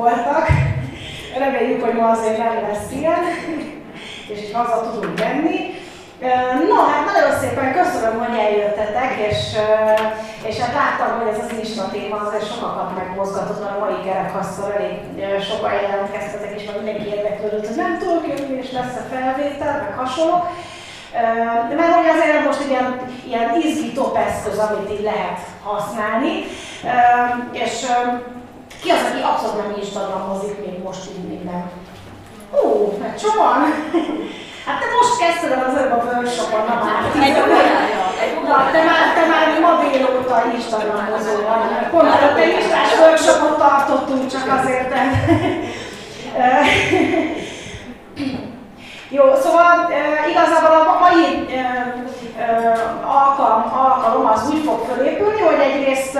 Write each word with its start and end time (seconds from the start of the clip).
voltak. 0.00 0.46
Reméljük, 1.38 1.84
hogy 1.84 1.94
ma 1.94 2.10
azért 2.10 2.38
nem 2.38 2.54
lesz 2.68 2.92
ilyen, 2.92 3.22
és 4.32 4.38
így 4.38 4.52
haza 4.52 4.90
tudunk 4.90 5.18
menni. 5.18 5.58
No, 6.68 6.78
hát 6.92 7.04
nagyon 7.12 7.38
szépen 7.40 7.68
köszönöm, 7.80 8.18
hogy 8.24 8.38
eljöttetek, 8.38 9.12
és, 9.28 9.40
és 10.48 10.58
hát 10.58 10.74
láttam, 10.80 11.18
hogy 11.18 11.28
ez 11.32 11.44
az 11.44 11.58
Insta 11.58 11.90
téma 11.92 12.16
azért 12.16 12.50
sokakat 12.52 12.96
megmozgatott, 12.96 13.62
mert 13.62 13.76
a 13.76 13.84
mai 13.84 14.00
kerekasztal 14.04 14.72
elég 14.72 14.96
sokan 15.48 15.72
jelentkeztetek, 15.72 16.60
és 16.60 16.64
mindenki 16.76 17.06
érdeklődött, 17.16 17.66
hogy 17.66 17.76
nem 17.76 17.98
tudok 17.98 18.24
jönni, 18.28 18.56
és 18.62 18.70
lesz-e 18.72 19.02
felvétel, 19.12 19.74
meg 19.82 19.94
hasonló. 19.98 20.36
Mert 21.78 21.94
hogy 21.94 22.10
azért 22.14 22.44
most 22.44 22.68
ilyen, 22.68 23.00
ilyen 23.26 23.60
izgi 23.62 23.92
top 23.92 24.16
eszköz, 24.16 24.58
amit 24.58 24.92
így 24.92 25.04
lehet 25.12 25.38
használni. 25.62 26.32
És 27.52 27.74
ki 28.82 28.90
az, 28.90 29.02
aki 29.08 29.22
abszolút 29.30 29.56
nem 29.62 29.74
Instagramozik 29.78 30.56
még 30.64 30.82
most 30.82 31.04
így 31.10 31.28
minden? 31.28 31.70
Ó, 32.58 32.96
mert 33.00 33.20
sokan! 33.20 33.60
Hát 34.66 34.80
te 34.80 34.86
most 34.96 35.18
kezdted 35.22 35.52
az 35.66 35.76
előbb 35.76 35.92
a 35.92 36.02
workshopon, 36.04 36.64
na 36.68 36.74
már. 36.84 37.02
Egy 38.22 38.34
Na, 38.48 38.70
te 38.72 38.82
már, 38.88 39.04
te 39.14 39.26
már 39.30 39.60
ma 39.60 39.72
délóta 39.82 40.42
Instagramozó 40.54 41.32
vagy. 41.48 41.88
Pont 41.90 42.14
előtt 42.14 42.38
egy 42.38 42.52
Instagramos 42.52 42.98
workshopot 43.00 43.58
tartottunk, 43.58 44.30
csak 44.30 44.46
azért. 44.58 44.94
Jó, 49.08 49.24
szóval 49.42 49.92
e, 49.92 50.28
igazából 50.30 50.70
a 50.70 50.98
mai 51.00 51.46
e, 51.50 51.58
e, 51.58 51.94
alkalom, 53.04 53.62
alkalom 53.86 54.26
az 54.26 54.50
úgy 54.50 54.62
fog 54.64 54.80
fölépülni, 54.88 55.40
hogy 55.40 55.60
egyrészt 55.68 56.18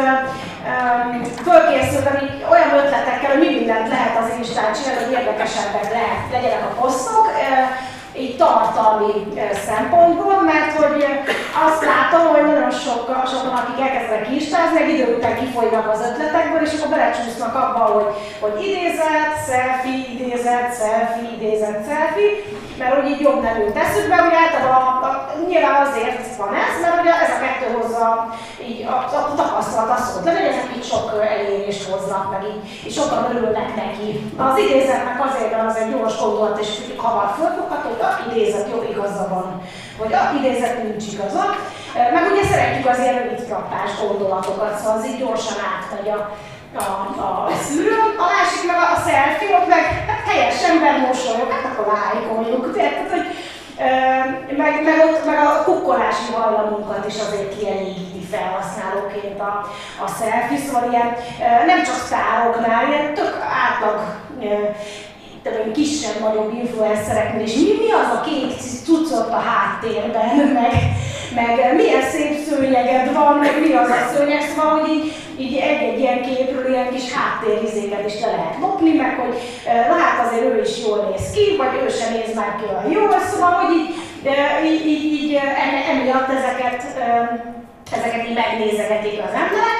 fölkészültem 1.46 2.16
olyan 2.50 2.70
ötletekkel, 2.80 3.30
hogy 3.30 3.38
mi 3.38 3.54
mindent 3.54 3.88
lehet 3.88 4.18
az 4.18 4.36
Instán 4.38 4.72
csinálni, 4.72 5.04
hogy 5.04 5.12
érdekesebbek 5.12 5.92
lehet, 5.92 6.22
legyenek 6.32 6.64
a 6.70 6.80
posztok. 6.80 7.26
Így 8.16 8.36
tartalmi 8.36 9.12
szempontból, 9.66 10.40
mert 10.40 10.72
hogy 10.80 11.04
azt 11.66 11.84
látom, 11.92 12.26
hogy 12.34 12.44
nagyon 12.44 12.70
sok, 12.70 13.02
sokan, 13.32 13.56
akik 13.60 13.84
elkezdenek 13.86 14.28
listázni, 14.28 14.82
egy 14.82 14.88
idő 14.94 15.16
után 15.16 15.38
kifolynak 15.40 15.88
az 15.88 16.00
ötletekből, 16.08 16.62
és 16.62 16.74
akkor 16.74 16.90
belecsúsznak 16.96 17.54
abba, 17.54 17.82
hogy, 17.94 18.08
hogy 18.40 18.66
idézet, 18.66 19.32
selfie, 19.46 20.04
idézet, 20.14 20.68
selfie, 20.78 21.30
idézet, 21.36 21.84
selfie, 21.88 22.30
mert 22.80 22.94
hogy 22.96 23.10
így 23.12 23.24
jobb 23.26 23.40
nevű 23.46 23.64
teszük 23.78 24.06
be, 24.10 24.16
hogy 24.24 24.36
általában 24.44 24.82
a, 24.86 25.06
a, 25.06 25.10
nyilván 25.48 25.76
azért 25.86 26.36
van 26.40 26.52
ez, 26.64 26.74
mert 26.82 26.96
ugye 27.00 27.12
ez 27.24 27.32
a 27.36 27.42
kettő 27.44 27.66
hozza 27.76 28.08
így 28.68 28.80
a, 28.94 28.96
a, 29.16 29.18
a 29.30 29.34
tapasztalat 29.40 29.90
azt 29.96 30.10
mondta, 30.12 30.30
hogy 30.36 30.50
ezek 30.52 30.68
így 30.76 30.86
sok 30.92 31.06
elérést 31.34 31.84
hoznak, 31.90 32.24
meg 32.32 32.42
így, 32.50 32.60
így 32.86 32.96
sokan 32.98 33.22
örülnek 33.30 33.70
neki. 33.82 34.08
Az 34.46 34.58
idézetnek 34.64 35.18
azért, 35.26 35.52
mert 35.52 35.68
az 35.70 35.76
egy 35.80 35.90
gyors 35.92 36.16
gondolat, 36.22 36.60
és 36.62 36.70
hamar 37.04 37.28
fölfogható, 37.38 37.88
a 38.08 38.10
idézet 38.28 38.70
jó 38.72 38.78
igaza 38.90 39.24
van, 39.34 39.48
vagy 39.98 40.12
a 40.20 40.22
idézet 40.38 40.82
nincs 40.82 41.06
igaza. 41.12 41.44
Meg 42.14 42.24
ugye 42.32 42.44
szeretjük 42.50 42.88
az 42.88 42.98
ilyen 42.98 43.18
rövid 43.18 43.40
frappás 43.48 43.90
gondolatokat, 44.02 44.78
szóval 44.78 44.96
az 44.98 45.06
így 45.06 45.18
gyorsan 45.18 45.58
átmegy 45.72 46.08
a, 46.16 46.18
a, 46.74 46.82
a 48.18 48.26
másik 48.34 48.66
meg 48.66 48.76
a, 48.76 49.08
selfie, 49.08 49.56
ott 49.56 49.68
meg 49.68 50.04
hát 50.08 50.28
helyes 50.28 50.62
ember 50.62 50.98
mosolyog, 51.06 51.50
hát 51.50 51.72
akkor 51.72 51.92
lájkoljuk. 51.92 52.76
Tehát, 52.76 53.10
hogy, 53.10 53.26
meg, 54.56 54.82
meg, 54.84 54.98
ott, 55.06 55.26
meg 55.26 55.38
a 55.38 55.62
kukkolási 55.64 56.32
hajlamunkat 56.32 57.06
is 57.06 57.14
azért 57.14 57.58
kielégíti 57.58 58.26
felhasználóként 58.30 59.40
a, 59.40 59.66
a 60.04 60.08
selfie, 60.18 60.58
szóval 60.58 60.90
ilyen 60.90 61.16
nem 61.66 61.82
csak 61.82 61.94
sztároknál, 61.94 62.88
ilyen 62.88 63.14
tök 63.14 63.36
átlag 63.68 64.00
tudom, 65.42 65.72
kisebb-nagyobb 65.72 66.52
influencereknél, 66.54 67.42
és 67.42 67.54
mi, 67.54 67.72
mi 67.82 67.90
az 68.00 68.10
a 68.16 68.20
kék 68.20 68.52
cuccot 68.84 69.28
a 69.30 69.42
háttérben, 69.50 70.36
meg, 70.60 70.72
meg 71.34 71.74
milyen 71.76 72.02
szép 72.02 72.32
szőnyeged 72.46 73.14
van, 73.14 73.34
meg 73.34 73.60
mi 73.60 73.72
az 73.72 73.88
a 73.88 74.14
szőnyeg, 74.14 74.42
szóval, 74.42 74.78
hogy 74.78 74.90
így, 74.90 75.12
így 75.38 75.56
egy-egy 75.56 75.98
ilyen 76.00 76.22
képről 76.22 76.68
ilyen 76.68 76.90
kis 76.94 77.12
háttérizéket 77.12 78.06
is 78.06 78.20
le 78.20 78.26
lehet 78.26 78.56
lopni, 78.60 78.92
meg 78.92 79.18
hogy 79.18 79.34
na 79.88 79.96
hát 80.02 80.26
azért 80.26 80.44
ő 80.44 80.60
is 80.60 80.84
jól 80.86 80.98
néz 81.10 81.30
ki, 81.30 81.56
vagy 81.56 81.74
ő 81.84 81.88
sem 81.88 82.12
néz 82.12 82.34
már 82.34 82.56
ki 82.56 82.64
olyan 82.70 82.90
jól, 82.90 83.20
szóval, 83.30 83.50
hogy 83.50 83.72
így, 83.76 83.90
így, 84.72 84.86
így, 84.86 85.12
így 85.12 85.38
emiatt 85.92 86.30
ezeket, 86.38 86.80
ezeket 87.96 88.28
így 88.28 88.38
megnézegetik 88.42 89.18
az 89.28 89.34
emberek. 89.42 89.78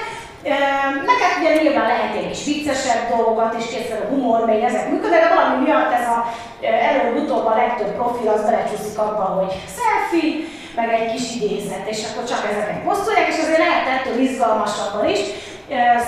Neked 1.10 1.32
ugye 1.40 1.62
nyilván 1.62 1.88
lehet 1.88 2.14
egy 2.16 2.28
kis 2.30 2.44
viccesebb 2.44 3.02
dolgokat 3.14 3.54
is, 3.58 3.66
készül 3.66 3.96
a 4.02 4.08
humor, 4.10 4.44
még 4.44 4.62
ezek 4.62 4.90
működnek, 4.90 5.22
de 5.22 5.34
valami 5.34 5.64
miatt 5.66 5.92
ez 5.92 6.06
a 6.14 6.18
előbb-utóbb 6.90 7.46
a 7.46 7.58
legtöbb 7.62 7.92
profil 7.98 8.28
az 8.28 8.44
belecsúszik 8.44 8.98
abba, 8.98 9.24
hogy 9.38 9.52
selfie, 9.76 10.32
meg 10.78 10.88
egy 10.98 11.12
kis 11.12 11.26
idézet, 11.36 11.84
és 11.92 12.00
akkor 12.06 12.24
csak 12.30 12.42
ezeket 12.50 12.82
posztolják, 12.88 13.28
és 13.28 13.38
azért 13.38 13.64
lehet 13.66 13.86
ettől 13.94 14.18
izgalmasabban 14.26 15.08
is. 15.14 15.20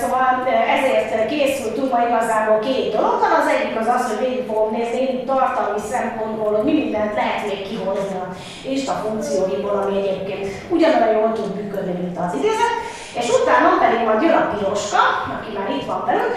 Szóval 0.01 0.29
ezért 0.77 1.29
készültünk 1.33 1.91
ma 1.93 1.99
igazából 2.09 2.59
két 2.59 2.95
dologgal. 2.97 3.33
Az 3.41 3.49
egyik 3.55 3.81
az 3.81 3.91
az, 3.97 4.05
hogy 4.09 4.27
végig 4.27 4.47
fogom 4.47 4.71
nézni 4.77 5.01
én 5.01 5.27
tartalmi 5.27 5.81
szempontból, 5.93 6.51
hogy 6.55 6.65
mi 6.65 6.73
mindent 6.73 7.15
lehet 7.15 7.47
még 7.47 7.69
kihozni 7.69 8.17
a 8.25 8.27
Insta 8.71 8.93
funkcióiból, 8.93 9.77
ami 9.83 9.95
egyébként 9.99 10.47
ugyanolyan 10.75 11.13
jól 11.19 11.33
tud 11.33 11.55
működni, 11.55 11.93
mint 12.03 12.19
az 12.19 12.35
idézet. 12.39 12.75
És 13.21 13.29
utána 13.41 13.71
pedig 13.81 14.01
majd 14.07 14.23
jön 14.23 14.41
a 14.41 14.49
Piroska, 14.53 15.03
aki 15.37 15.51
már 15.59 15.71
itt 15.71 15.87
van 15.87 16.03
velünk, 16.07 16.35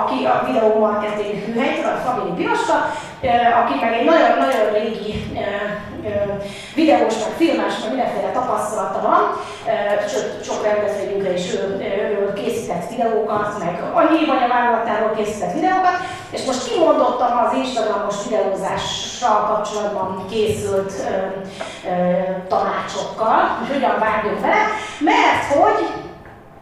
aki 0.00 0.24
a 0.24 0.42
videó 0.46 0.78
marketing 0.78 1.44
hűhelytől, 1.44 1.92
a 1.92 2.02
Fabini 2.04 2.36
Piroska, 2.36 2.76
aki 3.60 3.74
meg 3.80 3.92
egy 3.92 4.04
nagyon-nagyon 4.04 4.72
régi 4.72 5.12
videós, 6.74 7.14
meg 7.24 7.32
filmás, 7.36 7.74
meg 7.80 7.88
mindenféle 7.88 8.30
tapasztalata 8.32 9.00
van, 9.08 9.22
sőt, 10.08 10.44
sok 10.44 10.62
rendezvényünkre 10.64 11.32
is 11.32 11.54
őről 11.54 12.32
készített 12.32 12.88
videókat, 12.88 13.58
meg 13.58 13.82
a 13.94 14.00
hívanyagvállalatáról 14.00 15.12
készített 15.16 15.52
videókat, 15.52 15.96
és 16.30 16.44
most 16.44 16.68
kimondottam 16.68 17.44
az 17.46 17.56
Instagramos 17.56 18.14
videózással 18.28 19.46
kapcsolatban 19.46 20.26
készült 20.30 20.92
ö, 20.92 21.12
ö, 21.88 22.12
tanácsokkal, 22.48 23.56
hogy 23.58 23.68
hogyan 23.74 23.98
vágjunk 23.98 24.40
vele, 24.40 24.62
mert 24.98 25.44
hogy 25.54 25.79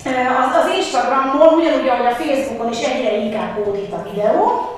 az, 0.04 0.64
az 0.64 0.74
Instagramon, 0.76 1.54
ugyanúgy, 1.54 1.88
ahogy 1.88 2.06
a 2.06 2.14
Facebookon 2.14 2.72
is 2.72 2.80
egyre 2.80 3.16
inkább 3.16 3.64
hódít 3.64 3.92
a 3.92 4.02
videó, 4.10 4.68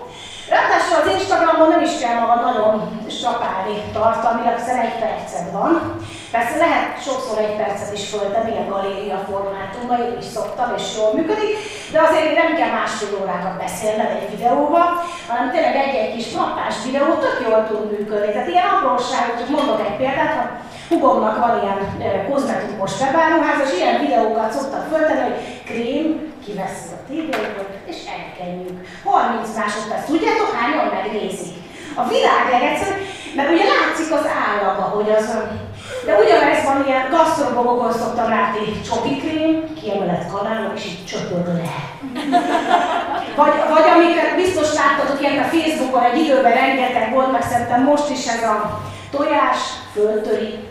Ráadásul 0.54 0.96
az 1.00 1.12
Instagramon 1.16 1.68
nem 1.68 1.82
is 1.88 1.94
kell 2.00 2.18
maga 2.20 2.36
nagyon 2.48 2.74
strapálni 3.16 3.74
tartalmilag, 3.92 4.56
hiszen 4.58 4.78
egy 4.78 4.98
percet 5.02 5.50
van. 5.52 5.72
Persze 6.30 6.56
lehet 6.64 7.02
sokszor 7.06 7.38
egy 7.38 7.56
percet 7.60 7.92
is 7.98 8.04
föltenni 8.12 8.54
a 8.58 8.70
galéria 8.72 9.18
formátumban, 9.28 10.00
én 10.06 10.18
is 10.22 10.28
szoktam 10.36 10.68
és 10.76 10.86
jól 10.96 11.12
működik, 11.14 11.52
de 11.92 11.98
azért 12.00 12.34
nem 12.42 12.50
kell 12.58 12.72
másfél 12.78 13.18
órákat 13.20 13.56
beszélned 13.64 14.10
egy 14.16 14.30
videóba, 14.34 14.82
hanem 15.28 15.50
tényleg 15.50 15.76
egy-egy 15.76 16.14
kis 16.14 16.26
frappás 16.32 16.76
videó 16.84 17.08
tök 17.24 17.38
jól 17.46 17.60
tud 17.68 17.90
működni. 17.90 18.32
Tehát 18.32 18.52
ilyen 18.52 18.70
apróságok, 18.74 19.38
csak 19.38 19.50
mondok 19.56 19.80
egy 19.86 19.96
példát, 20.00 20.34
ha 20.36 20.44
Hugomnak 20.90 21.38
van 21.38 21.60
ilyen 21.62 22.30
kozmetikus 22.30 23.00
webáruház, 23.00 23.60
és 23.64 23.76
ilyen 23.76 24.00
videókat 24.00 24.52
szoktak 24.52 24.84
föltenni, 24.92 25.20
hogy 25.28 25.38
krém, 25.64 26.32
kiveszi 26.44 26.88
a 26.96 26.98
tévéből, 27.08 27.66
és 27.90 27.98
elkenjük. 28.18 28.76
30 29.04 29.56
másodperc, 29.56 30.04
tudjátok 30.06 30.50
hányan 30.58 30.88
megnézik? 30.94 31.54
A 31.94 32.08
világ 32.08 32.44
legegyszerűbb, 32.54 33.06
mert 33.36 33.50
ugye 33.52 33.64
látszik 33.74 34.10
az 34.18 34.26
állaga, 34.44 34.82
hogy 34.82 35.10
az 35.18 35.26
de 36.06 36.12
ugyanez 36.22 36.64
van 36.64 36.84
ilyen 36.86 37.10
gasztrobogokon 37.10 37.92
szoktam 37.92 38.28
látni 38.28 38.80
csokikrém, 38.88 39.74
kiemelett 39.80 40.30
kanálok, 40.32 40.72
és 40.76 40.84
így 40.84 41.04
csöpög 41.06 41.46
le. 41.46 41.74
Vagy, 43.36 43.52
vagy 43.74 43.86
amiket 43.94 44.36
biztos 44.36 44.68
láttatok 44.74 45.20
ilyen 45.20 45.42
a 45.42 45.46
Facebookon 45.46 46.02
egy 46.02 46.18
időben 46.18 46.52
rengeteg 46.52 47.12
volt, 47.12 47.32
meg 47.32 47.42
szerintem 47.42 47.82
most 47.82 48.10
is 48.10 48.26
ez 48.26 48.42
a 48.42 48.80
tojás, 49.10 49.58
föltöri, 49.92 50.69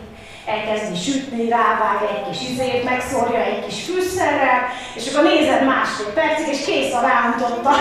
elkezdi 0.54 0.96
sütni, 1.06 1.48
rávág 1.48 1.98
egy 2.12 2.22
kis 2.28 2.40
izét, 2.50 2.84
megszórja 2.84 3.40
egy 3.50 3.64
kis 3.66 3.78
fűszerrel, 3.84 4.60
és 4.94 5.04
akkor 5.08 5.24
nézed 5.30 5.64
másfél 5.64 6.12
percig, 6.14 6.48
és 6.54 6.64
kész 6.64 6.94
a 6.94 7.00
rántotta. 7.00 7.72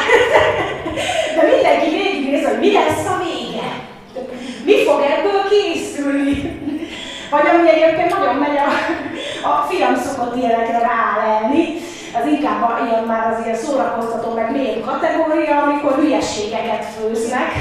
De 1.35 1.41
mindenki 1.53 1.89
végignéz, 1.89 2.47
hogy 2.47 2.59
mi 2.59 2.71
lesz 2.73 3.05
a 3.13 3.17
vége. 3.23 3.69
Mi 4.65 4.75
fog 4.85 5.01
ebből 5.01 5.41
készülni? 5.49 6.37
Vagy 7.29 7.47
ami 7.53 7.69
egyébként 7.69 8.17
nagyon 8.17 8.35
megy 8.35 8.57
a, 8.57 8.69
a 9.49 9.65
fiam 9.69 9.95
szokott 9.95 10.35
ilyenekre 10.35 10.79
rálelni, 10.79 11.63
az 12.13 12.27
inkább 12.27 12.87
ilyen 12.87 13.03
már 13.03 13.33
az 13.33 13.45
ilyen 13.45 13.57
szórakoztató, 13.57 14.33
meg 14.33 14.51
mély 14.51 14.79
kategória, 14.85 15.61
amikor 15.61 15.95
hülyességeket 15.95 16.85
főznek. 16.85 17.51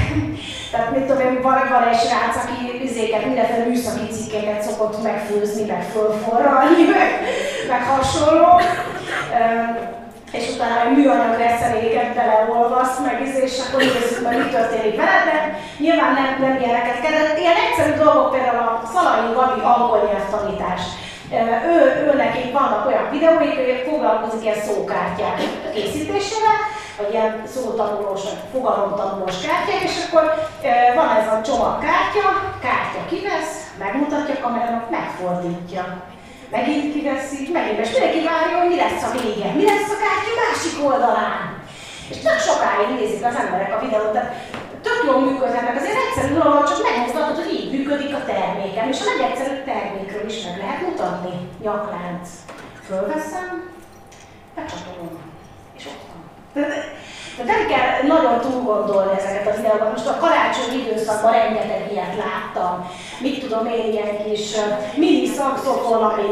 Tehát 0.71 0.91
mit 0.91 1.05
tudom 1.05 1.21
én, 1.21 1.41
van, 1.41 1.57
van 1.69 1.83
egy 1.87 1.99
srác, 1.99 2.35
aki 2.43 2.83
üzéket, 2.83 3.25
mindenféle 3.25 3.65
műszaki 3.65 4.07
cikkeket 4.11 4.61
szokott 4.61 5.03
megfőzni, 5.03 5.65
meg 5.65 5.83
fölforralni, 5.93 6.83
meg, 6.95 7.09
meg 7.67 7.83
hasonló. 7.83 8.61
És 10.31 10.45
utána 10.53 10.89
műanyag 10.95 11.37
reszeléket 11.37 12.13
beleolvasz, 12.15 12.99
meg 13.05 13.21
és 13.45 13.59
akkor 13.67 13.79
nézzük 13.79 14.23
meg, 14.23 14.37
mi 14.37 14.49
történik 14.49 14.95
vele, 14.95 15.19
de 15.29 15.59
nyilván 15.77 16.13
nem, 16.13 16.29
nem 16.39 16.61
ilyeneket 16.61 17.01
kell. 17.01 17.37
Ilyen 17.39 17.59
egyszerű 17.65 18.03
dolgok, 18.03 18.31
például 18.31 18.57
a 18.57 18.81
Szalai 18.93 19.33
Gabi 19.33 19.61
angol 19.61 20.01
nyelvtanítás 20.07 20.81
ő, 21.71 21.77
ő 22.05 22.15
neki 22.15 22.51
vannak 22.51 22.87
olyan 22.87 23.09
videóik, 23.11 23.55
hogy 23.55 23.83
foglalkozik 23.89 24.43
ilyen 24.43 24.61
szókártyák 24.67 25.37
készítésével, 25.73 26.59
vagy 26.99 27.11
ilyen 27.13 27.43
szótanulós, 27.53 28.23
vagy 28.23 28.41
fogalomtanulós 28.51 29.37
kártyák, 29.45 29.83
és 29.89 29.95
akkor 30.05 30.25
van 30.95 31.09
ez 31.19 31.27
a 31.33 31.41
csomagkártya, 31.47 32.25
kártya 32.65 33.01
kivesz, 33.09 33.53
megmutatja 33.83 34.35
a 34.35 34.43
kamerának, 34.43 34.89
megfordítja. 34.89 35.83
Megint 36.55 36.93
kiveszik, 36.93 37.51
megint, 37.57 37.79
és 37.79 37.91
mindenki 37.91 38.21
várja, 38.29 38.57
hogy 38.59 38.71
mi 38.73 38.79
lesz 38.83 39.03
a 39.07 39.11
vége, 39.17 39.49
mi 39.59 39.65
lesz 39.71 39.91
a 39.95 40.01
kártya 40.03 40.33
másik 40.41 40.75
oldalán. 40.89 41.41
És 42.11 42.17
tök 42.17 42.39
sokáig 42.47 42.89
nézik 42.95 43.25
az 43.25 43.35
emberek 43.43 43.71
a 43.75 43.81
videót, 43.85 44.11
tehát 44.13 44.33
tök 44.85 44.99
jól 45.07 45.19
működnek, 45.19 45.75
azért 45.79 46.03
egyszerű 46.05 46.33
dolog, 46.33 46.63
csak 46.69 46.83
megmutatod, 46.87 47.35
hogy 47.41 47.53
így 47.57 47.71
működik 47.75 48.13
a 48.15 48.25
termékem, 48.31 48.87
és 48.93 48.99
a 49.01 49.09
legegyszerűbb 49.11 49.63
termékről 49.69 50.25
is 50.31 50.37
meg 50.45 50.57
lehet 50.57 50.81
mutatni. 50.87 51.33
Nyaklánc. 51.65 52.27
Fölveszem, 52.87 53.49
becsatolom, 54.55 55.28
van. 56.59 56.69
De 57.37 57.43
nem 57.43 57.67
kell 57.67 58.07
nagyon 58.07 58.39
túl 58.39 58.61
gondolni 58.61 59.19
ezeket 59.19 59.47
a 59.47 59.55
videókat. 59.55 59.91
Most 59.91 60.07
a 60.07 60.17
karácsonyi 60.17 60.77
időszakban 60.81 61.31
rengeteg 61.31 61.87
ilyet 61.91 62.15
láttam. 62.23 62.91
Mit 63.19 63.39
tudom 63.39 63.65
én, 63.65 63.91
ilyen 63.91 64.23
kis 64.23 64.55
mini 64.95 65.27
szakszofon, 65.27 66.03
ami 66.03 66.27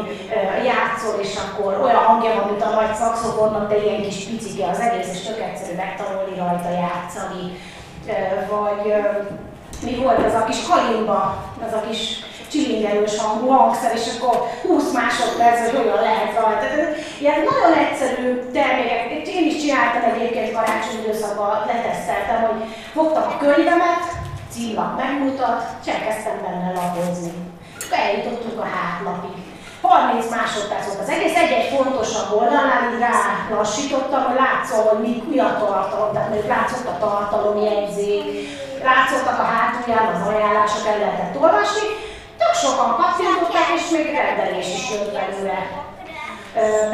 játszol, 0.66 1.20
és 1.22 1.36
akkor 1.46 1.80
olyan 1.84 2.04
hangja 2.04 2.34
van, 2.36 2.50
mint 2.50 2.64
a 2.64 2.70
nagy 2.70 2.94
szakszofonnak, 2.96 3.70
de 3.70 3.78
ilyen 3.84 4.02
kis 4.02 4.24
picike 4.24 4.70
az 4.70 4.80
egész, 4.80 5.12
és 5.14 5.22
tök 5.22 5.42
egyszerű 5.42 5.76
megtanulni 5.76 6.38
rajta 6.38 6.70
játszani 6.70 7.44
vagy 8.50 8.94
mi 9.84 9.96
volt 9.96 10.24
ez 10.26 10.36
a 10.36 10.44
kis 10.44 10.58
kalimba, 10.70 11.44
ez 11.66 11.74
a 11.74 11.84
kis 11.90 12.20
csilingelős 12.52 13.18
hangú 13.18 13.48
hangszer, 13.48 13.92
és 13.96 14.06
akkor 14.16 14.36
20 14.68 14.92
másodperc, 14.92 15.60
hogy 15.66 15.80
olyan 15.84 16.02
lehet 16.02 16.34
rajta. 16.40 16.60
Tehát 16.60 16.96
ilyen 17.20 17.40
nagyon 17.50 17.74
egyszerű 17.86 18.26
termékek, 18.54 19.28
én 19.28 19.46
is 19.46 19.58
csináltam 19.62 20.12
egyébként 20.12 20.54
karácsony 20.54 21.00
időszakban, 21.04 21.66
leteszteltem, 21.72 22.40
hogy 22.48 22.60
fogtam 22.94 23.24
a 23.24 23.38
könyvemet, 23.38 24.04
címlap 24.52 24.98
megmutat, 24.98 25.64
és 25.82 25.92
elkezdtem 25.94 26.38
benne 26.42 26.72
lapozni. 26.80 27.32
Eljutottunk 27.92 28.60
a 28.60 28.68
hátlapig. 28.76 29.38
30 29.82 30.30
másodperc 30.30 30.86
volt 30.86 31.00
az 31.00 31.10
egész, 31.10 31.36
egy-egy 31.36 31.74
fontosabb 31.76 32.30
oldalnál 32.40 32.94
így 32.94 33.00
rá 33.00 33.18
lassítottam, 33.56 34.24
hogy 34.24 34.40
látszol, 34.46 34.82
hogy 34.90 35.00
mi, 35.06 35.24
mi 35.30 35.40
a 35.40 35.58
tartalom, 35.60 36.14
tehát 36.14 36.30
még 36.30 36.46
látszott 36.48 36.88
a 36.88 36.98
tartalomjegyzék, 37.00 38.24
látszottak 38.89 39.39
a 39.39 39.51
hátulján 39.54 40.07
az 40.13 40.28
ajánlások, 40.28 40.88
el 40.92 41.00
lehetett 41.00 41.39
olvasni, 41.44 41.88
tök 42.39 42.54
sokan 42.62 42.92
kattintották, 43.00 43.68
és 43.78 43.84
még 43.95 44.07
rendelés 44.16 44.69
is 44.78 44.86
jött 44.92 45.12
belőle. 45.18 45.60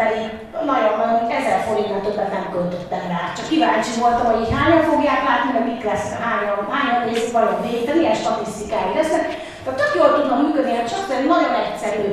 pedig 0.01 0.23
nagyon, 0.71 0.93
nagyon 1.01 1.31
ezer 1.37 1.59
forintnál 1.67 2.01
többet 2.05 2.31
nem 2.35 2.45
költöttem 2.53 3.03
rá. 3.13 3.21
Csak 3.37 3.47
kíváncsi 3.47 3.93
voltam, 3.99 4.25
hogy 4.29 4.41
így 4.41 4.55
hányan 4.57 4.83
fogják 4.89 5.21
látni, 5.27 5.49
meg 5.53 5.65
mik 5.69 5.83
lesz, 5.89 6.07
hányan, 6.25 6.59
hányan 6.73 7.01
nézik 7.07 7.31
vajon 7.37 7.61
végig, 7.61 7.85
de 7.87 7.93
milyen 7.93 8.19
statisztikái 8.21 8.91
lesznek. 8.95 9.25
Tehát 9.63 9.79
tök 9.79 9.93
jól 9.99 10.11
tudna 10.15 10.35
működni, 10.41 10.83
csak 10.91 11.03
egy 11.17 11.27
nagyon 11.33 11.53
egyszerű 11.63 12.07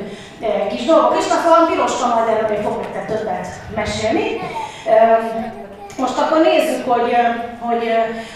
kis 0.71 0.83
dolgok. 0.85 1.17
És 1.19 1.25
aztán 1.35 1.67
piroska 1.69 2.05
majd 2.07 2.27
erről 2.27 2.49
még 2.49 2.61
fog 2.65 2.75
nektek 2.79 3.05
többet 3.11 3.47
mesélni. 3.75 4.27
Most 5.97 6.17
akkor 6.17 6.41
nézzük, 6.41 6.91
hogy, 6.91 7.15
hogy 7.59 7.83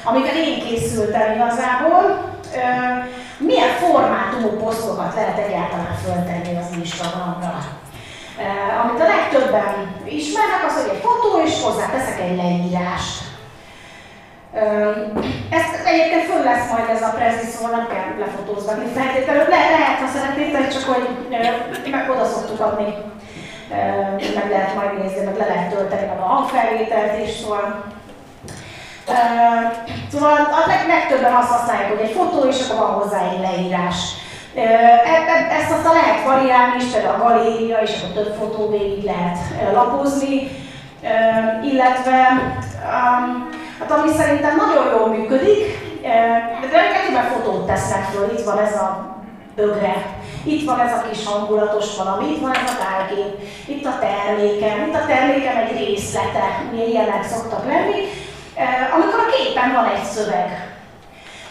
amivel 0.04 0.36
én 0.36 0.60
készültem 0.60 1.34
igazából, 1.36 2.34
milyen 3.38 3.69
formátumú 3.69 4.50
posztokat 4.50 5.13
lehet 5.16 5.38
egyáltalán 5.38 5.96
föltenni 6.04 6.57
az 6.57 6.78
Instagramra. 6.78 7.57
Amit 8.84 9.02
a 9.02 9.07
legtöbben 9.16 9.74
ismernek, 10.06 10.66
az, 10.68 10.81
hogy 10.81 10.92
egy 10.94 11.02
fotó, 11.06 11.31
és 11.46 11.63
hozzáteszek 11.63 12.19
egy 12.19 12.36
leírást. 12.36 13.24
Ezt 15.50 15.74
egyébként 15.86 16.25
föl 16.30 16.44
lesz 16.44 16.72
majd 16.72 16.90
ez 16.90 17.01
a 17.01 17.13
prezi, 17.18 17.46
szóval 17.51 17.72
nem 17.78 17.88
kell 17.88 18.25
lefotózgatni 18.25 18.88
feltétlenül. 19.00 19.42
Le, 19.42 19.69
lehet, 19.78 20.00
ha 20.00 20.08
szeretnétek, 20.08 20.74
csak 20.74 20.84
hogy 20.92 21.04
meg 21.92 22.10
oda 22.10 22.25
szoktuk 22.25 22.60
adni. 22.60 22.94
Meg 24.35 24.50
lehet 24.50 24.75
majd 24.75 25.01
nézni, 25.01 25.25
meg 25.25 25.38
le 25.38 25.45
lehet 25.45 25.73
tölteni 25.73 26.09
a 26.19 26.25
hangfelvételt 26.25 27.27
is, 27.27 27.29
szóval. 27.29 27.83
Szóval 30.12 30.33
a 30.33 30.88
legtöbben 30.88 31.33
azt 31.33 31.51
használják, 31.51 31.89
hogy 31.89 32.07
egy 32.07 32.15
fotó, 32.15 32.47
és 32.47 32.69
akkor 32.69 32.88
van 32.88 32.95
hozzá 32.95 33.19
egy 33.31 33.39
leírás. 33.39 33.95
E, 34.56 34.62
e, 34.62 35.56
ezt 35.59 35.71
aztán 35.71 35.94
lehet 35.94 36.23
variálni 36.25 36.83
is, 36.83 36.91
például 36.91 37.21
a 37.21 37.27
galéria, 37.27 37.77
és 37.77 37.91
akkor 38.01 38.23
több 38.23 38.35
fotó 38.39 38.69
végig 38.69 39.03
lehet 39.03 39.38
lapozni, 39.73 40.51
illetve 41.63 42.27
um, 42.83 43.53
Hát 43.79 43.91
ami 43.91 44.12
szerintem 44.12 44.56
nagyon 44.56 44.97
jól 44.97 45.07
működik, 45.07 45.63
de 46.01 46.77
rengeteg 46.77 47.31
fotót 47.31 47.65
tesznek 47.65 48.03
föl, 48.03 48.31
itt 48.38 48.44
van 48.44 48.59
ez 48.59 48.75
a 48.75 49.15
bögre, 49.56 49.95
itt 50.45 50.65
van 50.65 50.80
ez 50.80 50.92
a 50.92 51.06
kis 51.09 51.25
hangulatos 51.25 51.97
valami, 51.97 52.25
itt 52.31 52.42
van 52.42 52.53
ez 52.53 52.69
a 52.69 52.77
tájkép, 52.83 53.31
itt 53.65 53.86
a 53.86 54.00
termékem, 54.00 54.88
itt 54.88 54.95
a 54.95 55.06
termékem 55.06 55.58
egy 55.58 55.77
részlete, 55.77 56.46
ugye 56.72 56.84
ilyenek 56.84 57.24
szoktak 57.24 57.65
lenni, 57.65 58.00
amikor 58.96 59.20
a 59.20 59.31
képen 59.36 59.74
van 59.74 59.86
egy 59.96 60.03
szöveg. 60.03 60.74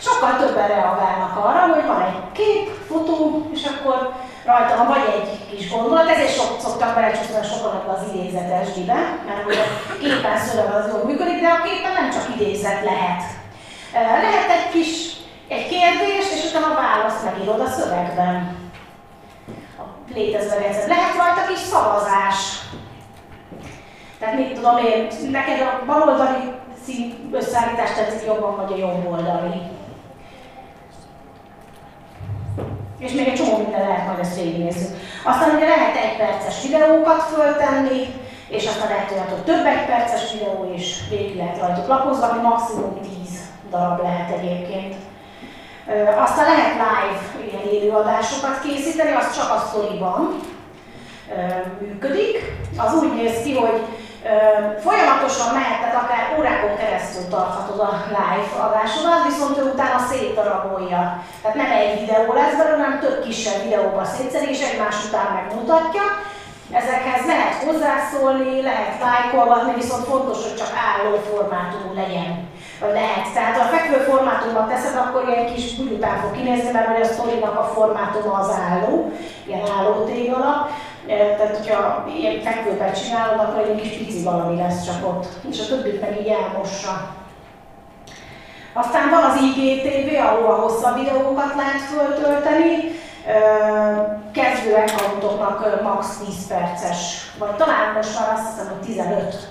Sokkal 0.00 0.36
többen 0.36 0.68
reagálnak 0.68 1.36
arra, 1.36 1.74
hogy 1.74 1.86
van 1.86 2.00
egy 2.00 2.32
kép, 2.32 2.68
fotó, 2.88 3.46
és 3.54 3.64
akkor 3.64 4.12
rajta 4.44 4.76
van 4.76 4.86
vagy 4.86 5.06
egy 5.16 5.56
kis 5.56 5.70
gondolat, 5.70 6.08
ezért 6.08 6.34
sok, 6.34 6.60
szoktak 6.60 6.94
belecsúszni 6.94 7.34
sokan 7.42 7.94
az 7.94 8.02
idézetes 8.12 8.68
be, 8.86 9.00
mert 9.26 9.44
hogy 9.44 9.58
a 9.92 9.98
képen 10.00 10.38
szöveg 10.38 10.74
az 10.74 10.88
jól 10.92 11.04
működik, 11.04 11.40
de 11.40 11.48
a 11.48 11.62
képen 11.64 11.92
nem 11.92 12.10
csak 12.10 12.26
idézet 12.34 12.84
lehet. 12.84 13.22
Lehet 14.26 14.50
egy 14.56 14.70
kis 14.72 14.90
egy 15.48 15.68
kérdés, 15.68 16.24
és 16.34 16.50
utána 16.50 16.66
a 16.66 16.80
választ 16.82 17.24
megírod 17.24 17.60
a 17.60 17.66
szövegben. 17.66 18.63
Létező 20.14 20.58
rendszer. 20.58 20.88
Lehet 20.88 21.16
rajta 21.16 21.48
kis 21.48 21.58
szavazás. 21.58 22.36
Tehát 24.18 24.36
mit 24.36 24.52
tudom 24.52 24.76
én, 24.76 25.06
neked 25.30 25.60
a 25.60 25.84
baloldali 25.86 26.52
szín 26.84 27.30
összeállítás 27.32 27.92
tetszik 27.92 28.26
jobban, 28.26 28.56
vagy 28.56 28.72
a 28.72 28.76
jobb 28.76 29.06
oldali. 29.10 29.60
És 32.98 33.12
még 33.12 33.28
egy 33.28 33.34
csomó 33.34 33.56
minden 33.56 33.80
lehet, 33.80 34.06
majd 34.06 34.18
ezt 34.18 34.40
végignézzük. 34.40 34.96
Aztán 35.24 35.56
ugye 35.56 35.68
lehet 35.68 35.96
egy 35.96 36.16
perces 36.16 36.62
videókat 36.62 37.22
föltenni, 37.22 38.14
és 38.48 38.66
aztán 38.66 38.88
lehet 38.88 39.30
hogy 39.30 39.44
több 39.44 39.66
egy 39.66 39.86
perces 39.86 40.32
videó 40.32 40.72
is 40.76 41.08
végig 41.10 41.36
lehet 41.36 41.58
rajtuk 41.58 41.86
lapozgatni, 41.86 42.42
maximum 42.42 43.00
10 43.00 43.10
darab 43.70 44.02
lehet 44.02 44.30
egyébként. 44.30 44.94
Aztán 46.18 46.44
lehet 46.44 46.72
live 46.74 47.46
ilyen 47.46 47.72
élőadásokat 47.72 48.60
készíteni, 48.62 49.12
az 49.12 49.36
csak 49.36 49.50
a 49.50 49.64
sztoriban 49.68 50.40
működik. 51.80 52.52
Az 52.76 52.94
úgy 52.94 53.14
néz 53.14 53.42
ki, 53.42 53.56
hogy 53.56 53.82
Folyamatosan 54.84 55.54
mehetnek, 55.54 55.94
akár 56.02 56.36
órákon 56.38 56.76
keresztül 56.76 57.28
tarthatod 57.28 57.80
a 57.80 57.92
live 58.16 58.64
adásodat, 58.66 59.24
viszont 59.26 59.58
ő 59.58 59.62
utána 59.62 59.98
szétdarabolja. 60.10 61.22
Tehát 61.42 61.56
nem 61.56 61.70
egy 61.70 62.00
videó 62.00 62.32
lesz 62.32 62.56
belőle, 62.56 62.84
hanem 62.84 63.00
több 63.00 63.22
kisebb 63.24 63.62
videóba 63.62 64.04
szétszedi, 64.04 64.48
és 64.50 64.62
egymás 64.70 64.96
után 65.06 65.28
megmutatja. 65.34 66.02
Ezekhez 66.80 67.26
lehet 67.26 67.54
hozzászólni, 67.66 68.62
lehet 68.62 69.00
lájkolgatni, 69.00 69.74
viszont 69.74 70.04
fontos, 70.04 70.38
hogy 70.42 70.56
csak 70.56 70.72
álló 70.86 71.16
formátumú 71.30 71.94
legyen. 71.94 72.48
Lehet. 72.80 73.32
Tehát 73.34 73.56
ha 73.56 73.64
a 73.64 73.76
fekvő 73.76 73.96
formátumban 73.96 74.68
teszed, 74.68 74.96
akkor 74.96 75.28
ilyen 75.28 75.54
kis 75.54 75.78
úgy 75.78 75.92
után 75.92 76.18
fog 76.20 76.32
kinézni, 76.32 76.70
mert 76.72 77.00
a 77.00 77.04
sztorinak 77.04 77.58
a 77.58 77.70
formátuma 77.74 78.38
az 78.38 78.50
álló, 78.70 79.12
ilyen 79.46 79.68
álló 79.78 80.04
téglalap. 80.04 80.70
Tehát, 81.06 81.56
hogyha 81.56 82.04
ilyen 82.18 82.40
fekvőben 82.40 82.92
csinálod, 82.92 83.40
akkor 83.40 83.62
egy 83.62 83.80
kis 83.80 83.96
pici 83.96 84.22
valami 84.22 84.56
lesz 84.56 84.84
csak 84.84 85.06
ott, 85.08 85.26
és 85.50 85.60
a 85.60 85.66
többit 85.66 86.00
meg 86.00 86.20
így 86.20 86.26
elmossa. 86.26 87.14
Aztán 88.72 89.10
van 89.10 89.22
az 89.22 89.40
IGTV, 89.40 90.14
ahol 90.14 90.50
a 90.50 90.60
hosszabb 90.60 90.94
videókat 90.94 91.54
lehet 91.56 91.80
föltölteni, 91.80 92.72
kezdő 94.32 94.74
accountoknak 94.74 95.82
max 95.82 96.16
10 96.16 96.46
perces, 96.46 97.30
vagy 97.38 97.54
talán 97.56 97.92
most 97.94 98.18
már 98.18 98.32
azt 98.32 98.46
hiszem, 98.48 98.68
hogy 98.68 98.86
15. 98.86 99.48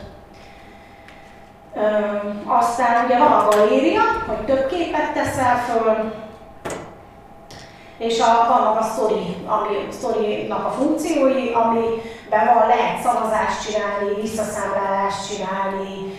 Aztán 2.46 3.06
ugye 3.06 3.18
van 3.18 3.32
a 3.32 3.48
galéria, 3.50 4.02
hogy 4.28 4.46
több 4.46 4.68
képet 4.68 5.14
teszel 5.14 5.58
föl, 5.58 6.14
és 7.98 8.20
a, 8.20 8.48
vannak 8.50 8.80
a 8.80 8.84
story, 8.84 9.36
ami, 9.48 9.88
story-nak 9.92 10.66
a 10.66 10.70
funkciói, 10.70 11.52
amiben 11.54 12.54
van, 12.54 12.68
lehet 12.68 13.02
szavazást 13.04 13.66
csinálni, 13.66 14.22
visszaszámlálást 14.22 15.28
csinálni, 15.28 16.14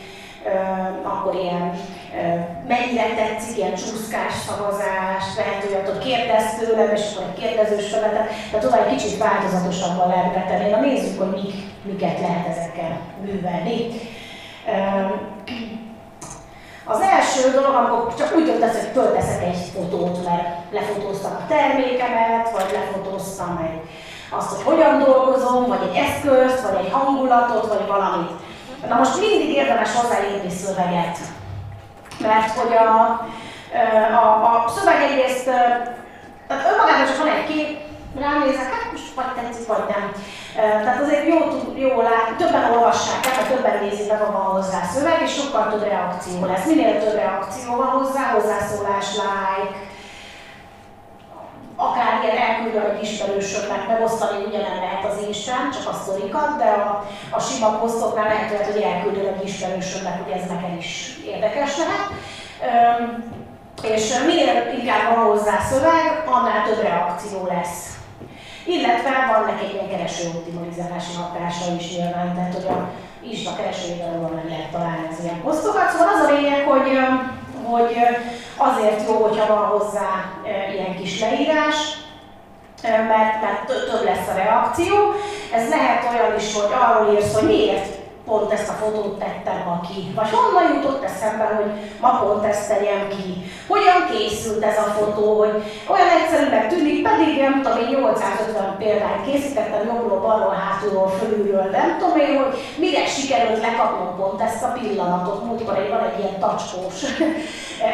akkor 1.03 1.35
ilyen 1.35 1.79
mennyire 2.69 3.15
tetszik, 3.15 3.57
ilyen 3.57 3.75
csúszkás 3.75 4.33
szavazás, 4.47 5.25
lehet 5.37 5.87
hogy 5.87 5.99
kérdez 5.99 6.55
tőlem, 6.59 6.95
és 6.95 7.03
akkor 7.13 7.27
egy 7.29 7.43
kérdezős 7.43 7.89
feletet, 7.91 8.29
tehát 8.51 8.65
oda 8.65 8.85
egy 8.85 8.97
kicsit 8.97 9.19
változatosabban 9.19 10.09
lehet 10.09 10.35
betenni. 10.35 10.71
Na 10.71 10.81
nézzük, 10.81 11.19
hogy 11.19 11.31
mik, 11.31 11.55
miket 11.83 12.21
lehet 12.21 12.47
ezekkel 12.47 12.99
művelni. 13.25 13.87
Az 16.85 17.01
első 17.01 17.51
dolog, 17.51 17.75
amikor 17.75 18.15
csak 18.15 18.37
úgy 18.37 18.45
döntesz, 18.45 18.81
hogy 18.81 18.91
fölteszek 18.93 19.43
egy 19.43 19.71
fotót, 19.75 20.25
mert 20.25 20.73
lefotóztam 20.73 21.33
a 21.33 21.47
termékemet, 21.49 22.51
vagy 22.51 22.73
lefotóztam 22.73 23.69
egy, 23.71 23.81
azt, 24.39 24.51
hogy 24.55 24.65
hogyan 24.65 24.99
dolgozom, 24.99 25.67
vagy 25.67 25.89
egy 25.89 25.97
eszközt, 25.97 26.63
vagy 26.63 26.85
egy 26.85 26.93
hangulatot, 26.93 27.67
vagy 27.67 27.87
valamit. 27.87 28.31
Na 28.89 28.97
most 28.97 29.21
mindig 29.21 29.49
érdemes 29.49 29.95
hozzáírni 29.95 30.51
szöveget, 30.51 31.19
mert 32.19 32.51
hogy 32.51 32.77
a, 32.77 33.21
a, 34.15 34.65
a 34.65 34.69
szöveg 34.77 35.03
egyrészt, 35.03 35.45
tehát 36.47 36.73
önmagában 36.73 37.07
csak 37.07 37.19
van 37.19 37.29
egy 37.29 37.47
kép, 37.47 37.84
ránézek, 38.19 38.73
hát 38.73 38.93
most 38.93 39.15
vagy 39.15 39.33
tetszik, 39.35 39.67
vagy 39.67 39.85
nem. 39.89 40.13
Tehát 40.55 41.03
azért 41.03 41.27
jó, 41.29 41.39
jó 41.75 42.01
lát, 42.01 42.37
többen 42.39 42.71
olvassák, 42.71 43.21
tehát 43.21 43.49
többen 43.49 43.85
nézik 43.85 44.09
meg, 44.09 44.21
van 44.21 44.43
hozzá 44.57 44.83
szöveg, 44.95 45.23
és 45.23 45.33
sokkal 45.35 45.71
több 45.71 45.83
reakció 45.83 46.47
lesz. 46.47 46.67
Minél 46.67 46.99
több 47.05 47.15
reakció 47.15 47.77
van 47.77 47.87
hozzá, 47.87 48.23
hozzászólás, 48.33 49.07
like, 49.15 49.77
akár 51.77 52.23
ilyen 52.23 52.37
elküldöm 52.37 52.91
egy 52.91 53.03
ismerősöknek 53.03 53.89
megosztani, 53.89 54.45
ugye 54.45 54.59
nem 54.59 54.79
lehet 54.81 55.05
az 55.05 55.27
Instán, 55.27 55.71
csak 55.71 55.93
a 55.93 55.97
sztorikat, 56.03 56.57
de 56.59 56.65
a, 56.65 57.05
a 57.31 57.41
sima 57.41 57.69
posztoknál 57.79 58.25
lehet, 58.25 58.73
hogy 58.73 58.83
elküldöm 58.83 59.35
egy 59.35 59.49
ismerősöknek, 59.49 60.23
hogy 60.23 60.33
ez 60.33 60.49
nekem 60.49 60.77
is 60.79 61.19
érdekes 61.27 61.77
lehet. 61.77 62.09
Üm, 63.01 63.43
és 63.83 64.19
minél 64.27 64.73
inkább 64.79 65.15
van 65.15 65.25
hozzá 65.25 65.59
szöveg, 65.71 66.23
annál 66.27 66.65
több 66.67 66.83
reakció 66.83 67.47
lesz. 67.47 67.94
Illetve 68.65 69.11
van 69.33 69.45
neki 69.45 69.65
egy 69.65 69.75
ilyen 69.75 69.89
kereső 69.89 70.25
optimalizálási 70.35 71.15
hatása 71.21 71.65
is 71.79 71.97
nyilván, 71.97 72.35
tehát 72.35 72.55
hogy 72.55 72.69
a 72.69 72.91
Insta 73.31 73.57
keresőjében 73.57 74.33
meg 74.35 74.49
lehet 74.49 74.71
találni 74.71 75.07
az 75.11 75.25
ilyen 75.25 75.43
posztokat. 75.43 75.91
Szóval 75.91 76.09
az 76.15 76.29
a 76.29 76.33
lényeg, 76.33 76.63
hogy, 76.73 76.89
hogy 77.71 77.97
azért 78.57 79.09
jó, 79.09 79.15
hogyha 79.23 79.55
van 79.55 79.65
hozzá 79.67 80.11
ilyen 80.75 80.97
kis 80.97 81.21
leírás, 81.21 81.77
mert, 82.83 83.41
mert 83.43 83.67
több 83.67 84.05
lesz 84.05 84.29
a 84.29 84.37
reakció. 84.37 84.95
Ez 85.55 85.69
lehet 85.69 86.09
olyan 86.11 86.37
is, 86.37 86.55
hogy 86.55 86.73
arról 86.83 87.15
írsz, 87.15 87.35
hogy 87.35 87.47
miért 87.47 88.04
pont 88.27 88.53
ezt 88.53 88.69
a 88.69 88.73
fotót 88.73 89.19
tettem 89.19 89.63
ma 89.67 89.81
ki, 89.89 90.13
vagy 90.15 90.31
honnan 90.31 90.75
jutott 90.75 91.05
eszembe, 91.05 91.45
hogy 91.45 91.71
ma 92.01 92.11
pont 92.21 92.45
ezt 92.45 92.69
tegyem 92.69 93.09
ki, 93.09 93.27
hogyan 93.67 94.01
készült 94.11 94.65
ez 94.65 94.79
a 94.79 94.93
fotó, 94.97 95.39
hogy 95.39 95.55
olyan 95.95 96.11
egyszerűnek 96.19 96.69
tűnik, 96.69 97.03
pedig 97.09 97.41
nem 97.41 97.63
tudom, 97.63 97.79
én 97.79 97.89
850 97.89 98.77
példányt 98.79 99.25
készítettem 99.27 99.87
jobbról, 99.87 100.21
balról, 100.21 100.55
hátulról, 100.65 101.09
fölülről, 101.09 101.69
nem 101.71 101.97
tudom 101.99 102.19
én, 102.19 102.43
hogy 102.43 102.55
mire 102.77 103.07
sikerült 103.07 103.61
lekapnom 103.61 104.17
pont 104.17 104.41
ezt 104.41 104.63
a 104.63 104.75
pillanatot, 104.79 105.45
múltkor 105.45 105.79
egy, 105.79 105.89
van 105.89 106.05
egy 106.09 106.19
ilyen 106.19 106.39
tacskós 106.39 106.99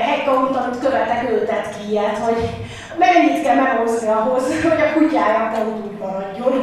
hackaut, 0.08 0.56
amit 0.56 0.78
követek, 0.78 1.30
ő 1.30 1.44
tett 1.44 1.76
ki 1.76 1.90
ilyet, 1.90 2.18
hogy 2.18 2.50
mennyit 2.98 3.42
kell 3.42 3.54
meghozni 3.54 4.08
ahhoz, 4.08 4.42
hogy 4.68 4.80
a 4.80 4.92
kutyája 4.94 5.50
pont 5.54 5.84
úgy 5.84 5.98
maradjon, 5.98 6.62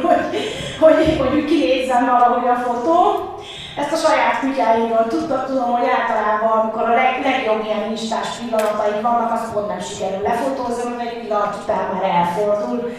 hogy, 0.80 1.16
hogy, 1.18 1.18
hogy 1.18 1.44
kinézzen 1.44 2.06
valahogy 2.06 2.48
a 2.48 2.54
fotó. 2.54 3.28
Ezt 3.78 3.92
a 3.92 4.08
saját 4.08 4.40
kutyáimról 4.40 5.06
tudtam, 5.08 5.44
tudom, 5.46 5.70
hogy 5.72 5.88
általában, 5.98 6.58
amikor 6.58 6.82
a 6.82 6.94
leg, 6.94 7.12
legjobb 7.22 7.64
ilyen 7.64 7.90
instás 7.90 8.28
pillanatai 8.38 9.00
vannak, 9.02 9.32
azt 9.32 9.52
pont 9.52 9.68
nem 9.68 9.80
sikerül 9.80 10.22
lefotózni, 10.22 10.94
mert 10.96 11.10
egy 11.10 11.20
pillanat 11.20 11.58
után 11.62 11.84
már 11.92 12.04
elfordul. 12.16 12.92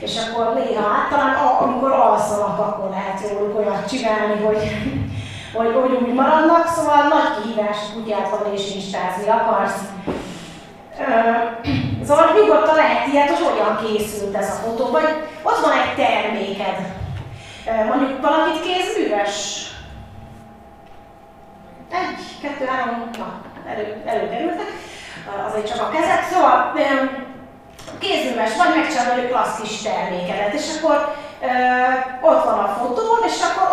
És 0.00 0.14
akkor 0.22 0.54
néha 0.54 0.88
hát 0.88 1.08
talán 1.10 1.34
amikor 1.34 1.92
alszanak, 1.92 2.58
akkor 2.58 2.90
lehet 2.90 3.20
jól 3.30 3.54
olyat 3.56 3.88
csinálni, 3.88 4.44
hogy, 4.44 4.62
hogy, 5.54 5.72
hogy 5.74 5.92
úgy 6.02 6.14
maradnak, 6.14 6.66
szóval 6.66 7.02
nagy 7.08 7.30
kihívás 7.36 7.76
a 7.76 7.92
kutyát 7.94 8.30
van 8.30 8.52
és 8.52 8.74
instázni 8.74 9.28
akarsz. 9.28 9.80
Szóval 12.06 12.26
nyugodtan 12.34 12.74
lehet 12.74 13.06
ilyet, 13.06 13.30
hogy 13.30 13.46
hogyan 13.48 13.78
készült 13.84 14.36
ez 14.36 14.48
a 14.48 14.60
fotó, 14.62 14.90
vagy 14.90 15.08
ott 15.42 15.60
van 15.64 15.72
egy 15.72 15.94
terméked. 15.96 16.76
Mondjuk 17.88 18.20
valakit 18.20 18.62
kézműves 18.62 19.66
egy, 21.90 22.40
kettő, 22.42 22.64
három, 22.64 23.10
na, 23.18 23.40
elő, 23.70 24.02
előkerültek, 24.06 24.70
azért 25.48 25.68
csak 25.68 25.80
a 25.80 25.90
kezek. 25.90 26.22
Szóval 26.32 26.72
kézműves 27.98 28.56
vagy, 28.56 28.74
megcsinálod 28.76 29.28
klassz 29.28 29.60
kis 29.60 29.82
termékedet, 29.82 30.52
és 30.52 30.76
akkor 30.76 31.14
ott 32.20 32.44
van 32.44 32.58
a 32.58 32.76
fotón, 32.78 33.20
és 33.26 33.38
akkor 33.48 33.68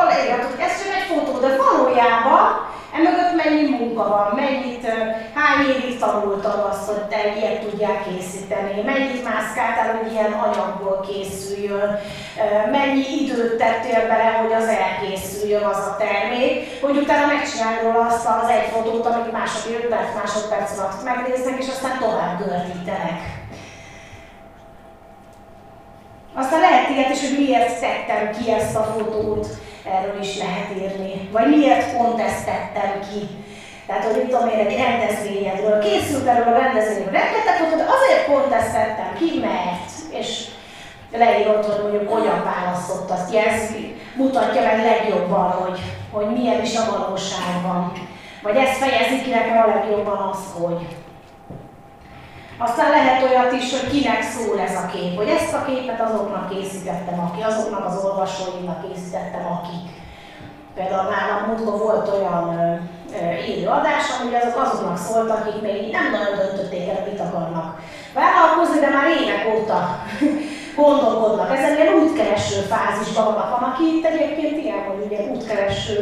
ez 0.65 0.74
csak 0.79 0.95
egy 0.95 1.07
fotó, 1.10 1.39
de 1.39 1.57
valójában 1.57 2.74
Emögött 2.98 3.43
mennyi 3.43 3.69
munka 3.69 4.07
van, 4.07 4.31
mennyit, 4.36 4.86
hány 5.34 5.62
évig 5.69 6.00
tanultad 6.00 6.67
azt, 6.72 6.86
hogy 6.89 7.01
te 7.01 7.36
ilyet 7.38 7.60
tudják 7.60 8.03
készíteni, 8.07 8.81
mennyit 8.81 9.24
mászkáltál, 9.24 9.98
hogy 9.98 10.12
ilyen 10.12 10.31
anyagból 10.31 11.05
készüljön, 11.07 12.00
mennyi 12.72 13.05
időt 13.22 13.57
tettél 13.57 14.01
bele, 14.07 14.29
hogy 14.41 14.53
az 14.53 14.67
elkészüljön 14.67 15.63
az 15.63 15.77
a 15.77 15.95
termék, 15.98 16.81
hogy 16.81 16.98
utána 16.98 17.34
megcsinálj 17.34 17.77
róla 17.84 18.05
azt 18.05 18.25
az 18.25 18.50
egy 18.50 18.69
fotót, 18.74 19.05
amit 19.05 19.31
mások 19.31 19.72
5 19.84 19.86
perc, 19.88 20.15
másodperc 20.15 20.79
alatt 20.79 21.03
megnéznek, 21.03 21.57
és 21.63 21.67
aztán 21.67 21.98
tovább 22.00 22.38
gördítenek. 22.38 23.45
Aztán 26.42 26.60
lehet 26.60 26.89
ilyet 26.89 27.13
is, 27.15 27.22
hogy 27.25 27.38
miért 27.39 27.80
tettem 27.80 28.24
ki 28.36 28.51
ezt 28.51 28.75
a 28.75 28.84
fotót, 28.84 29.48
erről 29.96 30.22
is 30.22 30.38
lehet 30.38 30.70
írni. 30.82 31.30
Vagy 31.32 31.48
miért 31.56 31.98
pont 31.98 32.20
ezt 32.20 32.46
tettem 32.46 32.92
ki. 33.10 33.22
Tehát, 33.88 34.04
hogy 34.04 34.15
mit 34.15 34.30
tudom 34.30 34.50
én, 34.50 34.65
egy 34.65 34.77
rendezvényedről 34.77 35.80
készült 35.80 36.27
erről 36.27 36.54
a 36.54 36.60
rendezvényről 36.60 37.12
rengeteg 37.12 37.56
fotót, 37.60 37.77
de 37.77 37.88
azért 37.96 38.25
pont 38.25 38.54
ezt 38.54 38.72
tettem 38.72 39.12
ki, 39.20 39.39
mert, 39.48 39.92
és 40.20 40.46
leírod, 41.12 41.65
hogy 41.65 41.82
mondjuk 41.82 42.13
hogyan 42.13 42.44
választott 42.44 43.10
azt, 43.12 43.36
ez 43.36 43.62
mutatja 44.15 44.62
meg 44.62 44.77
legjobban, 44.86 45.51
hogy, 45.51 45.80
hogy 46.12 46.27
milyen 46.38 46.62
is 46.62 46.75
a 46.75 46.89
valóságban. 46.92 47.92
Vagy 48.42 48.56
ez 48.56 48.77
fejezi 48.77 49.22
ki 49.22 49.30
nekem 49.30 49.58
a 49.58 49.68
legjobban 49.75 50.30
azt, 50.32 50.50
hogy 50.62 50.86
aztán 52.57 52.89
lehet 52.89 53.24
olyat 53.24 53.51
is, 53.51 53.79
hogy 53.79 53.89
kinek 53.89 54.21
szól 54.21 54.59
ez 54.59 54.75
a 54.75 54.85
kép, 54.93 55.15
hogy 55.15 55.27
ezt 55.27 55.53
a 55.53 55.65
képet 55.65 56.01
azoknak 56.01 56.50
készítettem, 56.50 57.19
aki, 57.19 57.41
azoknak 57.41 57.85
az 57.85 58.03
olvasóimnak 58.03 58.79
készítettem, 58.88 59.45
akik. 59.55 59.88
Például 60.75 61.09
nálam 61.09 61.47
múltkor 61.47 61.77
volt 61.79 62.07
olyan 62.17 62.45
élő 63.47 63.67
adás, 63.67 64.03
hogy 64.17 64.33
azok 64.35 64.62
azoknak 64.62 64.97
szóltak, 64.97 65.39
akik 65.39 65.62
még 65.62 65.91
nem 65.91 66.12
nagyon 66.12 66.35
döntötték 66.38 66.89
el, 66.89 67.07
mit 67.09 67.19
akarnak 67.19 67.79
vállalkozni, 68.13 68.79
de 68.79 68.89
már 68.89 69.07
évek 69.21 69.43
óta 69.55 69.79
gondolkodnak. 70.81 71.57
Ezen 71.57 71.75
ilyen 71.75 71.93
útkereső 71.93 72.59
fázisban 72.74 73.25
vannak. 73.25 73.50
Van, 73.50 73.69
aki 73.69 73.83
itt 73.83 74.05
egyébként 74.05 74.63
ilyen, 74.63 74.83
hogy 74.88 75.05
ugye 75.05 75.19
útkereső 75.33 75.97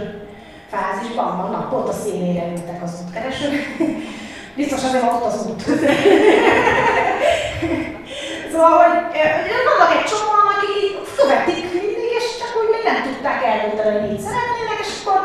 fázisban 0.69 1.37
vannak, 1.37 1.69
pont 1.69 1.89
a 1.89 1.91
színére 1.91 2.47
ültek 2.51 2.83
az 2.83 3.03
útkeresők. 3.05 3.53
Biztos 4.55 4.83
azért 4.83 5.03
ott 5.03 5.25
az 5.25 5.45
út. 5.47 5.61
szóval, 8.51 8.73
hogy 8.77 8.93
vannak 9.69 9.91
egy 9.95 10.05
csomóan, 10.11 10.47
akik 10.53 10.93
követik 11.19 11.65
mindig, 11.77 12.11
és 12.19 12.25
csak 12.39 12.51
úgy 12.59 12.69
még 12.73 12.83
nem 12.89 12.99
tudták 13.07 13.39
eldönteni, 13.51 13.91
hogy 13.97 14.09
mit 14.09 14.25
szeretnének, 14.27 14.79
és 14.83 14.91
akkor 14.99 15.19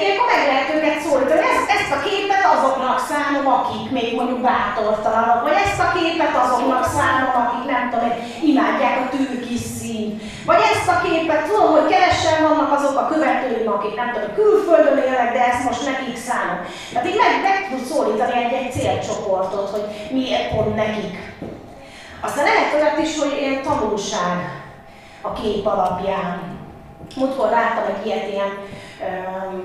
ilyenkor 0.00 0.26
meg 0.32 0.42
lehet 0.50 0.68
őket 0.74 0.98
szólítani. 1.04 1.42
Ezt, 1.52 1.68
ezt 1.76 1.92
a 1.96 1.98
képet 2.06 2.31
azoknak 2.54 2.98
szánom, 3.10 3.46
akik 3.56 3.90
még 3.90 4.08
mondjuk 4.18 4.40
bátortalanok, 4.40 5.42
vagy 5.46 5.58
ezt 5.64 5.80
a 5.86 5.92
képet 5.96 6.34
azoknak 6.44 6.84
szánom, 6.96 7.32
akik 7.42 7.64
nem 7.72 7.84
tudom, 7.90 8.12
imádják 8.50 8.96
a 9.00 9.10
türkis 9.16 9.64
szín. 9.78 10.06
Vagy 10.50 10.62
ezt 10.72 10.88
a 10.94 11.00
képet, 11.06 11.46
tudom, 11.46 11.68
hogy 11.76 11.86
keresen 11.92 12.38
vannak 12.48 12.72
azok 12.78 12.96
a 12.98 13.08
követőim, 13.12 13.68
akik 13.76 13.94
nem 14.00 14.10
tudom, 14.12 14.34
külföldön 14.40 14.98
élnek, 15.06 15.32
de 15.32 15.42
ezt 15.50 15.64
most 15.68 15.84
nekik 15.90 16.16
szánom. 16.16 16.58
Tehát 16.92 17.08
így 17.08 17.20
meg, 17.22 17.32
meg 17.46 17.56
tud 17.70 17.84
szólítani 17.90 18.34
egy, 18.44 18.52
egy 18.60 18.72
célcsoportot, 18.72 19.68
hogy 19.74 19.86
miért 20.16 20.50
pont 20.54 20.74
nekik. 20.76 21.14
Aztán 22.26 22.44
lehet 22.44 22.74
olyat 22.74 22.98
is, 23.06 23.18
hogy 23.18 23.38
ilyen 23.40 23.62
tanulság 23.62 24.38
a 25.20 25.32
kép 25.32 25.66
alapján. 25.66 26.60
Múltkor 27.16 27.48
láttam 27.50 27.84
egy 27.94 28.06
ilyet, 28.06 28.28
ilyen 28.28 28.50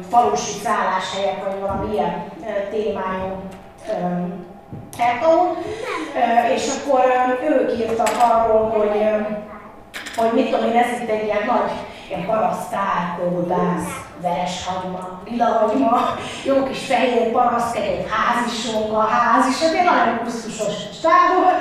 falusi 0.10 0.60
szálláshelyek, 0.64 1.44
vagy 1.44 1.60
valami 1.60 1.94
ilyen 1.94 2.32
témájú 2.70 3.42
uh, 3.88 4.28
és 6.56 6.68
akkor 6.68 7.04
ők 7.50 7.80
írtak 7.80 8.10
arról, 8.32 8.70
hogy, 8.70 9.06
hogy 10.16 10.32
mit 10.34 10.50
tudom 10.50 10.70
én, 10.70 10.78
ez 10.78 11.02
itt 11.02 11.10
egy 11.10 11.24
ilyen 11.24 11.46
nagy 11.46 11.72
ilyen 12.10 12.26
parasztár, 12.26 13.20
kódász, 13.20 13.90
veres 14.22 14.66
hagyma, 14.66 15.22
lila 15.26 15.46
hagyma, 15.46 16.16
jó 16.44 16.64
kis 16.64 16.86
fehér 16.86 17.32
paraszkenyér, 17.32 18.06
házisonga, 18.10 19.00
ház 19.00 19.48
is, 19.48 19.62
egy 19.62 19.84
nagyon 19.84 20.20
kusztusos 20.24 20.74
stábor. 20.94 21.54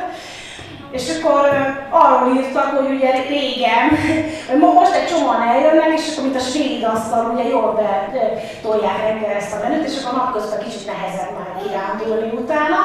És 0.90 1.18
akkor 1.18 1.50
arról 1.90 2.36
írtak, 2.36 2.76
hogy 2.76 2.94
ugye 2.94 3.10
régen, 3.28 3.84
most 4.74 4.94
egy 4.94 5.06
csomóan 5.06 5.42
eljönnek, 5.42 5.98
és 5.98 6.08
akkor 6.10 6.24
mint 6.24 6.36
a 6.36 6.44
svéd 6.44 6.84
asztal, 6.84 7.30
ugye 7.34 7.48
jól 7.48 7.72
be 7.72 8.10
tolják 8.62 8.98
reggel 9.02 9.36
ezt 9.36 9.54
a 9.54 9.68
menüt, 9.68 9.88
és 9.88 10.02
akkor 10.02 10.18
napközben 10.18 10.62
kicsit 10.64 10.86
nehezebb 10.86 11.32
már 11.38 11.62
kirándulni 11.62 12.36
utána. 12.36 12.76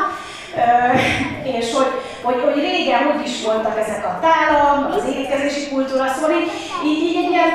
és 1.57 1.73
hogy, 1.73 1.91
hogy, 2.21 2.41
hogy 2.43 2.53
régen 2.53 3.07
úgy 3.15 3.27
is 3.27 3.43
voltak 3.43 3.79
ezek 3.79 4.05
a 4.05 4.19
tálam, 4.21 4.91
az 4.91 5.13
étkezési 5.15 5.69
kultúra, 5.69 6.07
szóval 6.07 6.31
így, 6.31 6.51
így, 6.85 7.03
így 7.03 7.15
egy 7.23 7.29
ilyen 7.29 7.49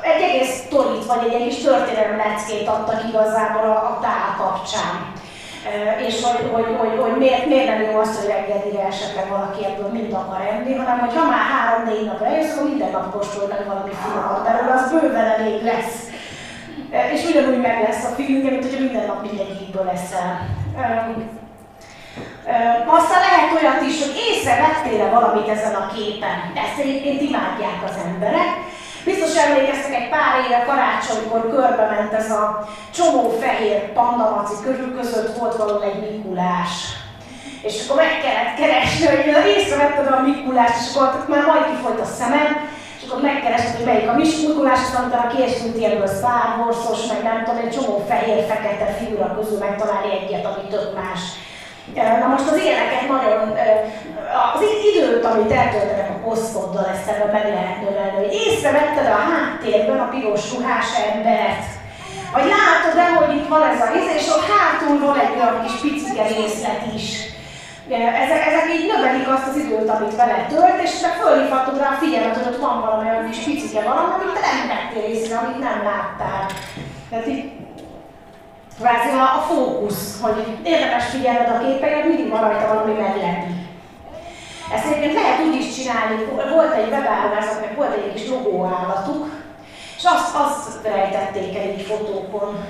egy 0.00 0.22
egész 0.22 0.54
sztorit, 0.54 1.04
vagy 1.04 1.26
egy 1.26 1.40
egész 1.40 1.62
történelmi 1.62 2.16
leckét 2.16 2.68
adtak 2.68 3.08
igazából 3.08 3.70
a, 3.70 3.76
a 3.76 3.98
tál 4.02 4.36
kapcsán. 4.38 5.12
És 6.06 6.22
hogy, 6.24 6.50
hogy, 6.52 6.76
hogy, 6.78 6.98
hogy 7.00 7.16
miért, 7.18 7.46
miért 7.46 7.68
nem 7.68 7.82
jó 7.82 7.98
az, 7.98 8.18
hogy 8.18 8.28
reggelire 8.34 8.86
esetleg 8.86 9.28
valaki 9.28 9.64
ebből 9.64 9.88
mind 9.88 10.12
akar 10.12 10.40
enni, 10.52 10.74
hanem 10.74 10.98
hogy 10.98 11.14
ha 11.16 11.24
már 11.24 11.44
három-négy 11.52 12.04
napra 12.04 12.26
eljössz, 12.26 12.52
akkor 12.52 12.68
minden 12.68 12.90
nap 12.90 13.10
kóstolj 13.12 13.46
meg 13.48 13.66
valami 13.66 13.92
finomat 14.02 14.44
belőle, 14.44 14.74
az 14.74 14.90
bőven 14.90 15.28
elég 15.36 15.62
lesz. 15.62 15.96
És 17.14 17.24
ugyanúgy 17.28 17.60
meg 17.60 17.82
lesz 17.86 18.04
a 18.04 18.14
feeling, 18.14 18.44
mint 18.44 18.64
hogyha 18.64 18.80
minden 18.80 19.06
nap 19.06 19.22
mindegyikből 19.22 19.84
leszel. 19.84 20.30
Aztán 22.96 23.20
lehet 23.26 23.52
olyat 23.56 23.82
is, 23.90 23.96
hogy 24.02 24.14
észrevettél-e 24.28 25.08
valamit 25.16 25.48
ezen 25.48 25.74
a 25.74 25.90
képen. 25.94 26.38
Ezt 26.64 26.78
egyébként 26.82 27.20
imádják 27.20 27.78
az 27.88 27.96
emberek, 28.06 28.50
Biztos 29.04 29.36
emlékeztek 29.36 29.94
egy 29.94 30.08
pár 30.08 30.32
éve 30.44 30.64
karácsonykor 30.68 31.42
körbe 31.50 31.86
ment 31.90 32.12
ez 32.12 32.30
a 32.30 32.68
csomó 32.94 33.22
fehér 33.40 33.92
pandamaci 33.92 34.54
körül 34.62 34.96
között 34.96 35.38
volt 35.38 35.56
valahol 35.56 35.82
egy 35.82 36.00
Mikulás. 36.00 36.72
És 37.62 37.74
akkor 37.82 38.02
meg 38.02 38.20
kellett 38.22 38.56
keresni, 38.60 39.06
hogy 39.06 39.46
észrevetted 39.56 40.06
a 40.06 40.22
Mikulást, 40.26 40.80
és 40.80 40.96
akkor 40.96 41.24
már 41.28 41.44
majd 41.46 41.64
kifolyt 41.70 42.00
a 42.00 42.04
szemem, 42.04 42.50
és 42.96 43.02
akkor 43.08 43.22
megkerested, 43.22 43.76
hogy 43.76 43.84
melyik 43.84 44.08
a 44.08 44.16
Mikulás, 44.16 44.80
aztán 44.80 45.06
utána 45.06 45.32
kiestünk 45.34 45.76
ilyenből 45.76 46.12
Star 46.18 46.48
Wars-os, 46.58 47.06
meg 47.12 47.22
nem 47.22 47.38
tudom, 47.44 47.60
egy 47.64 47.74
csomó 47.76 48.04
fehér-fekete 48.08 48.86
figura 48.98 49.34
közül 49.36 49.58
megtalálni 49.58 50.10
egyet, 50.18 50.44
ami 50.44 50.64
tök 50.70 50.88
más. 51.00 51.20
Na 51.92 52.26
most 52.26 52.50
az 52.50 52.56
ilyeneket 52.56 53.08
nagyon, 53.08 53.56
az 54.54 54.60
időt, 54.90 55.24
amit 55.24 55.52
eltöltenek 55.52 56.10
a 56.10 56.28
posztoddal, 56.28 56.86
ezt 56.94 57.08
ebben 57.08 57.30
meg 57.32 57.46
lehet 57.54 57.80
növelni, 57.80 58.16
hogy 58.24 58.34
észrevetted 58.44 59.06
a 59.06 59.18
háttérben 59.30 60.00
a 60.00 60.08
piros 60.08 60.52
ruhás 60.52 60.88
embert, 61.12 61.66
vagy 62.32 62.46
látod-e, 62.54 63.06
hogy 63.18 63.36
itt 63.36 63.48
van 63.48 63.62
ez 63.62 63.80
a 63.80 63.90
rész, 63.92 64.14
és 64.20 64.26
ott 64.34 64.48
hátul 64.54 64.98
van 65.06 65.18
egy 65.18 65.34
olyan 65.36 65.62
kis 65.62 65.76
picike 65.82 66.26
részlet 66.26 66.82
is. 66.94 67.06
Ezek, 68.24 68.42
ezek 68.50 68.66
így 68.76 68.90
növelik 68.92 69.28
azt 69.28 69.48
az 69.48 69.56
időt, 69.56 69.88
amit 69.88 70.16
vele 70.16 70.46
tölt, 70.48 70.82
és 70.82 70.92
te 71.00 71.08
fölhívhatod 71.08 71.78
rá 71.78 71.88
a 71.90 72.00
figyelmet, 72.02 72.36
hogy 72.36 72.52
ott 72.52 72.60
van 72.60 72.80
valami 72.80 73.08
olyan 73.08 73.30
kis 73.30 73.40
picike 73.44 73.82
valami, 73.82 74.12
amit 74.12 74.34
te 74.34 74.40
nem 74.46 74.66
vettél 74.72 75.06
észre, 75.12 75.36
amit 75.36 75.64
nem 75.68 75.78
láttál. 75.90 76.46
Tehát 77.10 77.26
így 77.26 77.42
kvázi 78.78 79.08
a, 79.08 79.40
fókusz, 79.48 80.20
hogy 80.20 80.58
érdemes 80.64 81.04
figyelned 81.04 81.48
a 81.48 81.58
képeket, 81.58 82.04
mindig 82.04 82.30
van 82.30 82.40
rajta 82.40 82.74
valami 82.74 82.92
meglepi. 82.92 83.52
Ezt 84.74 84.86
egyébként 84.86 85.14
lehet 85.14 85.40
úgy 85.46 85.54
is 85.54 85.74
csinálni, 85.74 86.24
volt 86.54 86.72
egy 86.72 86.90
webáruházak, 86.90 87.76
volt 87.76 87.94
egy 87.94 88.12
kis 88.12 88.28
logóállatuk, 88.28 89.26
és 89.96 90.04
azt, 90.04 90.34
azt 90.34 90.86
rejtették 90.86 91.56
el 91.56 91.68
így 91.68 91.82
fotókon, 91.82 92.64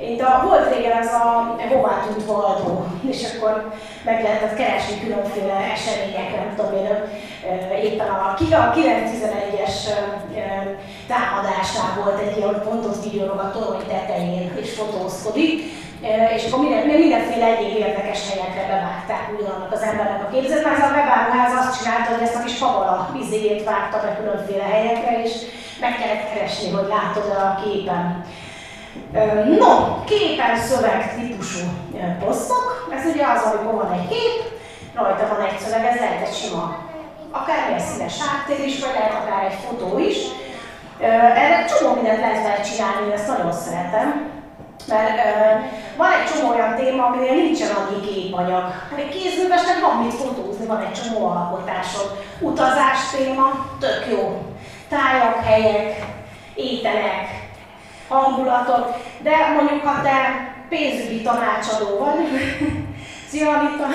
itt 0.00 0.20
a, 0.20 0.42
volt 0.48 0.74
régen 0.74 0.98
ez 0.98 1.12
a 1.12 1.56
hová 1.68 2.02
tűnt 2.06 2.26
Valdó, 2.26 2.86
és 3.10 3.26
akkor 3.32 3.72
meg 4.04 4.22
lehetett 4.22 4.56
keresni 4.56 5.00
különféle 5.00 5.54
események, 5.74 6.30
nem 6.36 6.54
tudom 6.56 6.72
én, 6.74 6.88
éppen 7.82 8.08
a, 8.08 8.36
a 8.50 8.74
911-es 8.74 9.76
támadásnál 11.06 12.02
volt 12.02 12.20
egy 12.20 12.36
ilyen, 12.36 12.48
hogy 12.48 12.68
pont 12.68 12.84
ott 12.84 13.04
vigyorog 13.04 13.38
a 13.38 13.50
torony 13.50 13.86
tetején, 13.88 14.52
és 14.60 14.70
fotózkodik, 14.72 15.62
és 16.36 16.46
akkor 16.46 16.60
minden, 16.64 16.86
mindenféle 16.86 17.46
egyéb 17.46 17.76
érdekes 17.76 18.20
helyekre 18.30 18.64
bevágták 18.72 19.24
ugyanannak 19.38 19.72
az 19.72 19.82
embernek 19.82 20.22
a 20.22 20.30
képzet, 20.32 20.64
mert 20.64 20.78
ez 20.78 20.88
a 20.88 20.94
webáruház 20.96 21.52
azt 21.60 21.78
csinálta, 21.78 22.12
hogy 22.12 22.22
ezt 22.22 22.34
a 22.34 22.44
kis 22.44 22.56
favala 22.56 23.10
vizéjét 23.18 23.64
vágta 23.64 23.98
be 24.04 24.16
különféle 24.16 24.64
helyekre, 24.64 25.22
és 25.24 25.32
meg 25.80 25.92
kellett 25.98 26.32
keresni, 26.32 26.70
hogy 26.70 26.88
látod 26.88 27.28
a 27.30 27.60
képen. 27.62 28.24
No, 29.58 30.04
képen 30.04 30.56
szöveg 30.56 31.14
típusú 31.14 31.66
posztok, 32.24 32.88
ez 32.96 33.12
ugye 33.12 33.24
az, 33.26 33.42
amikor 33.42 33.74
van 33.74 33.92
egy 33.92 34.08
kép, 34.08 34.36
rajta 34.94 35.28
van 35.28 35.46
egy 35.46 35.58
szöveg, 35.58 35.84
ez 35.84 35.98
lehet 36.00 36.26
egy 36.28 36.34
sima, 36.34 36.78
akár 37.30 37.72
egy 37.72 37.80
színes 37.80 38.20
háttér 38.20 38.66
is, 38.66 38.80
vagy 38.80 38.94
lehet 38.94 39.12
akár 39.12 39.44
egy 39.44 39.58
fotó 39.64 39.98
is. 39.98 40.16
Erre 41.00 41.64
csomó 41.64 41.94
mindent 41.94 42.20
lehet 42.20 42.42
vele 42.42 42.60
csinálni, 42.60 43.06
én 43.06 43.12
ezt 43.12 43.28
nagyon 43.28 43.52
szeretem. 43.52 44.34
Mert 44.88 45.18
van 45.96 46.08
egy 46.12 46.32
csomó 46.32 46.52
olyan 46.54 46.74
téma, 46.76 47.06
aminél 47.06 47.34
nincsen 47.34 47.74
annyi 47.74 48.00
képanyag. 48.00 48.64
Egy 48.96 49.08
kézművesnek 49.08 49.80
van 49.80 49.96
mit 49.96 50.14
fotózni, 50.14 50.66
van 50.66 50.80
egy 50.80 51.02
csomó 51.02 51.26
alkotásod. 51.26 52.24
Utazás 52.40 53.10
téma, 53.16 53.66
tök 53.80 54.06
jó. 54.10 54.42
Tájak, 54.88 55.44
helyek, 55.44 56.04
ételek, 56.54 57.45
hangulatot, 58.08 58.96
de 59.22 59.32
mondjuk 59.56 59.86
ha 59.86 60.02
te 60.02 60.48
pénzügyi 60.68 61.22
tanácsadó 61.22 61.98
vagy, 61.98 62.26
szia 63.30 63.48
Anita, 63.48 63.86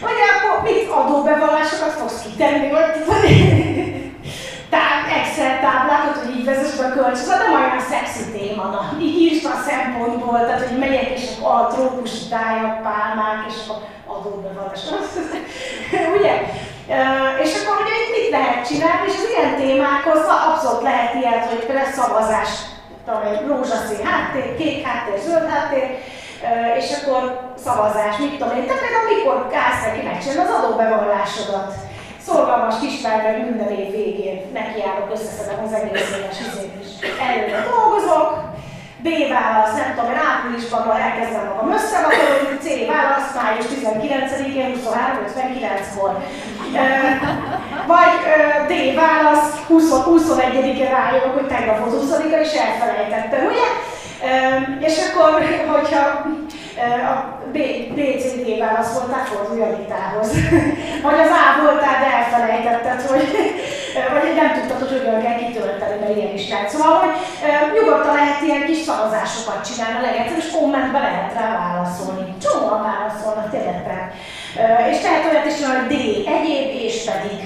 vagy 0.00 0.18
akkor 0.28 0.62
mit 0.62 0.90
adóbevallásokat 0.90 1.92
fogsz 1.92 2.22
kitenni, 2.22 2.70
vagy 2.70 2.90
tehát 4.72 5.02
Excel 5.16 5.60
táblákat, 5.60 6.16
hogy 6.16 6.36
így 6.36 6.44
vezess 6.44 6.78
a 6.78 6.92
kölcsön, 6.92 7.14
szóval 7.14 7.38
nem 7.38 7.54
olyan 7.54 7.80
szexi 7.80 8.24
téma, 8.32 8.64
na, 8.64 8.96
így 9.00 9.20
írsz 9.20 9.44
a 9.44 9.62
szempontból, 9.68 10.38
tehát 10.46 10.68
hogy 10.68 10.78
megyek 10.78 11.10
és 11.10 11.24
a 11.42 11.66
trópusi 11.66 12.28
tájak, 12.30 12.82
pálmák, 12.82 13.38
és 13.48 13.54
akkor 13.68 13.82
adóbevallás. 14.06 14.80
Ugye? 16.16 16.34
És 17.42 17.52
akkor 17.58 17.76
ugye 17.82 17.94
itt 18.02 18.14
mit 18.16 18.30
lehet 18.30 18.66
csinálni, 18.68 19.06
és 19.06 19.14
az 19.16 19.28
ilyen 19.30 19.56
témákhoz 19.56 20.20
abszolút 20.48 20.82
lehet 20.82 21.14
ilyet, 21.14 21.44
hogy 21.44 21.66
például 21.66 21.92
szavazás 21.92 22.50
tudom, 23.08 23.56
rózsaszín 23.56 24.06
háttér, 24.06 24.56
kék 24.56 24.86
háttér, 24.86 25.18
zöld 25.26 25.48
háttér, 25.50 25.88
és 26.78 26.86
akkor 26.96 27.40
szavazás, 27.64 28.16
mit 28.18 28.30
tudom 28.38 28.56
én. 28.56 28.66
Te 28.66 28.74
például 28.82 29.08
mikor 29.14 29.36
állsz 29.64 29.84
neki 29.86 30.02
megcsinálni 30.06 30.42
az 30.42 30.56
adóbevallásodat? 30.58 31.74
Szorgalmas 32.26 32.78
kislány, 32.80 33.20
hogy 33.20 33.44
minden 33.44 33.70
év 33.80 33.90
végén 33.90 34.38
nekiállok, 34.52 35.08
összeszedem 35.12 35.64
az 35.64 35.72
egész 35.72 36.16
éves 36.18 36.38
izét 36.40 36.74
is. 36.82 36.90
Előre 37.28 37.60
dolgozok, 37.70 38.26
B 39.04 39.08
válasz, 39.28 39.74
nem 39.76 39.94
tudom, 39.94 40.10
én 40.10 40.20
áprilisban 40.28 41.00
elkezdem 41.00 41.46
magam 41.48 41.72
összevakarolni, 41.72 42.58
C 42.64 42.66
válasz, 42.92 43.34
május 43.38 43.66
19-én, 43.74 44.70
23-59-kor. 44.76 46.12
Vagy 47.86 48.14
D 48.70 48.94
válasz, 48.94 49.48
21-én 49.68 50.90
rájövök, 50.90 51.34
hogy 51.34 51.46
tegnap 51.46 51.78
volt 51.78 51.92
20 51.92 52.10
és 52.40 52.52
elfelejtettem, 52.52 53.46
ugye? 53.46 53.68
És 54.86 54.96
akkor, 55.08 55.42
hogyha 55.66 56.02
a 57.12 57.37
B, 57.52 57.58
B, 57.96 57.98
C, 58.22 58.24
D 58.44 58.58
válasz 58.58 58.92
voltál, 58.98 59.24
fordulj 59.24 59.62
Anitához. 59.62 60.28
Vagy 61.06 61.18
az 61.24 61.32
A 61.40 61.62
voltál, 61.62 61.96
de 62.02 62.08
elfelejtetted, 62.18 63.00
hogy 63.10 63.26
vagy 64.14 64.34
nem 64.40 64.50
tudtad, 64.54 64.78
hogy 64.82 64.98
hogyan 64.98 65.22
kell 65.22 65.38
kitölteni, 65.42 65.96
mert 66.00 66.16
ilyen 66.16 66.34
is 66.34 66.48
lehet. 66.50 66.70
Szóval, 66.70 66.92
hogy 67.02 67.14
nyugodtan 67.74 68.14
lehet 68.14 68.42
ilyen 68.46 68.64
kis 68.66 68.80
szavazásokat 68.88 69.66
csinálni, 69.68 69.98
a 69.98 70.06
legegyszerűbb, 70.06 70.44
és 70.44 70.50
kommentbe 70.56 70.98
lehet 70.98 71.32
rá 71.38 71.46
válaszolni. 71.62 72.34
Csomóan 72.44 72.82
válaszolnak, 72.90 73.50
tényleg. 73.50 73.78
És 74.90 75.02
lehet 75.02 75.26
olyat 75.28 75.50
is 75.50 75.58
hogy 75.64 75.86
D, 75.92 75.94
egyéb 76.36 76.68
és 76.86 76.96
pedig. 77.10 77.40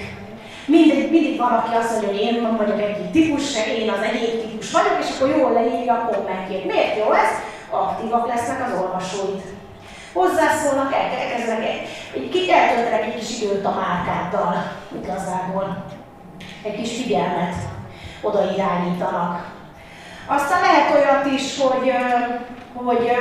Mindig, 0.67 1.11
mindig 1.11 1.39
valaki 1.39 1.75
azt 1.75 1.91
mondja, 1.91 2.09
hogy 2.09 2.21
én 2.21 2.57
vagyok 2.57 2.81
egyik 2.81 3.11
típus, 3.11 3.45
én 3.79 3.91
az 3.91 4.03
egyéb 4.09 4.41
típus 4.43 4.71
vagyok, 4.71 4.97
és 5.03 5.09
akkor 5.11 5.37
jól 5.37 5.53
leírja 5.53 5.95
a 5.95 6.11
kommentjét. 6.11 6.65
Miért 6.65 6.99
jó 6.99 7.13
ez? 7.13 7.33
Aktívak 7.71 8.27
lesznek 8.27 8.61
az 8.67 8.81
olvasóid. 8.81 9.43
Hozzászólnak, 10.13 10.95
elkezdenek 10.95 11.65
egy, 11.65 11.89
egy, 12.15 12.49
eltöltenek 12.49 13.05
egy 13.05 13.19
kis 13.19 13.41
időt 13.41 13.65
a 13.65 13.81
márkáddal, 13.81 14.73
igazából. 15.03 15.85
Egy 16.63 16.77
kis 16.77 16.97
figyelmet 16.97 17.55
oda 18.21 18.53
irányítanak. 18.53 19.51
Aztán 20.27 20.61
lehet 20.61 20.95
olyat 20.95 21.27
is, 21.27 21.61
hogy, 21.61 21.93
hogy 22.75 23.13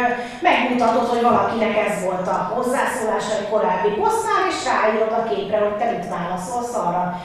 megmutatod, 0.41 1.07
hogy 1.07 1.21
valakinek 1.21 1.77
ez 1.77 2.03
volt 2.03 2.27
a 2.27 2.51
hozzászólása 2.55 3.37
egy 3.39 3.49
korábbi 3.49 3.89
posztnál, 3.89 4.43
és 4.49 4.65
ráírod 4.65 5.11
a 5.11 5.33
képre, 5.33 5.59
hogy 5.59 5.77
te 5.77 5.91
mit 5.91 6.09
válaszolsz 6.09 6.75
arra. 6.75 7.21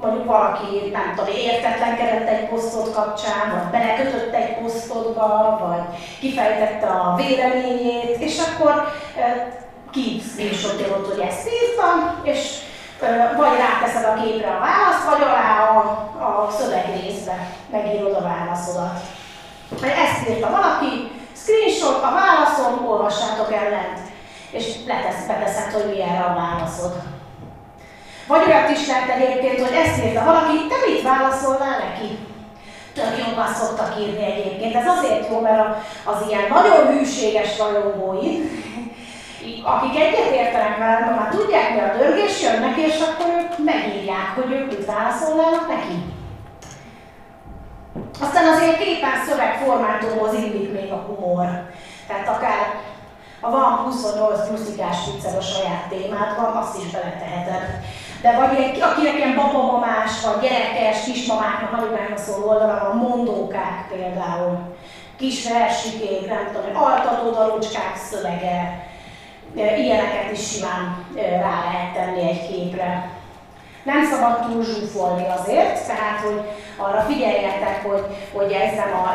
Mondjuk 0.00 0.24
valaki, 0.24 0.90
nem 0.92 1.14
tudom, 1.16 1.34
értetlenkedett 1.34 2.28
egy 2.28 2.48
posztot 2.48 2.94
kapcsán, 2.94 3.50
vagy 3.50 3.80
belekötött 3.80 4.34
egy 4.34 4.58
posztodba, 4.58 5.58
vagy 5.68 5.98
kifejtette 6.20 6.86
a 6.86 7.14
véleményét, 7.16 8.16
és 8.18 8.38
akkor 8.38 8.88
ki 9.92 10.22
screenshotolod, 10.30 11.06
hogy 11.06 11.20
ezt 11.20 11.48
írtam, 11.48 12.20
és 12.22 12.58
vagy 13.36 13.56
ráteszed 13.58 14.04
a 14.04 14.22
képre 14.22 14.48
a 14.48 14.60
választ, 14.60 15.08
vagy 15.10 15.22
alá 15.22 15.68
a, 15.70 15.78
a 16.46 16.50
szövegrészbe 16.50 17.48
megírod 17.70 18.14
a 18.14 18.22
válaszodat. 18.22 19.00
Ezt 19.82 20.28
írta 20.28 20.50
valaki, 20.50 21.10
screenshot 21.32 22.02
a 22.02 22.12
válaszon, 22.22 22.86
olvassátok 22.86 23.52
ellent, 23.52 23.98
és 24.50 24.64
letesz, 24.86 25.26
beteszed, 25.26 25.72
hogy 25.72 25.86
mi 25.86 26.02
erre 26.02 26.24
a 26.24 26.34
válaszod. 26.34 26.92
Vagy 28.26 28.42
olyat 28.46 28.70
is 28.70 28.86
lehet 28.86 29.08
egyébként, 29.08 29.60
hogy 29.60 29.76
ezt 29.76 30.04
írta 30.04 30.24
valaki, 30.24 30.66
te 30.68 30.76
mit 30.86 31.02
válaszolnál 31.02 31.78
neki? 31.78 32.08
Tök 32.94 33.26
jobban 33.26 33.54
szoktak 33.54 34.00
írni 34.00 34.24
egyébként. 34.24 34.74
Ez 34.74 34.86
azért 34.86 35.28
jó, 35.30 35.40
mert 35.40 35.76
az 36.04 36.28
ilyen 36.28 36.46
nagyon 36.48 36.86
hűséges 36.86 37.58
rajongóid, 37.58 38.40
akik 39.64 40.00
egyet 40.00 40.34
értenek 40.34 40.78
velem, 40.78 41.14
már 41.14 41.28
tudják 41.30 41.74
mi 41.74 41.80
a 41.80 41.96
dörgés, 41.96 42.42
jönnek, 42.42 42.76
és 42.76 43.00
akkor 43.00 43.26
ők 43.38 43.64
megírják, 43.64 44.28
hogy 44.34 44.52
ők 44.52 44.66
mit 44.66 44.86
válaszolnának 44.86 45.68
neki. 45.68 45.96
Aztán 48.20 48.46
azért 48.46 48.78
képen 48.78 49.24
szövegformátumhoz 49.26 50.34
illik 50.34 50.72
még 50.72 50.92
a 50.92 51.04
humor. 51.06 51.48
Tehát 52.06 52.28
akár 52.28 52.80
ha 53.42 53.50
van 53.50 53.72
28 53.72 54.48
pluszikás 54.48 54.96
viccel 55.12 55.38
a 55.38 55.40
saját 55.40 55.88
témád 55.88 56.36
van, 56.36 56.56
azt 56.56 56.78
is 56.78 56.90
beleteheted. 56.90 57.62
De 58.22 58.36
vagy 58.36 58.56
egy, 58.56 58.80
akinek 58.80 59.14
ilyen 59.14 59.34
babamamás, 59.34 60.10
vagy 60.24 60.42
gyerekes, 60.42 61.04
kismamáknak, 61.04 61.72
anyukáknak 61.72 62.18
szóló 62.18 62.48
oldala 62.48 62.78
van, 62.82 62.96
mondókák 62.96 63.88
például, 63.88 64.58
kis 65.16 65.48
versikék, 65.48 66.28
nem 66.28 66.50
tudom, 66.52 66.82
altató 66.82 67.30
darucskák 67.30 67.96
szövege, 67.96 68.86
ilyeneket 69.54 70.32
is 70.32 70.50
simán 70.50 71.06
rá 71.14 71.64
lehet 71.64 71.92
tenni 71.94 72.28
egy 72.28 72.48
képre. 72.48 73.10
Nem 73.82 74.04
szabad 74.04 74.40
túl 74.40 74.64
zsúfolni 74.64 75.26
azért, 75.38 75.86
tehát 75.86 76.20
hogy 76.20 76.40
arra 76.86 77.00
figyeljetek, 77.00 77.76
hogy, 77.86 78.04
hogy 78.32 78.52
ez 78.52 78.74
nem 78.74 78.92
a 79.00 79.12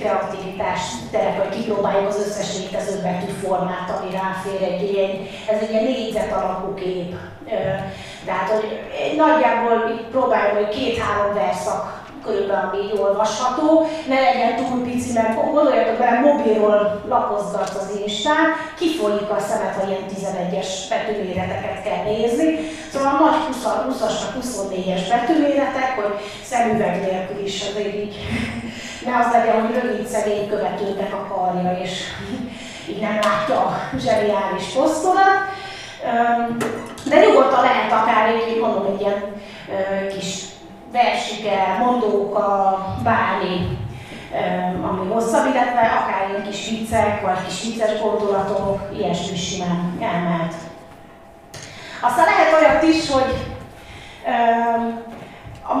kreativitás 0.00 0.80
terep, 1.10 1.36
hogy 1.42 1.56
kipróbáljuk 1.56 2.08
az 2.08 2.26
összes 2.26 2.58
létező 2.58 3.00
betűformát, 3.02 3.90
ami 3.90 4.10
ráfér 4.10 4.62
egy, 4.62 4.96
egy 4.96 5.30
ez 5.48 5.60
egy 5.60 5.70
ilyen 5.70 5.84
négyzet 5.84 6.32
alakú 6.32 6.74
kép. 6.74 7.14
Tehát, 8.24 8.48
hogy 8.48 8.66
nagyjából 9.16 10.00
próbáljuk, 10.10 10.56
hogy 10.56 10.68
két-három 10.68 11.34
verszak 11.34 12.09
körülbelül 12.24 12.82
így 12.82 12.98
olvasható, 13.00 13.86
ne 14.08 14.20
legyen 14.20 14.56
túl 14.56 14.82
pici, 14.84 15.12
mert 15.12 15.34
gondoljatok 15.34 15.98
bele, 15.98 16.20
mobilról 16.20 17.02
lapozgatsz 17.08 17.74
az 17.74 17.98
Instán, 18.06 18.46
kifolyik 18.78 19.30
a 19.30 19.38
szemet, 19.38 19.74
ha 19.74 19.86
ilyen 19.88 20.06
11-es 20.14 20.68
betűméreteket 20.88 21.82
kell 21.82 22.02
nézni. 22.04 22.58
Szóval 22.92 23.08
a 23.08 23.24
nagy 23.24 23.40
20-asnak 23.50 24.32
24-es 24.40 25.02
betűméretek, 25.08 25.90
hogy 26.00 26.14
szemüveg 26.44 27.00
nélkül 27.00 27.44
is 27.44 27.64
azért 27.68 27.94
így 27.94 28.16
ne 29.06 29.16
az 29.16 29.32
legyen, 29.32 29.60
hogy 29.60 29.82
rövid 29.82 30.06
szegény 30.06 30.48
követőnek 30.48 31.12
a 31.12 31.26
karja, 31.34 31.78
és 31.82 31.90
így 32.88 33.00
nem 33.00 33.18
látja 33.22 33.60
a 33.60 33.80
zseniális 33.98 34.64
posztolat. 34.74 35.38
De 37.04 37.20
nyugodtan 37.20 37.62
lehet 37.62 37.92
akár 37.92 38.28
egy, 38.28 38.60
mondom, 38.60 38.86
egy 38.94 39.00
ilyen 39.00 39.42
kis 40.18 40.49
versike, 40.92 41.76
mondóka, 41.84 42.78
báni, 43.02 43.78
ami 44.88 45.10
hosszabb, 45.12 45.46
illetve 45.46 45.80
akár 45.80 46.28
ilyen 46.28 46.50
kis 46.50 46.68
viccek, 46.68 47.20
vagy 47.20 47.46
kis 47.46 47.62
vicces 47.62 48.00
gondolatok, 48.00 48.80
ilyesmi 48.96 49.36
simán 49.36 49.98
elmehet. 50.00 50.54
Aztán 52.02 52.24
lehet 52.24 52.52
olyat 52.60 52.82
is, 52.82 53.10
hogy 53.10 53.34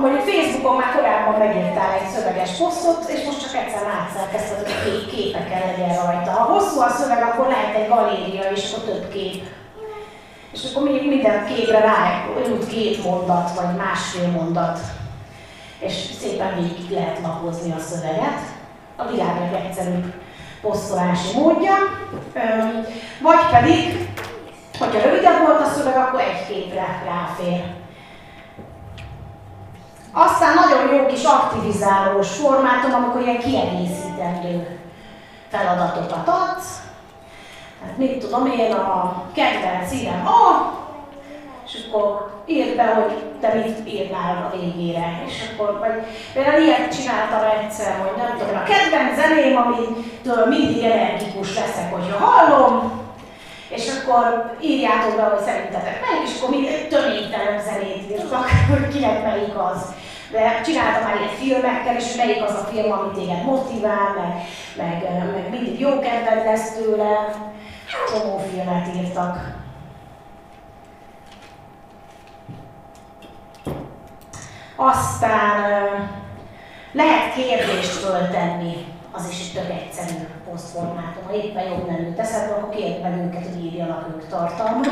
mondjuk 0.00 0.28
Facebookon 0.28 0.76
már 0.76 0.94
korábban 0.94 1.38
megírtál 1.38 1.92
egy 1.92 2.08
szöveges 2.08 2.50
posztot, 2.50 3.08
és 3.08 3.24
most 3.24 3.40
csak 3.40 3.62
egyszer 3.62 3.86
átszerkeszted, 3.98 4.58
hogy 4.58 5.14
képekkel 5.14 5.66
legyen 5.66 5.96
rajta. 5.96 6.30
Ha 6.30 6.52
hosszú 6.52 6.80
a 6.80 6.88
szöveg, 6.88 7.22
akkor 7.22 7.46
lehet 7.46 7.76
egy 7.76 7.88
galéria, 7.88 8.50
és 8.50 8.72
akkor 8.72 8.84
több 8.84 9.08
kép. 9.12 9.42
És 10.52 10.60
akkor 10.64 10.88
még 10.90 11.08
minden 11.08 11.46
képre 11.46 11.80
rá 11.80 12.24
jut 12.46 12.66
két 12.66 13.04
mondat, 13.04 13.50
vagy 13.54 13.76
másfél 13.76 14.28
mondat 14.28 14.78
és 15.80 15.92
szépen 16.20 16.54
végig 16.54 16.90
lehet 16.90 17.20
lapozni 17.22 17.72
a 17.72 17.78
szöveget. 17.78 18.40
A 18.96 19.06
világ 19.06 19.50
legegyszerűbb 19.52 20.12
posztolási 20.60 21.38
módja. 21.38 21.74
Vagy 23.20 23.46
pedig, 23.50 24.08
hogyha 24.78 25.00
rövidebb 25.00 25.46
volt 25.46 25.60
a 25.60 25.70
szöveg, 25.70 25.96
akkor 25.96 26.20
egy 26.20 26.46
képre 26.46 27.02
ráfér. 27.04 27.64
Aztán 30.12 30.54
nagyon 30.54 30.94
jó 30.94 31.06
kis 31.06 31.24
aktivizálós 31.24 32.28
formátum, 32.28 32.94
amikor 32.94 33.20
ilyen 33.20 33.38
kiegészítendő 33.38 34.78
feladatokat 35.48 36.28
adsz. 36.28 36.80
Tehát 37.80 37.96
mit 37.96 38.18
tudom 38.18 38.46
én, 38.46 38.72
a 38.72 39.22
kedvenc 39.34 39.92
írem 39.92 40.26
A, 40.26 40.72
és 41.72 41.84
akkor 41.88 42.42
írd 42.46 42.76
be, 42.76 42.84
hogy 42.84 43.12
te 43.40 43.54
mit 43.54 43.92
írnál 43.94 44.50
a 44.52 44.56
végére. 44.56 45.22
És 45.26 45.34
akkor, 45.48 45.78
vagy 45.78 45.94
például 46.32 46.62
ilyet 46.62 46.94
csináltam 46.96 47.42
egyszer, 47.58 47.98
hogy 47.98 48.16
nem 48.16 48.38
tudom, 48.38 48.56
a 48.56 48.62
kedvenc 48.62 49.14
zeném, 49.20 49.56
amitől 49.56 50.46
mindig 50.46 50.84
energikus 50.84 51.54
leszek, 51.54 51.92
hogyha 51.92 52.24
hallom, 52.24 53.00
és 53.68 53.84
akkor 53.88 54.54
írjátok 54.60 55.16
be, 55.16 55.22
hogy 55.22 55.44
szerintetek 55.44 56.00
melyik, 56.00 56.28
és 56.28 56.36
akkor 56.36 56.50
mindig 56.50 56.88
töménytelen 56.88 57.60
zenét 57.62 58.10
írtak, 58.10 58.48
hogy 58.70 58.88
kinek 58.88 59.22
melyik 59.24 59.54
az. 59.72 59.82
De 60.30 60.60
csináltam 60.64 61.02
már 61.02 61.16
ilyen 61.16 61.36
filmekkel, 61.40 61.96
és 61.96 62.14
melyik 62.16 62.42
az 62.42 62.54
a 62.54 62.68
film, 62.72 62.92
amit 62.92 63.12
téged 63.18 63.44
motivál, 63.44 64.08
meg, 64.18 64.32
meg, 64.76 64.94
meg 65.32 65.50
mindig 65.50 65.80
jó 65.80 65.98
kedved 65.98 66.44
lesz 66.44 66.74
tőle. 66.74 67.34
Csomó 68.08 68.40
filmet 68.50 68.86
írtak. 68.96 69.59
Aztán 74.82 75.58
lehet 76.92 77.34
kérdést 77.34 77.90
föltenni, 77.90 78.74
az 79.12 79.28
is 79.30 79.52
tök 79.52 79.70
egyszerű 79.70 80.18
posztformátum. 80.50 81.22
Ha 81.26 81.34
éppen 81.34 81.68
jobb 81.68 81.86
nem 81.86 82.06
jut 82.06 82.18
eszedbe, 82.18 82.54
akkor 82.54 82.74
kérd 82.74 83.02
meg 83.02 83.12
hogy 83.32 83.64
írjanak 83.64 84.06
ők 84.14 84.28
tartalmat. 84.28 84.88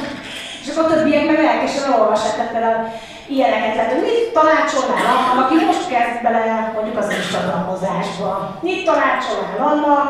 És 0.62 0.68
akkor 0.68 0.90
a 0.90 0.94
többiek 0.94 1.26
meg 1.26 1.42
lelkesen 1.42 1.92
olvassák, 1.92 2.34
tehát 2.36 2.52
például 2.52 2.88
ilyeneket 3.26 3.74
lehet, 3.76 3.92
hogy 3.92 4.02
mit 4.02 4.32
tanácsolnál 4.32 5.06
annak, 5.16 5.44
aki 5.44 5.64
most 5.64 5.88
kezd 5.88 6.22
bele 6.22 6.72
mondjuk 6.74 6.96
az 6.98 7.10
Instagramozásba. 7.10 8.58
Mit 8.60 8.84
tanácsolnál 8.84 9.60
annak, 9.70 10.06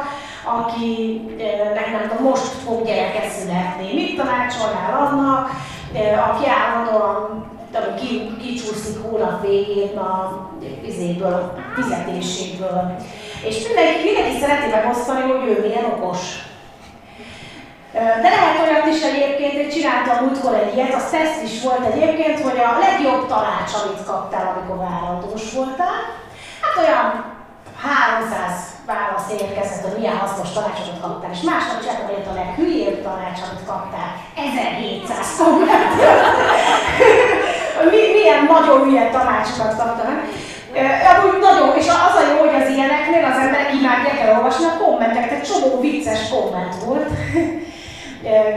akinek 0.56 1.88
nem 1.92 2.08
tudom, 2.08 2.24
most 2.30 2.52
fog 2.64 2.86
gyereket 2.86 3.28
születni. 3.30 3.94
Mit 3.94 4.16
tanácsolnál 4.16 4.92
annak, 5.04 5.50
aki 6.28 6.44
állandóan 6.58 7.46
ki, 8.00 8.36
kicsúszik 8.42 9.02
hónap 9.02 9.46
végén 9.46 9.98
a 9.98 10.40
vizéből, 10.82 11.32
a 11.32 11.80
fizetéséből. 11.80 12.96
És 13.44 13.66
mindenki, 13.66 14.04
mindenki 14.04 14.40
szereti 14.40 14.70
megosztani, 14.70 15.20
hogy 15.20 15.48
ő 15.48 15.60
milyen 15.66 15.84
okos. 15.84 16.18
De 17.92 18.28
lehet 18.34 18.60
olyat 18.62 18.86
is 18.94 19.02
egyébként, 19.02 19.52
hogy 19.52 19.68
csináltam 19.68 20.24
múltkor 20.24 20.54
egy 20.54 20.74
ilyet, 20.74 20.94
az 20.94 21.10
teszt 21.10 21.42
is 21.42 21.62
volt 21.62 21.84
egyébként, 21.92 22.40
hogy 22.40 22.58
a 22.58 22.78
legjobb 22.78 23.26
tanács, 23.26 23.72
amit 23.82 24.04
kaptál, 24.06 24.46
amikor 24.54 24.76
vállalkozós 24.86 25.52
voltál, 25.52 25.98
hát 26.62 26.84
olyan 26.84 27.06
300 27.80 28.78
válasz 28.86 29.30
érkezett, 29.40 29.82
hogy 29.82 29.98
milyen 29.98 30.16
hasznos 30.16 30.50
tanácsot 30.52 31.00
kaptál, 31.00 31.30
és 31.30 31.40
másnap 31.40 31.80
csináltam 31.80 32.06
hogy 32.06 32.30
a 32.30 32.38
leghülyébb 32.40 33.02
tanács, 33.02 33.40
amit 33.46 33.66
kaptál, 33.66 34.10
1700 34.34 35.36
komment 35.38 35.92
mi, 37.90 38.00
milyen 38.16 38.44
nagyon 38.44 38.78
hülye 38.84 39.10
tanácsokat 39.10 39.76
kaptam. 39.76 40.12
Amúgy 41.12 41.38
nagyon, 41.40 41.76
és 41.76 41.88
az 41.88 42.14
a 42.20 42.28
jó, 42.30 42.38
hogy 42.44 42.62
az 42.62 42.68
ilyeneknél 42.74 43.24
az 43.30 43.38
emberek 43.44 43.74
imádják 43.78 44.20
elolvasni 44.20 44.64
a 44.64 44.78
kommenteket, 44.84 45.30
egy 45.30 45.48
csomó 45.50 45.80
vicces 45.80 46.20
komment 46.32 46.74
volt. 46.84 47.10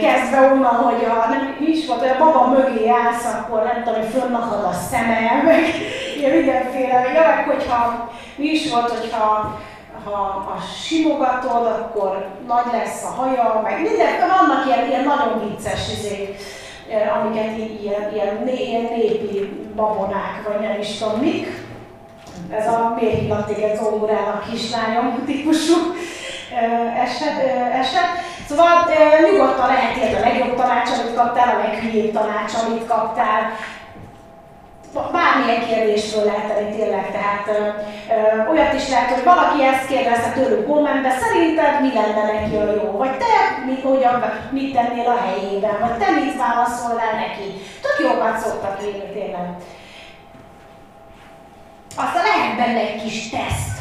kezdve 0.03 0.39
onnan, 0.53 0.75
hogy 0.75 1.03
a, 1.03 1.29
nem 1.29 1.57
is 1.59 1.87
volt, 1.87 1.99
hogy 1.99 2.15
a 2.15 2.23
baba 2.23 2.45
mögé 2.47 2.89
állsz, 2.89 3.25
akkor 3.33 3.63
nem 3.63 3.83
tudom, 3.83 3.99
hogy 3.99 4.11
fönnakad 4.19 4.63
a 4.63 4.73
szeme, 4.89 5.41
meg 5.45 5.63
ilyen 6.17 6.35
mindenféle, 6.37 6.99
meg 7.13 7.45
hogyha 7.45 8.09
mi 8.35 8.45
is 8.45 8.71
volt, 8.71 8.89
hogyha 8.89 9.59
ha 10.05 10.11
a 10.55 10.57
simogatod, 10.85 11.65
akkor 11.65 12.27
nagy 12.47 12.71
lesz 12.71 13.03
a 13.03 13.21
haja, 13.21 13.61
meg 13.63 13.81
minden, 13.81 14.07
vannak 14.37 14.65
ilyen, 14.65 14.87
ilyen 14.87 15.03
nagyon 15.03 15.49
vicces 15.49 15.91
izék, 15.97 16.37
amiket 17.17 17.57
ilyen, 17.81 18.13
ilyen, 18.13 18.47
ilyen 18.47 18.81
népi 18.81 19.49
babonák, 19.75 20.43
vagy 20.47 20.59
nem 20.67 20.79
is 20.79 20.97
tudom 20.97 21.19
mik. 21.19 21.47
Ez 22.49 22.67
a 22.67 22.97
miért 22.99 23.19
hívnak 23.19 23.45
téged 23.45 23.75
zongorának 23.75 24.49
kislányom 24.49 25.23
típusú 25.25 25.75
eset, 27.03 27.37
eset. 27.79 28.09
Szóval 28.47 28.85
nyugodtan 29.31 29.67
lehet 29.67 29.95
ilyet 29.95 30.15
a 30.15 30.27
legjobb 30.27 30.55
tanács, 30.55 30.89
amit 30.89 31.15
kaptál, 31.15 31.55
a 31.55 31.67
leghülyébb 31.67 32.13
tanács, 32.13 32.53
amit 32.53 32.87
kaptál, 32.87 33.51
bármilyen 34.93 35.65
kérdésről 35.67 36.23
lehet 36.23 36.47
tenni 36.47 36.75
tényleg, 36.75 37.11
tehát 37.11 37.47
ö, 37.47 37.59
ö, 38.13 38.49
olyat 38.51 38.73
is 38.73 38.89
lehet, 38.89 39.09
hogy 39.13 39.23
valaki 39.23 39.63
ezt 39.63 39.87
kérdezte 39.87 40.31
tőlük 40.31 40.67
kommentbe, 40.67 41.09
szerinted 41.09 41.81
mi 41.81 41.93
lenne 41.93 42.23
neki 42.31 42.55
a 42.55 42.73
jó? 42.73 42.91
Vagy 42.91 43.17
te 43.17 43.65
mit, 43.65 43.81
hogyan, 43.83 44.23
mit 44.49 44.73
tennél 44.73 45.07
a 45.07 45.17
helyében? 45.25 45.79
Vagy 45.79 45.97
te 45.97 46.11
mit 46.11 46.37
válaszolnál 46.37 47.13
neki? 47.13 47.47
Tök 47.81 48.07
jókat 48.07 48.37
szoktak 48.37 48.79
írni 48.85 49.09
tényleg. 49.13 49.47
Aztán 51.95 52.23
lehet 52.23 52.55
benne 52.57 52.79
egy 52.79 53.03
kis 53.03 53.29
teszt. 53.29 53.79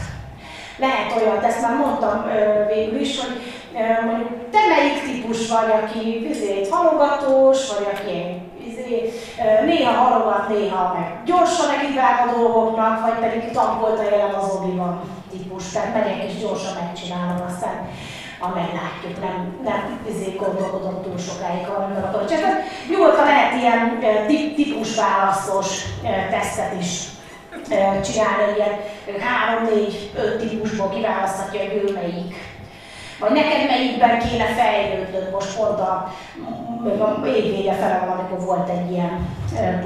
Lehet 0.77 1.17
olyan, 1.17 1.45
ezt 1.45 1.63
már 1.63 1.77
mondtam 1.77 2.27
ö, 2.29 2.67
végül 2.75 3.01
is, 3.01 3.21
hogy 3.21 3.43
ö, 3.75 4.07
mondjuk 4.07 4.51
te 4.51 4.59
melyik 4.69 5.03
típus 5.03 5.49
vagy, 5.49 5.71
aki 5.83 6.27
vizét 6.29 6.69
halogatós, 6.69 7.69
vagy 7.69 7.87
aki 7.95 8.49
izé, 8.91 9.13
néha 9.65 9.93
halogat, 9.93 10.49
néha 10.49 10.93
meg. 10.93 11.23
Gyorsan 11.25 11.67
nekivág 11.67 12.29
a 12.29 12.33
dolgoknak, 12.37 13.01
vagy 13.01 13.19
pedig 13.19 13.51
tankolta 13.51 14.03
jelen 14.03 14.35
az 14.35 14.55
obiban 14.55 15.01
típus, 15.31 15.69
tehát 15.69 15.95
megyek 15.95 16.25
és 16.25 16.39
gyorsan 16.39 16.73
megcsinálom, 16.83 17.47
aztán 17.47 17.89
amely 18.43 18.71
látjuk, 18.81 19.21
nem, 19.21 19.57
nem 19.65 20.01
izé 20.09 20.37
gondolkodom 20.39 21.03
túl 21.03 21.19
sokáig, 21.19 21.67
amivel 21.67 22.05
akarok. 22.05 22.29
Csak 22.29 22.41
nyugodtan 22.91 23.25
lehet 23.25 23.55
ilyen 23.55 23.99
típus 24.55 24.97
választós 24.97 25.85
tesztet 26.31 26.75
is 26.81 27.09
csinálni, 28.05 28.57
ilyen 28.57 28.77
három, 29.21 29.65
négy, 29.65 30.11
öt 30.17 30.39
típusból 30.39 30.89
kiválaszthatja, 30.89 31.61
hogy 31.61 31.83
ő 31.85 31.93
melyik 31.93 32.35
vagy 33.21 33.33
neked 33.33 33.67
melyikben 33.67 34.19
kéne 34.19 34.45
fejlődnöd 34.45 35.31
most 35.31 35.57
pont 35.57 35.79
a, 35.81 36.13
a 37.23 37.27
évvége 37.27 37.73
fele 37.73 37.95
amikor 37.95 38.47
volt 38.47 38.69
egy 38.69 38.91
ilyen 38.91 39.29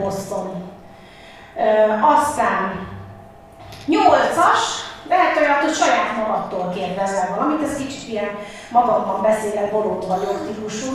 poszton. 0.00 0.72
Aztán 2.16 2.88
nyolcas, 3.86 4.84
lehet 5.08 5.36
olyat, 5.36 5.60
hogy 5.60 5.74
saját 5.74 6.16
magadtól 6.16 6.72
kérdezel 6.74 7.34
valamit, 7.36 7.68
ez 7.68 7.76
kicsit 7.76 8.08
ilyen 8.08 8.30
magamban 8.70 9.22
beszélek, 9.22 9.72
bolond 9.72 10.06
vagyok 10.06 10.46
típusú, 10.46 10.86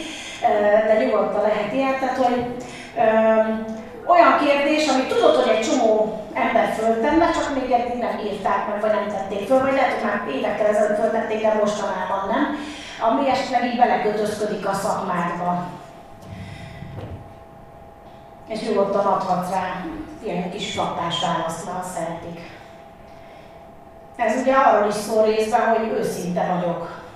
de 0.86 1.04
nyugodtan 1.04 1.42
lehet 1.42 1.72
ilyen, 1.72 1.98
tehát 1.98 2.16
hogy 2.16 2.56
olyan 4.08 4.38
kérdés, 4.38 4.88
amit 4.88 5.08
tudod, 5.08 5.34
hogy 5.34 5.48
egy 5.48 5.66
csomó 5.68 6.20
ember 6.34 6.74
föltenne, 6.78 7.30
csak 7.30 7.54
még 7.54 7.70
eddig 7.70 7.98
nem 7.98 8.18
írták 8.18 8.68
meg, 8.68 8.80
vagy 8.80 8.90
nem 8.90 9.08
tették 9.08 9.46
föl, 9.46 9.60
vagy 9.60 9.72
lehet, 9.72 9.92
hogy 9.92 10.04
már 10.04 10.34
évekkel 10.36 10.66
ezelőtt 10.66 10.98
föltették, 10.98 11.42
de 11.42 11.54
mostanában 11.54 12.28
nem, 12.28 12.56
ami 13.00 13.30
esetleg 13.30 13.64
így 13.64 13.76
belekötözködik 13.76 14.68
a 14.68 14.72
szakmádba. 14.72 15.66
És 18.48 18.60
nyugodtan 18.60 19.06
adhatsz 19.06 19.50
rá 19.50 19.84
ilyen 20.22 20.50
kis 20.50 20.72
flattás 20.72 21.20
választ, 21.20 21.68
ha 21.68 21.82
szeretik. 21.82 22.40
Ez 24.16 24.40
ugye 24.40 24.54
arról 24.54 24.88
is 24.88 24.94
szól 24.94 25.24
részben, 25.24 25.60
hogy 25.60 25.88
őszinte 25.88 26.54
vagyok 26.54 27.07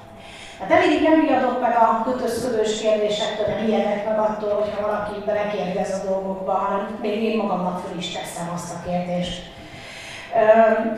Hát 0.62 0.70
elég 0.70 1.02
nem 1.02 1.20
riadok 1.20 1.60
meg 1.60 1.76
a 1.76 2.02
kötözködős 2.04 2.80
kérdésektől, 2.80 3.46
nem 3.46 3.68
ijedek 3.68 4.08
meg 4.08 4.18
attól, 4.18 4.52
hogyha 4.60 4.86
valaki 4.86 5.14
belekérdez 5.26 5.92
a 5.92 6.06
dolgokba, 6.08 6.52
hanem 6.52 6.98
még 7.00 7.22
én 7.22 7.36
magamnak 7.36 7.80
föl 7.86 7.98
is 7.98 8.12
teszem 8.12 8.50
azt 8.54 8.72
a 8.74 8.82
kérdést. 8.86 9.42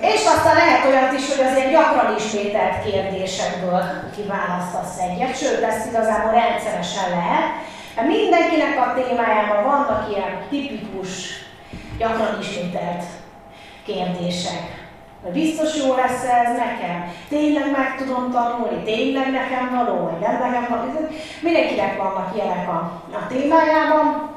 És 0.00 0.22
aztán 0.34 0.56
lehet 0.56 0.86
olyat 0.86 1.12
is, 1.12 1.36
hogy 1.36 1.46
az 1.46 1.56
ilyen 1.56 1.70
gyakran 1.70 2.16
ismételt 2.16 2.84
kérdésekből 2.84 3.82
kiválasztasz 4.16 4.98
egyet, 4.98 5.38
sőt, 5.38 5.62
ezt 5.62 5.86
igazából 5.86 6.32
rendszeresen 6.32 7.10
lehet, 7.10 7.46
mert 7.94 8.08
mindenkinek 8.08 8.74
a 8.78 8.94
témájában 8.94 9.64
vannak 9.64 10.10
ilyen 10.10 10.32
tipikus, 10.50 11.10
gyakran 11.98 12.38
ismételt 12.40 13.04
kérdések 13.86 14.83
biztos 15.32 15.76
jó 15.76 15.94
lesz 15.94 16.22
ez 16.22 16.56
nekem, 16.56 17.12
tényleg 17.28 17.70
meg 17.70 17.96
tudom 17.96 18.30
tanulni, 18.30 18.82
tényleg 18.82 19.30
nekem 19.30 19.70
való, 19.74 19.96
vagy 20.04 20.20
nem 20.20 20.38
nekem 20.38 20.66
való. 20.68 21.08
Mindenkinek 21.40 21.96
vannak 21.96 22.30
ilyenek 22.34 22.68
a, 22.68 23.02
a 23.12 23.26
témájában, 23.28 24.32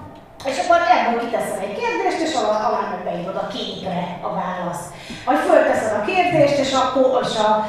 és 0.45 0.57
akkor 0.59 0.77
ebből 0.77 1.19
kiteszem 1.19 1.59
egy 1.59 1.79
kérdést, 1.79 2.27
és 2.27 2.35
alá, 2.35 2.67
alá 2.67 2.89
meg 2.89 3.03
beírod 3.03 3.35
a 3.35 3.47
képre 3.47 4.19
a 4.21 4.33
választ. 4.33 4.93
Vagy 5.25 5.37
fölteszed 5.37 6.01
a 6.01 6.05
kérdést, 6.05 6.57
és 6.57 6.73
a, 6.73 6.93
és 7.21 7.37
a 7.37 7.65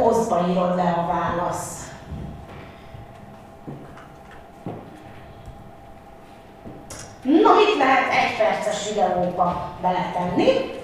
posztba 0.00 0.46
írod 0.50 0.76
le 0.76 0.94
a 0.96 1.06
választ. 1.06 1.82
Na, 7.22 7.54
mit 7.54 7.76
lehet 7.78 8.12
egy 8.12 8.36
perces 8.36 8.88
videóba 8.88 9.70
beletenni? 9.80 10.82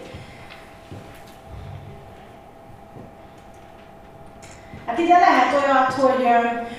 Hát 4.91 4.99
ide 4.99 5.19
lehet 5.19 5.53
olyat, 5.61 5.93
hogy, 6.03 6.25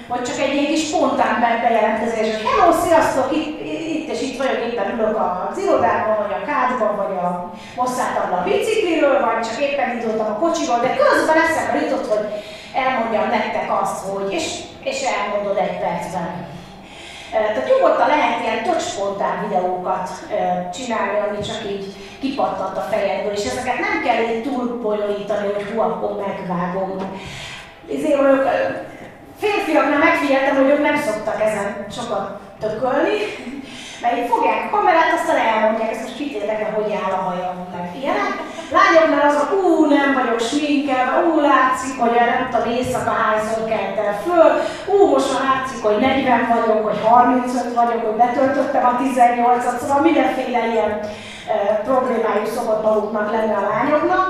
hogy 0.08 0.24
csak 0.28 0.40
egy 0.40 0.54
ilyen 0.54 0.72
kis 0.72 0.88
spontán 0.88 1.36
bejelentkezés, 1.42 2.28
hogy 2.34 2.46
hello, 2.50 2.72
sziasztok, 2.86 3.28
itt, 3.40 3.60
itt 3.96 4.10
és 4.14 4.22
itt 4.22 4.38
vagyok, 4.38 4.60
éppen 4.68 4.94
ülök 4.94 5.18
az 5.52 5.58
irodában, 5.58 6.16
vagy 6.22 6.36
a 6.40 6.46
kádban, 6.50 6.94
vagy 7.02 7.14
a 7.26 7.52
mosszáltam 7.76 8.34
a 8.34 8.44
bicikliről, 8.44 9.18
vagy 9.26 9.42
csak 9.48 9.62
éppen 9.68 9.90
indultam 9.92 10.28
a 10.32 10.40
kocsival, 10.44 10.80
de 10.80 10.96
közben 11.02 11.38
eszembe 11.46 11.78
jutott, 11.82 12.08
hogy 12.14 12.26
elmondjam 12.84 13.28
nektek 13.30 13.68
azt, 13.82 14.00
hogy, 14.10 14.34
és, 14.38 14.46
és 14.84 14.98
elmondod 15.16 15.58
egy 15.58 15.78
percben. 15.84 16.30
Tehát 17.32 17.70
nyugodtan 17.70 18.08
lehet 18.08 18.44
ilyen 18.44 18.64
tök 18.64 18.80
spontán 18.80 19.36
videókat 19.48 20.10
csinálni, 20.76 21.18
ami 21.20 21.40
csak 21.50 21.62
így 21.72 21.86
kipattant 22.22 22.78
a 22.78 22.88
fejedből, 22.92 23.34
és 23.34 23.46
ezeket 23.46 23.80
nem 23.80 23.96
kell 24.06 24.20
így 24.24 24.44
túl 24.44 24.80
bonyolítani, 24.82 25.48
hogy 25.54 25.66
hú, 25.70 25.80
akkor 25.80 26.12
megvágom 26.26 26.98
izé 27.96 28.16
vagyok, 28.16 28.44
férfiaknál 29.40 30.00
megfigyeltem, 30.00 30.56
hogy 30.56 30.70
ők 30.74 30.82
nem 30.82 30.98
szoktak 30.98 31.42
ezen 31.42 31.86
sokat 31.98 32.40
tökölni, 32.60 33.18
mert 34.02 34.18
így 34.18 34.32
fogják 34.34 34.62
a 34.66 34.76
kamerát, 34.76 35.14
aztán 35.18 35.40
elmondják, 35.52 35.92
ezt 35.92 36.02
most 36.02 36.18
kit 36.18 36.34
érdekel, 36.40 36.72
hogy 36.78 37.00
áll 37.04 37.14
a 37.20 37.22
hajam, 37.28 37.58
meg 37.76 37.86
ilyenek. 38.02 38.34
Lányoknál 38.78 39.30
az, 39.30 39.38
hogy 39.40 39.58
ú, 39.60 39.86
nem 39.86 40.10
vagyok 40.20 40.40
sminkelve, 40.50 41.16
ú, 41.28 41.40
látszik, 41.40 41.96
hogy 42.02 42.12
nem 42.12 42.50
tudom, 42.50 42.74
éjszaka 42.76 43.12
hányszor 43.22 43.64
keltem 43.72 44.14
föl, 44.26 44.50
ú, 44.94 44.96
most 45.14 45.30
már 45.34 45.44
látszik, 45.50 45.84
hogy 45.84 45.98
40 45.98 46.48
vagyok, 46.54 46.84
hogy 46.88 47.00
35 47.04 47.74
vagyok, 47.82 48.02
hogy 48.06 48.18
betöltöttem 48.24 48.86
a 48.86 48.98
18-at, 49.02 49.78
szóval 49.80 50.02
mindenféle 50.02 50.68
ilyen 50.74 50.92
e, 51.00 51.56
problémájuk 51.88 52.48
szokott 52.56 52.84
maguknak 52.84 53.32
lenni 53.32 53.54
a 53.54 53.68
lányoknak. 53.70 54.24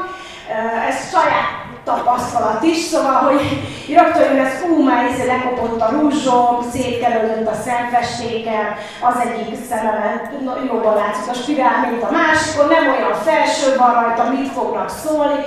E, 0.50 0.88
ez 0.90 1.10
saját 1.12 1.61
tapasztalat 1.84 2.64
is, 2.64 2.78
szóval, 2.78 3.14
hogy 3.14 3.42
rögtön 3.88 4.36
jön 4.36 4.46
ez, 4.46 4.64
ú, 4.70 4.84
már 4.84 5.10
izé 5.10 5.26
lekopott 5.26 5.82
a 5.82 5.92
rúzsom, 5.92 6.70
szétkelődött 6.72 7.48
a 7.48 7.62
szemfestékem, 7.66 8.76
az 9.02 9.16
egyik 9.26 9.58
szememen 9.70 10.32
jobban 10.68 10.96
látszik 10.96 11.30
a 11.30 11.34
spirál, 11.34 11.90
mint 11.90 12.04
a 12.04 12.12
másikon, 12.12 12.68
nem 12.68 12.88
olyan 12.88 13.14
felső 13.14 13.76
van 13.78 13.94
rajta, 13.94 14.30
mit 14.30 14.52
fognak 14.52 14.90
szólni. 14.90 15.46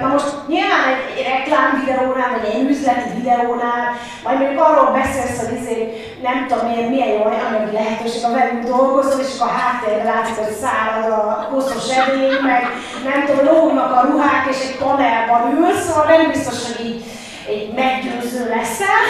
Na 0.00 0.06
most 0.06 0.30
nyilván 0.52 0.84
egy, 0.92 1.02
egy 1.18 1.26
reklám 1.32 1.70
videónál, 1.80 2.30
vagy 2.34 2.48
egy 2.54 2.68
üzleti 2.70 3.08
videónál, 3.18 3.84
majd 4.24 4.38
mondjuk 4.38 4.62
arról 4.66 4.90
beszélsz, 5.00 5.38
hogy 5.40 5.58
izé, 5.60 5.76
nem 6.22 6.36
tudom 6.46 6.66
milyen, 6.66 6.88
milyen 6.92 7.12
jó 7.14 7.22
anyagi 7.24 7.72
lehetőség, 7.72 8.24
a 8.24 8.36
velünk 8.38 8.64
dolgozol, 8.74 9.20
és 9.20 9.32
akkor 9.34 9.52
a 9.52 9.58
háttérben 9.60 10.06
látszik, 10.12 10.36
hogy 10.36 10.54
szárad 10.62 11.10
a 11.12 11.48
hosszos 11.50 11.96
edény, 11.96 12.38
meg 12.50 12.62
nem 13.08 13.18
tudom, 13.26 13.44
lógnak 13.50 13.92
a 13.96 14.06
ruhák, 14.08 14.44
és 14.52 14.60
egy 14.66 14.76
panelban 14.82 15.42
ülsz, 15.56 15.84
szóval 15.86 16.06
nem 16.06 16.30
biztos, 16.30 16.58
hogy 16.66 16.86
így 16.86 17.02
egy 17.48 17.72
meggyőző 17.74 18.48
leszel. 18.54 19.00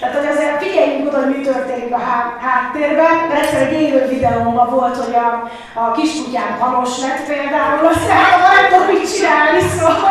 Tehát, 0.00 0.16
hogy 0.16 0.26
azért 0.26 0.62
figyeljünk 0.62 1.06
oda, 1.08 1.18
hogy 1.22 1.36
mi 1.36 1.42
történik 1.44 1.94
a 1.94 2.00
háttérben. 2.40 3.30
Egyszer 3.40 3.62
egy 3.62 3.80
élő 3.80 4.08
videómban 4.08 4.70
volt, 4.70 4.96
hogy 4.96 5.14
a, 5.14 5.50
a 5.80 5.92
kiskutyám 5.92 6.56
halos 6.58 7.00
lett 7.00 7.26
például, 7.26 7.86
aztán 7.86 8.24
nem 8.40 8.64
tudom 8.70 8.86
mit 8.86 9.14
csinálni, 9.14 9.60
szóval 9.60 10.10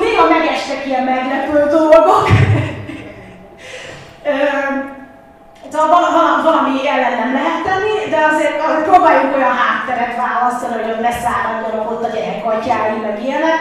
néha 0.00 0.28
megestek 0.28 0.86
ilyen 0.86 1.04
meglepő 1.04 1.76
dolgok. 1.76 2.28
Szóval 5.72 6.42
valami 6.42 6.88
ellen 6.88 7.18
nem 7.18 7.32
lehet 7.32 7.62
tenni, 7.68 8.10
de 8.10 8.18
azért, 8.30 8.56
próbáljuk 8.90 9.36
olyan 9.36 9.56
hátteret 9.62 10.16
választani, 10.16 10.74
hogy 10.82 10.90
ön 10.90 11.00
leszáradjanak 11.00 11.90
ott 11.90 12.04
a 12.04 12.14
gyerek 12.14 12.44
atyái, 12.44 12.98
meg 13.02 13.24
ilyenek. 13.24 13.58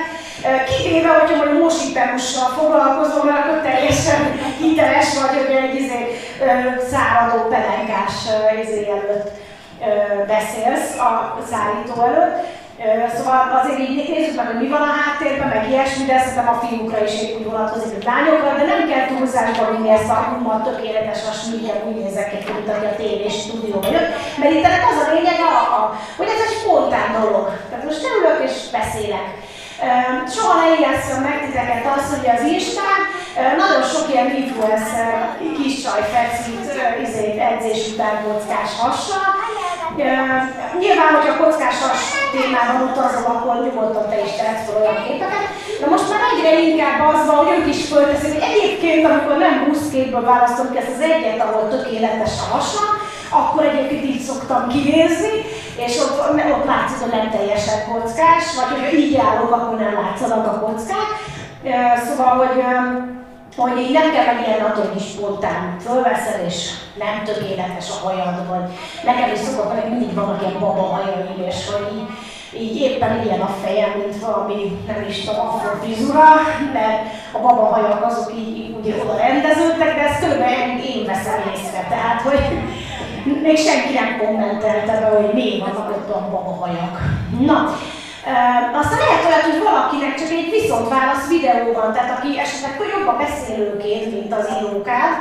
Kivéve, 0.69 1.09
hogyha 1.09 1.35
mondjuk 1.35 1.63
mosipeussal 1.63 2.49
foglalkozom, 2.57 3.25
mert 3.25 3.45
akkor 3.45 3.61
teljesen 3.61 4.21
hiteles 4.59 5.09
vagy, 5.19 5.35
hogy 5.37 5.55
egy 5.55 5.75
izé, 5.81 6.01
száradó 6.91 7.39
pelenkás 7.53 8.13
izé 8.63 8.89
előtt 8.89 9.29
beszélsz 10.27 10.89
a 11.07 11.11
szállító 11.51 11.95
előtt. 12.09 12.35
Szóval 13.15 13.39
azért 13.61 13.79
így 13.79 14.09
nézzük 14.13 14.35
meg, 14.35 14.47
hogy 14.51 14.61
mi 14.61 14.69
van 14.75 14.81
a 14.89 14.95
háttérben, 14.99 15.47
meg 15.47 15.69
ilyesmi, 15.69 16.05
de 16.05 16.19
szerintem 16.19 16.53
a 16.53 16.59
fiúkra 16.63 16.99
is 17.07 17.15
úgy 17.37 17.45
vonatkozik, 17.51 17.91
mint 17.91 18.09
lányokra, 18.11 18.51
de 18.57 18.65
nem 18.71 18.81
kell 18.89 19.05
túlzásba 19.07 19.63
vinni 19.71 19.89
ezt 19.89 20.13
a 20.15 20.25
humor 20.29 20.57
tökéletes, 20.67 21.21
a 21.31 21.37
smígyek 21.41 21.79
úgy 21.87 21.99
nézek 22.03 22.29
ki, 22.29 22.51
mint 22.55 22.69
a 22.69 22.95
tévés 23.01 23.35
stúdió. 23.41 23.79
Mert 24.39 24.53
itt 24.53 24.65
az 24.91 24.99
a 25.05 25.11
lényeg, 25.13 25.39
a, 25.51 25.53
a, 25.77 25.81
hogy 26.17 26.29
ez 26.35 26.43
egy 26.45 26.57
spontán 26.59 27.09
dolog. 27.21 27.45
Tehát 27.69 27.85
most 27.85 28.07
ülök 28.17 28.39
és 28.47 28.55
beszélek. 28.77 29.27
Soha 30.35 30.53
ne 30.59 30.67
ijesztön 30.79 31.21
meg 31.27 31.37
titeket 31.45 31.85
az, 31.95 32.05
hogy 32.13 32.27
az 32.35 32.43
Instán 32.53 32.99
nagyon 33.61 33.81
sok 33.91 34.05
ilyen 34.11 34.29
influencer 34.41 35.37
kis 35.57 35.75
csaj 35.83 36.03
feszít 36.13 36.65
izé, 37.05 37.25
edzés 37.49 37.81
után 37.93 38.15
kockás 38.23 38.71
hassal, 38.81 39.29
Nyilván, 40.81 41.11
hogyha 41.15 41.39
kockás 41.41 41.77
témában 42.33 42.79
utazom, 42.89 43.25
akkor 43.33 43.55
nyugodtan 43.63 44.09
te 44.09 44.17
is 44.25 44.33
tehetsz 44.39 44.69
olyan 44.79 44.97
képeket. 45.05 45.45
De 45.81 45.87
most 45.93 46.09
már 46.11 46.21
egyre 46.31 46.51
inkább 46.67 46.99
az 47.11 47.21
van, 47.27 47.37
hogy 47.41 47.53
ők 47.57 47.67
is 47.75 47.81
fölteszik, 47.91 48.33
hogy 48.33 48.49
egyébként, 48.51 49.05
amikor 49.09 49.35
nem 49.37 49.55
20 49.65 49.89
képből 49.93 50.25
választom 50.33 50.65
ki 50.71 50.77
ezt 50.77 50.95
az 50.95 51.05
egyet, 51.09 51.41
ahol 51.45 51.63
tökéletes 51.69 52.35
a 52.43 52.47
hasam, 52.55 52.89
akkor 53.39 53.63
egyébként 53.65 54.03
így 54.11 54.21
szoktam 54.29 54.61
kinézni, 54.73 55.33
és 55.85 55.93
ott, 56.03 56.17
ott 56.55 56.65
látszik, 56.71 56.99
hogy 57.03 57.15
nem 57.17 57.29
teljesen 57.35 57.79
kockás, 57.89 58.43
vagy 58.57 58.69
hogyha 58.73 58.95
így 59.03 59.15
állok, 59.27 59.51
akkor 59.51 59.77
nem 59.77 59.93
látszanak 60.01 60.45
a 60.47 60.59
kockák. 60.63 61.09
Szóval, 62.05 62.33
hogy 62.41 62.57
hogy 63.57 63.77
így 63.79 63.91
nem 63.91 64.11
kell 64.11 64.25
megélni 64.33 64.61
attól, 64.61 64.91
is 64.95 65.07
spontán 65.07 65.77
fölveszel, 65.79 66.39
és 66.45 66.69
nem 66.97 67.23
tökéletes 67.23 67.89
a 67.89 68.07
hajad, 68.07 68.47
vagy 68.49 68.65
nekem 69.03 69.33
is 69.33 69.39
szokott, 69.39 69.79
hogy 69.79 69.89
mindig 69.89 70.13
vannak 70.13 70.41
ilyen 70.41 70.59
baba 70.59 70.81
hajaim, 70.81 71.43
és 71.47 71.69
hogy 71.71 71.87
így, 71.97 72.09
így 72.61 72.81
éppen 72.81 73.23
ilyen 73.23 73.41
a 73.41 73.55
fejem, 73.63 73.91
mint 73.97 74.19
valami, 74.19 74.77
nem 74.87 75.05
is 75.07 75.19
tudom, 75.19 75.47
afrofrizura, 75.47 76.25
mert 76.73 77.01
a 77.31 77.39
baba 77.39 77.63
hajak 77.63 78.05
azok 78.05 78.33
így, 78.39 78.57
így 78.57 78.75
úgy 78.77 79.01
oda 79.01 79.17
rendeződtek, 79.17 79.95
de 79.95 80.01
ezt 80.01 80.19
körülbelül 80.19 80.83
én 80.83 81.05
veszem 81.05 81.41
észre, 81.53 81.85
tehát 81.89 82.21
hogy 82.21 82.41
még 83.41 83.57
senki 83.57 83.93
nem 83.93 84.17
kommentelte 84.17 84.99
be, 84.99 85.07
hogy 85.07 85.33
miért 85.33 85.59
vannak 85.59 85.89
ott 85.89 86.09
a 86.09 86.29
baba 86.31 86.53
hajak. 86.59 87.01
Na, 87.39 87.77
aztán 88.79 88.99
lehet 89.03 89.25
olyat, 89.25 89.47
hogy 89.49 89.63
valakinek 89.69 90.13
csak 90.19 90.31
egy 90.39 90.49
viszontválasz 90.55 91.27
videó 91.27 91.73
van, 91.73 91.93
tehát 91.93 92.17
aki 92.17 92.39
esetleg 92.39 92.73
jobb 92.93 93.07
a 93.07 93.19
beszélőként, 93.23 94.11
mint 94.11 94.33
az 94.33 94.47
írókád, 94.55 95.13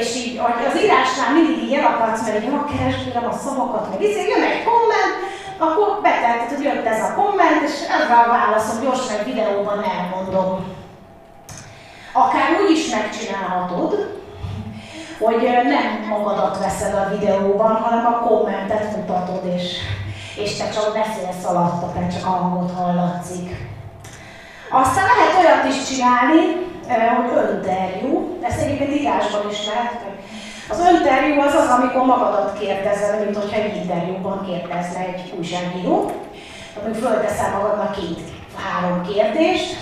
és 0.00 0.08
így 0.16 0.40
az 0.68 0.80
írásnál 0.82 1.32
mindig 1.32 1.62
így 1.64 1.74
elakadsz, 1.80 2.24
mert 2.26 2.44
így 2.44 2.50
ha 2.50 2.70
keresgélem 2.72 3.28
a 3.28 3.40
szavakat, 3.44 3.90
meg 3.90 4.02
így 4.02 4.32
jön 4.32 4.50
egy 4.50 4.64
komment, 4.68 5.14
akkor 5.58 6.00
beteltet, 6.02 6.54
hogy 6.54 6.64
jött 6.64 6.86
ez 6.86 7.02
a 7.08 7.14
komment, 7.14 7.60
és 7.68 7.74
ezzel 7.94 8.24
a 8.24 8.32
válaszom 8.38 8.80
gyorsan 8.82 9.18
egy 9.18 9.28
videóban 9.30 9.84
elmondom. 9.94 10.50
Akár 12.12 12.48
úgy 12.60 12.70
is 12.70 12.90
megcsinálhatod, 12.94 13.92
hogy 15.18 15.42
nem 15.42 16.08
magadat 16.08 16.58
veszed 16.58 16.94
a 16.94 17.08
videóban, 17.16 17.74
hanem 17.74 18.06
a 18.06 18.18
kommentet 18.18 18.96
mutatod, 18.96 19.44
és 19.56 19.64
és 20.36 20.56
te 20.56 20.68
csak 20.68 20.92
beszélsz 20.92 21.44
alatta, 21.44 21.92
te 21.92 22.06
csak 22.08 22.24
hangot 22.24 22.70
hallatszik. 22.76 23.48
Aztán 24.70 25.04
lehet 25.04 25.38
olyat 25.38 25.74
is 25.74 25.88
csinálni, 25.88 26.42
hogy 27.16 27.38
önterjú, 27.44 28.38
ezt 28.42 28.60
egyébként 28.60 29.00
írásban 29.00 29.50
is 29.50 29.66
lehet, 29.66 30.04
az 30.68 30.78
önterjú 30.78 31.40
az 31.40 31.54
az, 31.54 31.68
amikor 31.68 32.02
magadat 32.04 32.58
kérdezel, 32.58 33.18
mint 33.24 33.36
hogyha 33.36 33.60
egy 33.60 33.76
interjúban 33.76 34.46
kérdezne 34.46 35.00
egy 35.00 35.32
újságíró. 35.38 36.12
Amikor 36.82 37.02
fölteszel 37.02 37.50
magadnak 37.50 37.96
két-három 37.98 39.02
kérdést, 39.02 39.76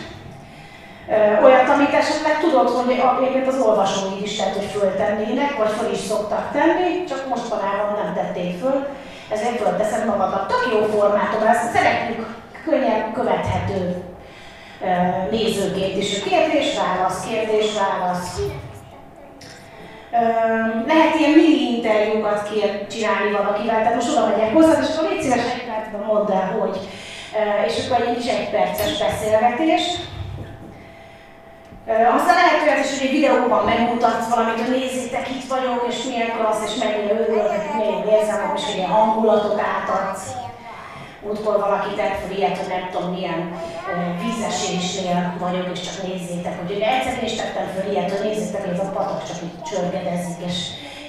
olyat, 1.44 1.68
amit 1.68 1.94
esetleg 1.94 2.40
tudod, 2.40 2.68
hogy 2.68 3.02
egyébként 3.20 3.46
az 3.46 3.60
olvasóid 3.60 4.22
is 4.22 4.38
lehet, 4.38 4.56
hogy 4.56 4.64
föltennének, 4.64 5.56
vagy 5.56 5.70
föl 5.70 5.92
is 5.92 5.98
szoktak 5.98 6.52
tenni, 6.52 7.04
csak 7.04 7.28
mostanában 7.28 7.92
nem 8.04 8.14
tették 8.14 8.58
föl, 8.58 8.86
ezért 9.32 9.60
fölteszed 9.60 10.06
magadnak. 10.06 10.46
Tök 10.46 10.72
jó 10.72 10.80
formátum, 10.98 11.46
ezt 11.46 11.72
szeretjük 11.72 12.26
könnyen 12.64 13.12
követhető 13.12 14.02
nézőként 15.30 15.96
is. 15.96 16.22
Kérdés-válasz, 16.22 17.26
kérdés-válasz. 17.28 18.40
Lehet 20.86 21.14
ilyen 21.18 21.30
mini 21.30 21.76
interjúkat 21.76 22.50
csinálni 22.90 23.30
valakivel, 23.32 23.76
tehát 23.76 23.94
most 23.94 24.10
oda 24.16 24.26
megyek 24.26 24.52
hozzá, 24.52 24.80
és 24.80 24.96
akkor 24.96 25.08
légy 25.08 25.22
szíves 25.22 25.38
egy 25.38 25.66
percben 25.66 26.00
mondd 26.06 26.30
el, 26.30 26.56
hogy. 26.60 26.78
És 27.66 27.74
akkor 27.88 28.06
egy 28.06 28.16
kis 28.16 28.26
egyperces 28.26 28.98
beszélgetés. 28.98 29.82
Aztán 31.86 32.34
lehet 32.34 32.62
olyat 32.62 32.84
is, 32.84 32.90
hogy 32.98 33.06
egy 33.06 33.16
videóban 33.18 33.64
megmutatsz 33.64 34.28
valamit, 34.34 34.60
hogy 34.60 34.76
nézzétek, 34.78 35.30
itt 35.30 35.48
vagyok, 35.54 35.86
és 35.90 36.04
milyen 36.08 36.30
klassz, 36.36 36.64
és 36.68 36.74
mennyire 36.82 37.14
örülök, 37.20 37.50
milyen 37.76 38.02
érzem, 38.16 38.52
és 38.56 38.64
hogy 38.64 38.76
ilyen 38.76 38.96
hangulatot 38.98 39.60
átadsz. 39.72 40.26
Múltkor 41.24 41.56
valaki 41.66 41.94
tett 41.94 42.20
fel 42.20 42.36
ilyet, 42.36 42.58
hogy 42.58 42.68
nem 42.68 42.88
tudom 42.90 43.10
milyen 43.16 43.40
vízesésnél 44.22 45.20
vagyok, 45.38 45.66
és 45.72 45.80
csak 45.86 46.06
nézzétek, 46.06 46.54
hogy 46.60 46.76
ugye 46.76 46.88
egyszer 46.94 47.22
is 47.22 47.34
tettem 47.36 47.66
fel 47.74 47.90
ilyet, 47.90 48.10
hogy 48.10 48.26
nézzétek, 48.28 48.64
hogy 48.64 48.74
ez 48.74 48.86
a 48.86 48.94
patak 48.96 49.26
csak 49.28 49.42
így 49.46 49.62
csörgedezik, 49.70 50.38
és 50.48 50.58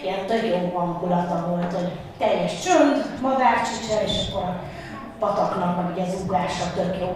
ilyen 0.04 0.26
tök 0.26 0.44
jó 0.52 0.60
hangulata 0.78 1.38
volt, 1.50 1.74
hogy 1.74 1.92
teljes 2.18 2.54
csönd, 2.64 2.96
madárcsicser, 3.22 4.02
és 4.06 4.16
akkor 4.30 4.44
a 4.44 4.56
pataknak, 5.20 5.76
meg 5.78 5.92
ugye 5.92 6.04
az 6.04 6.22
ugrásra 6.24 6.66
tök 6.76 6.94
jó. 7.02 7.10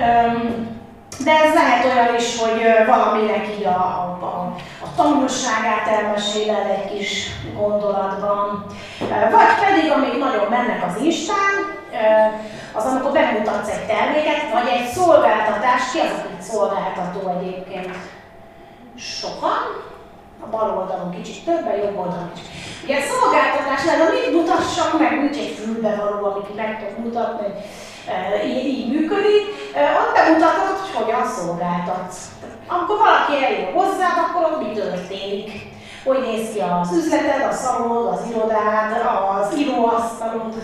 Um, 0.00 0.80
de 1.24 1.32
ez 1.44 1.54
lehet 1.54 1.84
olyan 1.84 2.14
is, 2.16 2.38
hogy 2.40 2.86
valaminek 2.86 3.48
így 3.58 3.64
a, 3.64 3.80
a, 4.20 4.54
a 4.82 4.94
tanulságát 4.96 5.86
elmeséled 5.88 6.66
egy 6.66 6.96
kis 6.96 7.30
gondolatban. 7.56 8.64
Vagy 9.08 9.52
pedig, 9.64 9.90
amíg 9.90 10.18
nagyon 10.18 10.46
mennek 10.50 10.84
az 10.88 11.02
Instán, 11.02 11.54
az 12.72 12.84
amikor 12.84 13.12
bemutatsz 13.12 13.70
egy 13.70 13.86
terméket, 13.86 14.52
vagy 14.52 14.68
egy 14.76 14.88
szolgáltatást, 14.88 15.92
ki 15.92 15.98
az, 15.98 16.10
aki 16.18 16.42
szolgáltató 16.42 17.38
egyébként? 17.38 17.96
Sokan, 18.96 19.62
a 20.44 20.46
bal 20.50 20.76
oldalon 20.78 21.10
kicsit 21.10 21.44
több, 21.44 21.66
a 21.66 21.76
jobb 21.76 21.98
oldalon 21.98 22.30
kicsit. 22.34 22.50
Ugye 22.84 22.98
szolgáltatás 23.00 23.84
lenne, 23.84 24.04
mit 24.10 24.32
mutassak 24.32 24.98
meg, 24.98 25.20
nincs 25.20 25.36
egy 25.36 25.58
fülbevaló, 25.58 26.24
amit 26.24 26.56
meg 26.56 26.78
tudok 26.78 26.98
mutatni, 27.04 27.46
így, 28.46 28.66
így 28.66 28.88
működik, 28.92 29.44
ott 30.00 30.14
bemutatod, 30.14 30.76
hogy 30.80 30.94
hogyan 31.02 31.26
szolgáltatsz. 31.26 32.18
Amikor 32.66 32.98
valaki 32.98 33.44
eljön 33.44 33.72
hozzád, 33.72 34.16
akkor 34.24 34.42
ott 34.44 34.62
mi 34.62 34.72
történik. 34.80 35.50
Hogy 36.04 36.20
néz 36.20 36.52
ki 36.52 36.60
az 36.60 36.96
üzleted, 36.96 37.46
a 37.50 37.52
szalod, 37.52 38.06
az 38.06 38.20
irodád, 38.30 38.90
az 39.30 39.58
íróasztalod. 39.58 40.54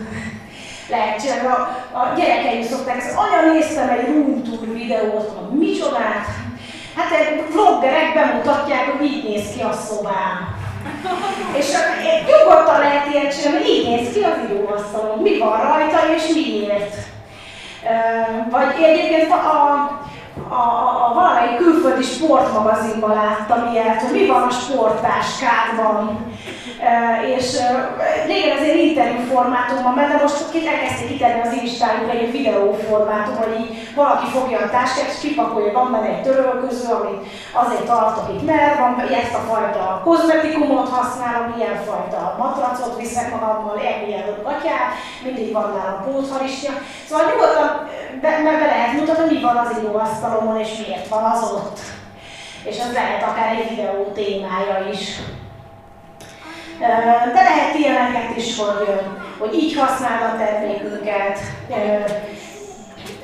Lehet 0.90 1.20
csinálni. 1.20 1.46
A, 1.46 1.58
a 1.98 2.14
gyerekeim 2.16 2.62
szokták 2.62 2.96
ezt, 2.96 3.16
anya 3.16 3.52
néztem 3.52 3.88
egy 3.88 4.06
room 4.06 4.42
tour 4.42 4.72
videót, 4.72 5.32
hogy 5.36 5.58
micsodát. 5.58 6.26
Hát 6.96 7.10
egy 7.20 7.52
vloggerek 7.52 8.14
bemutatják, 8.14 8.90
hogy 8.90 9.06
így 9.06 9.24
néz 9.24 9.46
ki 9.56 9.62
a 9.62 9.72
szobám. 9.72 10.56
És 11.58 11.66
nyugodtan 12.26 12.78
lehet 12.78 13.06
ilyet 13.12 13.36
csinálni, 13.36 13.58
hogy 13.58 13.70
így 13.70 13.88
néz 13.88 14.12
ki 14.12 14.22
az 14.22 14.50
íróasztalon, 14.50 15.18
mi 15.18 15.38
van 15.38 15.60
rajta 15.60 15.98
és 16.16 16.32
miért. 16.34 16.94
Vagy 18.50 18.82
egyébként 18.82 19.32
a, 19.32 20.00
a, 20.48 20.62
a 21.10 21.14
valamelyik 21.14 21.56
külföldi 21.56 22.02
sportmagazinban 22.02 23.14
láttam 23.14 23.72
ilyet, 23.72 24.02
hogy 24.02 24.12
mi 24.12 24.26
van 24.26 24.42
a 24.42 24.50
sporttáskádban. 24.50 26.26
És 27.36 27.56
régen 28.26 28.56
azért 28.56 28.76
interjú 28.76 29.20
formátumban, 29.32 29.94
mert 29.94 30.12
de 30.12 30.22
most 30.22 30.66
elkezdték 30.66 31.08
kitenni 31.08 31.40
az 31.40 31.52
Instájukra 31.62 32.12
egy 32.12 32.30
videó 32.30 32.72
formátum, 32.88 33.36
hogy 33.36 33.60
így 33.60 33.94
valaki 33.94 34.26
fogja 34.26 34.58
a 34.58 34.70
táskát, 34.70 35.08
és 35.12 35.18
kipakolja, 35.20 35.72
van 35.72 35.92
benne 35.92 36.08
egy 36.08 36.22
törölköző, 36.22 36.92
amit 36.92 37.22
azért 37.52 37.86
tartok 37.86 38.26
itt, 38.34 38.46
mert 38.46 38.78
van 38.78 39.02
ezt 39.22 39.34
a 39.34 39.46
fajta 39.50 40.00
kozmetikumot 40.04 40.88
használom, 40.88 41.54
ilyen 41.58 41.76
fajta 41.88 42.36
matracot 42.38 42.96
viszek 42.98 43.30
magammal, 43.30 43.76
ilyen 44.06 44.24
gatyát, 44.44 44.90
mindig 45.24 45.52
van 45.52 45.68
nálam 45.76 46.04
pótharistja. 46.04 46.72
Szóval 47.08 47.24
nyugodtan 47.30 47.70
be, 48.22 48.30
be 48.62 48.66
lehet 48.66 48.92
mutatni, 48.92 49.34
mi 49.34 49.40
van 49.40 49.56
az 49.56 49.70
íróasztalomon, 50.38 50.60
és 50.60 50.86
miért 50.86 51.08
van 51.08 51.24
az 51.24 51.52
ott. 51.52 51.78
És 52.64 52.78
ez 52.78 52.92
lehet 52.92 53.22
akár 53.22 53.56
egy 53.56 53.68
videó 53.68 54.12
témája 54.14 54.90
is. 54.92 55.18
De 57.34 57.42
lehet 57.42 57.74
ilyeneket 57.74 58.36
is, 58.36 58.58
hogy 58.58 59.00
hogy 59.38 59.54
így 59.54 59.76
használd 59.76 60.22
a 60.22 60.36
termékünket, 60.36 61.38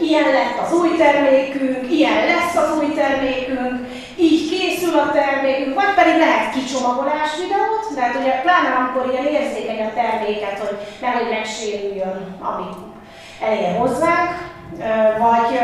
ilyen 0.00 0.32
lett 0.32 0.58
az 0.64 0.72
új 0.72 0.96
termékünk, 0.96 1.90
ilyen 1.90 2.26
lesz 2.26 2.56
az 2.56 2.78
új 2.78 2.94
termékünk, 2.94 3.88
így 4.16 4.50
készül 4.50 4.98
a 4.98 5.12
termékünk, 5.12 5.74
vagy 5.74 5.94
pedig 5.94 6.16
lehet 6.18 6.54
kicsomagolás 6.54 7.30
videót, 7.40 7.86
mert 7.94 8.14
ugye 8.20 8.40
pláne 8.40 8.68
amikor 8.68 9.12
ilyen 9.12 9.26
érzékeny 9.26 9.86
a 9.86 9.94
terméket, 9.94 10.58
hogy 10.58 10.76
nehogy 11.00 11.28
megsérüljön, 11.30 12.36
ami 12.40 12.68
elér 13.40 13.78
hozzánk, 13.78 14.30
vagy 15.18 15.58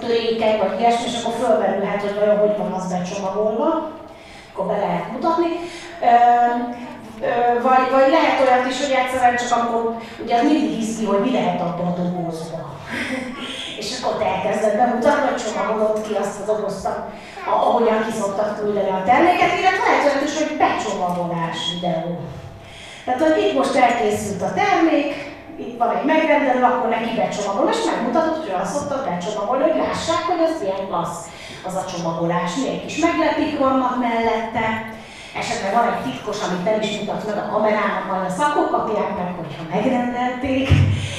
törékeny, 0.00 0.58
vagy 0.58 0.80
ilyesmi, 0.80 1.06
és 1.06 1.22
akkor 1.22 1.34
fölmerülhet, 1.40 2.00
hogy 2.00 2.18
vajon 2.18 2.38
hogy 2.38 2.56
van 2.56 2.72
az 2.72 2.92
becsomagolva, 2.92 3.90
akkor 4.52 4.66
be 4.66 4.76
lehet 4.76 5.12
mutatni. 5.12 5.50
Vagy, 7.62 7.90
vagy 7.90 8.10
lehet 8.10 8.40
olyat 8.40 8.66
is, 8.70 8.80
hogy 8.80 8.96
egyszerűen 9.02 9.36
csak 9.36 9.58
akkor, 9.58 9.96
ugye 10.22 10.36
az 10.36 10.42
mindig 10.42 10.78
hisz 10.78 10.98
ki, 10.98 11.04
hogy 11.04 11.20
mi 11.20 11.32
lehet 11.32 11.60
abban 11.60 11.86
a 11.86 11.94
dobozban. 11.96 12.76
és 13.80 13.88
akkor 14.02 14.18
te 14.18 14.24
elkezded 14.24 14.76
bemutatni, 14.76 15.28
hogy 15.28 15.42
csomagolod 15.42 16.00
ki 16.06 16.14
azt 16.14 16.40
a 16.40 16.44
dobozt, 16.52 16.88
ahogyan 17.46 18.04
ki 18.04 18.12
szoktak 18.20 18.58
küldeni 18.58 18.88
a 18.88 19.02
terméket, 19.04 19.58
illetve 19.58 19.84
lehet 19.88 20.04
olyan 20.04 20.24
is, 20.24 20.38
hogy 20.38 20.56
becsomagolás 20.56 21.58
videó. 21.72 22.18
Tehát, 23.04 23.20
hogy 23.20 23.42
itt 23.42 23.58
most 23.58 23.74
elkészült 23.74 24.42
a 24.42 24.52
termék, 24.52 25.31
itt 25.56 25.78
van 25.78 25.96
egy 25.96 26.04
megrendelő, 26.04 26.62
akkor 26.62 26.88
neki 26.90 27.12
becsomagol, 27.16 27.68
és 27.72 27.80
megmutatod, 27.90 28.36
hogy 28.42 28.54
azt 28.60 28.74
szoktad 28.74 29.04
becsomagolni, 29.08 29.62
hogy 29.62 29.80
lássák, 29.84 30.22
hogy 30.30 30.42
az 30.46 30.60
milyen 30.60 30.86
klassz 30.88 31.26
az 31.68 31.74
a 31.74 31.84
csomagolás, 31.90 32.50
milyen 32.56 32.80
kis 32.82 32.96
meglepik 33.06 33.58
vannak 33.58 33.94
mellette, 34.04 34.66
esetleg 35.40 35.72
van 35.74 35.88
egy 35.92 36.02
titkos, 36.06 36.38
amit 36.46 36.64
nem 36.64 36.80
is 36.80 36.98
mutat 36.98 37.26
meg 37.26 37.36
a 37.36 37.48
kamerának, 37.52 38.04
majd 38.10 38.24
a 38.30 38.36
szakok 38.38 38.70
kapják 38.70 39.10
meg, 39.18 39.30
hogyha 39.40 39.62
megrendelték, 39.74 40.68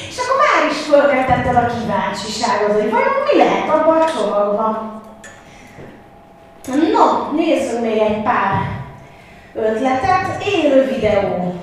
és 0.10 0.18
akkor 0.20 0.38
már 0.44 0.62
is 0.72 0.80
fölkeltetted 0.90 1.56
a 1.56 1.72
kíváncsiságot, 1.74 2.74
hogy 2.80 2.92
vajon 2.92 3.18
mi 3.28 3.38
lehet 3.38 3.70
abban 3.70 4.02
a 4.02 4.12
csomagban. 4.14 5.02
No, 6.68 7.36
nézzünk 7.36 7.82
még 7.82 7.98
egy 7.98 8.22
pár 8.24 8.54
ötletet. 9.54 10.44
Élő 10.46 10.88
videó. 10.94 11.56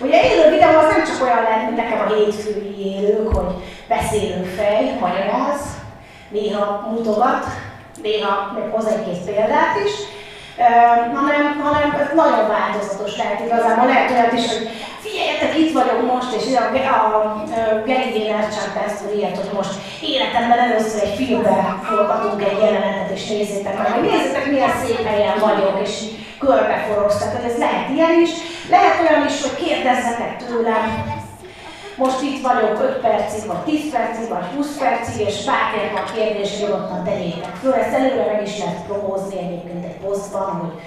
Ugye 0.00 0.22
élő 0.30 0.50
videó 0.50 0.78
az 0.78 0.94
nem 0.94 1.04
csak 1.04 1.22
olyan 1.22 1.42
lehet, 1.42 1.64
mint 1.64 1.76
nekem 1.76 2.00
a 2.06 2.14
hétfői 2.14 2.74
élők, 2.94 3.34
hogy 3.36 3.52
beszélő 3.88 4.42
fej, 4.56 4.98
magyaráz, 5.00 5.60
néha 6.28 6.88
mutogat, 6.90 7.44
néha 8.02 8.52
még 8.54 8.70
hoz 8.70 8.86
egy 8.86 9.04
két 9.04 9.24
példát 9.24 9.76
is, 9.84 9.92
hanem, 11.14 11.60
hanem 11.64 12.00
ez 12.00 12.10
nagyon 12.14 12.48
változatos 12.48 13.16
lehet 13.16 13.40
igazából. 13.40 13.86
Lehet 13.86 14.10
olyat 14.10 14.32
is, 14.32 14.46
hogy 14.52 14.68
figyeljetek, 15.04 15.58
itt 15.58 15.72
vagyok 15.72 16.00
most, 16.12 16.32
és 16.38 16.44
a, 16.56 16.64
a, 16.96 17.16
a 17.16 17.44
Gary 17.86 18.10
Vaynerchuk 18.14 19.14
ilyet, 19.16 19.36
hogy 19.36 19.52
most 19.54 19.74
életemben 20.00 20.58
először 20.58 21.02
egy 21.02 21.16
filmben 21.16 21.80
forgatunk 21.82 22.42
egy 22.42 22.58
jelenetet, 22.62 23.10
és 23.14 23.26
nézzétek 23.28 23.78
meg, 23.78 23.86
hogy 23.92 24.08
nézzétek, 24.10 24.46
milyen 24.50 24.74
szép 24.84 25.06
helyen 25.06 25.38
vagyok, 25.38 25.80
és 25.82 25.92
körbeforogsz. 26.38 27.18
Tehát 27.18 27.44
ez 27.44 27.58
lehet 27.58 27.88
ilyen 27.94 28.20
is. 28.20 28.30
Lehet 28.70 29.00
olyan 29.00 29.26
is, 29.26 29.42
hogy 29.42 29.64
kérdezzetek 29.64 30.46
tőlem, 30.46 31.14
most 31.96 32.22
itt 32.22 32.42
vagyok 32.42 32.80
5 32.82 33.00
percig, 33.00 33.46
vagy 33.46 33.62
10 33.64 33.90
percig, 33.92 34.28
vagy 34.28 34.44
20 34.56 34.78
percig, 34.78 35.26
és 35.26 35.44
bárkinek 35.44 35.92
van 35.92 36.14
kérdés, 36.14 36.58
nyugodtan 36.60 37.04
tegyétek 37.04 37.54
föl. 37.54 37.72
Ezt 37.72 37.94
előre 37.94 38.26
meg 38.32 38.42
is 38.46 38.58
lehet 38.58 38.84
promózni 38.86 39.38
egyébként 39.38 39.84
egy 39.84 40.00
posztban, 40.04 40.50
hogy 40.60 40.80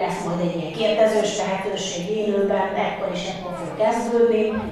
lesz 0.00 0.24
majd 0.24 0.40
egy 0.40 0.56
ilyen 0.56 0.72
kérdezős 0.72 1.36
lehetőség 1.36 2.10
élőben, 2.16 2.74
ekkor 2.74 3.10
is 3.14 3.24
ekkor 3.28 3.52
fog 3.58 3.76
kezdődni. 3.78 4.62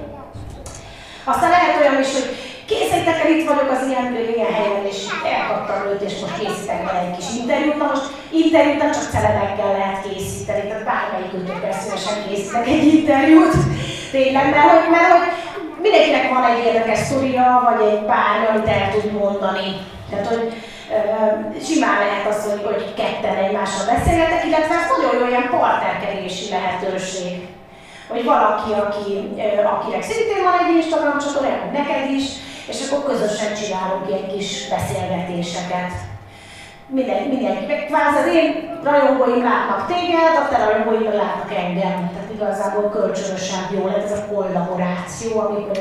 Aztán 1.25 1.51
lehet 1.51 1.81
olyan 1.81 2.01
is, 2.01 2.13
hogy 2.13 2.29
készítek 2.71 3.19
el, 3.23 3.31
itt 3.31 3.49
vagyok 3.51 3.71
az 3.71 3.83
ilyen, 3.89 4.07
ilyen 4.35 4.53
helyen, 4.59 4.87
és 4.93 5.01
elkaptam 5.35 5.81
őt, 5.91 6.03
és 6.09 6.15
most 6.21 6.39
készítek 6.39 6.81
el 6.91 7.01
egy 7.05 7.17
kis 7.17 7.29
interjút. 7.41 7.79
Na 7.79 7.87
most 7.93 8.07
interjút 8.43 8.83
nem 8.83 8.93
csak 8.93 9.13
celebekkel 9.15 9.73
lehet 9.79 9.99
készíteni, 10.05 10.63
tehát 10.69 10.89
bármelyik 10.91 11.35
őtökkel 11.39 11.75
szívesen 11.81 12.19
készítek 12.27 12.67
egy 12.75 12.87
interjút. 12.95 13.55
Tényleg, 14.17 14.45
mert 14.55 14.71
hogy, 14.75 14.87
mert 14.95 15.11
hogy 15.15 15.27
mindenkinek 15.85 16.27
van 16.35 16.45
egy 16.51 16.65
érdekes 16.69 16.99
sztoria, 16.99 17.47
vagy 17.69 17.81
egy 17.93 18.05
pár, 18.13 18.37
amit 18.51 18.69
el 18.77 18.87
tud 18.93 19.07
mondani. 19.21 19.69
Tehát, 20.11 20.27
hogy 20.33 20.45
simán 21.69 21.99
lehet 22.05 22.27
az, 22.33 22.39
hogy, 22.51 22.63
hogy 22.71 22.95
ketten 23.01 23.37
egymással 23.45 23.85
beszélgetek, 23.93 24.45
illetve 24.45 24.75
ez 24.75 24.91
nagyon 24.95 25.13
jó 25.21 25.27
ilyen 25.29 25.49
partnerkedési 25.59 26.47
lehetőség. 26.55 27.35
Hogy 28.09 28.25
valaki, 28.25 28.71
aki, 28.85 29.13
akinek 29.75 30.03
szintén 30.03 30.43
van 30.47 30.59
egy 30.61 30.75
Instagram 30.75 31.19
csatorna, 31.19 31.71
neked 31.73 32.11
is, 32.19 32.27
és 32.69 32.79
akkor 32.91 33.11
közösen 33.11 33.55
csinálunk 33.55 34.09
ilyen 34.09 34.29
kis 34.29 34.69
beszélgetéseket. 34.69 35.93
Minden, 36.87 37.23
mindenki. 37.23 37.65
Kvázi 37.87 38.19
az 38.19 38.35
én 38.35 38.79
rajongóim 38.83 39.43
látnak 39.43 39.87
téged, 39.87 40.35
a 40.43 40.49
te 40.49 40.65
rajongóim 40.65 41.13
látnak 41.13 41.51
engem. 41.57 42.11
Tehát 42.13 42.35
igazából 42.35 42.91
kölcsönösen 42.91 43.63
jó 43.75 43.87
lett 43.87 44.05
ez 44.05 44.19
a 44.19 44.27
kollaboráció, 44.33 45.39
amikor 45.39 45.79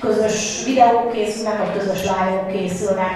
közös 0.00 0.64
videók 0.64 1.12
készülnek, 1.12 1.58
vagy 1.58 1.78
közös 1.78 2.02
live-ok 2.02 2.52
készülnek 2.52 3.14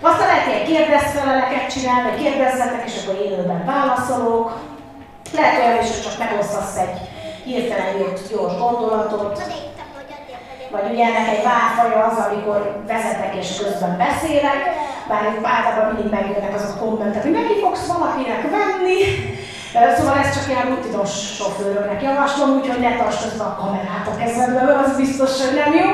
aztán 0.00 0.26
lehet 0.26 0.46
ilyen 0.48 0.64
kérdezfeleleket 0.64 1.72
csinálni, 1.72 2.10
hogy 2.10 2.22
kérdezzetek, 2.22 2.82
és 2.86 2.92
akkor 3.02 3.20
élőben 3.24 3.64
válaszolok. 3.64 4.58
Lehet 5.32 5.58
olyan 5.58 5.82
is, 5.82 5.90
hogy 5.90 6.02
csak 6.02 6.18
megosztasz 6.18 6.76
egy 6.76 6.98
hirtelen 7.44 7.96
jött 7.98 8.28
gyors 8.30 8.58
gondolatot. 8.58 9.42
Vagy 10.70 10.86
ugye 10.92 11.04
ennek 11.04 11.28
egy 11.34 11.44
válfaja 11.44 12.04
az, 12.04 12.18
amikor 12.26 12.60
vezetek 12.86 13.34
és 13.40 13.48
közben 13.62 13.96
beszélek, 13.96 14.62
bár 15.08 15.22
általában 15.42 15.94
mindig 15.94 16.12
megjönnek 16.12 16.54
azok 16.54 16.76
a 16.76 16.84
kommentek, 16.84 17.22
hogy 17.22 17.38
neki 17.40 17.54
fogsz 17.64 17.86
valakinek 17.86 18.42
venni. 18.56 19.00
Szóval 19.96 20.18
ez 20.18 20.34
csak 20.34 20.48
ilyen 20.48 20.68
rutinos 20.68 21.12
sofőröknek 21.38 22.02
javaslom, 22.02 22.50
úgyhogy 22.50 22.80
ne 22.80 22.96
tartsd 22.96 23.22
közben 23.22 23.46
a 23.46 23.56
kamerát 23.60 24.06
a 24.12 24.16
kezedbe, 24.16 24.62
mert 24.62 24.86
az 24.86 24.96
biztos, 24.96 25.30
hogy 25.44 25.54
nem 25.54 25.72
jó 25.74 25.90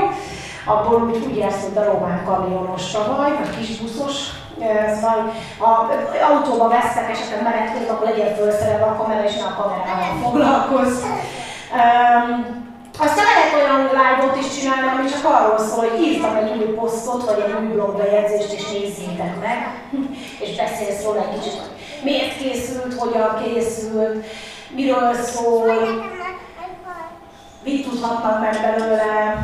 abból 0.64 1.02
úgy, 1.02 1.24
úgy 1.26 1.36
érsz, 1.36 1.62
mint 1.62 1.76
a 1.76 1.84
román 1.84 2.24
kamionos 2.24 2.90
tavaly, 2.90 3.30
vagy 3.38 3.56
kisbuszos, 3.56 4.14
Szóval 4.94 5.32
ha 5.58 5.88
autóba 6.30 6.68
vesztek 6.68 7.10
esetleg 7.10 7.42
menet 7.42 7.72
közben, 7.72 7.94
akkor 7.94 8.08
legyen 8.08 8.34
felszerelve 8.34 8.84
a 8.84 8.96
kamera, 8.96 9.24
és 9.24 9.36
ne 9.36 9.44
a 9.44 9.54
kamerával 9.54 10.16
foglalkozz. 10.22 11.02
Um, 11.72 12.65
aztán 12.98 13.24
lehet 13.24 13.54
olyan 13.54 13.82
live-ot 13.82 14.36
is 14.36 14.58
csinálni, 14.58 14.86
ami 14.88 15.10
csak 15.10 15.24
arról 15.24 15.58
szól, 15.58 15.88
hogy 15.88 16.00
írtam 16.02 16.36
egy 16.36 16.50
új 16.56 16.74
posztot, 16.74 17.24
vagy 17.24 17.44
egy 17.46 17.54
új 17.60 17.72
blogbejegyzést, 17.72 18.52
és 18.52 18.66
nézzétek 18.66 19.40
meg, 19.40 19.80
és 20.42 20.56
beszélsz 20.56 21.04
róla 21.04 21.20
egy 21.20 21.38
kicsit, 21.38 21.58
hogy 21.60 21.74
miért 22.02 22.36
készült, 22.36 22.94
hogyan 22.94 23.42
készült, 23.44 24.24
miről 24.68 25.14
szól, 25.14 25.72
mit 27.64 27.88
tudhatnak 27.88 28.40
meg 28.40 28.60
belőle, 28.60 29.38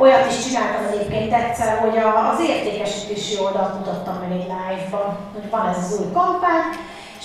Olyat 0.00 0.30
is 0.30 0.44
csináltam 0.44 0.86
egyébként 0.92 1.32
egyszer, 1.32 1.78
hogy 1.78 1.96
az 1.96 2.40
értékesítési 2.48 3.38
oldalt 3.40 3.74
mutattam 3.74 4.16
meg 4.20 4.30
egy 4.30 4.46
live-ban, 4.46 5.16
hogy 5.32 5.50
van 5.50 5.68
ez 5.68 5.76
az 5.76 5.98
új 6.00 6.12
kampány, 6.12 6.62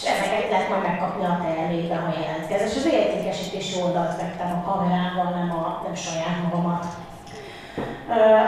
és 0.04 0.10
ezeket 0.10 0.50
lehet 0.50 0.70
majd 0.70 0.82
megkapni 0.82 1.26
a 1.26 1.40
termékben, 1.44 2.02
ha 2.06 2.20
jelentkezel. 2.22 2.68
És 2.68 2.76
az 2.76 2.86
értékesítési 2.86 3.82
oldalt 3.82 4.16
vettem 4.22 4.52
a 4.58 4.70
kamerával, 4.70 5.30
nem, 5.38 5.50
a, 5.60 5.82
nem 5.86 5.96
saját 5.96 6.38
magamat. 6.44 6.84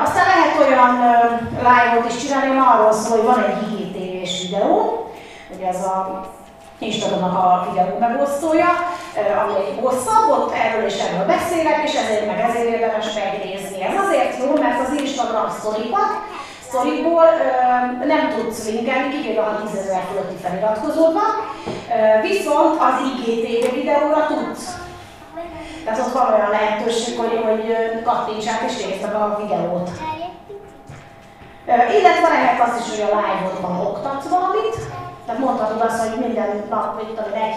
aztán 0.05 0.25
lehet 0.31 0.55
olyan 0.63 0.93
live-ot 1.69 2.11
is 2.11 2.17
csinálni, 2.21 2.49
ami 2.49 2.65
arról 2.71 2.91
szól, 2.91 3.17
hogy 3.17 3.25
van 3.25 3.43
egy 3.43 3.61
IGTV-s 3.71 4.41
videó, 4.41 4.75
hogy 5.49 5.61
ez 5.61 5.83
a 5.85 5.97
Instagramnak 6.79 7.35
a 7.43 7.67
videó 7.69 7.97
megosztója, 7.99 8.71
ami 9.41 9.53
egy 9.69 9.79
hosszabb, 9.81 10.29
ott 10.37 10.53
erről 10.53 10.85
és 10.85 10.97
erről 10.99 11.25
beszélek, 11.25 11.83
és 11.87 11.93
ezért 11.95 12.25
meg 12.25 12.39
ezért 12.39 12.69
érdemes 12.73 13.07
megnézni. 13.13 13.83
Ez 13.83 13.97
azért 14.05 14.37
jó, 14.43 14.49
mert 14.63 14.79
az 14.87 14.99
Instagram 15.01 15.49
sztorikat, 15.59 16.11
sztorikból 16.67 17.25
nem 18.05 18.29
tudsz 18.37 18.69
linkelni, 18.69 19.09
kivéve 19.09 19.41
a 19.41 19.61
10 19.65 19.79
ezer 19.79 20.01
fölötti 20.09 20.35
feliratkozóban, 20.35 21.31
viszont 22.21 22.81
az 22.87 22.95
IGTV 23.07 23.73
videóra 23.73 24.27
tudsz. 24.27 24.83
Tehát 25.83 25.99
ott 25.99 26.13
van 26.13 26.33
olyan 26.33 26.49
lehetőség, 26.49 27.17
hogy, 27.17 27.39
hogy 27.43 27.63
kattintsák 28.03 28.61
és 28.67 28.85
nézd 28.85 29.01
meg 29.01 29.15
a 29.15 29.37
videót. 29.41 29.89
Illetve 31.99 32.27
lehet 32.29 32.61
az 32.67 32.81
is, 32.81 32.89
hogy 32.89 33.09
a 33.11 33.15
live-odban 33.15 33.85
oktatsz 33.85 34.29
valamit, 34.29 34.75
tehát 35.25 35.41
mondhatod 35.41 35.81
azt, 35.81 35.99
hogy 35.99 36.19
minden 36.19 36.65
nap, 36.69 36.95
mit 36.97 37.07
tudom, 37.07 37.33
egy 37.33 37.55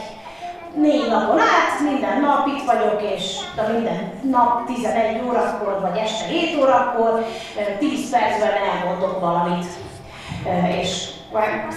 négy 0.75 1.09
napon 1.09 1.39
át, 1.39 1.81
minden 1.91 2.21
nap 2.21 2.47
itt 2.47 2.65
vagyok, 2.65 3.03
és 3.17 3.37
de 3.57 3.63
minden 3.73 4.13
nap 4.23 4.67
11 4.67 5.23
órakor, 5.27 5.81
vagy 5.81 5.99
este 5.99 6.25
7 6.25 6.57
órakor, 6.61 7.25
10 7.79 8.11
percben 8.11 8.53
elmondok 8.53 9.21
valamit, 9.21 9.67
és 10.81 11.09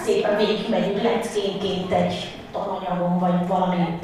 szépen 0.04 0.36
végigmegyünk 0.36 1.02
leckénként 1.02 1.92
egy 1.92 2.34
tananyagon, 2.52 3.18
vagy 3.18 3.46
valami 3.46 3.98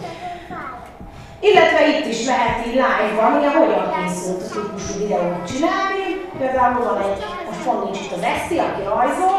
Illetve 1.41 1.89
itt 1.89 2.07
is 2.07 2.27
lehet 2.27 2.67
így 2.67 2.73
live-ban, 2.73 3.33
ugye 3.39 3.51
hogyan 3.51 3.95
készült 3.97 4.43
a 4.43 4.47
típusú 4.53 4.99
videót 4.99 5.47
csinálni. 5.51 6.05
Például 6.39 6.85
van 6.85 7.03
egy, 7.03 7.25
most 7.47 7.63
pont 7.65 7.85
nincs 7.85 7.99
itt 7.99 8.13
az 8.13 8.23
Eszti, 8.23 8.59
aki 8.59 8.83
rajzol, 8.83 9.39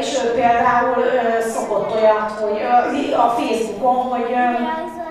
és 0.00 0.18
ő 0.24 0.30
például 0.32 1.04
szokott 1.40 1.94
olyat, 1.94 2.30
hogy 2.30 2.62
a 3.12 3.28
Facebookon, 3.28 3.94
hogy 3.94 4.26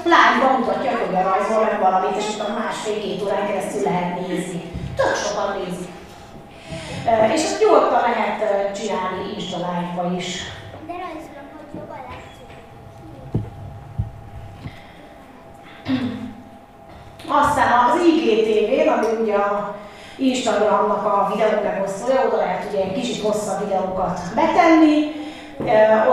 live-ban 0.03 0.59
mutatja, 0.59 0.91
hogy 0.91 1.11
rajzol 1.11 1.63
meg 1.63 1.79
valamit, 1.79 2.17
és 2.17 2.35
utána 2.35 2.59
másfél-két 2.59 3.21
órán 3.21 3.47
keresztül 3.47 3.81
lehet 3.81 4.27
nézni. 4.27 4.61
Tök 4.95 5.15
sokan 5.15 5.57
nézik. 5.57 5.95
És 7.33 7.43
ezt 7.43 7.59
nyugodtan 7.59 8.01
lehet 8.01 8.37
csinálni 8.79 9.33
Insta 9.35 9.57
live-ba 9.57 10.15
is. 10.17 10.41
De 10.87 10.93
rajzolom, 10.93 11.47
hogy 11.57 11.69
jobban 11.75 12.05
Aztán 17.39 17.89
az 17.89 18.01
IGTV-n, 18.05 18.87
ami 18.87 19.21
ugye 19.21 19.35
a 19.35 19.75
Instagramnak 20.17 21.05
a 21.05 21.31
videó 21.33 21.61
megosztója, 21.63 22.25
oda 22.27 22.37
lehet 22.37 22.65
ugye 22.69 22.83
egy 22.83 22.93
kicsit 22.93 23.23
hosszabb 23.23 23.63
videókat 23.63 24.19
betenni, 24.35 25.11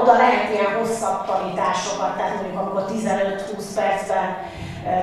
oda 0.00 0.12
lehet 0.12 0.50
ilyen 0.52 0.72
hosszabb 0.78 1.26
tanításokat, 1.26 2.16
tehát 2.16 2.34
mondjuk 2.34 2.60
amikor 2.60 2.84
15-20 2.92 3.74
percben 3.74 4.36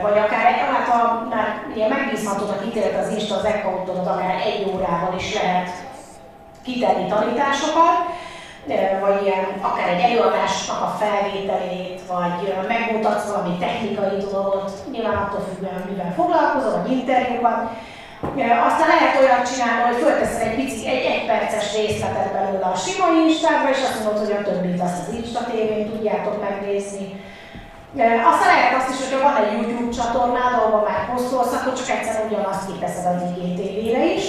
vagy 0.02 0.18
akár, 0.18 0.54
hát 0.54 0.88
a, 0.88 1.28
már 1.30 1.64
ilyen 1.76 1.90
megbízhatónak 1.90 2.66
ítélet 2.66 3.06
az 3.06 3.12
Insta 3.12 3.36
az 3.36 3.44
accountodat, 3.44 4.08
akár 4.08 4.42
egy 4.46 4.72
órában 4.74 5.16
is 5.18 5.34
lehet 5.34 5.70
kitenni 6.64 7.08
tanításokat, 7.08 7.98
vagy 9.02 9.22
ilyen, 9.24 9.46
akár 9.62 9.90
egy 9.90 10.02
előadásnak 10.02 10.82
a 10.82 10.96
felvételét, 11.00 12.02
vagy 12.08 12.54
megmutatsz 12.68 13.32
valami 13.32 13.58
technikai 13.58 14.18
dolgot, 14.32 14.72
nyilván 14.92 15.18
attól 15.18 15.40
függően, 15.40 15.84
mivel 15.90 16.14
foglalkozol, 16.16 16.82
vagy 16.82 16.92
interjúban. 16.92 17.70
Aztán 18.68 18.88
lehet 18.88 19.20
olyat 19.20 19.50
csinálni, 19.50 19.82
hogy 19.82 20.02
fölteszel 20.04 20.48
egy 20.48 20.56
pici, 20.56 20.88
egy 20.88 21.06
egyperces 21.14 21.76
részletet 21.76 22.34
belőle 22.34 22.66
a 22.66 22.76
sima 22.76 23.06
Instába, 23.26 23.70
és 23.70 23.82
azt 23.84 24.04
mondod, 24.04 24.26
hogy 24.26 24.36
a 24.36 24.44
többit 24.48 24.82
azt 24.82 25.08
az 25.08 25.14
Insta 25.14 25.44
tévén 25.44 25.90
tudjátok 25.90 26.42
megnézni. 26.42 27.08
Aztán 28.30 28.50
lehet 28.54 28.76
azt 28.78 28.90
is, 28.90 28.98
hogyha 29.02 29.28
van 29.28 29.44
egy 29.44 29.52
YouTube 29.52 29.96
csatornád, 29.98 30.54
ahol 30.54 30.82
már 30.90 31.02
posztolsz, 31.10 31.54
akkor 31.54 31.74
csak 31.74 31.90
egyszer 31.90 32.26
ugyanazt 32.28 32.68
kiteszed 32.72 33.06
az 33.06 33.22
IGTV-re 33.38 34.06
is. 34.14 34.26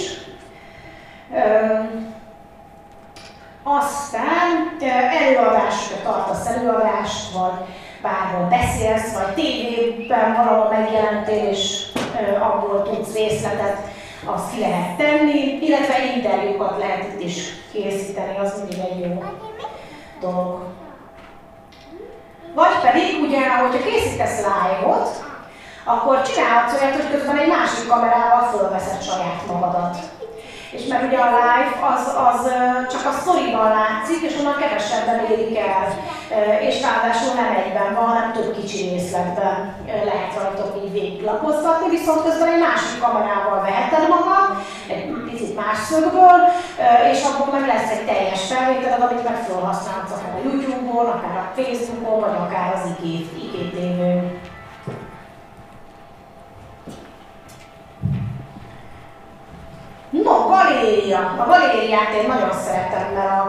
Aztán 3.63 4.77
előadásokat 5.21 6.03
tartasz 6.03 6.47
előadást, 6.47 7.31
vagy 7.33 7.57
bárhol 8.03 8.47
beszélsz, 8.49 9.13
vagy 9.13 9.33
tévében 9.33 10.33
valahol 10.35 10.69
megjelentél, 10.69 11.49
és 11.49 11.85
abból 12.41 12.81
tudsz 12.81 13.15
részletet, 13.15 13.77
azt 14.25 14.53
ki 14.53 14.59
lehet 14.59 14.97
tenni, 14.97 15.57
illetve 15.61 16.13
interjúkat 16.15 16.77
lehet 16.77 17.03
itt 17.03 17.23
is 17.23 17.53
készíteni, 17.71 18.37
az 18.37 18.57
mindig 18.57 18.79
egy 18.91 18.99
jó 18.99 19.23
dolog. 20.19 20.61
Vagy 22.55 22.79
pedig, 22.81 23.21
ugye, 23.21 23.57
hogyha 23.57 23.89
készítesz 23.89 24.37
live-ot, 24.37 25.23
akkor 25.83 26.21
csinálhatsz 26.21 26.81
olyat, 26.81 26.95
hogy 26.95 27.11
közben 27.11 27.37
egy 27.37 27.47
másik 27.47 27.87
kamerával 27.87 28.41
fölveszed 28.41 29.01
saját 29.01 29.45
magadat 29.47 29.97
és 30.75 30.83
mert 30.89 31.05
ugye 31.07 31.17
a 31.17 31.29
live 31.39 31.73
az, 31.93 32.05
az 32.29 32.41
csak 32.91 33.05
a 33.11 33.17
sztoriban 33.19 33.69
látszik, 33.79 34.21
és 34.27 34.37
onnan 34.39 34.57
kevesebben 34.61 35.19
érik 35.31 35.57
el, 35.57 35.85
és 36.67 36.81
ráadásul 36.81 37.33
nem 37.33 37.51
egyben 37.61 37.93
van, 37.95 38.07
hanem 38.07 38.31
több 38.31 38.55
kicsi 38.57 38.89
részletben 38.89 39.75
lehet 40.09 40.33
rajtok 40.39 40.71
így 40.83 40.91
végiglapozgatni, 40.91 41.89
viszont 41.89 42.23
közben 42.23 42.47
egy 42.53 42.63
másik 42.67 42.99
kamerával 43.01 43.61
veheted 43.61 44.07
magad, 44.15 44.47
egy 44.93 45.03
picit 45.29 45.55
más 45.55 45.77
szögből, 45.77 46.39
és 47.11 47.19
akkor 47.23 47.47
meg 47.53 47.65
lesz 47.67 47.89
egy 47.95 48.05
teljes 48.05 48.41
felvételed, 48.51 49.01
amit 49.01 49.27
meg 49.29 49.37
felhasználhatsz 49.47 50.15
akár 50.15 50.33
a 50.37 50.43
YouTube-on, 50.47 51.07
akár 51.15 51.35
a 51.37 51.51
Facebookon, 51.55 52.19
vagy 52.19 52.37
akár 52.45 52.67
az 52.75 52.83
IGTV-n. 53.03 54.42
No, 60.21 60.35
galéria. 60.55 61.21
A 61.41 61.45
galériát 61.51 62.11
én 62.19 62.27
nagyon 62.27 62.53
szeretem, 62.65 63.05
mert 63.15 63.29
a, 63.39 63.41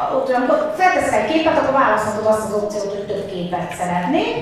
a, 0.00 0.04
ott, 0.16 0.28
amikor 0.32 0.74
felteszel 0.76 1.20
egy 1.20 1.30
képet, 1.32 1.58
akkor 1.58 1.74
választhatod 1.82 2.26
azt 2.32 2.46
az 2.46 2.58
opciót, 2.62 2.94
hogy 2.94 3.06
több 3.06 3.26
képet 3.32 3.74
szeretnék. 3.80 4.34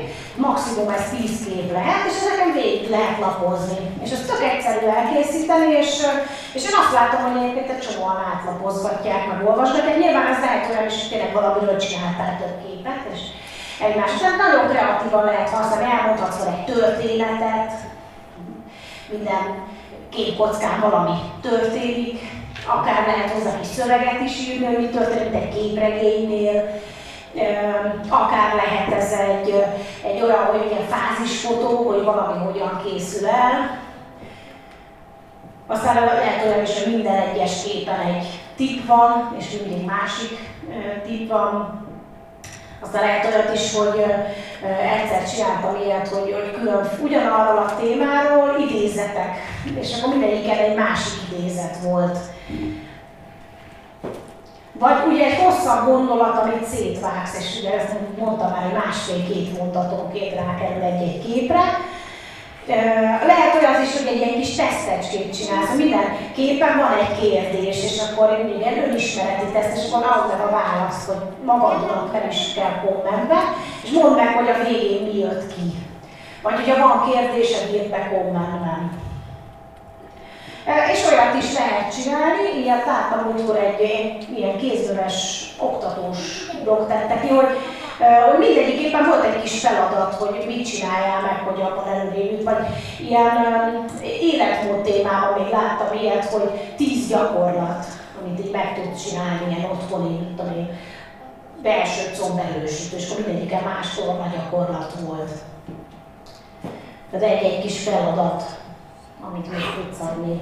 Maximum 0.46 0.88
ez 0.88 1.04
10 1.10 1.44
kép 1.46 1.68
lehet, 1.78 2.02
és 2.08 2.16
ezeken 2.20 2.52
végig 2.60 2.90
lehet 2.90 3.18
lapozni. 3.26 3.80
És 4.04 4.10
ezt 4.10 4.26
tök 4.26 4.42
egyszerű 4.52 4.86
elkészíteni, 4.98 5.70
és, 5.82 5.92
és 6.56 6.62
én 6.68 6.76
azt 6.82 6.96
látom, 6.98 7.20
hogy 7.26 7.36
egyébként 7.40 7.70
egy 7.70 7.84
csomóan 7.86 8.18
átlapozgatják, 8.32 9.22
meg 9.30 9.48
olvasgatják. 9.48 9.98
Nyilván 9.98 10.32
ez 10.32 10.40
lehet 10.44 10.70
olyan 10.70 10.86
is, 10.90 10.96
hogy 11.00 11.10
tényleg 11.10 11.32
valamiről 11.38 11.78
csináltál 11.84 12.32
több 12.40 12.56
képet, 12.64 13.02
és 13.14 13.20
egymás. 13.86 14.12
Tehát 14.18 14.42
nagyon 14.44 14.64
kreatívan 14.70 15.24
lehet 15.24 15.50
használni, 15.56 15.92
elmondhatsz 15.96 16.46
egy 16.50 16.64
történetet, 16.72 17.72
minden 19.12 19.44
két 20.10 20.36
kockán 20.36 20.80
valami 20.80 21.18
történik, 21.40 22.18
akár 22.66 23.06
lehet 23.06 23.30
hozzá 23.30 23.58
kis 23.58 23.66
szöveget 23.66 24.20
is 24.20 24.48
írni, 24.48 24.66
hogy 24.66 24.78
mi 24.78 24.88
történik 24.88 25.34
egy 25.34 25.54
képregénynél, 25.54 26.80
akár 28.08 28.54
lehet 28.54 28.92
ez 29.02 29.12
egy, 29.12 29.64
egy 30.02 30.22
olyan, 30.22 30.44
hogy 30.44 30.66
ilyen 30.70 30.86
fázisfotó, 30.88 31.88
hogy 31.88 32.04
valami 32.04 32.44
hogyan 32.44 32.82
készül 32.84 33.28
el. 33.28 33.78
Aztán 35.66 35.94
lehet 35.94 36.46
olyan 36.46 36.62
is, 36.62 36.82
hogy 36.82 36.92
minden 36.92 37.16
egyes 37.16 37.62
képen 37.64 38.00
egy 38.00 38.26
tip 38.56 38.86
van, 38.86 39.34
és 39.38 39.44
mindig 39.60 39.86
másik 39.86 40.38
tip 41.06 41.28
van, 41.28 41.84
aztán 42.80 43.02
lehet 43.02 43.24
olyat 43.24 43.54
is, 43.54 43.74
hogy 43.74 44.04
egyszer 44.96 45.30
csináltam 45.30 45.82
ilyet, 45.84 46.08
hogy, 46.08 46.32
hogy 46.32 46.58
külön 46.58 46.88
ugyanarról 47.02 47.58
a 47.58 47.76
témáról 47.80 48.56
idézetek, 48.68 49.36
és 49.80 49.98
akkor 49.98 50.16
mindegyiken 50.16 50.58
egy 50.58 50.76
másik 50.76 51.18
idézet 51.32 51.76
volt. 51.82 52.18
Vagy 54.72 54.96
ugye 55.12 55.24
egy 55.24 55.38
hosszabb 55.38 55.86
gondolat, 55.86 56.38
amit 56.38 56.64
szétvágsz, 56.64 57.38
és 57.38 57.60
ugye 57.60 57.80
ezt 57.80 57.94
mondtam 58.18 58.50
már, 58.50 58.62
hogy 58.62 58.82
másfél-két 58.84 59.58
mondatonként 59.58 60.34
rákerül 60.34 60.82
egy-egy 60.82 61.24
képre, 61.26 61.60
lehet 63.26 63.54
olyan 63.60 63.82
is, 63.82 63.92
hogy 63.96 64.06
egy 64.06 64.16
ilyen 64.16 64.40
kis 64.40 64.54
tesztecskét 64.54 65.36
csinálsz, 65.36 65.76
minden 65.76 66.16
képen 66.34 66.76
van 66.78 66.92
egy 66.98 67.20
kérdés, 67.20 67.84
és 67.84 68.00
akkor 68.00 68.28
egy 68.32 68.82
önismereti 68.88 69.46
teszt, 69.52 69.76
és 69.76 69.92
akkor 69.92 70.06
az 70.06 70.30
meg 70.30 70.40
a 70.46 70.50
válasz, 70.50 71.06
hogy 71.06 71.22
magadnak 71.44 72.12
nem 72.12 72.28
is 72.30 72.54
kell 72.54 72.74
kommentbe, 72.84 73.38
és 73.84 73.90
mondd 73.90 74.14
meg, 74.14 74.34
hogy 74.34 74.48
a 74.48 74.64
végén 74.68 75.02
mi 75.02 75.18
jött 75.18 75.54
ki. 75.54 75.88
Vagy 76.42 76.54
hogyha 76.54 76.86
van 76.88 77.10
kérdésed, 77.10 77.74
írd 77.74 77.90
be 77.90 78.08
kommentben. 78.08 78.98
És 80.92 81.10
olyat 81.10 81.42
is 81.42 81.52
lehet 81.58 81.94
csinálni, 81.94 82.62
ilyet 82.62 82.86
láttam 82.86 83.24
múltkor 83.24 83.56
egy 83.56 83.80
ilyen 84.36 84.56
kézműves 84.58 85.48
oktatós 85.58 86.18
blog 86.62 86.86
tette 86.88 87.20
ki, 87.20 87.28
hogy 87.28 87.48
hogy 88.00 88.38
mindegyik 88.38 88.80
éppen 88.80 89.06
volt 89.06 89.24
egy 89.24 89.42
kis 89.42 89.60
feladat, 89.60 90.14
hogy 90.14 90.44
mit 90.46 90.66
csináljál 90.66 91.20
meg, 91.20 91.38
hogy 91.38 91.60
abban 91.60 91.88
előrébb 91.88 92.44
vagy 92.44 92.66
ilyen 93.00 93.36
életmód 94.02 94.82
témában 94.82 95.42
még 95.42 95.52
láttam 95.52 95.98
ilyet, 95.98 96.24
hogy 96.24 96.74
tíz 96.76 97.08
gyakorlat, 97.08 97.86
amit 98.20 98.44
így 98.44 98.50
meg 98.52 98.74
tudsz 98.74 99.08
csinálni, 99.08 99.54
ilyen 99.54 99.70
otthoni, 99.70 100.08
mint 100.08 100.36
tudom 100.36 100.52
én, 100.52 100.68
belső 101.62 102.10
comberősítő, 102.18 102.96
és 102.96 103.10
akkor 103.10 103.24
mindegyike 103.26 103.60
más 103.64 103.88
forma 103.88 104.26
gyakorlat 104.34 104.94
volt. 105.06 105.30
Tehát 107.10 107.26
egy-egy 107.26 107.60
kis 107.60 107.82
feladat, 107.82 108.42
amit 109.20 109.50
még 109.50 109.60
tudsz 109.74 110.00
adni. 110.00 110.40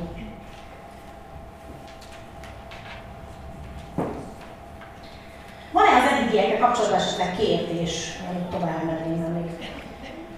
Van-e 5.73 5.97
az 5.97 6.13
eddigiekkel 6.13 6.59
kapcsolatban 6.59 6.99
esetleg 7.01 7.37
kérdés, 7.37 8.19
amit 8.31 8.51
tovább 8.51 8.85
mennénk, 8.85 9.35
még 9.35 9.51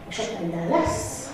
sok 0.08 0.38
minden 0.40 0.68
lesz? 0.68 1.30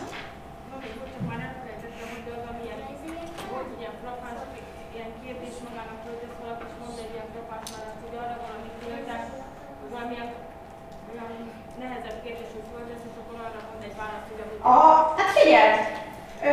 A, 14.63 15.15
hát 15.17 15.31
figyeld, 15.39 15.79
ö, 16.43 16.49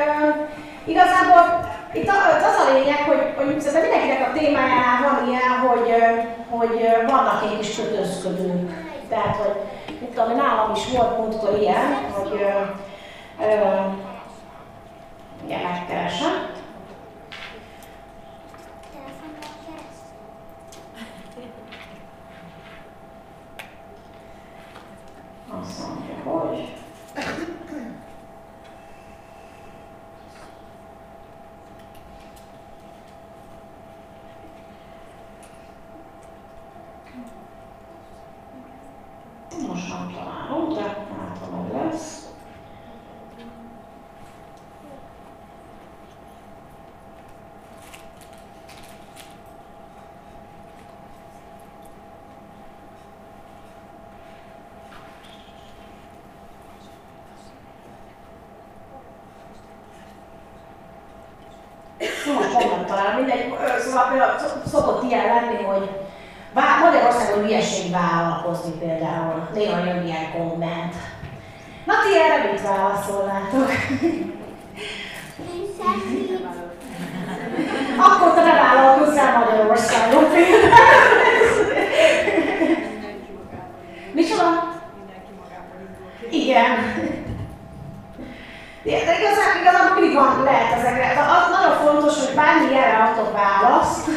igazából 0.86 1.72
itt 1.94 2.10
az 2.10 2.68
a 2.68 2.74
lényeg, 2.74 2.98
hogy, 2.98 3.34
hogy 3.36 3.62
szerintem 3.62 3.82
mindenkinek 3.82 4.30
a 4.30 4.38
témájánál 4.38 5.02
van 5.02 5.28
ilyen, 5.28 5.52
hogy, 5.68 5.90
hogy 6.50 6.88
vannak 7.08 7.44
egy 7.44 7.58
kis 7.58 7.76
kötözködők. 7.76 8.92
Tehát, 9.10 9.36
hogy 9.36 9.62
mit 10.00 10.10
tudom, 10.10 10.36
nálam 10.36 10.72
is 10.76 10.88
volt 10.92 11.18
múltkor 11.18 11.60
ilyen, 11.60 12.08
hogy 12.12 12.46
igen, 15.46 15.62
megkeresem. 15.62 16.52
Azt 25.62 25.88
mondja, 25.88 26.32
hogy 26.32 26.74
most 39.62 39.90
nem 39.90 40.12
találom, 40.14 40.74
de 40.74 40.82
látom, 40.82 41.68
hogy 41.68 41.82
lesz. 41.82 42.28
most 62.36 62.54
honnan 62.54 62.86
talál, 62.86 63.16
mindegy, 63.16 63.54
szóval 63.80 64.10
például 64.10 64.40
szokott 64.66 65.04
ilyen 65.04 65.26
lenni, 65.26 65.64
hogy 65.64 65.90
Magyarországon 66.54 67.44
hülyeség 67.44 67.92
vállalkozni 67.92 68.72
például. 68.72 69.48
Néha 69.54 69.86
jön 69.86 70.06
ilyen 70.06 70.32
komment. 70.32 70.96
Na 71.86 71.94
ti 71.94 72.20
erre 72.20 72.52
mit 72.52 72.62
válaszolnátok? 72.62 73.70
Akkor 77.98 78.34
te 78.34 78.44
ne 78.44 78.54
vállalkozzál 78.54 79.38
Magyarországon. 79.40 80.24
Micsoda? 84.14 84.72
Igen. 86.30 86.72
De 88.84 88.92
igazán, 88.92 89.62
igazából 89.62 90.00
mindig 90.00 90.16
van, 90.16 90.44
lehet 90.44 90.78
ezekre. 90.78 91.26
Az 91.30 91.52
nagyon 91.52 91.76
fontos, 91.78 92.26
hogy 92.26 92.36
bármi 92.36 92.76
erre 92.78 92.98
adott 92.98 93.34
választ, 93.34 94.10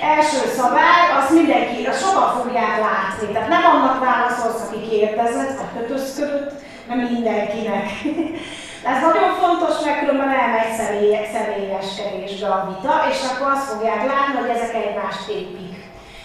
első 0.00 0.40
szabály, 0.56 1.02
azt 1.18 1.30
mindenki, 1.30 1.86
azt 1.86 2.02
sokan 2.04 2.28
fogják 2.38 2.78
látni. 2.78 3.32
Tehát 3.32 3.48
nem 3.48 3.64
annak 3.64 3.98
válaszolsz, 4.04 4.62
aki 4.66 4.88
kérdezett, 4.88 5.56
vagy 5.58 5.72
kötözködött, 5.76 6.52
hanem 6.88 7.06
mindenkinek. 7.12 7.86
Ez 8.90 9.02
nagyon 9.02 9.30
fontos, 9.42 9.84
mert 9.84 9.98
különben 9.98 10.28
elmegy 10.28 10.72
személy, 10.76 11.18
személyeskedésbe 11.32 12.48
a 12.48 12.66
vita, 12.68 12.94
és 13.10 13.18
akkor 13.28 13.52
azt 13.52 13.68
fogják 13.70 14.06
látni, 14.06 14.38
hogy 14.40 14.56
ezek 14.56 14.74
egymást 14.74 15.28
épik. 15.28 15.74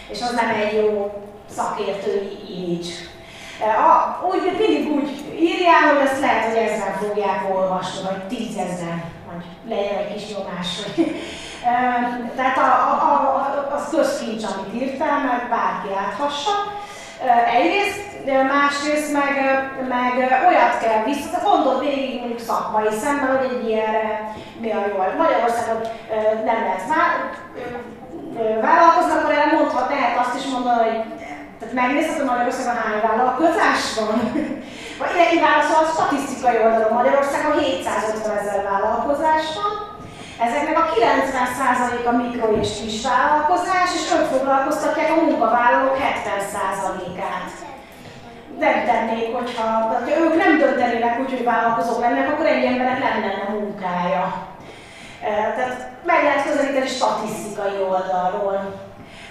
És 0.10 0.22
az 0.22 0.32
nem 0.32 0.50
egy 0.50 0.74
jó 0.74 1.14
szakértői 1.50 2.38
image. 2.56 2.94
A, 3.88 4.26
úgy, 4.30 4.42
mindig 4.60 4.92
úgy 4.92 5.10
írják, 5.40 5.84
hogy 5.90 6.08
ezt 6.08 6.20
lehet, 6.20 6.46
hogy 6.46 6.58
ezzel 6.58 6.98
fogják 7.02 7.56
olvasni, 7.56 8.02
vagy 8.04 8.24
tízezren, 8.28 9.04
vagy 9.28 9.46
legyen 9.70 9.98
egy 9.98 10.14
kis 10.14 10.36
nyomás, 10.36 10.68
hogy 10.84 11.16
tehát 12.36 12.58
a, 12.58 12.70
a, 12.92 13.08
a, 13.10 13.76
az 13.76 13.90
közkincs, 13.92 14.44
amit 14.44 14.82
írtál, 14.82 15.20
mert 15.24 15.50
bárki 15.50 15.90
láthassa. 15.90 16.52
Egyrészt, 17.58 18.04
másrészt 18.48 19.14
meg, 19.14 19.34
meg 19.90 20.12
olyat 20.48 20.78
kell 20.82 21.04
vissza, 21.04 21.40
mondod 21.44 21.80
végig 21.80 22.20
mondjuk 22.20 22.40
szakmai 22.40 22.92
szemmel, 23.02 23.38
hogy 23.38 23.48
egy 23.52 23.68
ilyenre 23.70 24.34
mi 24.60 24.72
a 24.72 24.80
jó. 24.88 24.98
Magyarországon 25.18 25.82
nem 26.46 26.60
lehet 26.66 26.84
vállalkozni, 28.62 29.12
akkor 29.12 29.32
erre 29.32 29.52
mondhat, 29.52 29.90
lehet 29.90 30.18
azt 30.18 30.36
is 30.40 30.46
mondani, 30.54 30.90
hogy 30.90 31.04
tehát 31.60 31.74
megnézhet, 31.74 32.18
hogy 32.18 32.26
Magyarországon 32.26 32.82
hány 32.82 33.02
vállalkozás 33.08 33.82
van. 34.00 34.16
Vagy 35.00 35.12
ilyen 35.16 35.44
válaszol 35.48 35.84
a 35.84 35.92
statisztikai 35.94 36.58
oldalon 36.66 36.94
Magyarországon 36.94 37.60
750 37.60 38.38
ezer 38.38 38.64
vállalkozás 38.64 39.46
van, 39.60 39.95
Ezeknek 40.40 40.78
a 40.78 40.90
90%-a 40.94 42.12
mikro 42.12 42.58
és 42.62 42.70
kis 42.82 43.02
vállalkozás, 43.08 43.90
és 43.96 44.14
ők 44.16 44.26
foglalkoztatják 44.26 45.12
a 45.12 45.22
munkavállalók 45.22 45.98
70%-át. 45.98 47.52
Nem 48.60 48.86
tennék, 48.86 49.36
hogyha, 49.36 49.64
ha 49.64 50.00
ők 50.20 50.36
nem 50.36 50.58
döntenének 50.58 51.20
úgy, 51.20 51.30
hogy 51.30 51.44
vállalkozók 51.44 52.00
lennének, 52.00 52.32
akkor 52.32 52.46
ennyi 52.46 52.68
embernek 52.68 53.00
nem 53.00 53.20
lenne 53.20 53.60
munkája. 53.60 54.48
Tehát 55.56 55.90
meg 56.06 56.24
lehet 56.24 56.48
közelíteni 56.48 56.88
statisztikai 56.88 57.78
oldalról. 57.90 58.74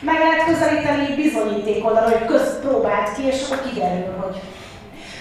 Meg 0.01 0.19
lehet 0.19 0.45
közelíteni 0.45 1.15
bizonyíték 1.15 1.85
oldalról, 1.85 2.19
hogy 2.19 2.27
közt 2.27 2.61
próbált 2.61 3.15
ki, 3.15 3.23
és 3.27 3.45
akkor 3.45 3.63
kiderül, 3.69 4.17
hogy 4.23 4.41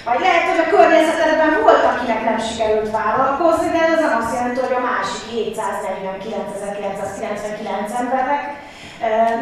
vagy 0.08 0.20
lehet, 0.26 0.46
hogy 0.50 0.62
a 0.64 0.72
környezetedben 0.76 1.54
volt, 1.62 1.84
akinek 1.92 2.22
nem 2.30 2.40
sikerült 2.48 2.92
vállalkozni, 3.00 3.68
de 3.72 3.82
ez 3.92 4.00
nem 4.00 4.16
azt 4.22 4.36
jelenti, 4.36 4.60
hogy 4.66 4.78
a 4.80 4.88
másik 4.92 5.24
749.999 5.34 8.00
embernek 8.02 8.44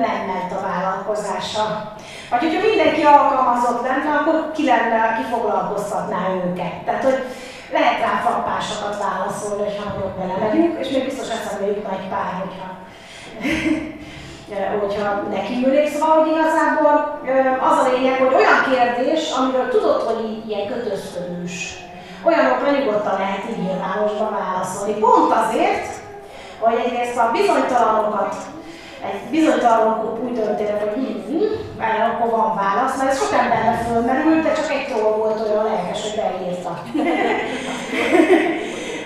nem 0.05 0.17
ment 0.29 0.51
a 0.57 0.59
vállalkozása. 0.69 1.63
Vagy 2.29 2.43
hogyha 2.43 2.67
mindenki 2.67 3.03
alkalmazott 3.03 3.81
lenne, 3.87 4.11
akkor 4.17 4.35
ki, 4.55 4.63
lenne, 4.65 4.99
ki 5.17 5.23
foglalkoztatná 5.33 6.19
őket. 6.45 6.75
Tehát, 6.85 7.03
hogy 7.03 7.19
lehet 7.71 7.99
rá 7.99 8.21
frappásokat 8.23 9.03
válaszolni, 9.05 9.63
hogyha 9.63 9.89
nagyon 9.89 10.11
belemegyünk, 10.19 10.79
és 10.79 10.89
még 10.89 11.03
biztos 11.05 11.29
eszembe 11.29 11.65
jut 11.65 11.87
egy 11.95 12.07
pár, 12.13 12.31
hogyha 12.43 12.67
hogyha 14.81 15.21
neki 15.29 15.53
ülnék. 15.65 15.87
Szóval, 15.87 16.27
igazából 16.27 17.19
az 17.69 17.77
a 17.77 17.91
lényeg, 17.91 18.17
hogy 18.17 18.33
olyan 18.33 18.59
kérdés, 18.71 19.31
amiről 19.31 19.67
tudod, 19.69 20.01
hogy 20.01 20.29
így 20.29 20.49
ilyen 20.49 20.67
kötözködős, 20.67 21.53
olyanokra 22.23 22.71
nyugodtan 22.71 23.17
lehet 23.17 23.43
így 23.49 23.63
nyilvánosban 23.65 24.31
válaszolni. 24.41 24.93
Pont 24.93 25.31
azért, 25.43 25.87
hogy 26.59 26.75
egyrészt 26.85 27.17
a 27.17 27.31
bizonytalanokat, 27.33 28.35
egy 29.09 29.21
bizonytalanok 29.31 30.23
úgy 30.23 30.33
döntenek, 30.33 30.79
hogy 30.79 31.23
hm, 31.27 31.81
erre 31.81 32.03
akkor 32.03 32.29
van 32.39 32.55
válasz, 32.55 32.97
mert 32.97 33.11
ez 33.11 33.19
sok 33.19 33.33
embernek 33.39 33.83
fölmerült, 33.87 34.43
de 34.43 34.51
csak 34.53 34.71
egy 34.71 34.85
troll 34.87 35.15
volt 35.21 35.39
olyan 35.49 35.63
lelkes, 35.63 36.01
hogy 36.01 36.21
beírta. 36.21 36.73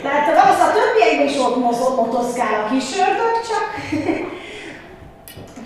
Tehát 0.03 0.25
valószínűleg 0.25 0.69
a 0.69 0.77
többiekben 0.77 1.27
is 1.27 1.37
ott 1.37 1.55
motoszkál 1.95 2.63
a 2.63 2.69
kis 2.71 2.89
ördög, 2.99 3.35
csak 3.49 3.65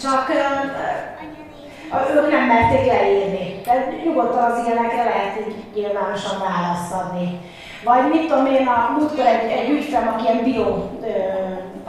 csak 0.02 0.30
uh, 0.30 2.16
ők 2.16 2.32
nem 2.32 2.46
merték 2.46 2.86
leírni. 2.86 3.62
Tehát 3.64 4.04
nyugodtan 4.04 4.52
az 4.52 4.66
ilyenekre 4.66 5.04
lehet 5.04 5.40
így 5.40 5.56
nyilvánosan 5.76 6.40
választ 6.40 6.94
adni. 6.94 7.40
Vagy 7.84 8.10
mit 8.12 8.28
tudom 8.28 8.46
én, 8.46 8.68
a 8.68 8.96
múltkor 8.98 9.26
egy, 9.26 9.52
egy 9.52 9.70
ügyfem, 9.70 10.08
aki 10.08 10.24
ilyen 10.24 10.44
bio 10.44 10.68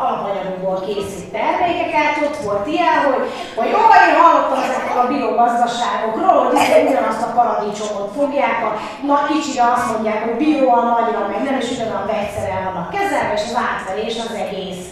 alapanyagokból 0.04 0.78
készít 0.86 1.32
termékeket, 1.36 2.14
ott 2.26 2.38
volt 2.46 2.66
ilyen, 2.66 2.98
hogy, 3.06 3.22
hogy 3.56 3.70
jó, 3.74 3.80
én 4.08 4.20
hallottam 4.22 4.62
ezekről 4.68 5.02
a 5.02 5.12
biogazdaságokról, 5.14 6.44
hogy 6.44 6.88
ugyanazt 6.88 7.26
a 7.26 7.32
paradicsomot 7.36 8.10
fogják, 8.18 8.58
a 8.68 8.70
nagy 9.10 9.26
kicsire 9.30 9.64
azt 9.74 9.90
mondják, 9.92 10.20
hogy 10.24 10.36
bio, 10.42 10.68
a 10.78 10.82
nagyra 10.82 11.20
meg 11.30 11.42
nem, 11.42 11.60
és 11.60 11.70
ugyanaz 11.70 12.06
vegyszerrel 12.10 12.62
vannak 12.66 12.90
kezelve, 12.90 13.32
és 13.38 13.44
az 13.48 13.60
átverés 13.68 14.16
az 14.26 14.34
egész. 14.44 14.84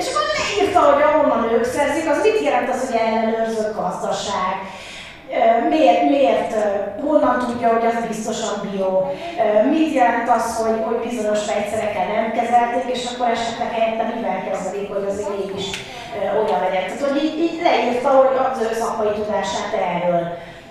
És 0.00 0.06
akkor 0.08 0.24
leírta, 0.38 0.80
hogy 0.80 1.02
ahonnan 1.02 1.52
ők 1.52 1.64
szerzik, 1.64 2.10
az 2.10 2.22
mit 2.22 2.44
jelent 2.44 2.68
az, 2.70 2.80
hogy 2.86 3.00
ellenőrzött 3.06 3.76
gazdaság? 3.76 4.54
Miért, 5.68 6.02
miért, 6.10 6.52
honnan 7.06 7.38
tudja, 7.38 7.68
hogy 7.68 7.86
az 7.86 8.06
biztosan 8.08 8.54
bio? 8.64 8.90
Mit 9.70 9.92
jelent 9.94 10.28
az, 10.36 10.46
hogy, 10.62 10.78
hogy 10.86 11.08
bizonyos 11.08 11.42
vegyszerekkel 11.50 12.06
nem 12.14 12.26
kezelték, 12.38 12.86
és 12.96 13.02
akkor 13.10 13.28
esetleg 13.28 13.70
helyette 13.72 14.04
mivel 14.14 14.40
kezelik, 14.48 14.88
hogy 14.94 15.06
az 15.10 15.26
mégis 15.32 15.66
olyan 16.40 16.60
legyen. 16.64 16.84
Tehát, 16.86 17.06
hogy 17.08 17.24
így, 17.24 17.36
így 17.46 17.58
leírta, 17.66 18.08
hogy 18.18 18.32
az 18.44 18.58
ő 18.64 18.68
szakmai 18.74 19.12
tudását 19.18 19.72
erről. 19.92 20.22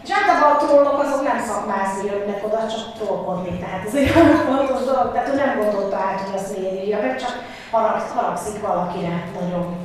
És 0.03 0.11
általában 0.17 0.51
a 0.55 0.59
trollok 0.61 0.99
azok 1.03 1.21
nem 1.29 1.39
szakmázni 1.49 2.03
jönnek 2.09 2.41
oda, 2.47 2.59
csak 2.73 2.83
trollkodni. 2.97 3.53
Tehát 3.63 3.81
ez 3.87 3.95
egy 3.99 4.11
olyan 4.17 4.37
fontos 4.47 4.81
dolog, 4.89 5.07
tehát 5.11 5.31
ő 5.31 5.35
nem 5.35 5.57
gondolta 5.59 5.97
át, 6.07 6.21
hogy 6.21 6.35
azt 6.39 6.51
miért 6.57 6.81
írja 6.81 6.99
meg, 7.05 7.15
csak 7.23 7.35
haragszik 7.73 8.61
valakire 8.61 9.31
nagyon. 9.39 9.75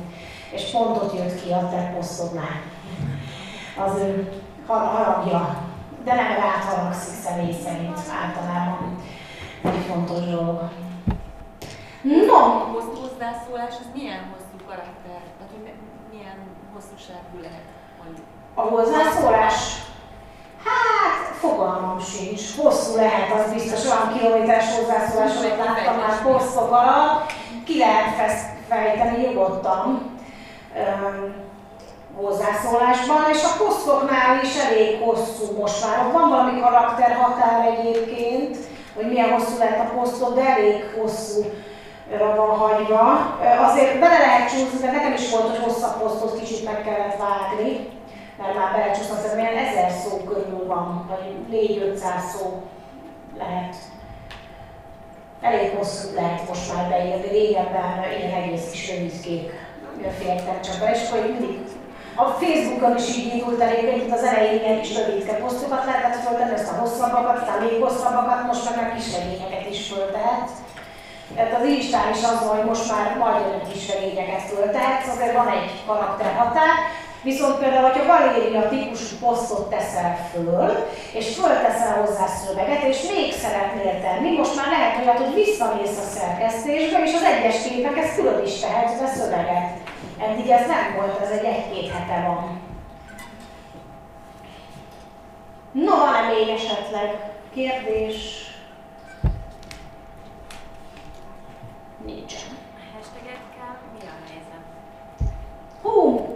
És 0.51 0.71
pontot 0.71 1.13
jött 1.13 1.41
ki 1.41 1.51
a 1.51 1.69
te 1.69 1.93
posztodnál. 1.95 2.61
Az 3.85 3.95
ő 3.97 4.31
haragja. 4.67 5.67
De 6.03 6.13
nem 6.13 6.27
rád 6.27 6.63
haragszik 6.63 7.13
személy 7.23 7.55
szerint 7.63 7.97
általában. 8.23 8.95
Egy 9.63 9.85
fontos 9.89 10.19
dolog. 10.19 10.69
No! 12.01 12.35
A 12.35 12.71
hozzászólás 12.73 13.73
az 13.79 13.89
milyen 13.93 14.21
hosszú 14.31 14.65
karakter? 14.67 15.21
Tehát, 15.37 15.51
hogy 15.51 15.73
milyen 16.11 16.37
hosszúságú 16.73 17.35
lehet? 17.41 17.67
A 18.53 18.61
hozzászólás? 18.61 19.57
Hát, 20.63 21.35
fogalmam 21.35 21.99
sincs. 21.99 22.55
Hosszú 22.57 22.95
lehet, 22.95 23.31
az 23.31 23.53
biztos 23.53 23.85
olyan 23.85 24.17
kilométeres 24.17 24.75
hozzászólásokat 24.75 25.57
láttam 25.57 25.95
már 25.95 26.21
posztok 26.21 26.71
alatt. 26.71 27.31
Ki 27.69 27.77
lehet 27.77 28.31
fejteni 28.67 29.25
nyugodtan 29.25 30.17
hozzászólásban, 32.15 33.21
és 33.33 33.43
a 33.43 33.63
posztoknál 33.63 34.43
is 34.43 34.55
elég 34.57 35.01
hosszú 35.01 35.59
most 35.59 35.85
már. 35.85 36.11
Van 36.11 36.29
valami 36.29 36.59
karakterhatár 36.59 37.65
egyébként, 37.65 38.57
hogy 38.95 39.07
milyen 39.07 39.31
hosszú 39.31 39.57
lehet 39.57 39.79
a 39.79 39.93
posztot, 39.99 40.35
de 40.35 40.41
elég 40.41 40.83
hosszú 40.99 41.43
van 42.35 42.57
hagyva. 42.57 43.35
Azért 43.67 43.99
bele 43.99 44.19
lehet 44.19 44.49
csúszni, 44.49 44.79
de 44.79 44.91
nekem 44.91 45.13
is 45.13 45.31
volt, 45.31 45.49
hogy 45.49 45.63
hosszabb 45.63 46.01
posztot 46.01 46.39
kicsit 46.39 46.65
meg 46.65 46.81
kellett 46.83 47.17
vágni, 47.17 47.89
mert 48.37 48.55
már 48.55 48.71
belecsúsznak, 48.71 49.19
szerintem 49.19 49.39
ilyen 49.39 49.65
ezer 49.65 49.91
szó 49.91 50.17
körül 50.17 50.65
van, 50.67 51.05
vagy 51.09 51.35
4-500 51.51 52.01
szó 52.33 52.61
lehet. 53.37 53.75
Elég 55.41 55.75
hosszú 55.77 56.13
lehet 56.15 56.47
most 56.47 56.73
már 56.73 56.89
beírni, 56.89 57.29
régebben 57.29 58.03
ilyen 58.17 58.41
egész 58.41 58.69
kis 58.71 58.91
rövidkék 58.91 59.51
fértek 60.19 60.59
csak 60.59 60.79
be, 60.79 60.91
és 60.91 61.09
akkor 61.09 61.21
mindig 61.21 61.57
a 62.15 62.25
Facebookon 62.41 62.97
is 62.97 63.17
így 63.17 63.33
indult 63.33 63.61
el 63.61 63.69
egyébként, 63.69 64.13
az 64.13 64.23
elején 64.23 64.61
ilyen 64.61 64.81
kis 64.81 64.95
rövidke 64.97 65.33
posztokat 65.33 65.85
lehetett 65.85 66.23
föltenni, 66.25 66.53
aztán 66.53 66.79
hosszabbakat, 66.79 67.37
aztán 67.37 67.61
még 67.63 67.81
hosszabbakat, 67.81 68.45
most 68.47 68.75
már 68.75 68.95
kis 68.95 69.07
regényeket 69.15 69.69
is 69.69 69.87
föltehet. 69.91 70.49
Tehát 71.35 71.59
az 71.59 71.67
Instán 71.67 72.09
is 72.15 72.23
az 72.31 72.39
hogy 72.47 72.65
most 72.71 72.91
már 72.91 73.17
majd 73.17 73.45
olyan 73.45 73.65
kis 73.71 73.83
regényeket 73.93 74.41
föltehetsz, 74.41 75.07
azért 75.13 75.35
van 75.35 75.49
egy 75.57 75.71
karakterhatár, 75.87 76.75
Viszont 77.23 77.59
például, 77.59 77.89
hogyha 77.89 78.05
galéria 78.05 78.69
típusú 78.69 79.15
posztot 79.19 79.69
teszel 79.69 80.29
föl, 80.31 80.87
és 81.13 81.35
fölteszel 81.35 82.01
hozzá 82.01 82.25
szöveget, 82.27 82.83
és 82.83 83.01
még 83.11 83.33
szeretnél 83.33 84.01
tenni, 84.01 84.37
most 84.37 84.55
már 84.55 84.67
lehet 84.67 85.01
olyat, 85.01 85.17
hogy 85.17 85.33
visszamész 85.33 85.97
a 85.97 86.09
szerkesztésbe, 86.17 87.03
és 87.03 87.13
az 87.13 87.23
egyes 87.23 87.61
képekhez 87.67 88.15
külön 88.15 88.45
is 88.45 88.59
tehetsz 88.59 88.99
be 88.99 89.07
szöveget. 89.07 89.77
Eddig 90.19 90.49
ez 90.49 90.67
nem 90.67 90.95
volt, 90.95 91.21
ez 91.21 91.29
egy 91.29 91.45
egy-két 91.45 91.91
hete 91.91 92.27
van. 92.27 92.61
No, 95.71 95.95
van-e 95.95 96.27
még 96.27 96.49
esetleg 96.49 97.31
kérdés? 97.53 98.15
Nincsen. 102.05 102.57
Hashtagekkel 102.95 103.77
mi 103.93 104.07
a 104.07 104.15
helyzet? 104.27 104.63
Hú, 105.81 106.28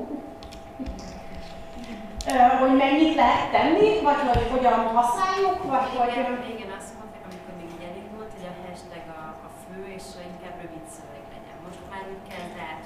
hogy 2.61 2.75
mennyit 2.83 3.15
lehet 3.15 3.47
tenni, 3.55 3.87
vagy 4.07 4.19
hogy 4.31 4.47
hogyan 4.55 4.79
használjuk, 4.97 5.57
vagy 5.71 5.87
hogy... 5.97 6.11
Igen, 6.11 6.31
igen 6.55 6.71
azt 6.79 6.93
mondták, 6.97 7.23
amikor 7.27 7.53
még 7.59 7.69
így 7.75 7.85
elindult, 7.89 8.29
hogy 8.35 8.47
a 8.51 8.53
hashtag 8.63 9.05
a, 9.19 9.23
a 9.47 9.49
fő, 9.61 9.79
és 9.97 10.05
inkább 10.31 10.57
rövid 10.63 10.85
szöveg 10.95 11.25
legyen. 11.33 11.57
Most 11.65 11.81
már 11.91 12.03
úgy 12.13 12.25
kezd 12.31 12.57
át 12.69 12.83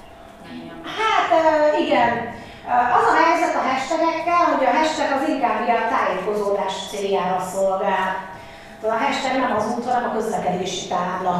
Hát 0.98 1.30
igen. 1.84 2.12
Az 2.98 3.06
a 3.12 3.16
helyzet 3.22 3.54
a 3.60 3.66
hashtagekkel, 3.68 4.42
hogy 4.52 4.64
a 4.66 4.76
hashtag 4.78 5.10
az 5.18 5.28
inkább 5.28 5.58
a 5.82 5.88
tájékozódás 5.94 6.74
céljára 6.90 7.40
szolgál. 7.52 8.08
A 8.82 8.98
hashtag 9.04 9.34
nem 9.40 9.56
az 9.56 9.66
út, 9.74 9.84
hanem 9.84 10.08
a 10.08 10.14
közlekedési 10.16 10.86
tábla. 10.88 11.36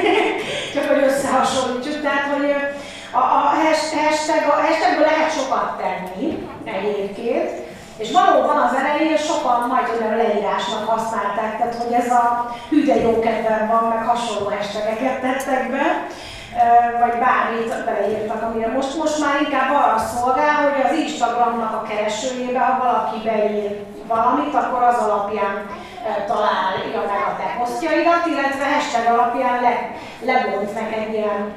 Csak 0.74 0.84
hogy 0.90 1.02
összehasonlítsuk. 1.02 2.02
Tehát, 2.02 2.26
hogy 2.32 2.50
a, 3.12 3.18
a 3.18 3.40
hashtag, 3.94 4.42
a 4.52 4.62
hashtagből 4.66 5.06
lehet 5.10 5.32
sokat 5.38 5.78
tenni 5.82 6.43
egyébként, 6.74 7.50
és 7.96 8.10
valóban 8.12 8.56
az 8.56 8.74
elején 8.74 9.16
sokan 9.16 9.60
majd 9.68 9.86
olyan 10.00 10.16
leírásnak 10.16 10.88
használták, 10.88 11.56
tehát 11.56 11.74
hogy 11.74 11.92
ez 11.92 12.10
a 12.10 12.54
hüde 12.68 13.00
jó 13.00 13.20
kedvem 13.20 13.66
van, 13.66 13.84
meg 13.88 14.06
hasonló 14.06 14.50
hashtageket 14.50 15.20
tettek 15.20 15.70
be, 15.70 16.06
vagy 17.02 17.18
bármit 17.18 17.84
beleírtak, 17.84 18.42
amire 18.42 18.68
most, 18.68 18.96
most 18.96 19.18
már 19.18 19.40
inkább 19.40 19.70
arra 19.74 19.98
szolgál, 19.98 20.56
hogy 20.62 20.80
az 20.84 20.98
Instagramnak 20.98 21.72
a 21.74 21.86
keresőjébe, 21.88 22.58
ha 22.58 22.84
valaki 22.84 23.18
beír 23.24 23.84
valamit, 24.06 24.54
akkor 24.54 24.82
az 24.82 24.96
alapján 24.96 25.66
találja 26.26 27.00
meg 27.06 27.22
a 27.30 27.36
te 27.38 27.56
posztjaidat, 27.58 28.26
illetve 28.26 28.64
hashtag 28.74 29.06
alapján 29.12 29.60
le, 29.62 29.74
lebont 30.20 30.74
neked 30.74 31.12
ilyen 31.12 31.54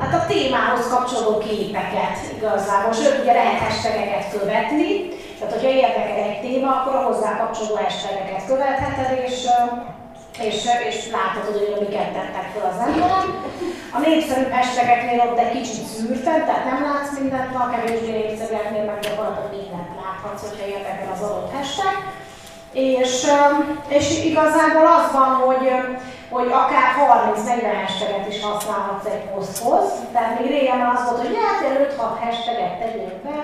hát 0.00 0.14
a 0.14 0.26
témához 0.26 0.88
kapcsolódó 0.88 1.38
képeket 1.38 2.16
igazából, 2.36 2.92
sőt 2.92 3.20
ugye 3.22 3.32
lehet 3.32 3.62
hashtageket 3.62 4.30
követni, 4.38 4.90
tehát 5.38 5.54
hogyha 5.54 5.70
érdekel 5.70 6.28
egy 6.30 6.40
téma, 6.40 6.68
akkor 6.76 6.94
a 6.94 7.06
hozzá 7.08 7.30
kapcsolódó 7.36 7.76
hashtageket 7.76 8.46
követheted, 8.46 9.10
és, 9.26 9.36
és, 10.48 10.58
és 10.88 10.96
látod, 11.16 11.44
hogy 11.50 11.76
miket 11.80 12.12
tettek 12.16 12.46
fel 12.52 12.66
az 12.70 12.78
emberek. 12.86 13.26
A 13.96 13.98
népszerűbb 14.06 14.52
hashtageknél 14.52 15.20
ott 15.26 15.38
egy 15.38 15.54
kicsit 15.58 15.84
szűrted, 15.92 16.42
tehát 16.46 16.64
nem 16.70 16.82
látsz 16.88 17.18
mindent, 17.18 17.54
a 17.54 17.70
kevésbé 17.72 18.10
népszerűeknél 18.18 18.84
meg 18.84 18.98
gyakorlatilag 19.04 19.50
mindent 19.50 19.90
láthatsz, 20.02 20.44
hogyha 20.46 20.66
érdekel 20.74 21.12
az 21.14 21.22
adott 21.26 21.52
hashtag. 21.56 21.96
És, 22.72 23.26
és 23.88 24.24
igazából 24.24 24.86
az 24.86 25.12
van, 25.12 25.34
hogy 25.34 25.70
hogy 26.30 26.52
akár 26.52 26.88
30-40 27.34 27.86
hashtaget 27.86 28.28
is 28.28 28.42
használhatsz 28.42 29.06
egy 29.06 29.30
poszthoz. 29.34 29.84
Tehát 30.12 30.40
még 30.40 30.50
régen 30.50 30.80
az 30.80 31.04
volt, 31.04 31.20
hogy 31.26 31.36
hát 31.36 31.88
5-6 31.96 32.24
hashtaget 32.24 32.78
tegyél 32.78 33.12
be. 33.24 33.36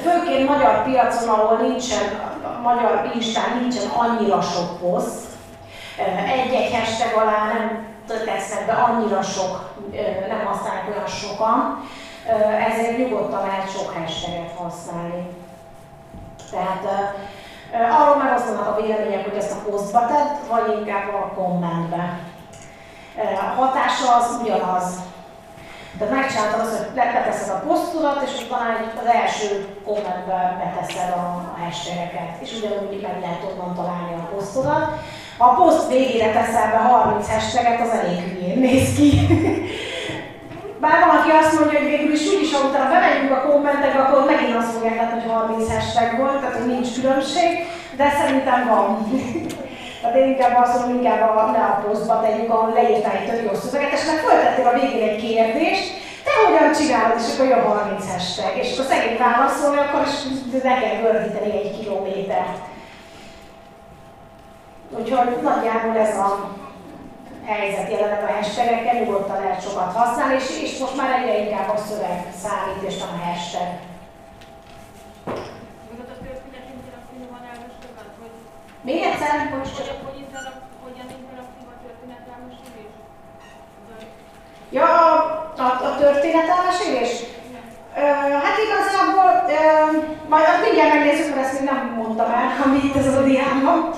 Főként 0.00 0.48
magyar 0.48 0.82
piacon, 0.82 1.28
ahol 1.28 1.56
nincsen, 1.56 2.04
magyar 2.62 3.10
instán 3.14 3.58
nincsen 3.60 3.88
annyira 3.88 4.40
sok 4.40 4.78
poszt, 4.80 5.26
egy-egy 6.26 6.74
hashtag 6.74 7.22
alá 7.22 7.46
nem 7.52 7.86
tesznek 8.06 8.66
be 8.66 8.72
annyira 8.72 9.22
sok, 9.22 9.72
nem 10.28 10.44
használják 10.46 10.88
olyan 10.88 11.06
sokan, 11.06 11.88
ezért 12.70 12.98
nyugodtan 12.98 13.46
lehet 13.46 13.70
sok 13.70 13.94
hashtaget 13.94 14.52
használni. 14.56 15.28
Tehát 16.50 17.14
Arról 17.72 18.16
megosztanak 18.16 18.66
a 18.66 18.80
vélemények, 18.80 19.24
hogy 19.28 19.38
ezt 19.38 19.52
a 19.52 19.70
posztba 19.70 20.06
tett, 20.06 20.36
vagy 20.50 20.78
inkább 20.78 21.14
a 21.14 21.32
kommentbe. 21.34 22.18
A 23.16 23.60
hatása 23.60 24.16
az 24.16 24.38
ugyanaz. 24.42 24.98
Tehát 25.98 26.14
megcsináltad 26.14 26.60
azt, 26.60 26.76
hogy 26.76 26.94
beteszed 26.94 27.54
a 27.54 27.62
posztodat, 27.66 28.22
és 28.26 28.44
utána 28.44 28.72
az 29.00 29.14
első 29.22 29.66
kommentbe 29.84 30.38
beteszed 30.62 31.10
a, 31.10 31.56
hashtageket, 31.64 32.30
és 32.40 32.50
ugyanúgy 32.58 33.00
meg 33.02 33.20
lehet 33.20 33.44
onnan 33.50 33.74
találni 33.74 34.12
a 34.14 34.28
posztodat. 34.34 34.86
Ha 35.38 35.44
a 35.44 35.54
poszt 35.54 35.88
végére 35.88 36.32
teszel 36.32 36.70
be 36.70 36.76
30 36.76 37.30
hashtaget, 37.32 37.80
az 37.80 37.98
elég 37.98 38.18
hülyén 38.20 38.58
néz 38.58 38.94
ki. 38.94 39.26
Bár 40.80 40.98
valaki 41.06 41.30
azt 41.30 41.54
mondja, 41.58 41.78
hogy 41.78 41.88
végül 41.88 42.12
is 42.12 42.26
úgyis, 42.32 42.52
ha 42.54 42.66
utána 42.68 42.90
bemegyünk 42.94 43.32
a 43.32 43.44
kommentekbe, 43.48 44.00
akkor 44.02 44.24
megint 44.24 44.56
azt 44.56 44.72
fogják 44.72 44.96
látni, 44.96 45.20
hogy 45.20 45.30
30 45.32 45.72
hashtag 45.74 46.10
volt, 46.20 46.38
tehát 46.40 46.56
hogy 46.56 46.66
nincs 46.66 46.90
különbség, 46.96 47.50
de 47.96 48.06
szerintem 48.20 48.60
van. 48.72 48.86
Tehát 50.00 50.16
én 50.16 50.28
inkább 50.32 50.56
azt 50.62 50.74
mondom, 50.74 50.96
inkább 50.96 51.22
a, 51.36 51.50
ne 51.50 51.62
a 51.72 51.82
posztba 51.84 52.20
tegyük, 52.20 52.50
ahol 52.50 52.72
leírtál 52.72 53.16
egy 53.16 53.28
tök 53.28 53.42
jó 53.46 53.54
szöveget, 53.54 53.92
és 53.92 54.04
meg 54.06 54.18
föltettél 54.26 54.66
a 54.66 54.78
végén 54.78 55.08
egy 55.08 55.20
kérdést, 55.24 55.86
te 56.24 56.30
hogyan 56.44 56.72
csinálod, 56.78 57.18
és 57.20 57.28
akkor 57.32 57.46
jön 57.46 57.62
30 57.62 58.12
hashtag, 58.12 58.52
és 58.62 58.72
akkor 58.72 58.86
szegény 58.90 59.18
válaszolni, 59.18 59.78
akkor 59.80 60.02
is 60.08 60.16
ne 60.62 60.74
kell 60.80 60.96
gördíteni 61.02 61.50
egy 61.60 61.78
kilométert. 61.78 62.62
Úgyhogy 64.98 65.30
nagyjából 65.42 65.96
ez 65.96 66.16
a 66.16 66.28
helyzet 67.48 67.90
jelenleg 67.90 68.22
a 68.24 68.32
hashtagekkel, 68.32 68.94
nyugodtan 68.94 69.40
lehet 69.40 69.62
sokat 69.62 69.94
használni, 69.94 70.34
és, 70.34 70.62
és 70.62 70.78
most 70.78 70.96
már 70.96 71.20
egyre 71.20 71.38
inkább 71.38 71.68
a 71.68 71.76
szöveg 71.76 72.32
számít, 72.42 72.82
és 72.88 72.98
nem 72.98 73.08
a 73.08 73.24
hashtag. 73.26 73.68
Még 78.80 79.02
egyszer, 79.02 79.50
hogy 79.52 79.72
csak? 79.76 79.98
Ja, 84.70 84.86
a, 85.56 85.62
a 85.62 85.96
történetelmesülés? 85.98 87.10
Hát 88.44 88.56
igazából, 88.66 89.30
ö, 89.48 89.98
majd 90.28 90.44
mindjárt 90.64 90.94
megnézzük, 90.94 91.34
mert 91.34 91.46
ezt 91.46 91.60
még 91.60 91.68
nem 91.70 91.92
mondtam 91.96 92.30
el, 92.30 92.48
ami 92.64 92.78
itt 92.78 92.96
ez 92.96 93.16
a 93.16 93.22
diámban. 93.22 93.90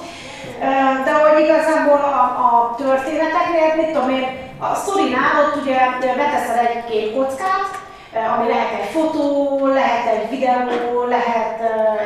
De 1.04 1.12
hogy 1.12 1.44
igazából 1.44 1.98
a, 1.98 2.22
a 2.46 2.74
történeteknél, 2.76 3.74
mit 3.76 3.92
tudom 3.92 4.10
én, 4.10 4.26
a 4.58 4.74
sztorinál 4.74 5.44
ott 5.44 5.62
ugye 5.62 5.78
beteszel 6.00 6.66
egy-két 6.66 7.14
kockát, 7.14 7.70
ami 8.36 8.48
lehet 8.48 8.72
egy 8.80 8.90
fotó, 8.90 9.66
lehet 9.66 10.06
egy 10.06 10.30
videó, 10.30 11.04
lehet 11.04 11.60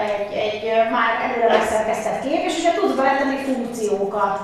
egy, 0.09 0.33
egy 0.37 0.91
már 0.91 1.11
előre 1.25 1.57
megszerkesztett 1.57 2.23
kép, 2.23 2.45
és 2.45 2.59
ugye 2.59 2.73
tudsz 2.73 2.97
beletenni 2.97 3.37
funkciókat, 3.37 4.41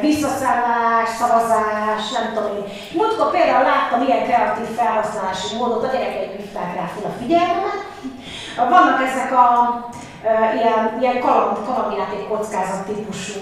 visszaszállás, 0.00 1.08
szavazás, 1.18 2.02
nem 2.12 2.32
tudom 2.34 2.56
én. 2.56 2.64
Múltkor 2.92 3.30
például 3.30 3.64
láttam 3.64 4.02
ilyen 4.06 4.24
kreatív 4.24 4.68
felhasználási 4.76 5.56
módot, 5.56 5.84
a 5.84 5.92
gyerekeik 5.92 6.36
hívták 6.36 6.74
rá 6.74 6.86
fel 6.94 7.10
a 7.10 7.16
figyelmemet. 7.20 7.80
Vannak 8.56 9.00
ezek 9.08 9.32
a 9.32 9.46
ilyen, 10.58 10.96
ilyen 11.00 11.20
kaland, 11.20 11.56
kalandjáték 11.66 12.28
kockázat 12.28 12.86
típusú 12.86 13.40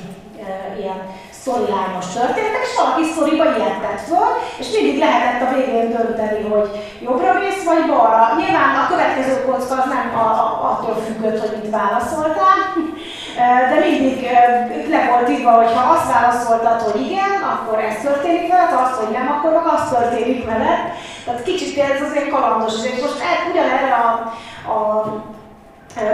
ilyen 0.79 1.01
sztorilányos 1.31 2.07
történetek, 2.17 2.65
és 2.67 2.75
valaki 2.81 3.05
sztoriba 3.13 3.45
ilyet 3.57 3.81
tett 3.85 4.03
föl, 4.09 4.31
és 4.61 4.67
mindig 4.75 4.99
lehetett 4.99 5.41
a 5.45 5.53
végén 5.55 5.89
dönteni, 5.97 6.43
hogy 6.55 6.69
jobbra 7.07 7.33
mész 7.41 7.65
vagy 7.71 7.85
balra. 7.91 8.23
Nyilván 8.39 8.75
a 8.83 8.89
következő 8.93 9.35
kocka 9.47 9.75
az 9.81 9.89
nem 9.95 10.07
a, 10.25 10.27
a, 10.45 10.47
attól 10.71 10.97
függött, 11.07 11.41
hogy 11.41 11.55
mit 11.57 11.71
válaszoltál, 11.71 12.59
de 13.71 13.77
mindig 13.87 14.19
le 14.95 15.01
volt 15.11 15.29
írva, 15.35 15.51
hogy 15.51 15.73
ha 15.77 15.93
azt 15.95 16.13
válaszoltad, 16.13 16.81
hogy 16.81 17.01
igen, 17.07 17.33
akkor 17.53 17.79
ez 17.79 17.97
történik 18.07 18.49
veled, 18.53 18.73
azt, 18.83 18.99
hogy 19.01 19.13
nem, 19.17 19.27
akkor 19.35 19.51
meg 19.53 19.67
az 19.77 19.85
történik 19.95 20.45
veled. 20.45 20.81
Tehát 21.25 21.43
kicsit 21.43 21.79
ez 21.79 22.09
azért 22.09 22.31
kalandos, 22.31 22.75
és 22.91 23.01
most 23.03 23.21
el, 23.31 23.39
ugyanerre 23.51 23.93
a, 24.07 24.09
a 24.73 24.79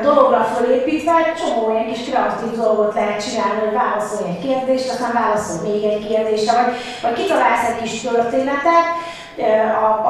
dologra 0.02 0.44
fölépítve 0.44 1.12
csomó 1.40 1.70
ilyen 1.70 1.92
kis 1.92 2.04
kreatív 2.04 2.52
dolgot 2.56 2.94
lehet 2.94 3.24
csinálni, 3.24 3.60
hogy 3.60 3.72
válaszolj 3.72 4.28
egy 4.30 4.42
kérdést, 4.46 4.90
aztán 4.90 5.12
válaszolj 5.12 5.70
még 5.70 5.84
egy 5.84 6.06
kérdésre, 6.08 6.52
vagy, 6.52 6.74
vagy 7.02 7.12
kitalálsz 7.12 7.68
egy 7.68 7.82
kis 7.82 8.00
történetet, 8.00 8.86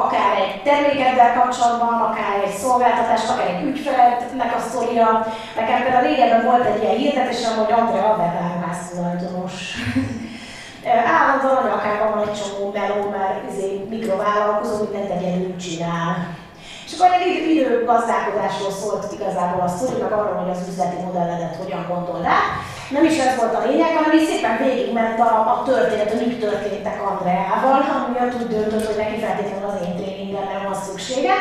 akár 0.03 0.31
egy 0.41 0.61
termékeddel 0.63 1.33
kapcsolatban, 1.33 1.93
akár 2.09 2.33
egy 2.45 2.55
szolgáltatás, 2.63 3.23
akár 3.29 3.47
egy 3.47 3.63
ügyfelednek 3.69 4.55
a 4.55 4.59
sztoria. 4.59 5.09
Nekem 5.55 5.81
például 5.81 6.07
régebben 6.07 6.45
volt 6.45 6.65
egy 6.65 6.81
ilyen 6.81 6.95
hirdetésem, 6.95 7.57
hogy 7.57 7.71
Andrea 7.71 8.09
a 8.13 8.17
webármász 8.19 8.89
tulajdonos. 8.89 9.53
Állandóan 11.17 11.63
anyakában 11.63 12.09
van 12.13 12.27
egy 12.27 12.39
csomó 12.41 12.71
meló, 12.71 13.09
mert 13.09 13.51
izé, 13.51 13.87
mikrovállalkozó 13.89 14.83
mindent 14.83 15.11
egyedül 15.11 15.55
csinál 15.55 16.39
akkor 17.01 17.21
egy 17.21 17.49
idő 17.55 17.83
gazdálkodásról 17.85 18.73
szólt 18.81 19.05
igazából 19.17 19.61
a 19.65 19.73
sztori, 19.75 20.01
arról, 20.01 20.35
hogy 20.41 20.53
az 20.55 20.67
üzleti 20.69 20.97
modelledet 21.05 21.59
hogyan 21.61 21.83
gondold. 21.91 22.25
Nem 22.95 23.05
is 23.11 23.17
ez 23.25 23.35
volt 23.39 23.55
a 23.55 23.65
lényeg, 23.67 23.91
hanem 23.97 24.17
így 24.17 24.29
szépen 24.29 24.55
végigment 24.65 25.19
a, 25.19 25.31
a 25.53 25.55
történet, 25.69 26.11
hogy 26.11 26.23
mik 26.25 26.39
történtek 26.39 26.97
Andreával, 27.09 27.79
ami 27.95 28.09
miatt 28.13 28.37
úgy 28.39 28.47
döntött, 28.53 28.87
hogy 28.89 29.01
neki 29.03 29.17
feltétlenül 29.25 29.69
az 29.69 29.81
én 29.85 29.95
tréningemre 29.99 30.57
van 30.65 30.77
szüksége. 30.85 31.35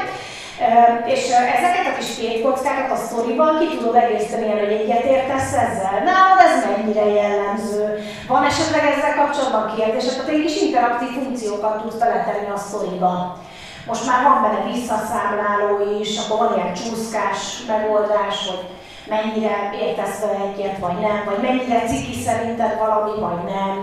És 1.15 1.23
ezeket 1.57 1.87
a 1.91 1.97
kis 1.99 2.11
képkockákat 2.21 2.91
a 2.97 3.03
sztoriban 3.05 3.53
ki 3.59 3.67
tudod 3.77 3.97
egészíteni 4.05 4.47
el, 4.51 4.63
hogy 4.65 4.77
egyetértesz 4.81 5.53
ezzel. 5.67 5.97
Nálad 6.09 6.41
ez 6.47 6.57
mennyire 6.71 7.07
jellemző? 7.21 7.85
Van 8.33 8.45
esetleg 8.51 8.85
ezzel 8.93 9.15
kapcsolatban 9.21 9.75
kérdésed? 9.77 10.15
Tehát 10.15 10.31
egy 10.31 10.45
kis 10.45 10.57
interaktív 10.63 11.11
funkciókat 11.19 11.81
tudsz 11.81 12.01
beletenni 12.03 12.49
a 12.55 12.59
sztoriba. 12.67 13.13
Most 13.87 14.07
már 14.07 14.23
van 14.23 14.43
benne 14.43 14.73
visszaszámláló 14.73 16.01
is, 16.01 16.19
akkor 16.19 16.39
van 16.39 16.57
ilyen 16.57 16.75
csúszkás 16.75 17.39
megoldás, 17.67 18.37
hogy 18.49 18.65
mennyire 19.15 19.57
értesz 19.83 20.21
vele 20.21 20.41
egyet, 20.49 20.79
vagy 20.79 20.99
nem, 21.07 21.23
vagy 21.25 21.41
mennyire 21.43 21.81
ciki 21.89 22.23
szerinted 22.23 22.79
valami, 22.79 23.21
vagy 23.21 23.43
nem. 23.55 23.77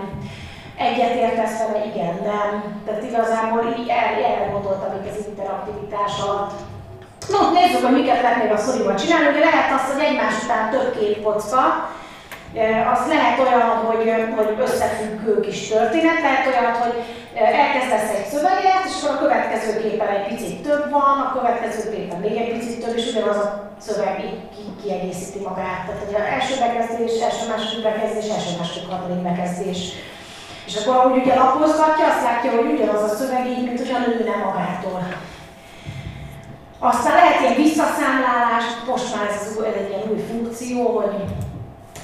Egyet 0.76 1.14
értesz 1.14 1.58
vele, 1.58 1.84
igen, 1.90 2.14
nem. 2.32 2.50
Tehát 2.84 3.02
igazából 3.02 3.74
így 3.78 3.88
erre, 3.88 4.26
erre 4.30 4.50
gondoltam 4.52 4.92
itt 4.96 5.10
az 5.10 5.26
interaktivitás 5.26 6.14
alatt. 6.26 6.52
No, 7.32 7.40
nézzük, 7.52 7.84
hogy 7.86 7.98
miket 8.00 8.22
lehet 8.22 8.42
még 8.42 8.52
a 8.52 8.56
szoriban 8.56 8.96
csinálni. 8.96 9.28
Ugye 9.28 9.44
lehet 9.48 9.72
azt, 9.76 9.92
hogy 9.92 10.02
egymás 10.02 10.34
után 10.44 10.70
több 10.70 10.98
két 10.98 11.22
kocka, 11.22 11.62
az 12.92 13.02
lehet 13.08 13.38
olyan, 13.38 13.70
hogy, 13.86 14.02
hogy 14.36 14.56
összefüggő 14.60 15.40
kis 15.40 15.68
történet, 15.68 16.20
lehet 16.20 16.46
olyan, 16.46 16.72
hogy 16.72 16.94
elkezdesz 17.34 18.10
egy 18.16 18.26
szöveget, 18.32 18.84
és 18.88 18.94
akkor 19.02 19.16
a 19.16 19.22
következő 19.22 19.70
képen 19.82 20.08
egy 20.08 20.26
picit 20.28 20.62
több 20.62 20.90
van, 20.90 21.16
a 21.26 21.32
következő 21.36 21.90
képen 21.94 22.20
még 22.20 22.36
egy 22.36 22.52
picit 22.58 22.84
több, 22.84 22.96
és 22.96 23.06
ugyanaz 23.10 23.36
a 23.36 23.70
szöveg 23.86 24.24
így 24.24 24.40
ki, 24.54 24.62
kiegészíti 24.82 25.40
magát. 25.48 25.80
Tehát 25.86 26.02
az 26.08 26.14
első 26.36 26.54
bekezdés, 26.64 27.20
első 27.28 27.44
második 27.48 27.82
bekezdés, 27.88 28.28
első 28.36 28.52
második 28.58 28.88
harmadik 28.90 29.22
bekezdés. 29.28 29.80
És 30.68 30.74
akkor 30.76 30.94
ahogy 30.96 31.16
ugye 31.20 31.34
lapozgatja, 31.34 32.06
azt 32.06 32.26
látja, 32.28 32.50
hogy 32.50 32.72
ugyanaz 32.72 33.02
a 33.02 33.14
szöveg 33.18 33.46
így, 33.46 33.64
mint 33.64 33.78
hogyha 33.78 33.98
nőne 33.98 34.36
magától. 34.44 35.02
Aztán 36.78 37.14
lehet 37.14 37.40
ilyen 37.40 37.54
visszaszámlálás, 37.54 38.64
most 38.90 39.14
már 39.14 39.26
ez, 39.30 39.36
az, 39.46 39.62
ez 39.62 39.74
egy 39.80 39.88
ilyen 39.88 40.08
új 40.10 40.20
funkció, 40.30 40.98
hogy 40.98 41.14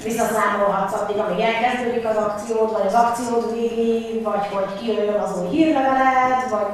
visszaszámolhatsz 0.05 0.93
addig, 0.99 1.17
amíg 1.17 1.39
elkezdődik 1.39 2.05
az 2.07 2.15
akciód, 2.15 2.71
vagy 2.71 2.87
az 2.87 2.93
akciód 2.93 3.53
végéig, 3.53 4.23
vagy 4.23 4.45
hogy 4.53 4.79
kijön 4.79 5.19
az 5.19 5.39
új 5.39 5.47
hírleveled, 5.47 6.49
vagy, 6.49 6.71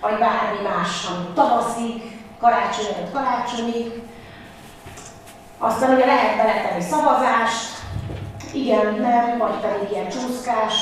vagy 0.00 0.18
bármi 0.18 0.60
más, 0.68 0.92
ami 1.10 1.26
tavaszig, 1.34 1.94
karácsony 2.40 2.86
előtt 2.94 3.12
karácsonyig. 3.12 4.02
Aztán 5.58 5.94
ugye 5.94 6.06
lehet 6.06 6.36
beletenni 6.36 6.82
szavazást, 6.82 7.76
igen, 8.52 8.94
nem, 8.94 9.38
vagy 9.38 9.56
pedig 9.60 9.90
ilyen 9.90 10.08
csúszkás 10.08 10.74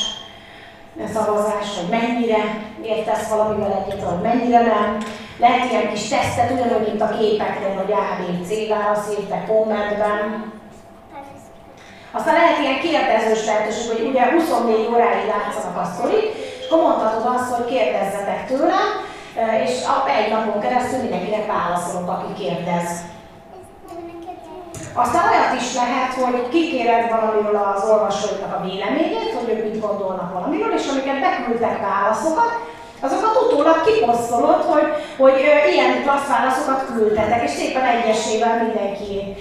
szavazás, 1.13 1.67
hogy 1.79 1.89
mennyire 1.99 2.43
értesz 2.83 3.29
valamivel 3.29 3.85
egyet, 3.85 4.05
vagy 4.05 4.21
mennyire 4.21 4.61
nem. 4.61 4.99
Lehet 5.39 5.71
ilyen 5.71 5.89
kis 5.89 6.09
tesztet, 6.09 6.51
ugyanúgy, 6.51 6.87
mint 6.89 7.01
a 7.01 7.17
képeknél, 7.19 7.75
hogy 7.77 7.93
A, 7.93 8.05
B, 8.19 8.47
C 8.47 8.69
válasz 8.69 9.11
írte 9.19 9.45
kommentben, 9.49 10.53
aztán 12.13 12.35
lehet 12.35 12.59
ilyen 12.59 12.81
kérdezős 12.81 13.47
lehetőség, 13.47 13.87
hogy 13.93 14.07
ugye 14.11 14.23
24 14.31 14.89
óráig 14.93 15.27
látszanak 15.35 15.77
a 15.83 15.91
sztori, 15.93 16.21
és 16.59 16.65
akkor 16.67 16.83
mondhatod 16.83 17.27
azt, 17.35 17.53
hogy 17.55 17.67
kérdezzetek 17.75 18.47
tőlem, 18.47 18.89
és 19.65 19.73
egy 20.19 20.31
napon 20.33 20.61
keresztül 20.61 21.01
mindenkinek 21.01 21.47
válaszolok, 21.47 22.09
aki 22.11 22.43
kérdez. 22.43 22.89
Aztán 25.03 25.29
olyat 25.29 25.61
is 25.61 25.75
lehet, 25.75 26.13
hogy 26.23 26.49
kikéred 26.49 27.11
valamiről 27.11 27.57
az 27.57 27.89
olvasóiknak 27.91 28.53
a 28.57 28.65
véleményét, 28.69 29.33
hogy 29.39 29.49
ők 29.53 29.63
mit 29.65 29.81
gondolnak 29.81 30.33
valamiről, 30.33 30.73
és 30.79 30.89
amiket 30.89 31.21
beküldtek 31.21 31.81
válaszokat, 31.89 32.53
azokat 33.01 33.43
utólag 33.43 33.85
kiposztolod, 33.85 34.63
hogy, 34.63 34.89
hogy 35.19 35.35
ilyen 35.73 36.03
klassz 36.03 36.29
válaszokat 36.29 36.87
küldtetek, 36.87 37.43
és 37.45 37.51
szépen 37.51 37.85
egyesével 37.85 38.63
mindenki 38.63 39.37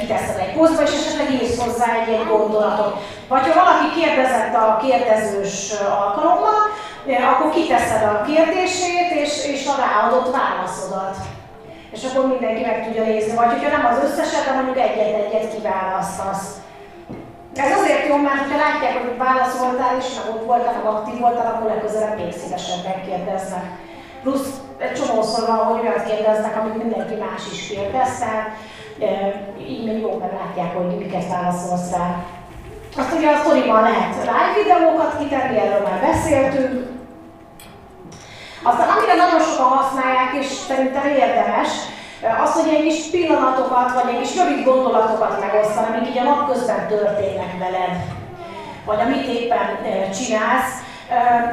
kiteszed 0.00 0.38
egy 0.38 0.52
posztba, 0.56 0.82
és 0.82 0.92
esetleg 0.92 1.32
írsz 1.32 1.64
hozzá 1.64 1.86
egy, 2.00 2.12
egy 2.14 2.26
gondolatot. 2.28 2.96
Vagy 3.28 3.46
ha 3.46 3.60
valaki 3.62 4.00
kérdezett 4.00 4.54
a 4.54 4.80
kérdezős 4.82 5.72
alkalommal, 6.00 6.60
akkor 7.32 7.50
kiteszed 7.52 8.02
a 8.02 8.24
kérdését, 8.26 9.10
és, 9.22 9.46
és 9.46 9.66
a 9.66 9.80
ráadott 9.84 10.36
válaszodat. 10.36 11.16
És 11.92 12.00
akkor 12.04 12.28
mindenki 12.28 12.62
meg 12.64 12.84
tudja 12.84 13.02
nézni. 13.02 13.34
Vagy 13.34 13.50
hogyha 13.50 13.76
nem 13.76 13.86
az 13.90 14.04
összeset, 14.04 14.44
de 14.44 14.52
mondjuk 14.52 14.78
egyet-egyet 14.78 15.54
kiválasztasz. 15.54 16.59
Ez 17.64 17.78
azért 17.78 18.06
jó, 18.08 18.16
mert 18.16 18.50
ha 18.50 18.56
látják, 18.66 18.94
hogy 18.98 19.16
válaszoltál 19.26 19.96
és 20.00 20.08
meg 20.16 20.34
ott 20.34 20.46
voltál, 20.46 20.74
meg 20.74 20.92
aktív 20.92 21.18
voltál, 21.20 21.46
akkor 21.52 21.66
legközelebb 21.68 22.16
még 22.18 22.32
szívesebben 22.32 23.04
kérdeznek. 23.06 23.64
Plusz 24.22 24.48
egy 24.78 24.94
csomószor 24.98 25.46
van, 25.46 25.56
hogy 25.56 25.80
olyat 25.80 26.04
kérdeznek, 26.10 26.56
amit 26.56 26.82
mindenki 26.82 27.14
más 27.14 27.42
is 27.52 27.60
kérdez, 27.68 28.18
tehát 28.18 28.48
így 29.72 29.84
még 29.86 30.00
jó, 30.00 30.18
mert 30.20 30.38
látják, 30.40 30.76
hogy 30.76 30.98
miket 30.98 31.28
válaszolsz 31.28 31.90
rá. 31.96 32.06
Azt 32.96 33.12
ugye 33.16 33.28
a 33.30 33.38
sztoriban 33.42 33.82
lehet 33.82 34.14
live 34.20 34.52
videókat 34.62 35.18
kitenni, 35.18 35.58
erről 35.58 35.82
már 35.88 36.00
beszéltünk. 36.00 36.86
Aztán 38.62 38.88
amire 38.88 39.14
nagyon 39.14 39.40
sokan 39.40 39.70
használják, 39.78 40.30
és 40.40 40.46
szerintem 40.46 41.06
érdemes, 41.06 41.68
az, 42.22 42.52
hogy 42.52 42.74
egy 42.74 42.82
kis 42.82 43.04
pillanatokat, 43.10 43.92
vagy 43.92 44.14
egy 44.14 44.20
kis 44.20 44.36
rövid 44.36 44.64
gondolatokat 44.64 45.40
megosztani, 45.40 45.86
amik 45.86 46.08
így 46.08 46.18
a 46.18 46.22
napközben 46.22 46.88
történnek 46.88 47.58
veled, 47.58 47.96
vagy 48.84 49.00
amit 49.00 49.26
éppen 49.26 49.66
csinálsz, 50.14 50.72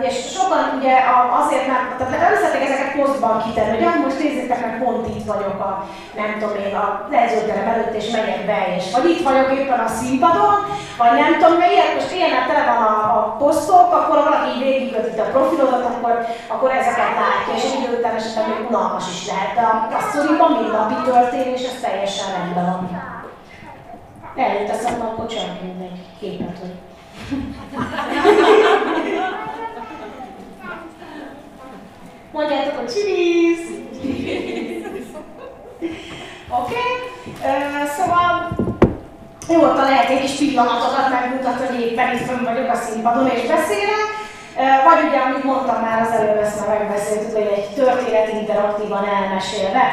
és 0.07 0.15
sokan 0.35 0.63
ugye 0.77 0.95
azért 1.41 1.67
nem, 1.71 1.81
tehát 1.97 2.23
nem 2.25 2.35
szeretnék 2.41 2.67
ezeket 2.67 2.95
posztban 2.99 3.43
kitenni, 3.45 3.73
hogy 3.75 3.87
ah, 3.89 3.99
most 4.05 4.19
nézzétek 4.23 4.61
meg, 4.65 4.73
pont 4.83 5.07
itt 5.15 5.25
vagyok 5.31 5.59
a, 5.69 5.71
nem 6.19 6.29
tudom 6.39 6.55
én, 6.65 6.75
a 6.75 6.85
lezőterem 7.11 7.67
előtt, 7.73 7.95
és 7.99 8.07
megyek 8.15 8.41
be, 8.49 8.59
és 8.77 8.85
vagy 8.93 9.09
itt 9.09 9.23
vagyok 9.27 9.49
éppen 9.59 9.79
a 9.79 9.95
színpadon, 9.99 10.55
vagy 11.01 11.13
nem 11.21 11.31
tudom, 11.39 11.57
mert 11.59 11.71
ilyen, 11.71 11.91
most 11.95 12.11
ilyen 12.15 12.47
tele 12.47 12.63
van 12.71 12.81
a, 12.91 12.93
a 13.17 13.21
posztok, 13.41 13.87
akkor 13.99 14.17
valaki 14.27 14.49
így 14.53 14.63
végigköti 14.67 15.19
a 15.19 15.31
profilodat, 15.33 15.85
akkor, 15.91 16.13
akkor 16.53 16.69
ezeket 16.71 17.11
látja, 17.21 17.51
és 17.55 17.63
idő 17.77 17.89
után 17.97 18.15
esetleg 18.15 18.47
még 18.47 18.67
unalmas 18.69 19.05
is 19.15 19.21
lehet. 19.31 19.51
De 19.57 19.61
a, 19.71 19.73
a 19.99 20.01
sztoriban 20.07 20.51
napi 20.77 20.97
történés, 21.11 21.63
ez 21.69 21.79
teljesen 21.83 22.27
rendben 22.35 22.65
van. 22.71 22.85
Eljött 24.45 24.69
eszembe, 24.69 25.05
akkor 25.05 25.25
csak 25.25 25.39
egy 25.39 25.91
képet, 26.19 26.57
hogy 26.61 26.75
Mondjátok, 32.37 32.77
hogy 32.77 32.93
csilisz! 32.93 33.67
Oké? 36.59 36.75
Okay? 36.75 36.91
Uh, 37.41 37.85
szóval 37.97 38.29
nyugodtan 39.47 39.89
lehet 39.89 40.09
egy 40.09 40.21
kis 40.21 40.31
pillanatokat 40.31 41.09
megmutatni, 41.09 41.65
hogy 41.65 41.81
éppen 41.81 42.15
itt 42.15 42.25
fönn 42.27 42.43
vagyok 42.43 42.69
a 42.69 42.75
színpadon 42.75 43.27
és 43.27 43.41
beszélek. 43.41 44.05
Vagy 44.87 45.07
ugye, 45.07 45.19
amit 45.19 45.43
mondtam 45.43 45.81
már 45.81 46.01
az 46.01 46.11
előbb, 46.17 46.41
ezt 46.41 46.67
már 46.67 46.77
megbeszéltük, 46.77 47.33
hogy 47.33 47.51
egy 47.55 47.69
történet 47.75 48.31
interaktívan 48.33 49.05
elmesélve. 49.05 49.85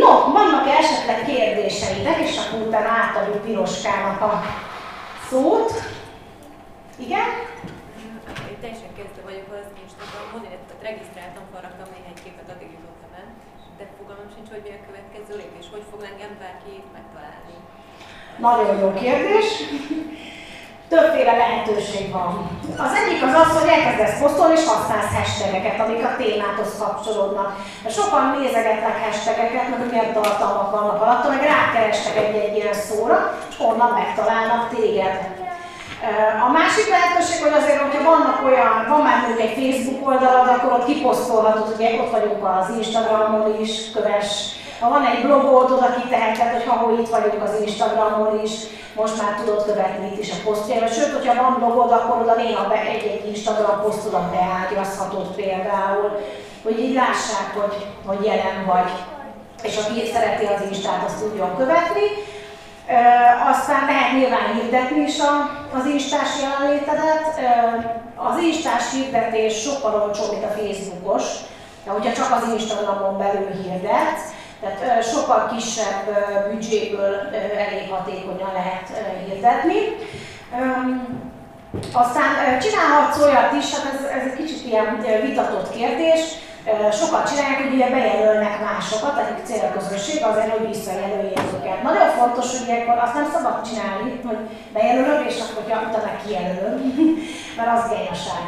No, 0.00 0.12
vannak 0.32 0.66
-e 0.66 0.76
esetleg 0.82 1.24
kérdéseitek, 1.24 2.18
és 2.18 2.36
akkor 2.38 2.66
utána 2.66 2.88
átadjuk 2.88 3.44
Piroskának 3.44 4.20
a 4.20 4.42
szót. 5.30 5.72
Igen? 7.06 7.28
Én 8.50 8.58
teljesen 8.60 8.92
kezdve 8.96 9.22
vagyok 9.24 9.48
az 9.60 9.68
Instagramon, 9.84 10.42
illetve 10.48 10.65
regisztráltam, 10.90 11.44
felraktam 11.52 11.88
néhány 11.94 12.18
képet, 12.24 12.48
addig 12.54 12.70
jutottam 12.76 13.12
el, 13.20 13.28
de 13.78 13.84
fogalmam 13.96 14.30
sincs, 14.34 14.48
hogy 14.52 14.62
mi 14.66 14.72
a 14.74 14.86
következő 14.88 15.34
lépés, 15.40 15.66
hogy 15.74 15.84
fog 15.90 16.00
engem 16.10 16.32
bárki 16.42 16.74
megtalálni. 16.96 17.56
Nagyon 18.48 18.74
jó 18.82 18.88
kérdés. 19.02 19.48
Többféle 20.92 21.34
lehetőség 21.42 22.04
van. 22.16 22.32
Az 22.86 22.92
egyik 23.00 23.20
az 23.28 23.34
az, 23.42 23.50
hogy 23.58 23.70
elkezdesz 23.76 24.18
posztolni 24.22 24.56
és 24.58 24.66
használsz 24.70 25.14
hashtageket, 25.18 25.78
amik 25.84 26.02
a 26.04 26.16
témáthoz 26.20 26.72
kapcsolódnak. 26.82 27.48
Sokan 27.96 28.24
nézegetnek 28.36 28.96
hashtageket, 29.04 29.68
mert 29.68 29.90
milyen 29.90 30.12
tartalmak 30.12 30.70
vannak 30.76 31.02
alatt, 31.02 31.28
meg 31.28 31.42
rákerestek 31.52 32.16
egy-egy 32.16 32.56
ilyen 32.56 32.78
szóra, 32.86 33.18
és 33.50 33.56
onnan 33.68 33.92
megtalálnak 34.00 34.62
téged. 34.74 35.14
A 36.46 36.50
másik 36.58 36.88
lehetőség, 36.88 37.42
hogy 37.42 37.56
azért, 37.60 37.80
hogyha 37.80 38.08
vannak 38.10 38.38
olyan, 38.44 38.86
van 38.88 39.00
már 39.00 39.18
mondjuk 39.20 39.40
egy 39.46 39.56
Facebook 39.58 40.08
oldalad, 40.08 40.48
akkor 40.48 40.72
ott 40.72 40.84
kiposztolhatod, 40.84 41.76
hogy 41.76 42.00
ott 42.02 42.10
vagyunk 42.10 42.44
az 42.44 42.76
Instagramon 42.76 43.60
is, 43.60 43.90
köves. 43.94 44.28
Ha 44.80 44.88
van 44.88 45.04
egy 45.06 45.22
blogod, 45.24 45.70
oda 45.70 45.94
kiteheted, 46.00 46.52
hogy 46.52 46.66
ha 46.66 46.92
itt 47.00 47.08
vagyunk 47.08 47.42
az 47.42 47.60
Instagramon 47.60 48.40
is, 48.44 48.52
most 48.94 49.22
már 49.22 49.32
tudod 49.34 49.64
követni 49.64 50.06
itt 50.06 50.22
is 50.22 50.30
a 50.30 50.42
posztjaimat. 50.44 50.94
Sőt, 50.94 51.12
hogyha 51.12 51.42
van 51.42 51.54
blogod, 51.58 51.92
akkor 51.92 52.20
oda 52.20 52.34
néha 52.34 52.68
be 52.68 52.80
egy-egy 52.80 53.26
Instagram 53.26 53.82
posztodat 53.82 54.30
beágyazhatod 54.30 55.34
például, 55.34 56.20
hogy 56.64 56.80
így 56.80 56.94
lássák, 56.94 57.48
hogy, 57.54 57.86
hogy 58.06 58.24
jelen 58.26 58.64
vagy. 58.66 58.90
És 59.62 59.76
aki 59.76 60.10
szereti 60.12 60.44
az 60.44 60.60
Instát, 60.70 61.04
azt 61.06 61.20
tudjon 61.20 61.56
követni. 61.56 62.06
Aztán 63.50 63.86
lehet 63.86 64.12
nyilván 64.12 64.54
hirdetni 64.54 65.00
is 65.00 65.18
a, 65.20 65.50
az 65.78 65.86
Instás 65.86 66.28
jelenlétedet. 66.42 67.40
Az 68.14 68.38
Instás 68.42 68.82
hirdetés 68.92 69.60
sokkal 69.62 70.02
olcsóbb, 70.02 70.30
mint 70.30 70.44
a 70.44 70.56
Facebookos, 70.58 71.24
de 71.84 71.90
hogyha 71.90 72.12
csak 72.12 72.30
az 72.30 72.52
Instagramon 72.52 73.18
belül 73.18 73.50
hirdetsz, 73.62 74.24
tehát 74.60 75.04
sokkal 75.04 75.52
kisebb 75.54 76.04
büdzséből 76.50 77.14
elég 77.68 77.90
hatékonyan 77.90 78.52
lehet 78.52 78.90
hirdetni. 79.26 79.78
Aztán 81.92 82.60
csinálhatsz 82.60 83.22
olyat 83.22 83.52
is, 83.52 83.74
hát 83.74 83.92
ez, 83.94 84.04
ez 84.04 84.22
egy 84.30 84.36
kicsit 84.36 84.66
ilyen 84.66 85.04
vitatott 85.22 85.70
kérdés, 85.76 86.20
sokat 87.00 87.28
csinálják, 87.28 87.62
hogy 87.62 87.74
ugye 87.74 87.90
bejelölnek 87.90 88.60
másokat, 88.68 89.18
akik 89.18 89.44
célközösség, 89.44 90.22
azért, 90.22 90.50
hogy 90.56 90.66
visszajelöljék 90.68 91.48
őket. 91.56 91.82
Nagyon 91.82 92.08
fontos, 92.18 92.46
hogy 92.52 92.68
ilyenkor 92.68 92.98
azt 92.98 93.14
nem 93.14 93.28
szabad 93.34 93.56
csinálni, 93.68 94.20
hogy 94.26 94.40
bejelölöm, 94.72 95.26
és 95.28 95.36
akkor 95.40 95.62
utána 95.66 96.20
kijelölöm, 96.24 96.76
mert 97.56 97.72
az 97.76 97.88
gényaság 97.90 98.44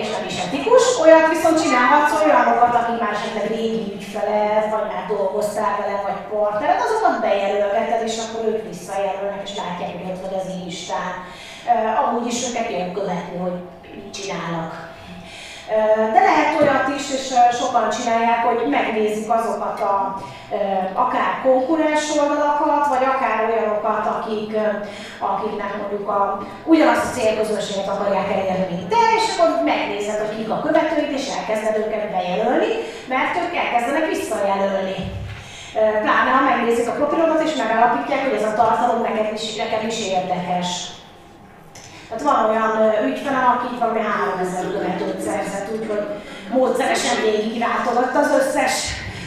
és 0.00 0.08
nem 0.10 0.24
is 0.26 0.38
etikus. 0.44 0.84
Olyat 1.02 1.28
viszont 1.28 1.62
csinálhatsz 1.62 2.22
olyanokat, 2.22 2.74
aki 2.74 2.92
már 3.00 3.12
esetleg 3.12 3.46
régi 3.46 3.92
ügyfeled, 3.96 4.70
vagy 4.70 4.86
már 4.92 5.04
dolgoztál 5.08 5.76
vele, 5.80 6.00
vagy 6.06 6.18
partnered, 6.30 6.80
azokat 6.86 7.20
bejelölgeted, 7.20 8.02
és 8.08 8.16
akkor 8.22 8.48
ők 8.50 8.68
visszajelölnek, 8.68 9.42
és 9.48 9.56
látják, 9.56 9.90
hogy 9.92 10.10
ott 10.10 10.24
vagy 10.24 10.38
az 10.40 10.52
Instán. 10.64 11.12
Amúgy 12.02 12.26
is 12.26 12.48
őket 12.48 12.70
jön 12.70 12.92
követni, 12.92 13.36
hogy 13.38 13.56
mit 13.94 14.14
csinálnak. 14.14 14.91
De 16.12 16.20
lehet 16.28 16.60
olyat 16.60 16.88
is, 16.98 17.10
és 17.16 17.34
sokan 17.58 17.90
csinálják, 17.90 18.44
hogy 18.44 18.68
megnézik 18.68 19.30
azokat 19.30 19.80
a 19.80 20.22
akár 20.94 21.40
konkurens 21.42 22.18
oldalakat, 22.18 22.86
vagy 22.86 23.04
akár 23.04 23.44
olyanokat, 23.48 24.06
akik, 24.06 24.56
akiknek 25.18 25.76
mondjuk 25.80 26.08
a, 26.08 26.38
ugyanazt 26.64 27.04
a 27.04 27.18
célközönséget 27.18 27.88
akarják 27.88 28.30
elérni, 28.30 28.86
te, 28.88 29.02
és 29.16 29.38
akkor 29.38 29.64
megnézed, 29.64 30.18
hogy 30.18 30.36
kik 30.36 30.50
a 30.50 30.60
követőid, 30.60 31.12
és 31.18 31.28
elkezded 31.36 31.76
őket 31.76 32.10
bejelölni, 32.10 32.72
mert 33.08 33.36
ők 33.42 33.56
elkezdenek 33.56 34.08
visszajelölni. 34.08 34.96
Pláne, 35.72 36.30
ha 36.30 36.48
megnézik 36.50 36.88
a 36.88 36.92
profilodat, 36.92 37.42
és 37.42 37.54
megállapítják, 37.54 38.22
hogy 38.24 38.38
ez 38.38 38.50
a 38.50 38.54
tartalom 38.54 39.02
neked 39.02 39.32
is, 39.32 39.56
neked 39.56 39.82
is 39.86 40.08
érdekes. 40.08 40.68
Tehát 42.12 42.30
van 42.30 42.50
olyan 42.50 42.72
ügyfelem, 43.08 43.46
aki 43.54 43.66
így 43.72 43.80
valami 43.80 44.00
3000 44.00 44.72
követőt 44.74 45.20
szerzett, 45.26 45.68
úgyhogy 45.76 46.04
módszeresen 46.56 47.16
végigrátogatta 47.26 48.18
az 48.18 48.32
összes 48.40 48.74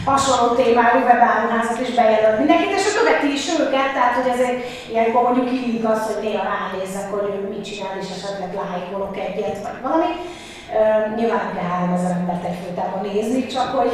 hasonló 0.09 0.47
témájú 0.55 0.99
webáruházat 1.09 1.79
is 1.85 1.91
bejelölt 1.99 2.37
mindenkit, 2.37 2.75
és 2.77 2.85
ő 2.87 2.91
követi 2.99 3.29
is 3.37 3.45
őket, 3.59 3.89
tehát 3.93 4.15
hogy 4.17 4.29
ezért 4.33 4.59
ilyenkor 4.91 5.21
mondjuk 5.23 5.49
hívjuk 5.49 5.85
azt, 5.93 6.07
hogy 6.09 6.23
néha 6.23 6.43
ránézek, 6.53 7.07
hogy 7.15 7.27
mit 7.49 7.65
csinál, 7.67 7.95
és 8.01 8.09
esetleg 8.15 8.51
lájkolok 8.61 9.15
egyet, 9.27 9.57
vagy 9.65 9.79
valami. 9.85 10.11
Nyilván 11.17 11.41
nem 11.45 11.55
kell 11.55 11.69
3000 11.77 12.11
embert 12.19 12.45
egyfolytában 12.51 13.01
nézni, 13.09 13.41
csak 13.55 13.67
hogy 13.77 13.93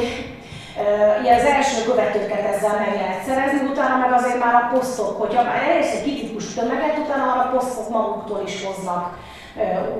Ugye 1.20 1.34
az 1.34 1.44
első 1.44 1.84
követőket 1.84 2.54
ezzel 2.54 2.78
meg 2.78 2.94
lehet 2.94 3.24
szerezni, 3.24 3.68
utána 3.68 3.96
meg 3.96 4.12
azért 4.12 4.38
már 4.38 4.54
a 4.54 4.70
posztok, 4.72 5.20
hogyha 5.20 5.52
elérsz 5.52 5.94
egy 5.94 6.02
kritikus 6.02 6.54
tömeget, 6.54 6.98
utána 6.98 7.24
már 7.24 7.46
a 7.46 7.50
posztok 7.56 7.88
maguktól 7.88 8.42
is 8.46 8.64
hoznak 8.64 9.18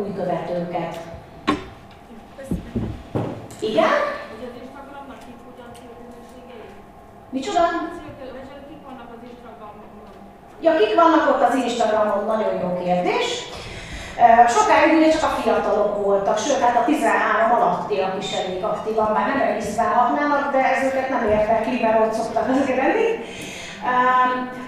új 0.01 0.13
követőket. 0.15 0.97
Igen? 3.61 3.91
Micsoda? 7.31 7.61
Ja, 10.61 10.77
kik 10.77 10.95
vannak 10.95 11.29
ott 11.29 11.49
az 11.49 11.55
Instagramon? 11.55 12.25
Nagyon 12.25 12.61
jó 12.61 12.83
kérdés. 12.85 13.51
Sokáig 14.49 14.93
ugye 14.97 15.11
csak 15.11 15.23
a 15.23 15.41
fiatalok 15.41 16.05
voltak, 16.05 16.39
sőt, 16.39 16.61
hát 16.61 16.77
a 16.77 16.85
13 16.85 17.53
alattiak 17.53 18.15
is 18.23 18.33
elég 18.33 18.65
aktívan, 18.65 19.13
már 19.13 19.27
nem 19.27 19.39
regisztrálhatnának, 19.39 20.53
de 20.53 20.59
ez 20.59 20.85
őket 20.85 21.09
nem 21.09 21.29
érdekli, 21.29 21.81
mert 21.83 22.01
ott 22.01 22.13
szoktak 22.13 22.49
azért 22.63 22.83
lenni. 22.83 23.25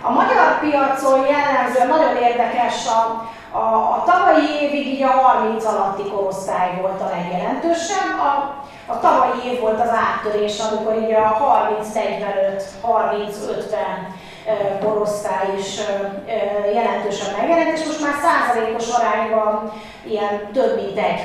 A 0.03 0.11
magyar 0.11 0.59
piacon 0.61 1.27
jellemzően 1.27 1.89
nagyon 1.89 2.17
érdekes 2.17 2.87
a, 2.87 3.29
a, 3.59 3.65
a 3.97 4.03
tavalyi 4.07 4.63
évig 4.63 4.87
így 4.87 5.03
a 5.03 5.11
30 5.11 5.65
alatti 5.65 6.03
korosztály 6.11 6.81
volt 6.81 7.01
a 7.01 7.11
legjelentősebb. 7.17 8.19
A, 8.19 8.55
a 8.87 9.01
tavalyi 9.01 9.51
év 9.51 9.61
volt 9.61 9.81
az 9.81 9.89
áttörés, 9.89 10.59
amikor 10.59 10.97
így 11.03 11.13
a 11.13 11.37
30-45, 11.83 12.63
30-50 12.83 13.75
korosztály 14.83 15.57
is 15.59 15.81
jelentősen 16.75 17.35
megjelent, 17.39 17.79
és 17.79 17.85
most 17.85 18.01
már 18.01 18.15
százalékos 18.23 18.89
arányban 18.89 19.73
ilyen 20.05 20.51
több 20.53 20.77
mint 20.77 20.99
egy. 20.99 21.21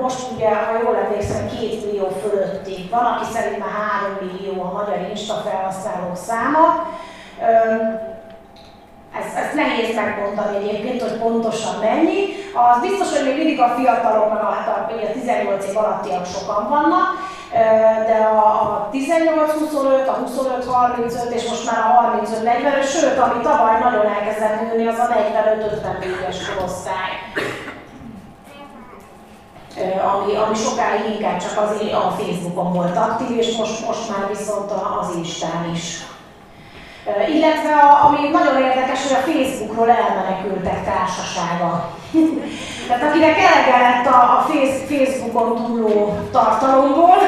Most 0.00 0.30
ugye, 0.34 0.48
ha 0.48 0.78
jól 0.82 0.96
emlékszem, 0.96 1.48
két 1.58 1.84
millió 1.84 2.08
fölötti, 2.08 2.88
van, 2.90 3.04
aki 3.04 3.32
szerint 3.32 3.58
már 3.58 3.68
3 3.68 4.18
millió 4.20 4.62
a 4.62 4.72
magyar 4.72 5.08
Insta 5.10 5.34
felhasználók 5.34 6.16
száma. 6.16 6.88
Ez, 9.18 9.26
ezt 9.42 9.54
nehéz 9.54 9.94
megmondani 9.94 10.56
egyébként, 10.56 11.02
hogy 11.02 11.18
pontosan 11.18 11.74
mennyi. 11.80 12.20
Az 12.66 12.80
biztos, 12.80 13.08
hogy 13.14 13.26
még 13.26 13.36
mindig 13.36 13.60
a 13.60 13.74
fiatalok, 13.76 14.28
meg 14.32 14.42
a, 14.42 14.50
hát 14.56 14.68
a, 14.68 14.76
a 15.06 15.12
18 15.12 15.66
év 15.68 15.76
alattiak 15.76 16.26
sokan 16.26 16.68
vannak, 16.68 17.08
de 18.08 18.18
a 18.24 18.88
18-25, 18.92 20.06
a 20.06 20.16
25-35 20.24 21.30
és 21.30 21.48
most 21.48 21.70
már 21.70 21.80
a 21.90 22.18
35-40, 22.24 22.88
sőt, 22.92 23.18
ami 23.18 23.42
tavaly 23.42 23.78
nagyon 23.80 24.06
elkezdett 24.06 24.60
nőni, 24.60 24.86
az 24.86 24.98
a 24.98 25.08
45-54-es 25.12 26.36
korosztály. 26.54 27.12
Ami, 30.14 30.36
ami 30.36 30.54
sokáig 30.54 31.14
inkább 31.14 31.38
csak 31.38 31.58
az, 31.58 31.70
a 31.92 32.10
Facebookon 32.10 32.72
volt 32.72 32.96
aktív, 32.96 33.38
és 33.38 33.56
most, 33.56 33.86
most 33.86 34.08
már 34.10 34.28
viszont 34.28 34.70
az 35.00 35.16
Instán 35.16 35.70
is. 35.72 36.06
Illetve 37.28 37.72
a, 37.72 38.04
ami 38.06 38.28
nagyon 38.28 38.62
érdekes, 38.62 39.02
hogy 39.02 39.16
a 39.16 39.26
Facebookról 39.30 39.90
elmenekültek 39.90 40.84
társasága. 40.84 41.90
Tehát 42.86 43.02
akinek 43.08 43.36
elege 43.38 43.78
lett 43.78 44.06
a, 44.06 44.18
a 44.36 44.46
Facebookon 44.88 45.64
túló 45.64 46.18
tartalomból, 46.32 47.18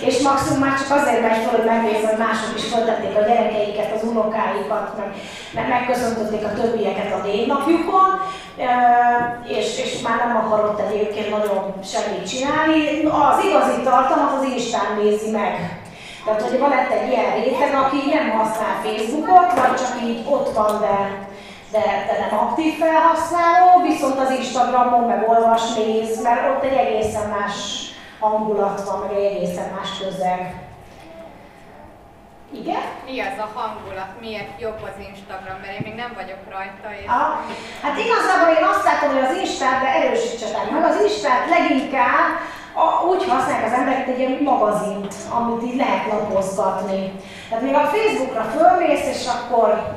és 0.00 0.20
maximum 0.20 0.58
már 0.58 0.78
csak 0.78 0.98
azért 0.98 1.22
megy 1.22 1.42
fel, 1.42 1.56
hogy 1.56 1.64
megnézni, 1.64 2.06
hogy 2.06 2.18
mások 2.18 2.52
is 2.56 2.64
föltették 2.64 3.16
a 3.16 3.26
gyerekeiket, 3.28 3.92
az 3.94 4.08
unokáikat, 4.08 4.96
meg, 4.98 5.10
meg 5.54 5.68
megköszöntötték 5.68 6.44
a 6.44 6.52
többieket 6.60 7.12
a 7.12 7.22
névnapjukon, 7.26 8.10
és, 9.58 9.78
és 9.84 10.00
már 10.00 10.16
nem 10.26 10.36
akarott 10.36 10.80
egyébként 10.80 11.30
nagyon 11.30 11.74
semmit 11.84 12.28
csinálni. 12.28 13.04
Az 13.04 13.44
igazi 13.44 13.80
tartalmat 13.82 14.32
az 14.38 14.44
Instán 14.44 14.98
nézi 15.02 15.30
meg. 15.30 15.80
Tehát, 16.36 16.50
hogy 16.50 16.58
van 16.58 16.72
egy 16.72 17.10
ilyen 17.10 17.34
réteg, 17.34 17.74
aki 17.74 17.96
nem 18.14 18.30
használ 18.30 18.80
Facebookot, 18.82 19.52
vagy 19.52 19.74
csak 19.76 20.02
így 20.02 20.26
ott 20.28 20.54
van, 20.54 20.80
de 20.80 21.26
de, 21.70 21.80
de 21.80 22.26
nem 22.30 22.38
aktív 22.38 22.78
felhasználó, 22.78 23.82
viszont 23.82 24.18
az 24.18 24.30
Instagramon 24.30 25.04
meg 25.04 25.28
olvas, 25.28 25.74
néz, 25.74 26.22
mert 26.22 26.48
ott 26.48 26.64
egy 26.64 26.76
egészen 26.76 27.28
más 27.28 27.56
hangulat 28.20 28.84
van, 28.84 28.98
meg 28.98 29.16
egy 29.16 29.24
egészen 29.24 29.72
más 29.76 29.88
közeg. 29.98 30.54
Igen? 32.52 32.82
Mi 33.04 33.20
az 33.20 33.38
a 33.38 33.58
hangulat, 33.58 34.12
miért 34.20 34.60
jobb 34.60 34.80
az 34.82 34.96
Instagram, 35.08 35.58
mert 35.60 35.74
én 35.78 35.84
még 35.84 35.94
nem 35.94 36.12
vagyok 36.20 36.42
rajta. 36.54 36.88
És... 37.00 37.06
Ah, 37.18 37.34
hát 37.82 37.96
igazából 38.06 38.50
én 38.58 38.66
azt 38.72 38.84
látom, 38.88 39.08
hogy 39.14 39.24
az 39.28 39.36
Instát, 39.42 39.80
de 39.82 39.88
erősítsetek 39.98 40.70
meg, 40.70 40.84
az 40.84 41.00
Instát 41.06 41.44
leginkább 41.56 42.28
a, 42.84 43.06
úgy 43.06 43.24
használják 43.28 43.66
az 43.66 43.78
emberek, 43.78 44.08
egy 44.08 44.18
ilyen 44.18 44.38
magazint, 44.42 45.14
amit 45.38 45.62
így 45.62 45.76
lehet 45.76 46.06
lapozgatni. 46.12 47.12
Tehát 47.48 47.64
még 47.64 47.74
a 47.74 47.90
Facebookra 47.94 48.42
fölmész, 48.42 49.06
és 49.14 49.26
akkor 49.26 49.96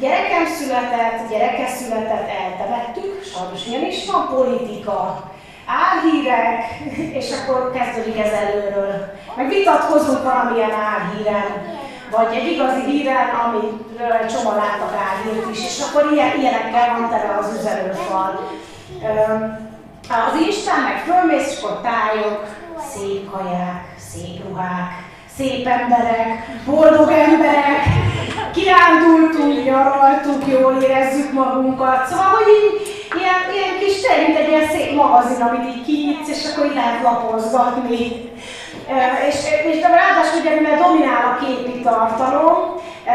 gyerekem 0.00 0.46
született, 0.46 1.30
gyereke 1.30 1.66
született, 1.66 2.28
eltemettük, 2.42 3.22
sajnos 3.32 3.66
ilyen 3.66 3.84
is 3.84 4.10
van, 4.10 4.28
politika, 4.34 5.30
álhírek, 5.66 6.64
és 7.20 7.28
akkor 7.32 7.72
kezdődik 7.72 8.18
ez 8.18 8.32
előről. 8.32 9.12
Meg 9.36 9.48
vitatkozunk 9.48 10.22
valamilyen 10.22 10.70
álhíren, 10.70 11.76
vagy 12.10 12.36
egy 12.36 12.50
igazi 12.52 12.80
híren, 12.90 13.28
amiről 13.28 14.12
egy 14.12 14.32
csomó 14.34 14.50
láttak 14.50 14.94
álhírt 15.08 15.50
is, 15.50 15.64
és 15.64 15.82
akkor 15.88 16.12
ilyen, 16.12 16.38
ilyenekkel 16.38 16.98
van 16.98 17.08
tele 17.10 17.38
az 17.38 17.56
üzenőfal. 17.58 18.50
Az 20.10 20.40
Isten 20.48 20.80
meg 20.80 20.98
fölmész, 21.06 21.50
és 21.50 21.62
akkor 21.62 21.80
tájok, 21.80 22.44
szép 22.92 23.30
kaják, 23.30 23.94
szép 24.10 24.48
ruhák, 24.48 24.90
szép 25.36 25.66
emberek, 25.66 26.28
boldog 26.66 27.10
emberek, 27.10 27.82
kirándultunk, 28.54 29.64
nyaraltunk, 29.64 30.46
jól 30.46 30.82
érezzük 30.82 31.32
magunkat. 31.32 32.06
Szóval, 32.06 32.24
hogy 32.24 32.48
így 32.58 32.70
ilyen, 33.18 33.40
ilyen 33.54 33.78
kis 33.80 34.00
tényleg, 34.00 34.26
mint 34.26 34.38
egy 34.38 34.48
ilyen 34.48 34.68
szép 34.68 34.94
magazin, 34.94 35.42
amit 35.42 35.68
így 35.74 35.84
kinyitsz, 35.84 36.28
és 36.28 36.50
akkor 36.50 36.66
így 36.66 36.74
lehet 36.74 37.02
lapozgatni. 37.02 38.30
És, 39.28 39.36
és 39.70 39.80
de 39.80 39.88
ráadásul 39.88 40.40
ugye, 40.40 40.54
mivel 40.54 40.78
dominál 40.78 41.24
a 41.32 41.44
képi 41.44 41.80
tartalom, 41.80 42.56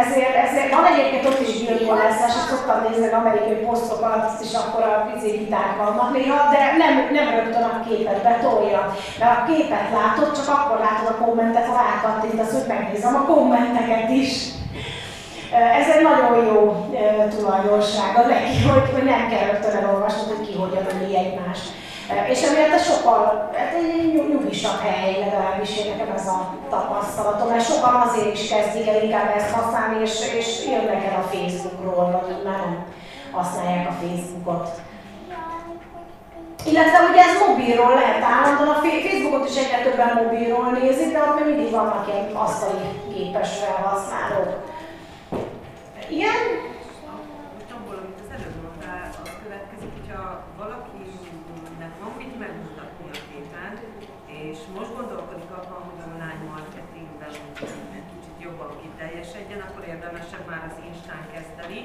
ezért, 0.02 0.36
ezért 0.46 0.74
van 0.76 0.86
egyébként 0.92 1.26
ott 1.26 1.42
is 1.48 1.52
gyilkolásás, 1.60 2.34
és 2.40 2.46
szoktam 2.50 2.78
nézni 2.86 3.06
az 3.08 3.20
amerikai 3.20 3.60
posztokat, 3.68 4.24
és 4.46 4.54
akkor 4.62 4.84
a 4.84 5.04
picikiták 5.08 5.72
vannak 5.82 6.14
néha, 6.14 6.40
de 6.54 6.62
nem, 6.82 6.94
nem 7.18 7.28
rögtön 7.36 7.64
a 7.64 7.84
képet 7.88 8.24
betolja. 8.28 8.82
Mert 9.20 9.38
a 9.38 9.46
képet 9.50 9.88
látod, 9.98 10.30
csak 10.38 10.50
akkor 10.56 10.78
látod 10.86 11.08
a 11.12 11.24
kommentet, 11.24 11.66
ha 11.66 11.82
rákattintasz, 11.84 12.54
hogy 12.58 12.68
megnézem 12.68 13.16
a 13.16 13.26
kommenteket 13.32 14.10
is. 14.10 14.32
Ez 15.80 15.88
egy 15.96 16.04
nagyon 16.10 16.46
jó 16.46 16.60
tulajdonsága 17.36 18.22
neki, 18.34 18.56
hogy, 18.70 18.90
hogy 18.94 19.04
nem 19.04 19.24
kell 19.30 19.46
rögtön 19.50 19.76
elolvasnod, 19.76 20.28
hogy 20.36 20.48
ki 20.48 20.54
hogyan 20.62 20.86
öli 20.94 21.18
egymást. 21.24 21.68
És 22.30 22.42
emiatt 22.42 22.74
ez 22.74 22.86
sokkal, 22.86 23.50
hát 23.56 23.74
egy 23.74 24.14
nyugisabb 24.30 24.80
hely, 24.80 25.20
legalábbis 25.20 25.78
én 25.78 25.92
nekem 25.92 26.16
ez 26.16 26.28
a 26.28 26.56
tapasztalatom, 26.70 27.48
mert 27.50 27.66
sokan 27.66 27.96
azért 27.96 28.34
is 28.34 28.50
kezdik 28.50 28.88
el 28.88 29.04
inkább 29.04 29.36
ezt 29.36 29.52
használni, 29.52 30.02
és, 30.02 30.34
és 30.38 30.66
jönnek 30.66 31.06
el 31.06 31.20
a 31.20 31.28
Facebookról, 31.36 32.12
vagy 32.12 32.44
már 32.44 32.58
nem 32.58 32.86
használják 33.32 33.88
a 33.90 33.96
Facebookot. 34.02 34.70
Illetve 36.66 37.00
ugye 37.10 37.22
ez 37.22 37.48
mobilról 37.48 37.94
lehet 37.94 38.24
állandóan, 38.24 38.76
a 38.78 38.82
Facebookot 38.86 39.50
is 39.50 39.58
egyre 39.64 39.80
többen 39.84 40.12
mobilról 40.22 40.68
nézik, 40.80 41.12
de 41.12 41.20
ott 41.20 41.40
még 41.40 41.56
mindig 41.56 41.72
vannak 41.72 42.08
ilyen 42.08 42.36
asztali 42.46 42.88
képes 43.14 43.50
felhasználók. 43.62 44.52
Igen? 46.18 46.40
Most 47.56 47.72
abból, 47.76 47.98
amit 48.02 48.20
az 48.24 48.32
előbb 48.36 48.58
mondtál, 48.64 49.02
az 49.24 49.30
következik, 49.44 49.92
hogyha 49.98 50.22
valakinek 50.62 51.94
van 52.02 52.14
mit 52.22 52.34
megmutatni 52.44 53.06
a 53.14 53.18
képen, 53.30 53.72
és 54.42 54.58
most 54.84 54.98
gondolkodik 55.00 55.52
abban, 55.60 55.82
hogy 55.88 56.00
online 56.10 56.42
marketingben 56.52 57.34
egy 57.98 58.08
kicsit 58.14 58.38
jobban 58.46 58.72
kiteljesedjen, 58.82 59.62
akkor 59.68 59.84
érdemesebb 59.94 60.46
már 60.52 60.64
az 60.70 60.78
Instán 60.90 61.24
kezdeni, 61.34 61.80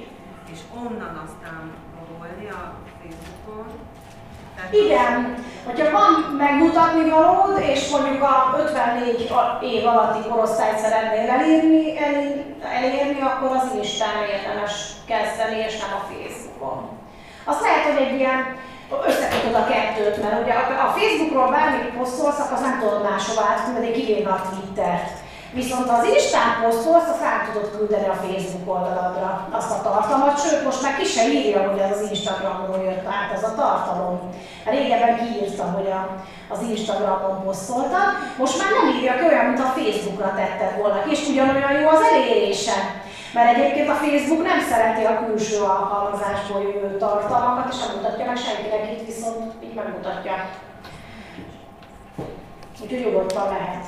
és 0.53 0.59
onnan 0.81 1.13
aztán 1.25 1.63
rolni 2.09 2.47
a 2.59 2.63
Facebookon, 2.99 3.67
igen, 4.71 5.45
hogyha 5.65 5.91
van 5.99 6.13
megmutatni 6.45 7.09
valód, 7.09 7.59
és 7.71 7.89
mondjuk 7.89 8.21
a 8.23 8.55
54 8.57 9.31
év 9.61 9.85
alatti 9.87 10.27
korosztályt 10.29 10.79
szeretnél 10.79 11.29
elérni, 11.29 11.83
elérni, 12.61 13.21
akkor 13.21 13.49
az 13.57 13.69
Instán 13.75 14.17
érdemes 14.35 14.73
kezdeni, 15.05 15.57
és 15.67 15.79
nem 15.79 15.93
a 15.99 16.03
Facebookon. 16.09 16.89
Azt 17.43 17.61
lehet, 17.61 17.83
hogy 17.83 18.01
egy 18.05 18.19
ilyen 18.19 18.39
összekötöd 19.49 19.55
a 19.55 19.71
kettőt, 19.73 20.23
mert 20.23 20.41
ugye 20.41 20.53
a 20.87 20.93
Facebookról 20.97 21.49
bármit 21.51 21.93
posztolsz, 21.97 22.51
az 22.53 22.61
nem 22.61 22.79
tudod 22.79 23.03
máshova 23.09 23.41
átküldeni, 23.51 23.91
kivéve 23.91 24.29
a 24.29 24.41
Twittert. 24.49 25.17
Viszont 25.53 25.89
az 25.89 26.07
Instán 26.13 26.49
posztolsz, 26.63 27.09
azt 27.11 27.21
rá 27.21 27.33
tudod 27.45 27.69
küldeni 27.77 28.07
a 28.07 28.21
Facebook 28.23 28.65
oldaladra 28.75 29.47
azt 29.51 29.71
a 29.71 29.81
tartalmat, 29.81 30.41
sőt 30.43 30.63
most 30.63 30.81
már 30.81 30.97
ki 30.97 31.05
se 31.05 31.23
írja, 31.27 31.69
hogy 31.69 31.79
ez 31.79 31.97
az 31.97 32.09
Instagramról 32.09 32.81
jött 32.83 33.05
át 33.17 33.31
ez 33.37 33.43
a 33.43 33.55
tartalom. 33.55 34.15
Régebben 34.65 35.15
kiírtam, 35.19 35.73
hogy 35.73 35.89
a, 35.99 36.01
az 36.53 36.59
Instagramon 36.69 37.43
posztoltam, 37.43 38.07
most 38.37 38.57
már 38.59 38.69
nem 38.77 38.95
írja 38.95 39.13
ki 39.17 39.25
olyan, 39.31 39.45
mint 39.45 39.65
a 39.67 39.73
Facebookra 39.77 40.33
tetted 40.35 40.73
volna, 40.79 40.99
és 41.13 41.19
ugyanolyan 41.27 41.71
jó 41.79 41.87
az 41.87 42.03
elérése. 42.11 42.77
Mert 43.33 43.57
egyébként 43.57 43.89
a 43.89 43.93
Facebook 43.93 44.43
nem 44.43 44.59
szereti 44.59 45.03
a 45.03 45.25
külső 45.25 45.61
alkalmazásból 45.61 46.61
jövő 46.61 46.97
tartalmakat, 46.97 47.73
és 47.73 47.79
nem 47.79 47.95
mutatja 47.95 48.25
meg 48.25 48.37
senkinek, 48.37 48.91
itt 48.91 49.05
viszont 49.05 49.53
így 49.63 49.73
megmutatja. 49.73 50.49
Úgyhogy 52.81 52.99
nyugodtan 52.99 53.47
lehet. 53.47 53.85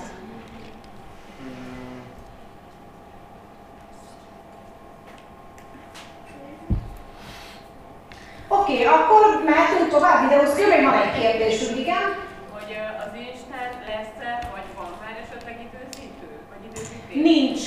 Oké, 8.48 8.74
okay, 8.74 8.86
akkor 8.86 9.44
mehetünk 9.46 9.89
tovább 9.89 10.30
videózni. 10.30 10.66
Még 10.66 10.84
van 10.84 11.02
egy 11.02 11.20
kérdésünk, 11.22 11.80
igen? 11.80 12.06
Hogy 12.54 12.78
az 13.06 13.12
Instán 13.28 13.70
lesz-e, 13.88 14.50
vagy 14.54 14.68
van 14.78 14.92
már 15.02 15.16
esetleg 15.24 15.56
időzítő? 15.68 16.30
Vagy 16.52 16.64
időzítés? 16.70 17.22
Nincs. 17.30 17.62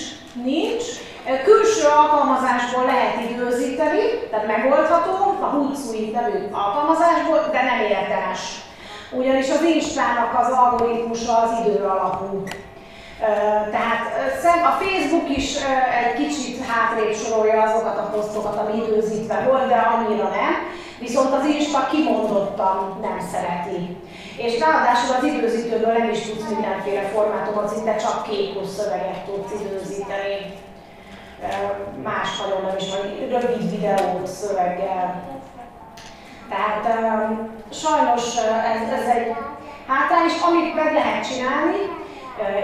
Nincs. 0.45 0.85
Külső 1.25 1.86
alkalmazásból 2.01 2.85
lehet 2.85 3.31
időzíteni, 3.31 4.03
tehát 4.31 4.47
megoldható, 4.47 5.12
a 5.40 5.47
Hootsuite 5.47 6.20
nevű 6.20 6.39
alkalmazásból, 6.53 7.39
de 7.53 7.62
nem 7.62 7.81
érdemes. 7.81 8.40
Ugyanis 9.12 9.51
az 9.51 9.62
Instának 9.62 10.39
az 10.40 10.53
algoritmusa 10.53 11.43
az 11.43 11.51
idő 11.66 11.85
alapú. 11.85 12.43
Tehát 13.70 14.05
a 14.65 14.82
Facebook 14.82 15.36
is 15.36 15.57
egy 16.05 16.15
kicsit 16.15 16.66
hátrébb 16.66 17.15
sorolja 17.15 17.62
azokat 17.62 17.98
a 17.98 18.11
posztokat, 18.15 18.57
ami 18.59 18.82
időzítve 18.82 19.47
volt, 19.48 19.69
de 19.69 19.74
annyira 19.74 20.28
nem. 20.28 20.53
Viszont 20.98 21.35
az 21.35 21.47
Insta 21.47 21.86
kimondottan 21.90 22.98
nem 23.01 23.19
szereti. 23.32 23.97
És 24.36 24.59
ráadásul 24.59 25.15
az 25.16 25.24
időzítőből 25.24 25.93
nem 25.93 26.11
is 26.11 26.20
tudsz 26.20 26.48
mindenféle 26.48 27.03
formátumot, 27.03 27.69
szinte 27.69 27.97
csak 27.97 28.23
képus 28.23 28.69
szöveget 28.69 29.24
tudsz 29.24 29.61
időzíteni. 29.61 30.62
Más 32.03 32.41
nem 32.65 32.77
is, 32.77 32.91
vagy 32.95 33.29
rövid 33.31 33.71
videót 33.71 34.27
szöveggel. 34.27 35.23
Tehát 36.49 36.87
sajnos 37.71 38.37
ez, 38.75 39.01
ez 39.01 39.16
egy 39.16 39.35
hátrány, 39.87 40.27
és 40.27 40.43
amit 40.43 40.75
meg 40.75 40.93
lehet 40.93 41.29
csinálni, 41.29 41.77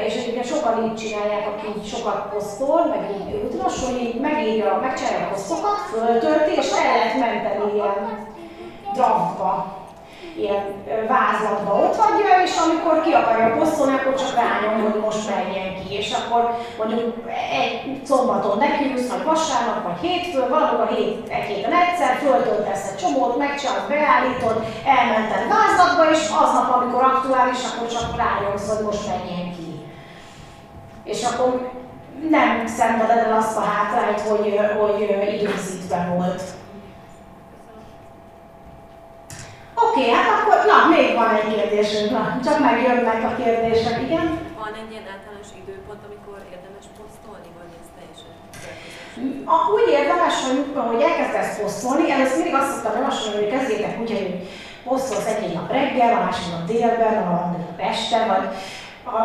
és 0.06 0.14
egyébként 0.14 0.46
sokan 0.46 0.84
így 0.84 0.96
csinálják, 0.96 1.46
aki 1.46 1.66
így 1.78 1.86
sokat 1.86 2.28
posztol, 2.32 2.84
meg 2.84 3.10
így 3.20 3.42
útros, 3.44 3.84
hogy 3.84 4.00
így 4.00 4.20
megírja, 4.20 4.78
megcsinálja 4.82 5.26
a 5.26 5.30
posztokat, 5.30 5.78
föltölti, 5.78 6.52
és 6.56 6.70
el 6.70 6.94
lehet 6.94 7.18
menteni 7.18 7.74
ilyen 7.74 8.28
draftba, 8.94 9.79
ilyen 10.36 10.64
vázlatba 11.08 11.72
ott 11.84 11.96
hagyja, 11.96 12.42
és 12.44 12.54
amikor 12.64 13.02
ki 13.02 13.12
akarja 13.12 13.56
posztolni, 13.56 13.94
akkor 13.94 14.14
csak 14.14 14.34
rányom, 14.34 14.80
hogy 14.82 15.00
most 15.00 15.28
menjen 15.30 15.70
ki, 15.80 15.94
és 15.94 16.12
akkor 16.20 16.42
mondjuk 16.78 17.14
egy 17.60 18.04
szombaton 18.04 18.58
nekiülsz, 18.58 19.08
vagy 19.08 19.24
vasárnap, 19.24 19.82
vagy 19.82 20.00
hétfőn, 20.00 20.48
valamikor 20.48 20.88
hét, 20.96 21.28
egy 21.28 21.48
héten 21.50 21.72
egyszer, 21.72 22.16
föltöltesz 22.16 22.90
egy 22.90 22.96
csomót, 22.96 23.38
megcsinálod, 23.38 23.88
beállítod, 23.88 24.56
elmented 24.96 25.42
vázlatba, 25.56 26.10
és 26.10 26.22
aznap, 26.42 26.68
amikor 26.76 27.02
aktuális, 27.02 27.60
akkor 27.68 27.88
csak 27.88 28.16
rányomsz, 28.22 28.68
hogy 28.72 28.84
most 28.84 29.06
menjen 29.06 29.48
ki. 29.56 29.70
És 31.04 31.24
akkor 31.24 31.70
nem 32.30 32.66
szenveded 32.66 33.18
el 33.26 33.36
azt 33.36 33.56
a 33.56 33.60
hátrányt, 33.60 34.20
hogy, 34.20 34.60
hogy 34.80 35.00
időzítve 35.34 36.12
volt. 36.16 36.42
Oké, 39.84 40.00
okay, 40.00 40.10
hát 40.16 40.28
akkor, 40.36 40.58
na, 40.70 40.78
még 40.94 41.08
van 41.20 41.30
egy 41.38 41.48
kérdésünk, 41.54 42.08
na, 42.16 42.22
csak 42.46 42.56
megjönnek 42.68 43.20
a 43.30 43.32
kérdések, 43.42 43.96
igen? 44.06 44.26
Van 44.62 44.74
egy 44.80 44.90
ilyen 44.92 45.06
általános 45.14 45.50
időpont, 45.60 46.02
amikor 46.08 46.38
érdemes 46.54 46.86
posztolni, 46.98 47.50
vagy 47.58 47.72
ez 47.80 47.88
teljesen 47.96 48.32
a, 49.54 49.56
úgy 49.76 49.88
érdemes, 49.98 50.36
hogy, 50.46 50.60
hogy 50.90 51.02
elkezdesz 51.08 51.52
posztolni, 51.60 52.10
először 52.10 52.36
mindig 52.38 52.58
azt 52.60 52.72
szoktam 52.72 52.94
javasolni, 52.98 53.38
hogy 53.40 53.52
kezdjétek 53.54 53.94
úgy, 54.00 54.10
hogy 54.16 54.30
posztolsz 54.88 55.30
egy 55.32 55.54
nap 55.54 55.70
reggel, 55.78 56.12
a 56.16 56.24
másik 56.24 56.48
nap 56.52 56.64
délben, 56.72 57.16
a 57.28 57.34
nap 57.64 57.78
este, 57.90 58.18
vagy 58.32 58.44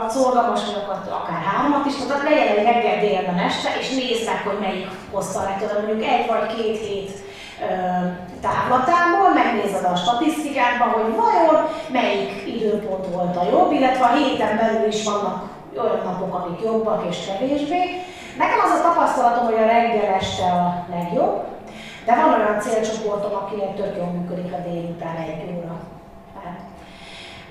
szorgalmas 0.10 0.62
vagyok, 0.66 0.90
akár 1.22 1.42
háromat 1.48 1.86
is, 1.86 1.96
tehát 1.96 2.24
legyen 2.24 2.48
egy 2.48 2.64
reggel, 2.64 3.00
délben, 3.00 3.40
este, 3.40 3.70
és 3.80 3.90
nézd 3.90 4.26
meg, 4.26 4.42
hogy 4.48 4.60
melyik 4.60 4.88
hozta 5.12 5.40
a 5.40 5.44
legtöbb, 5.44 5.86
mondjuk 5.86 6.10
egy 6.14 6.28
vagy 6.28 6.56
két 6.56 6.78
hét 6.88 7.12
távlatából, 8.42 9.30
megnézed 9.34 9.84
a 9.84 9.96
statisztikákban, 9.96 10.90
hogy 10.90 11.16
vajon 11.16 11.68
melyik 11.92 12.32
időpont 12.56 13.06
volt 13.14 13.36
a 13.38 13.48
jobb, 13.52 13.72
illetve 13.72 14.06
a 14.06 14.16
héten 14.16 14.58
belül 14.58 14.88
is 14.88 15.04
vannak 15.04 15.44
olyan 15.78 16.02
napok, 16.04 16.34
amik 16.36 16.62
jobbak 16.62 17.06
és 17.10 17.18
kevésbé. 17.26 17.82
Nekem 18.38 18.60
az 18.64 18.80
a 18.80 18.82
tapasztalatom, 18.82 19.46
hogy 19.46 19.64
a 19.64 19.66
reggel 19.66 20.14
este 20.20 20.44
a 20.44 20.86
legjobb, 20.90 21.44
de 22.06 22.16
van 22.16 22.34
olyan 22.34 22.60
célcsoportom, 22.60 23.34
akinek 23.36 23.76
tök 23.76 23.96
jól 23.98 24.08
működik 24.08 24.54
a 24.54 24.70
délután 24.70 25.16
egy 25.16 25.56
óra. 25.58 25.76
Hát, 26.44 26.60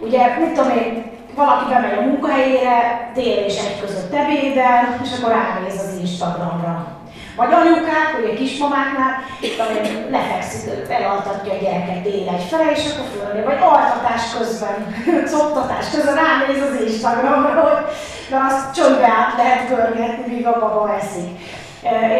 ugye, 0.00 0.38
mit 0.38 0.52
tudom 0.52 0.70
én, 0.70 1.12
valaki 1.34 1.64
bemegy 1.68 1.98
a 1.98 2.00
munkahelyére, 2.00 3.10
dél 3.14 3.44
és 3.44 3.58
egy 3.58 3.80
között 3.80 4.14
ebédel, 4.14 5.00
és 5.02 5.18
akkor 5.18 5.32
ránéz 5.32 5.80
az 5.80 5.98
Instagramra. 6.00 6.86
Vagy 7.36 7.52
anyukák, 7.52 8.08
a 8.30 8.34
kismamáknál, 8.36 9.12
amely 9.58 10.06
lefekszik, 10.10 10.70
elaltatja 10.88 11.52
a 11.52 11.56
gyereket 11.62 12.02
dél 12.02 12.28
egy 12.28 12.46
fele, 12.50 12.70
és 12.70 12.84
akkor 12.90 13.06
fölné, 13.14 13.44
vagy 13.44 13.58
altatás 13.60 14.22
közben, 14.38 14.78
szoktatás 15.34 15.90
közben 15.90 16.14
ránéz 16.14 16.62
az 16.62 16.80
Instagramra, 16.86 17.60
hogy 17.60 17.84
na 18.30 18.38
azt 18.46 18.74
csöndbe 18.74 19.06
át 19.06 19.36
lehet 19.36 19.68
görgetni, 19.68 20.34
míg 20.34 20.46
a 20.46 20.58
baba 20.58 20.96
eszik 21.00 21.28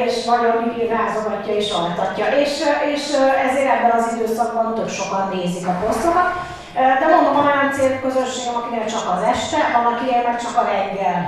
és 0.06 0.24
vagy 0.26 0.44
amíg 0.44 0.88
rázogatja 0.88 1.54
és 1.54 1.70
altatja. 1.70 2.26
És, 2.26 2.52
és 2.94 3.02
ezért 3.48 3.72
ebben 3.74 3.98
az 3.98 4.12
időszakban 4.14 4.74
tök 4.74 4.88
sokan 4.88 5.30
nézik 5.34 5.66
a 5.66 5.80
posztokat. 5.84 6.32
De 6.74 7.06
mondom, 7.14 7.34
van 7.34 7.46
olyan 7.46 7.72
célközösségem, 7.72 8.54
akinek 8.54 8.86
csak 8.86 9.04
az 9.14 9.22
este, 9.22 9.56
van, 9.74 9.92
akinek 9.92 10.42
csak 10.42 10.56
a 10.56 10.64
reggel. 10.64 11.20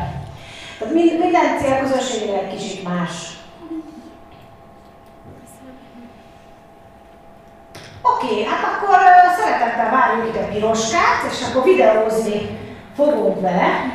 Tehát 0.78 0.94
minden 0.94 1.58
célközösségnél 1.60 2.34
egy 2.34 2.56
kicsit 2.56 2.88
más. 2.88 3.35
Oké, 8.14 8.44
hát 8.44 8.64
akkor 8.64 8.98
szeretettel 9.38 9.90
várjuk 9.90 10.36
a 10.36 10.48
piroskát, 10.52 11.30
és 11.30 11.46
akkor 11.48 11.62
videózni 11.62 12.58
fogunk 12.94 13.40
vele. 13.40 13.94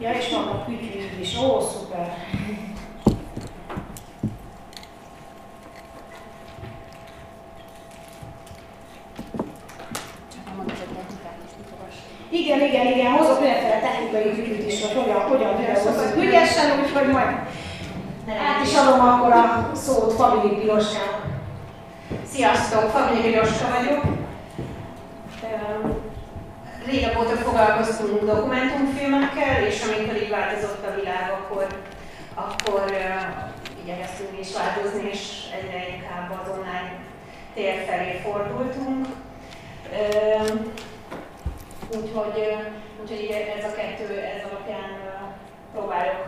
Ja, 0.00 0.12
és 0.12 0.30
vannak 0.32 0.66
kütyűk 0.66 1.20
is. 1.20 1.38
Ó, 1.38 1.60
szuper! 1.60 2.16
Igen, 12.30 12.60
igen, 12.60 12.86
igen, 12.86 13.12
hozok 13.12 13.40
mindenféle 13.40 13.80
technikai 13.80 14.34
kütyűt 14.34 14.66
is, 14.66 14.82
hogy 14.82 15.02
hogyan, 15.02 15.20
hogyan 15.20 15.56
videózunk 15.56 16.16
ügyesen, 16.16 16.80
úgyhogy 16.80 17.08
majd 17.08 17.36
át 18.28 18.66
is 18.66 18.74
adom 18.74 19.00
akkor 19.00 19.32
a 19.32 19.70
szót 19.74 20.12
Fabili 20.12 20.54
Piroskának. 20.54 21.26
Sziasztok, 22.32 22.90
Fabili 22.90 23.20
Piroska 23.20 23.68
vagyok. 23.78 24.04
Régebb 26.86 27.18
óta 27.18 27.36
foglalkoztunk 27.36 28.24
dokumentumfilmekkel, 28.24 29.62
és 29.66 29.82
amikor 29.82 30.22
így 30.22 30.30
változott 30.30 30.86
a 30.86 30.94
világ, 31.00 31.32
akkor, 31.40 31.66
akkor 32.34 32.84
uh, 32.90 33.82
igyekeztünk 33.82 34.40
is 34.40 34.48
változni, 34.52 35.08
és 35.12 35.20
egyre 35.56 35.88
inkább 35.96 36.38
az 36.42 36.50
online 36.56 36.92
tér 37.54 37.84
felé 37.88 38.20
fordultunk. 38.24 39.06
Uh, 39.92 40.60
Úgyhogy, 41.96 42.56
úgyhogy 43.00 43.24
ez 43.58 43.64
a 43.64 43.74
kettő, 43.74 44.18
ez 44.18 44.42
alapján 44.50 44.90
próbálok 45.72 46.26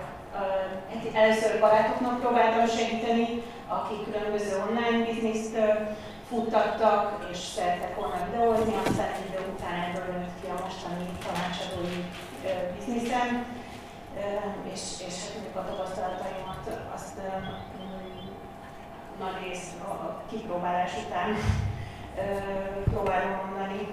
először 1.12 1.60
barátoknak 1.60 2.20
próbáltam 2.20 2.66
segíteni, 2.66 3.42
akik 3.68 4.04
különböző 4.04 4.64
online 4.68 5.04
bizniszt 5.04 5.56
futtattak, 6.28 7.26
és 7.32 7.38
szerettek 7.38 7.96
volna 7.96 8.26
videózni, 8.30 8.74
aztán 8.86 9.10
idő 9.28 9.40
után 9.54 9.80
ebből 9.88 10.14
nőtt 10.14 10.40
ki 10.40 10.46
a 10.48 10.62
mostani 10.62 11.06
tanácsadói 11.26 12.04
bizniszem, 12.76 13.46
és, 14.72 14.80
és 15.06 15.14
hát 15.54 15.64
a 15.64 15.68
tapasztalataimat 15.68 16.80
azt 16.94 17.16
nagy 19.18 19.48
rész 19.48 19.72
a 19.88 20.22
kipróbálás 20.30 20.92
után 21.06 21.36
próbálom 22.90 23.46
mondani. 23.46 23.88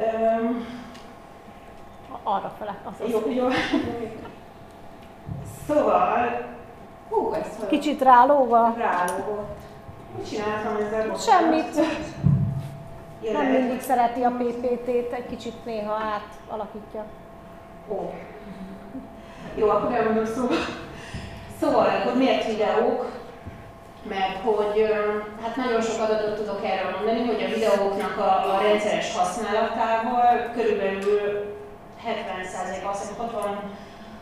Um, 0.00 0.66
arra 2.22 2.52
fele. 2.58 2.76
Az 2.84 3.10
jó, 3.10 3.30
jó. 3.30 3.48
Szóval, 5.66 6.44
hú, 7.08 7.32
ez 7.32 7.56
hogy... 7.58 7.68
Kicsit 7.68 8.02
rálóva? 8.02 8.74
Rálóva. 8.76 9.44
Mit 10.16 10.28
csináltam 10.28 10.76
ezzel? 10.76 11.06
Most? 11.06 11.22
Semmit. 11.22 11.74
Nem 13.32 13.46
mindig 13.46 13.80
szereti 13.80 14.22
a 14.22 14.30
PPT-t, 14.30 15.12
egy 15.12 15.26
kicsit 15.26 15.64
néha 15.64 15.94
átalakítja. 15.94 17.04
Ó. 17.88 18.12
Jó, 19.54 19.68
akkor 19.68 19.92
elmondom 19.92 20.24
szóval. 20.24 20.56
Szóval, 21.60 21.86
akkor 21.86 22.16
miért 22.16 22.46
videók? 22.46 23.21
Mert 24.08 24.36
hogy 24.44 24.94
hát 25.42 25.56
nagyon 25.56 25.82
sok 25.82 26.00
adatot 26.00 26.36
tudok 26.36 26.64
erről 26.64 26.96
mondani, 26.96 27.26
hogy 27.26 27.42
a 27.42 27.54
videóknak 27.54 28.18
a, 28.18 28.54
a 28.54 28.60
rendszeres 28.62 29.16
használatával 29.16 30.50
körülbelül 30.54 31.54
70%, 32.06 32.90
azt 32.90 33.00
hiszem 33.00 33.16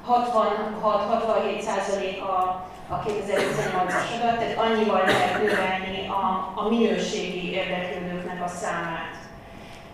66-67% 0.08 2.20
a, 2.20 2.64
a 2.88 3.02
2018-as 3.06 4.20
adat, 4.20 4.38
tehát 4.38 4.58
annyival 4.58 5.02
lehet 5.06 5.42
növelni 5.42 6.08
a, 6.08 6.52
a 6.54 6.68
minőségi 6.68 7.52
érdeklődőknek 7.52 8.42
a 8.44 8.48
számát. 8.48 9.14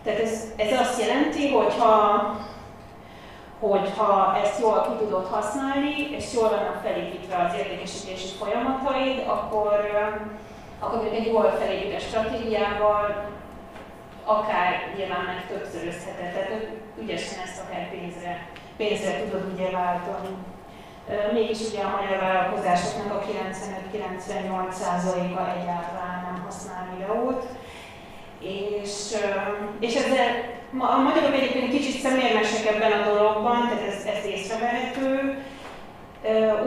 Tehát 0.05 0.21
ez, 0.21 0.45
ez 0.57 0.81
azt 0.81 1.01
jelenti, 1.01 1.51
hogy 1.51 1.75
ha 1.79 2.21
hogyha 3.61 4.37
ezt 4.43 4.61
jól 4.61 4.81
ki 4.81 5.05
tudod 5.05 5.27
használni, 5.27 6.11
és 6.11 6.35
jól 6.35 6.49
vannak 6.49 6.81
felépítve 6.83 7.37
az 7.37 7.55
értékesítési 7.59 8.29
folyamataid, 8.39 9.25
akkor, 9.27 9.81
akkor 10.79 11.09
egy 11.13 11.27
jól 11.27 11.51
felépített 11.51 12.01
stratégiával 12.01 13.25
akár 14.25 14.93
nyilván 14.97 15.25
meg 15.25 15.47
többszörözheted, 15.49 16.33
tehát 16.33 16.69
ügyesen 17.01 17.39
ezt 17.45 17.63
akár 17.65 17.91
pénzre, 17.91 18.49
pénzre 18.77 19.23
tudod 19.23 19.53
ugye 19.53 19.71
váltani. 19.71 20.29
Mégis 21.33 21.69
ugye 21.69 21.83
a 21.83 21.97
magyar 22.01 22.19
vállalkozásoknak 22.21 23.13
a 23.13 23.23
95-98%-a 23.23 25.59
egyáltalán 25.59 26.23
nem 26.25 26.43
használ 26.45 26.89
videót, 26.95 27.47
és, 28.83 29.17
és 29.81 29.95
ezzel 29.95 30.55
a 30.79 30.97
magyarok 30.97 31.35
egyébként 31.35 31.71
kicsit 31.71 32.01
szemérmesek 32.01 32.67
ebben 32.67 32.93
a 32.93 33.05
dologban, 33.11 33.69
tehát 33.69 33.87
ez, 33.89 34.05
ez 34.17 34.25
észrevehető. 34.25 35.39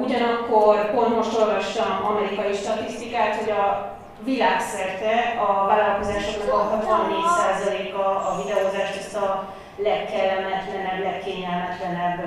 Ugyanakkor 0.03 0.91
pont 0.91 1.15
most 1.15 1.37
olvastam 1.37 2.05
amerikai 2.05 2.53
statisztikát, 2.53 3.35
hogy 3.35 3.49
a 3.49 3.97
világszerte 4.23 5.41
a 5.47 5.65
vállalkozásoknak 5.65 6.53
a 6.53 6.79
64%-a 6.81 8.01
a 8.01 8.41
videózást 8.43 8.97
ezt 8.97 9.15
a 9.15 9.53
legkellemetlenebb, 9.75 11.03
legkényelmetlenebb 11.03 12.19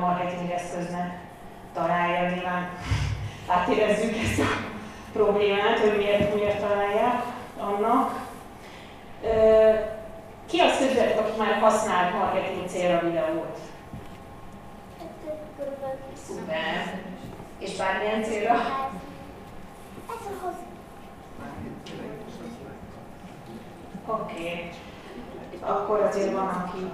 marketing 0.00 0.50
eszköznek 0.50 1.18
találja. 1.74 2.30
Nyilván 2.30 2.68
átérezzük 3.46 4.16
ezt 4.16 4.40
a 4.40 4.44
problémát, 5.12 5.78
hogy 5.78 5.96
miért, 5.96 6.34
miért 6.34 6.60
találják 6.60 7.22
annak. 7.60 8.27
Ki 10.46 10.58
az 10.58 10.78
között, 10.78 11.18
aki 11.18 11.38
már 11.38 11.58
használt 11.60 12.12
marketing 12.14 12.68
célra 12.68 13.00
videót? 13.00 13.58
Szuper. 16.26 17.02
És 17.58 17.76
bármilyen 17.76 18.22
célra? 18.22 18.54
Oké. 24.06 24.32
Okay. 24.32 24.70
Akkor 25.60 26.00
azért 26.00 26.32
van, 26.32 26.48
aki... 26.48 26.90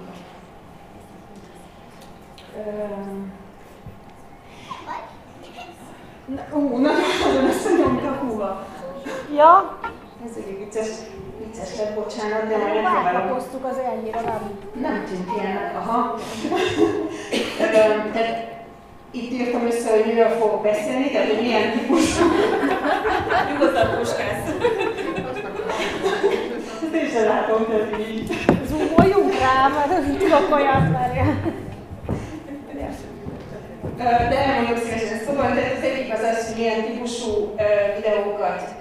Um... 2.56 3.32
Ú, 6.52 6.76
nagyon-nagyon 6.76 7.44
összenyomta 7.44 8.12
húva. 8.12 8.66
Ja? 9.34 9.78
Ez 10.24 10.36
egy 10.36 10.58
vicces 10.58 10.88
vicces 11.54 11.78
lett, 11.78 11.94
bocsánat, 11.94 12.48
de 12.48 12.56
majd 12.56 12.74
megpróbálom. 12.74 13.12
Váltakoztuk, 13.12 13.64
az 13.64 13.78
ennyire 13.92 14.20
nem. 14.20 14.42
Nem 14.80 15.04
tűnt 15.08 15.28
ilyennek, 15.36 15.76
aha. 15.76 16.18
Tehát 18.12 18.52
itt 19.10 19.30
írtam 19.32 19.66
össze, 19.66 19.90
hogy 19.90 20.04
miről 20.06 20.28
fogok 20.28 20.62
beszélni, 20.62 21.10
tehát 21.10 21.28
hogy 21.28 21.40
milyen 21.40 21.70
típusú. 21.72 22.24
Nyugodtan 23.52 23.98
puskász. 23.98 24.46
Ezt 26.82 26.94
én 26.94 27.08
sem 27.10 27.24
látom, 27.24 27.66
tehát 27.66 27.98
így. 27.98 28.38
Zoomoljunk 28.68 29.34
rá, 29.38 29.68
mert 29.68 30.18
tudok 30.18 30.54
olyat, 30.54 30.90
mert 30.90 31.14
De 33.98 34.38
elmondom 34.38 34.76
szívesen, 34.76 35.18
szóval 35.26 35.54
tehát 35.54 35.93
az 36.14 36.22
az 36.22 36.46
hogy 36.46 36.56
milyen 36.56 36.84
típusú 36.84 37.54
videókat 37.94 38.74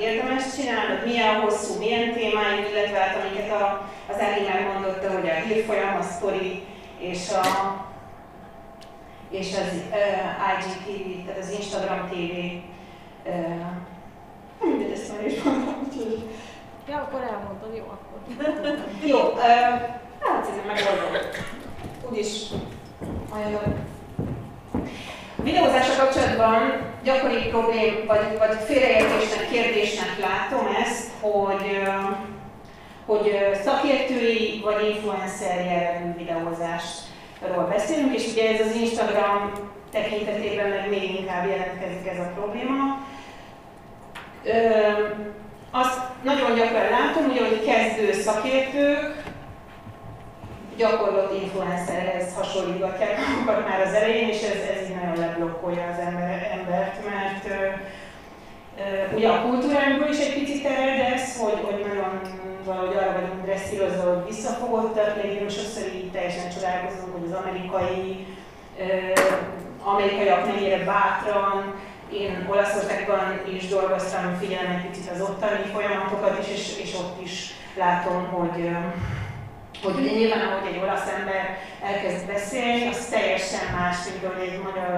érdemes 0.00 0.42
csinálni, 0.56 1.00
milyen 1.04 1.40
hosszú, 1.40 1.78
milyen 1.78 2.12
témáink, 2.12 2.70
illetve 2.70 2.98
hát 2.98 3.16
amiket 3.16 3.50
a, 3.50 3.90
az 4.08 4.20
Ági 4.20 4.42
megmondotta, 4.52 5.10
hogy 5.10 5.28
a 5.28 5.34
hírfolyam, 5.34 5.96
a 5.96 6.02
sztori 6.02 6.62
és 6.98 7.30
a 7.30 7.44
és 9.30 9.54
az 9.54 9.72
IGTV, 10.58 11.26
tehát 11.26 11.40
az 11.42 11.50
Instagram 11.50 12.08
TV. 12.08 12.34
Mindegy, 14.64 14.90
ezt 14.90 15.12
már 15.12 15.26
is 15.26 15.42
mondtam, 15.42 15.88
úgyhogy... 15.88 16.28
Ja, 16.88 16.96
akkor 16.96 17.20
elmondod, 17.20 17.76
jó, 17.76 17.84
akkor. 17.84 18.44
jó, 19.04 19.18
hát 20.20 20.48
ez 20.48 20.56
megoldom. 20.66 21.30
Úgyis 22.10 22.46
ajánlom. 23.30 23.95
Videózással 25.46 25.96
kapcsolatban 25.96 26.60
gyakori 27.02 27.48
problém, 27.48 28.04
vagy, 28.06 28.38
vagy 28.38 28.56
félreértésnek, 28.66 29.48
kérdésnek 29.50 30.18
látom 30.20 30.66
ezt, 30.84 31.10
hogy, 31.20 31.82
hogy 33.06 33.36
szakértői 33.64 34.60
vagy 34.64 34.88
influencer 34.88 35.64
jellegű 35.64 36.12
videózásról 36.16 37.66
beszélünk, 37.68 38.14
és 38.14 38.32
ugye 38.32 38.48
ez 38.54 38.66
az 38.66 38.74
Instagram 38.74 39.52
tekintetében 39.92 40.68
meg 40.68 40.88
még 40.88 41.14
inkább 41.20 41.48
jelentkezik 41.48 42.06
ez 42.06 42.18
a 42.18 42.32
probléma. 42.34 43.06
Azt 45.70 46.00
nagyon 46.22 46.54
gyakran 46.54 46.88
látom, 46.90 47.30
ugye, 47.30 47.40
hogy 47.40 47.64
kezdő 47.64 48.12
szakértők 48.12 49.25
gyakorlott 50.76 51.42
influencerhez 51.42 52.34
hasonlítgatják 52.34 53.18
magukat 53.28 53.68
már 53.68 53.80
az 53.80 53.92
elején, 53.92 54.28
és 54.28 54.42
ez, 54.42 54.76
ez 54.76 54.88
így 54.88 54.96
nagyon 54.96 55.18
leblokkolja 55.18 55.82
az 55.92 55.98
ember, 55.98 56.50
embert, 56.58 56.96
mert 57.10 57.44
ö, 57.46 57.66
ugye 59.16 59.28
a 59.28 59.42
kultúránkból 59.42 60.08
is 60.08 60.18
egy 60.18 60.34
picit 60.34 60.64
ered 60.64 61.12
ez, 61.12 61.38
hogy, 61.40 61.60
hogy 61.64 61.84
nagyon 61.86 62.20
valahogy 62.64 62.96
arra 62.96 63.12
vagyunk 63.12 63.44
dresszírozva, 63.44 64.14
hogy 64.14 64.26
visszafogottak, 64.26 65.16
legyünk 65.22 65.50
sokszor 65.50 65.82
így 65.94 66.10
teljesen 66.10 66.50
csodálkozunk, 66.50 67.12
hogy 67.12 67.30
az 67.30 67.38
amerikai 67.42 68.26
ö, 68.78 68.84
amerikaiak 69.82 70.46
mennyire 70.46 70.84
bátran, 70.84 71.74
én 72.12 72.46
Olaszországban 72.50 73.40
is 73.54 73.68
dolgoztam, 73.68 74.36
figyelem 74.40 74.70
egy 74.70 74.86
picit 74.86 75.10
az 75.10 75.20
ottani 75.20 75.64
folyamatokat 75.72 76.38
is, 76.40 76.48
és, 76.52 76.78
és 76.82 76.94
ott 76.94 77.22
is 77.22 77.50
látom, 77.76 78.26
hogy 78.26 78.70
hogy 79.82 79.98
ugye 80.00 80.10
nyilván, 80.10 80.46
ahogy 80.46 80.68
egy 80.72 80.82
olasz 80.82 81.08
ember 81.18 81.58
elkezd 81.90 82.26
beszélni, 82.26 82.88
az 82.88 83.06
teljesen 83.10 83.66
más, 83.78 83.96
mint 84.04 84.32
hogy 84.32 84.42
egy 84.48 84.62
magyar 84.62 84.94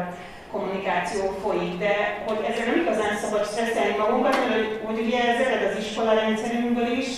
kommunikáció 0.52 1.22
folyik, 1.42 1.78
de 1.78 1.94
hogy 2.26 2.40
ezzel 2.48 2.66
nem 2.66 2.80
igazán 2.80 3.16
szabad 3.16 3.44
stresszelni 3.46 3.96
magunkat, 3.98 4.36
mert 4.38 4.54
hogy, 4.54 4.80
hogy 4.86 4.98
ugye 5.04 5.18
ez 5.28 5.46
ered 5.46 5.70
az 5.70 5.78
iskola 5.84 6.12
rendszerünkből 6.12 6.90
is, 7.02 7.08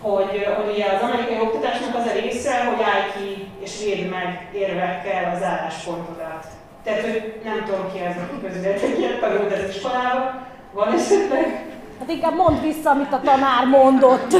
hogy, 0.00 0.32
hogy 0.56 0.72
ugye 0.72 0.86
az 0.86 1.02
amerikai 1.02 1.40
oktatásnak 1.40 1.94
az 1.96 2.06
a 2.06 2.18
része, 2.20 2.64
hogy 2.64 2.82
állj 2.82 3.04
ki 3.14 3.48
és 3.64 3.72
védd 3.84 4.08
meg 4.10 4.48
érvekkel 4.54 5.34
az 5.34 5.42
álláspontodat. 5.42 6.46
Tehát, 6.84 7.00
hogy 7.00 7.34
nem 7.44 7.64
tudom 7.64 7.92
ki 7.92 7.98
az, 7.98 8.14
aki 8.22 8.46
közületek 8.46 8.98
ilyet 8.98 9.20
tanult 9.20 9.52
az 9.52 9.68
iskolába, 9.68 10.46
van 10.72 10.92
esetleg? 10.92 11.71
Hát 12.02 12.10
inkább 12.10 12.36
mondd 12.36 12.60
vissza, 12.60 12.90
amit 12.90 13.12
a 13.12 13.20
tanár 13.24 13.66
mondott. 13.66 14.32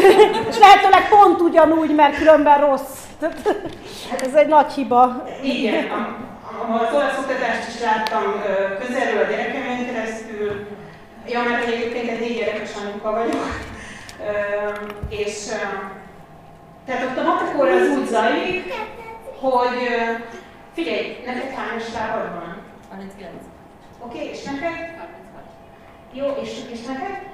És 0.49 0.59
lehetőleg 0.59 1.09
pont 1.09 1.41
ugyanúgy, 1.41 1.95
mert 1.95 2.17
különben 2.17 2.61
rossz. 2.61 2.99
Ez 4.21 4.35
egy 4.35 4.47
nagy 4.47 4.73
hiba. 4.73 5.25
Igen, 5.43 5.91
az 6.73 6.95
olasz 6.95 7.19
oktatást 7.19 7.69
is 7.69 7.81
láttam 7.81 8.23
közelről 8.81 9.23
a 9.23 9.31
gyerekemen 9.31 9.87
keresztül. 9.87 10.67
Ja, 11.29 11.43
mert 11.43 11.67
egyébként 11.67 12.09
egy 12.09 12.21
négy 12.21 12.37
gyerekes 12.37 12.71
anyuka 12.85 13.11
vagyok. 13.11 13.47
És 15.09 15.49
tehát 16.87 17.05
ott 17.05 17.19
a 17.19 17.23
matekóra 17.23 17.73
az 17.73 17.89
úgy 17.89 18.07
zajlik, 18.07 18.75
hogy 19.41 19.79
figyelj, 20.75 21.23
neked 21.27 21.51
hányos 21.51 21.93
lábad 21.95 22.31
van? 22.35 22.57
39. 22.91 23.31
Oké, 24.05 24.17
okay, 24.19 24.29
és 24.31 24.43
neked? 24.43 24.71
36. 24.71 25.03
Jó, 26.13 26.27
és, 26.43 26.51
és 26.73 26.87
neked? 26.87 27.32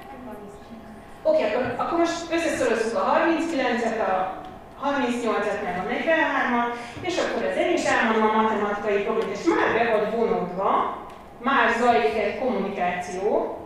Oké, 1.23 1.43
okay, 1.43 1.53
akkor, 1.53 1.73
akkor 1.77 1.97
most 1.97 2.31
összeszorozzuk 2.31 2.95
a 2.95 3.17
39-et, 3.17 3.99
a 4.07 4.39
38-et 4.83 5.63
meg 5.63 5.75
a 5.77 5.89
43-at, 5.93 6.75
és 7.01 7.17
akkor 7.17 7.43
az 7.49 7.57
én 7.57 7.73
is 7.73 7.83
elmondom 7.83 8.29
a 8.29 8.41
matematikai 8.41 9.03
problémát, 9.03 9.37
és 9.37 9.43
már 9.43 9.73
be 9.73 9.97
vagy 9.97 10.15
vonódva, 10.15 10.97
már 11.37 11.75
zajlik 11.79 12.17
egy 12.17 12.39
kommunikáció, 12.39 13.57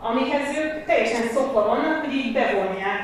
amihez 0.00 0.56
ők 0.56 0.84
teljesen 0.84 1.28
szokva 1.34 1.66
vannak, 1.66 2.04
hogy 2.04 2.14
így 2.14 2.32
bevonják 2.32 3.02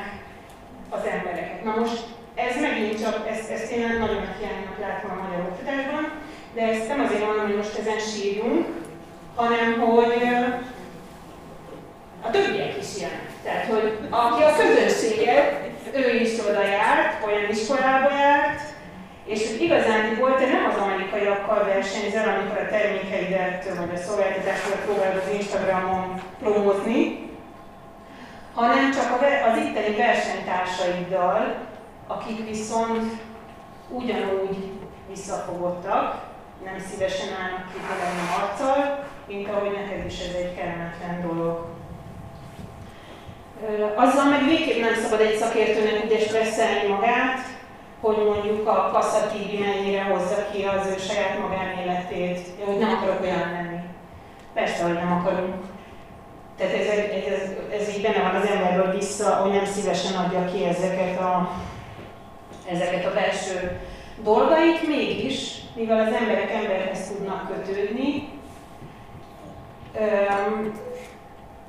az 0.89 1.03
embereket. 1.05 1.63
Na 1.63 1.75
most 1.79 2.03
ez 2.35 2.61
megint 2.61 3.01
csak, 3.01 3.27
ezt, 3.29 3.49
ezt 3.49 3.71
én 3.71 3.87
nagyon 3.87 4.15
nagy 4.15 4.37
hiánynak 4.39 4.79
látom 4.79 5.11
a 5.11 5.21
magyar 5.23 5.39
oktatásban, 5.49 6.11
de 6.53 6.61
ezt 6.61 6.87
nem 6.87 6.99
azért 6.99 7.25
mondom, 7.25 7.45
hogy 7.45 7.55
most 7.55 7.77
ezen 7.77 7.99
sírjunk, 7.99 8.65
hanem 9.35 9.79
hogy 9.79 10.27
a 12.21 12.29
többiek 12.29 12.77
is 12.77 12.97
ilyenek. 12.97 13.34
Tehát, 13.45 13.65
hogy 13.65 13.97
aki 14.09 14.43
a 14.43 14.55
közönséget, 14.55 15.69
ő 15.93 16.15
is 16.19 16.39
oda 16.39 16.63
járt, 16.63 17.25
olyan 17.25 17.49
iskolába 17.49 18.09
járt, 18.09 18.61
és 19.25 19.59
igazán 19.59 20.15
volt, 20.19 20.37
te 20.37 20.45
nem 20.45 20.65
az 20.69 20.81
amerikaiakkal 20.81 21.63
versenyzel, 21.63 22.35
amikor 22.35 22.57
a 22.57 22.69
termékeidet 22.69 23.77
vagy 23.77 23.89
a 23.93 23.97
szolgáltatásodat 23.97 24.85
próbálod 24.85 25.21
az 25.25 25.33
Instagramon 25.33 26.21
promózni, 26.39 27.29
hanem 28.53 28.91
csak 28.91 29.21
az 29.51 29.57
itteni 29.57 29.95
versenytársaiddal, 29.95 31.55
akik 32.07 32.49
viszont 32.49 33.11
ugyanúgy 33.89 34.71
visszafogottak, 35.09 36.23
nem 36.63 36.79
szívesen 36.89 37.27
állnak 37.41 37.71
ki 37.71 37.79
a 37.79 38.41
arccal, 38.41 39.03
mint 39.27 39.49
ahogy 39.49 39.71
neked 39.71 40.05
is 40.05 40.19
ez 40.19 40.33
egy 40.33 40.55
kellemetlen 40.55 41.27
dolog. 41.27 41.74
Azzal 43.95 44.29
meg 44.29 44.43
végképp 44.45 44.81
nem 44.81 44.93
szabad 44.93 45.19
egy 45.19 45.37
szakértőnek 45.37 46.03
ugye 46.05 46.19
stresszelni 46.19 46.87
magát, 46.87 47.39
hogy 48.01 48.17
mondjuk 48.17 48.67
a 48.67 48.89
passzatívi 48.93 49.57
mennyire 49.57 50.03
hozza 50.03 50.45
ki 50.51 50.63
az 50.63 50.87
ő 50.87 50.97
saját 50.97 51.39
magánéletét, 51.39 52.39
hogy 52.65 52.77
nem 52.77 52.89
akarok 52.89 53.21
olyan 53.21 53.51
lenni. 53.51 53.79
Persze, 54.53 54.83
hogy 54.83 54.93
nem 54.93 55.11
akarunk. 55.11 55.63
Tehát 56.57 56.73
ez, 56.73 56.87
ez, 57.33 57.49
ez 57.79 57.95
így 57.95 58.01
benne 58.01 58.31
van 58.31 58.41
az 58.41 58.47
emberből 58.47 58.91
vissza, 58.91 59.35
hogy 59.35 59.51
nem 59.51 59.65
szívesen 59.65 60.23
adja 60.23 60.45
ki 60.45 60.63
ezeket 60.63 61.19
a, 61.19 61.51
ezeket 62.71 63.05
a 63.05 63.13
belső 63.13 63.79
dolgait, 64.23 64.87
mégis, 64.87 65.55
mivel 65.75 65.99
az 65.99 66.13
emberek 66.13 66.51
emberhez 66.51 67.07
tudnak 67.07 67.47
kötődni, 67.47 68.29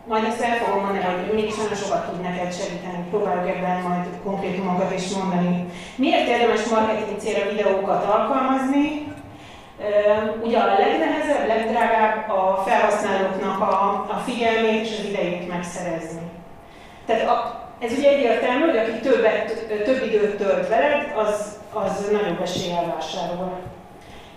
majd 0.09 0.25
ezt 0.25 0.41
el 0.41 0.57
fogom 0.57 0.83
mondani, 0.83 1.05
hogy 1.05 1.35
mégis 1.35 1.57
nagyon 1.57 1.75
sokat 1.75 2.11
tud 2.11 2.21
neked 2.21 2.55
segíteni. 2.55 3.05
Próbálok 3.11 3.49
ebben 3.49 3.81
majd 3.83 4.05
konkrétumokat 4.25 4.93
is 4.95 5.09
mondani. 5.09 5.67
Miért 5.97 6.29
érdemes 6.29 6.65
marketing 6.65 7.19
célra 7.19 7.51
videókat 7.51 8.05
alkalmazni? 8.05 9.15
Ugye 10.43 10.59
a 10.59 10.67
legnehezebb, 10.67 11.47
legdrágább 11.47 12.31
a 12.31 12.63
felhasználóknak 12.67 13.61
a, 13.61 14.07
a 14.09 14.23
figyelmét 14.25 14.85
és 14.85 14.99
az 14.99 15.05
idejét 15.05 15.49
megszerezni. 15.49 16.31
Tehát 17.07 17.29
a, 17.29 17.65
ez 17.79 17.93
ugye 17.99 18.09
egyértelmű, 18.09 18.65
hogy 18.65 18.77
aki 18.77 19.01
többet, 19.01 19.67
több 19.85 20.03
időt 20.07 20.37
tölt 20.37 20.69
veled, 20.69 21.13
az, 21.17 21.59
az 21.73 22.09
nagyobb 22.13 22.41
eséllyel 22.43 22.95
vásárol. 22.95 23.59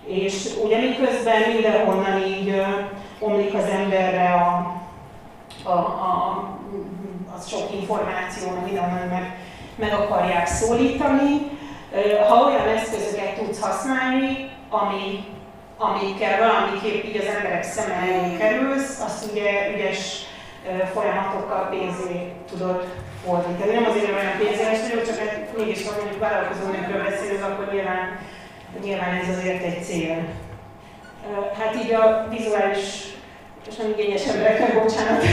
És 0.06 0.50
ugye 0.64 0.80
miközben 0.80 1.41
mindenhonnan 1.54 2.22
így 2.22 2.64
omlik 3.20 3.54
az 3.54 3.66
emberre 3.66 4.34
a, 4.34 4.78
a, 5.64 5.69
a, 5.69 6.44
a 7.36 7.40
sok 7.49 7.73
információ, 7.80 8.52
meg 8.52 8.64
mindenhol 8.64 9.06
meg, 9.10 9.38
meg 9.76 9.94
akarják 9.94 10.48
szólítani. 10.48 11.57
Ha 12.27 12.45
olyan 12.45 12.68
eszközöket 12.68 13.36
tudsz 13.36 13.60
használni, 13.60 14.49
ami, 14.69 15.23
amikkel 15.77 16.40
valamiképp 16.40 17.03
így 17.03 17.18
az 17.18 17.36
emberek 17.36 17.64
szeme 17.64 17.94
elé 17.94 18.38
kerülsz, 18.38 19.02
azt 19.06 19.31
ugye 19.31 19.73
ügyes 19.76 20.27
folyamatokkal 20.94 21.68
pénzé 21.69 22.31
tudod 22.52 22.88
fordítani. 23.26 23.73
Nem 23.73 23.86
azért, 23.86 24.06
hogy 24.06 24.14
olyan 24.14 24.38
pénzéles 24.38 24.81
vagyok, 24.81 25.06
csak 25.06 25.18
hát 25.18 25.57
mégis, 25.57 25.88
ha 25.88 25.95
mondjuk 25.95 26.19
vállalkozó 26.19 26.65
nőkről 26.72 27.03
beszélünk, 27.03 27.44
akkor 27.44 27.73
nyilván 27.73 28.19
nyilván 28.84 29.14
ez 29.14 29.38
azért 29.38 29.64
egy 29.64 29.84
cél. 29.84 30.26
Hát 31.60 31.76
így 31.84 31.91
a 31.94 32.27
vizuális 32.30 33.18
és 33.70 33.76
nem 33.76 33.90
igényes 33.90 34.26
embereknek, 34.26 34.84
bocsánat, 34.84 35.24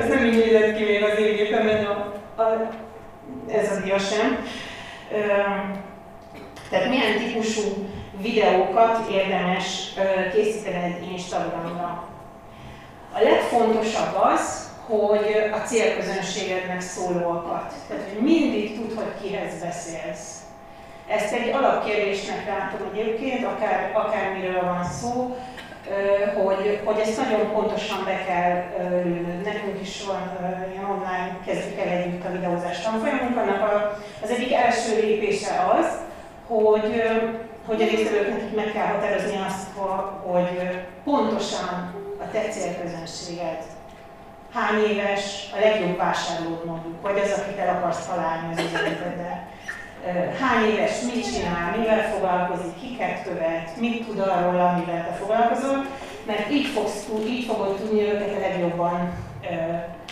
ez 0.00 0.08
nem 0.08 0.24
így 0.24 0.36
nézett 0.36 0.76
ki 0.76 0.84
még 0.84 1.02
az 1.02 1.18
én 1.18 1.36
gépemen 1.36 1.84
a, 1.84 2.12
a, 2.42 2.70
ez 3.52 3.76
a 3.76 3.80
dia 3.80 3.98
sem. 3.98 4.46
Tehát 6.70 6.88
milyen 6.88 7.18
típusú 7.18 7.88
videókat 8.20 9.10
érdemes 9.12 9.94
készíteni 10.32 11.08
Instagramra. 11.12 12.08
A 13.12 13.22
legfontosabb 13.22 14.16
az, 14.34 14.68
hogy 14.86 15.50
a 15.52 15.56
célközönségednek 15.56 16.80
szólóakat. 16.80 17.72
Tehát, 17.88 18.08
hogy 18.12 18.22
mindig 18.22 18.74
tud, 18.74 18.96
hogy 18.96 19.22
kihez 19.22 19.60
beszélsz. 19.60 20.38
Ezt 21.08 21.32
egy 21.32 21.50
alapkérdésnek 21.50 22.46
látom 22.46 22.90
egyébként, 22.92 23.44
akár, 23.44 23.90
akármiről 23.94 24.64
van 24.64 24.84
szó, 24.84 25.36
hogy, 26.34 26.80
hogy 26.84 26.98
ezt 26.98 27.16
nagyon 27.16 27.52
pontosan 27.52 28.04
be 28.04 28.24
kell 28.26 28.62
lőnöd. 29.02 29.42
Nekünk 29.44 29.80
is 29.80 30.04
van 30.06 30.38
ilyen 30.72 30.84
online, 30.84 31.38
kezdjük 31.46 31.78
el 31.78 31.88
együtt 31.88 32.24
a 32.24 32.32
videózás 32.32 32.80
tanfolyamunk. 32.82 33.36
Annak 33.36 33.98
az 34.22 34.30
egyik 34.30 34.52
első 34.52 35.00
lépése 35.00 35.50
az, 35.78 35.86
hogy, 36.46 37.02
hogy 37.66 37.82
a 37.82 37.84
résztvevőknek 37.84 38.54
meg 38.54 38.72
kell 38.72 38.86
határozni 38.86 39.36
azt, 39.46 39.68
hogy 40.22 40.70
pontosan 41.04 41.94
a 42.20 42.30
te 42.32 42.40
célközönséged 42.40 43.62
hány 44.52 44.82
éves, 44.84 45.48
a 45.56 45.60
legjobb 45.60 45.96
vásárlód 45.96 46.64
mondjuk, 46.64 47.02
vagy 47.02 47.18
az, 47.18 47.38
akit 47.38 47.58
el 47.58 47.76
akarsz 47.76 48.06
találni 48.06 48.52
az 48.52 48.64
üzleteddel. 48.64 49.48
Hány 50.40 50.64
éves, 50.64 51.00
mit 51.00 51.32
csinál, 51.32 51.76
mivel 51.76 52.10
foglalkozik, 52.12 52.80
kiket 52.80 53.22
követ, 53.22 53.76
mit 53.76 54.06
tud 54.06 54.18
arról, 54.18 54.60
amivel 54.60 55.06
te 55.06 55.12
foglalkozol, 55.20 55.86
mert 56.26 56.50
így, 56.50 56.66
fogsz, 56.66 57.08
így 57.26 57.44
fogod 57.44 57.76
tudni 57.76 58.00
őket 58.00 58.36
a 58.36 58.40
legjobban 58.40 59.12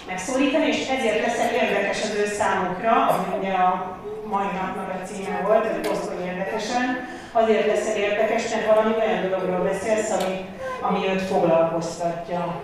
megszólítani, 0.07 0.67
és 0.67 0.89
ezért 0.89 1.27
lesz 1.27 1.53
érdekes 1.53 2.03
az 2.03 2.15
ő 2.15 2.27
számukra, 2.27 3.07
ami 3.07 3.39
ugye 3.39 3.53
a 3.53 3.97
mai 4.25 4.47
napnak 4.47 4.91
a 4.95 5.07
címe 5.07 5.43
volt, 5.47 5.67
hogy 5.67 5.89
posztolj 5.89 6.27
érdekesen, 6.27 7.09
azért 7.33 7.67
lesz 7.67 7.97
érdekes, 7.97 8.49
mert 8.51 8.75
valami 8.75 8.95
olyan 8.95 9.29
dologról 9.29 9.63
beszélsz, 9.63 10.11
ami, 10.11 10.49
ami 10.81 11.09
őt 11.09 11.23
foglalkoztatja. 11.23 12.61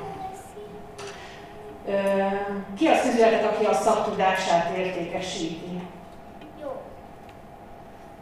Ki 2.79 2.87
az 2.87 3.01
közületek, 3.03 3.45
aki 3.45 3.65
a 3.65 3.75
szaktudását 3.75 4.77
értékesíti? 4.77 5.74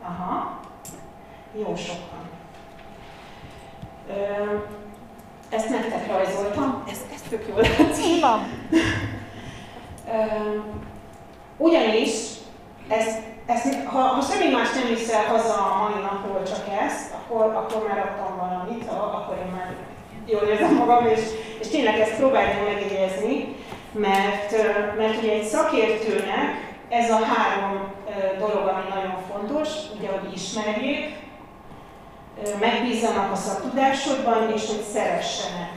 Jó. 0.03 0.09
Aha. 0.09 0.61
Jó 1.55 1.77
sokan. 1.77 2.31
Ezt 5.51 5.69
nektek 5.69 6.07
rajzoltam, 6.07 6.85
ez, 6.91 6.99
ez 7.15 7.21
tök 7.29 7.49
jól 7.49 7.61
látszik. 7.61 8.25
Ugyanis 11.57 12.11
ezt, 12.89 13.19
ezt, 13.47 13.85
ha, 13.85 13.99
ha 14.01 14.21
semmi 14.21 14.53
más 14.53 14.73
nem 14.73 14.89
viszel 14.89 15.25
haza 15.25 15.55
a 15.55 15.83
mai 15.83 16.03
napról, 16.03 16.43
csak 16.43 16.65
ezt, 16.87 17.13
akkor, 17.15 17.45
akkor 17.45 17.89
már 17.89 17.99
adtam 17.99 18.37
valamit, 18.37 18.89
akkor 18.89 19.37
én 19.47 19.53
már 19.53 19.75
jól 20.27 20.43
érzem 20.43 20.75
magam, 20.75 21.07
és, 21.07 21.21
és 21.61 21.69
tényleg 21.69 22.01
ezt 22.01 22.17
próbáljuk 22.17 22.65
megjegyezni, 22.65 23.57
mert, 23.93 24.51
mert 24.97 25.23
ugye 25.23 25.33
egy 25.33 25.45
szakértőnek 25.45 26.72
ez 26.93 27.11
a 27.11 27.25
három 27.25 27.93
dolog, 28.39 28.67
ami 28.67 28.89
nagyon 28.95 29.17
fontos, 29.33 29.69
ugye, 29.99 30.09
hogy 30.09 30.33
ismerjék, 30.35 31.17
megbízzanak 32.61 33.33
a 33.33 33.37
szaktudásodban, 33.37 34.53
és 34.53 34.67
hogy 34.67 34.83
szeressenek. 34.93 35.71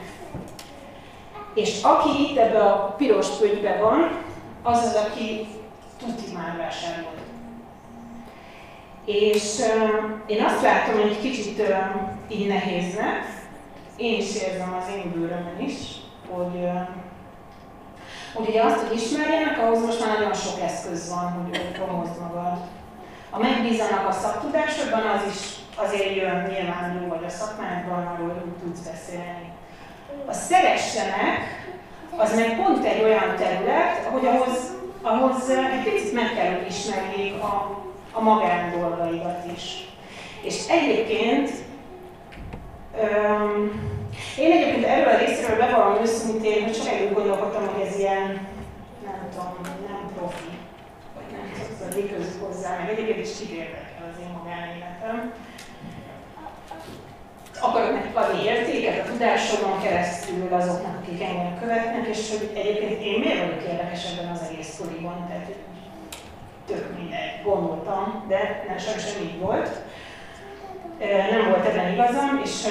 És 1.54 1.82
aki 1.82 2.08
itt 2.22 2.36
ebbe 2.36 2.58
a 2.58 2.94
piros 2.96 3.28
pögybe 3.28 3.76
van, 3.76 4.24
az 4.62 4.78
az, 4.78 4.94
aki 4.94 5.46
tuti 5.98 6.32
már 6.34 6.56
vásárolt. 6.56 7.20
És 9.04 9.60
én 10.26 10.44
azt 10.44 10.62
látom, 10.62 10.94
hogy 11.00 11.10
egy 11.10 11.20
kicsit 11.20 11.58
uh, 11.58 11.76
így 12.28 12.46
nehéznek, 12.46 13.24
én 13.96 14.20
is 14.20 14.42
érzem 14.42 14.74
az 14.74 14.94
én 14.94 15.12
bőrömön 15.12 15.60
is, 15.60 15.76
hogy, 16.30 16.68
hogy 18.36 18.48
ugye 18.48 18.62
azt, 18.62 18.86
hogy 18.86 18.96
ismerjenek, 18.96 19.58
ahhoz 19.58 19.84
most 19.84 20.00
már 20.00 20.18
nagyon 20.18 20.34
sok 20.34 20.60
eszköz 20.60 21.08
van, 21.08 21.32
hogy 21.32 21.72
promózd 21.72 22.20
magad. 22.20 22.58
A 23.30 23.38
megbízanak 23.38 24.08
a 24.08 24.12
szaktudásodban, 24.12 25.06
az 25.06 25.22
is 25.34 25.40
azért 25.74 26.16
jön 26.16 26.46
nyilván 26.50 27.00
jó 27.00 27.08
vagy 27.08 27.24
a 27.26 27.28
szakmádban, 27.28 28.06
arról 28.06 28.42
úgy 28.46 28.62
tudsz 28.62 28.80
beszélni. 28.80 29.52
A 30.26 30.32
szeressenek, 30.32 31.40
az 32.16 32.36
meg 32.36 32.56
pont 32.56 32.84
egy 32.84 33.02
olyan 33.02 33.36
terület, 33.36 34.04
hogy 34.10 34.26
ahhoz, 34.26 34.72
ahhoz 35.02 35.48
egy 35.50 35.92
picit 35.92 36.12
meg 36.12 36.34
kell, 36.34 36.54
hogy 36.54 36.66
ismerjék 36.68 37.42
a, 37.42 37.80
a 38.12 38.20
magán 38.20 38.70
dolgaidat 38.78 39.44
is. 39.56 39.88
És 40.42 40.68
egyébként 40.68 41.50
öm, 43.00 43.95
én 44.38 44.52
egyébként 44.52 44.84
erről 44.84 45.14
a 45.14 45.18
részről 45.18 45.56
bevallom 45.56 46.02
őszintén, 46.02 46.62
hogy 46.62 46.88
együtt 46.90 47.14
gondolkodtam, 47.14 47.66
hogy 47.66 47.86
ez 47.86 47.98
ilyen, 47.98 48.26
nem 49.04 49.28
tudom, 49.30 49.52
nem 49.88 50.10
profi, 50.16 50.52
vagy 51.14 51.28
nem 51.32 51.44
tudom, 51.78 52.16
közük 52.16 52.44
hozzá, 52.44 52.76
meg 52.78 52.88
egyébként 52.88 53.26
is 53.26 53.38
kit 53.38 53.50
érdekel 53.50 54.12
az 54.12 54.20
én 54.22 54.38
magánéletem 54.38 55.32
akarok 57.60 57.92
nekik 57.92 58.16
adni 58.16 58.44
értéket 58.44 59.06
a 59.06 59.10
tudásomon 59.10 59.82
keresztül 59.82 60.48
azoknak, 60.50 60.98
akik 61.02 61.22
engem 61.22 61.58
követnek, 61.60 62.06
és 62.06 62.30
hogy 62.30 62.50
egyébként 62.54 63.02
én 63.02 63.18
miért 63.18 63.38
vagyok 63.38 63.62
érdekes 63.62 64.04
ebben 64.12 64.30
az 64.30 64.40
egész 64.50 64.68
sztoriban, 64.68 65.26
tehát 65.28 65.48
tök 66.66 66.98
mindegy, 66.98 67.42
gondoltam, 67.44 68.24
de 68.28 68.64
nem 68.68 68.78
sajnos 68.78 69.12
nem 69.12 69.22
így 69.22 69.38
volt. 69.38 69.70
Nem 71.30 71.48
volt 71.48 71.66
ebben 71.66 71.92
igazam, 71.92 72.40
és 72.44 72.64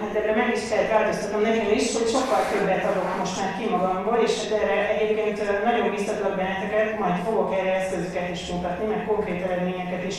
hát 0.00 0.14
ebben 0.14 0.36
meg 0.36 0.52
is 0.56 0.68
kellett 0.68 0.90
változtatnom 0.90 1.40
nekem 1.40 1.72
is, 1.72 1.96
hogy 1.96 2.08
sokkal 2.08 2.42
többet 2.50 2.84
adok 2.84 3.18
most 3.18 3.40
már 3.40 3.56
ki 3.58 3.68
magamból, 3.68 4.18
és 4.26 4.32
hát 4.38 4.62
erre 4.62 4.98
egyébként 4.98 5.64
nagyon 5.64 5.90
biztatlak 5.90 6.36
benneteket, 6.36 6.98
majd 6.98 7.16
fogok 7.24 7.54
erre 7.58 7.74
eszközöket 7.74 8.30
is 8.30 8.50
mutatni, 8.50 8.86
meg 8.86 9.06
konkrét 9.06 9.42
eredményeket 9.42 10.04
is 10.04 10.18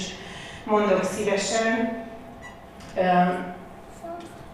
mondok 0.64 1.04
szívesen 1.04 2.06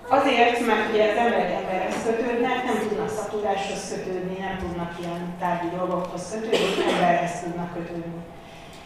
Azért, 0.07 0.65
mert 0.65 0.89
ugye 0.89 1.11
az 1.11 1.17
emberek 1.17 1.51
emberhez 1.51 2.03
kötődnek, 2.05 2.63
nem 2.63 2.77
tudnak 2.87 3.09
szatudáshoz 3.09 3.93
kötődni, 3.93 4.37
nem 4.39 4.57
tudnak 4.57 4.91
ilyen 4.99 5.35
tárgyi 5.39 5.69
dolgokhoz 5.77 6.29
kötődni, 6.31 6.91
emberhez 6.91 7.39
tudnak 7.39 7.73
kötődni. 7.73 8.21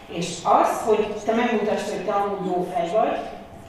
És 0.06 0.38
az, 0.44 0.80
hogy 0.84 1.06
te 1.24 1.34
megmutasd, 1.34 1.88
hogy 1.88 2.04
te 2.04 2.12
amúgy 2.12 2.46
jó 2.46 2.68
fej 2.72 2.90
vagy, 2.92 3.18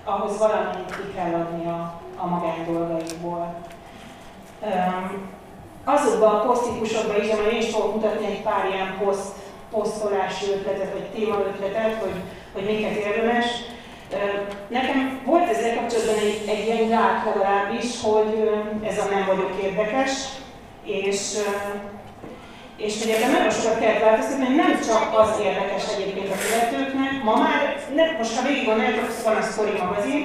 ahhoz 0.10 0.38
valamit 0.38 0.95
ki 0.95 1.14
kell 1.15 1.34
adni 1.34 1.65
a, 1.65 2.02
a 2.18 2.26
magán 2.26 2.65
dolgaidból. 2.65 3.56
Um, 4.61 5.30
azokban 5.84 6.36
a 6.36 6.45
posztípusokban 6.45 7.22
is, 7.23 7.31
amely 7.31 7.53
én 7.53 7.61
is 7.61 7.69
fogok 7.69 7.95
mutatni 7.95 8.26
egy 8.26 8.41
pár 8.41 8.65
ilyen 8.73 8.98
poszt, 9.03 9.36
posztolási 9.72 10.45
ötletet, 10.52 10.91
vagy 10.91 11.10
témaötletet, 11.10 12.02
hogy, 12.02 12.15
hogy 12.53 12.64
miket 12.64 12.95
érdemes, 12.95 13.45
Nekem 14.68 15.22
volt 15.26 15.49
ezzel 15.49 15.76
kapcsolatban 15.76 16.15
egy, 16.15 16.44
egy 16.48 16.65
ilyen 16.65 16.90
gát 16.90 17.26
legalábbis, 17.26 18.02
hogy 18.02 18.52
ez 18.84 18.98
a 18.98 19.10
nem 19.10 19.26
vagyok 19.26 19.52
érdekes, 19.64 20.11
és, 20.84 21.38
és 22.85 22.93
hogy 23.01 23.11
ebben 23.15 23.31
nagyon 23.31 23.51
sokat 23.51 23.80
kellett 23.80 24.06
változtatni, 24.07 24.56
nem 24.56 24.73
csak 24.88 25.03
az 25.22 25.31
érdekes 25.47 25.84
egyébként 25.95 26.30
a 26.31 26.38
követőknek, 26.45 27.23
ma 27.23 27.35
már, 27.43 27.61
ne, 27.95 28.03
most 28.18 28.35
ha 28.35 28.47
végig 28.47 28.65
gondoljátok, 28.65 29.23
van 29.23 29.35
a 29.35 29.41
Story 29.51 29.76
magazin, 29.84 30.22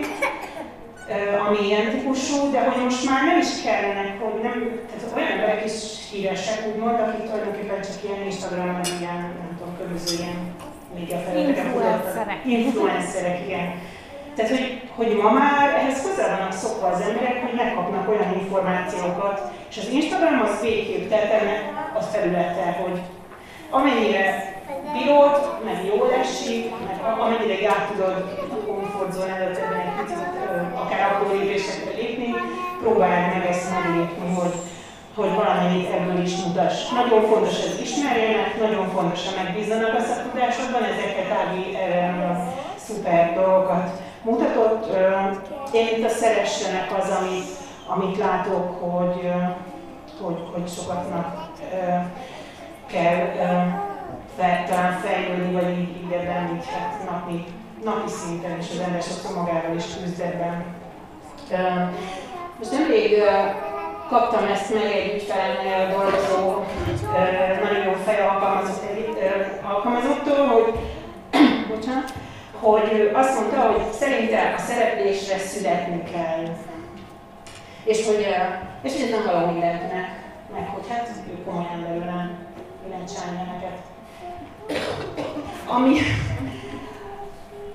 ami 1.46 1.58
ilyen 1.68 1.90
típusú, 1.90 2.36
de 2.52 2.60
hogy 2.68 2.82
most 2.82 3.04
már 3.10 3.20
nem 3.24 3.38
is 3.38 3.52
kellene, 3.64 4.04
hogy 4.20 4.42
nem, 4.42 4.56
tehát 4.88 5.16
olyan 5.16 5.30
emberek 5.34 5.64
is 5.70 5.76
híresek, 6.10 6.58
úgymond, 6.68 7.00
akik 7.00 7.24
tulajdonképpen 7.28 7.80
csak 7.82 7.98
ilyen 8.04 8.22
Instagramon, 8.30 8.88
ilyen, 9.00 9.20
nem 9.42 9.50
tudom, 9.58 9.76
különböző 9.76 10.10
ilyen 10.20 10.38
médiafelületeken 10.94 11.66
Influencerek. 11.66 12.40
Influencerek, 12.44 13.38
igen. 13.46 13.68
Tehát, 14.34 14.50
hogy, 14.50 14.80
hogy 14.96 15.16
ma 15.22 15.30
már 15.30 15.74
ehhez 15.74 16.02
hozzá 16.02 16.36
vannak 16.36 16.52
szokva 16.52 16.86
az 16.86 17.00
emberek, 17.00 17.42
hogy 17.42 17.54
megkapnak 17.56 18.08
olyan 18.08 18.34
információkat, 18.40 19.52
és 19.70 19.76
az 19.78 19.88
Instagram 19.88 20.40
az 20.40 20.60
végképp, 20.62 21.08
tehát 21.08 21.32
ennek 21.40 21.62
a 21.94 22.00
felülete, 22.00 22.78
hogy 22.82 23.00
amennyire 23.70 24.52
bírod, 24.92 25.58
meg 25.64 25.84
jól 25.86 26.12
esik, 26.12 26.70
meg 26.86 27.18
amennyire 27.18 27.68
át 27.68 27.90
tudod 27.90 28.36
a 28.50 28.66
komfortzónádat 28.66 29.60
akár 30.74 31.12
akkor 31.12 31.36
lépésekre 31.36 31.90
lépni, 31.96 32.34
próbáld 32.80 33.36
meg 33.36 33.46
ezt 33.46 33.70
meglépni, 33.70 34.34
hogy 34.34 34.52
hogy 35.14 35.34
valamennyit 35.34 35.90
ebből 35.90 36.22
is 36.22 36.36
mutass. 36.36 36.88
Nagyon 36.90 37.22
fontos 37.22 37.58
ez 37.58 37.80
ismerjenek, 37.80 38.60
nagyon 38.60 38.88
fontos, 38.88 39.26
hogy 39.26 39.44
megbízzanak 39.44 39.94
a 39.98 40.00
szakudásodban, 40.00 40.82
ezeket 40.82 41.30
Ági 41.40 41.76
erre 41.76 42.26
a 42.30 42.52
szuper 42.86 43.34
dolgokat 43.34 43.90
mutatott. 44.24 44.96
Én 45.72 45.86
itt 45.96 46.04
a 46.04 46.08
szeressenek 46.08 46.92
az, 46.98 47.10
amit, 47.10 47.48
amit 47.86 48.18
látok, 48.18 48.80
hogy, 48.80 49.32
hogy, 50.20 50.38
hogy 50.52 50.68
sokatnak 50.68 51.48
kell 52.86 54.64
talán 54.66 54.98
fejlődni, 54.98 55.52
vagy 55.52 55.78
így, 55.78 55.96
így 56.04 56.12
ebben 56.12 56.54
így 56.54 56.66
hát 56.66 57.10
napi, 57.10 57.44
napi 57.84 58.10
szinten, 58.10 58.58
és 58.58 58.66
az 58.70 58.78
ember 58.86 59.02
sokszor 59.02 59.36
magával 59.36 59.76
is 59.76 59.84
küzd 60.02 60.20
ebben. 60.20 60.64
Most 62.58 62.70
nemrég 62.70 63.22
kaptam 64.08 64.44
ezt 64.44 64.74
meg 64.74 64.82
egy 64.82 65.14
ügyfelemnél 65.14 65.88
dolgozó, 65.90 66.62
nagyon 67.62 67.84
jó 67.84 67.92
fej 68.04 68.20
alkalmazott, 68.28 68.82
alkalmazottól, 69.62 70.46
hogy, 70.46 70.74
bocsánat, 71.74 72.12
hogy 72.60 73.10
azt 73.14 73.40
mondta, 73.40 73.60
hogy 73.60 73.92
szerinte 73.92 74.54
a 74.56 74.60
szereplésre 74.60 75.38
születni 75.38 76.02
kell. 76.12 76.44
És 77.84 78.06
hogy, 78.06 78.26
és 78.82 79.00
hogy 79.00 79.10
nem 79.10 79.24
valami 79.24 79.52
mindenkinek, 79.52 80.08
meg 80.54 80.68
hogy 80.68 80.88
hát 80.88 81.08
ő 81.28 81.44
komolyan 81.44 81.82
belőle 81.82 82.30
ilyen 82.86 83.06
csányeleket. 83.06 83.78
Ami, 85.66 85.98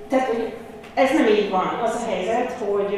tehát, 0.10 0.28
hogy 0.28 0.54
ez 0.94 1.12
nem 1.12 1.28
így 1.28 1.50
van. 1.50 1.80
Az 1.84 1.96
a 1.96 2.10
helyzet, 2.10 2.52
hogy 2.52 2.94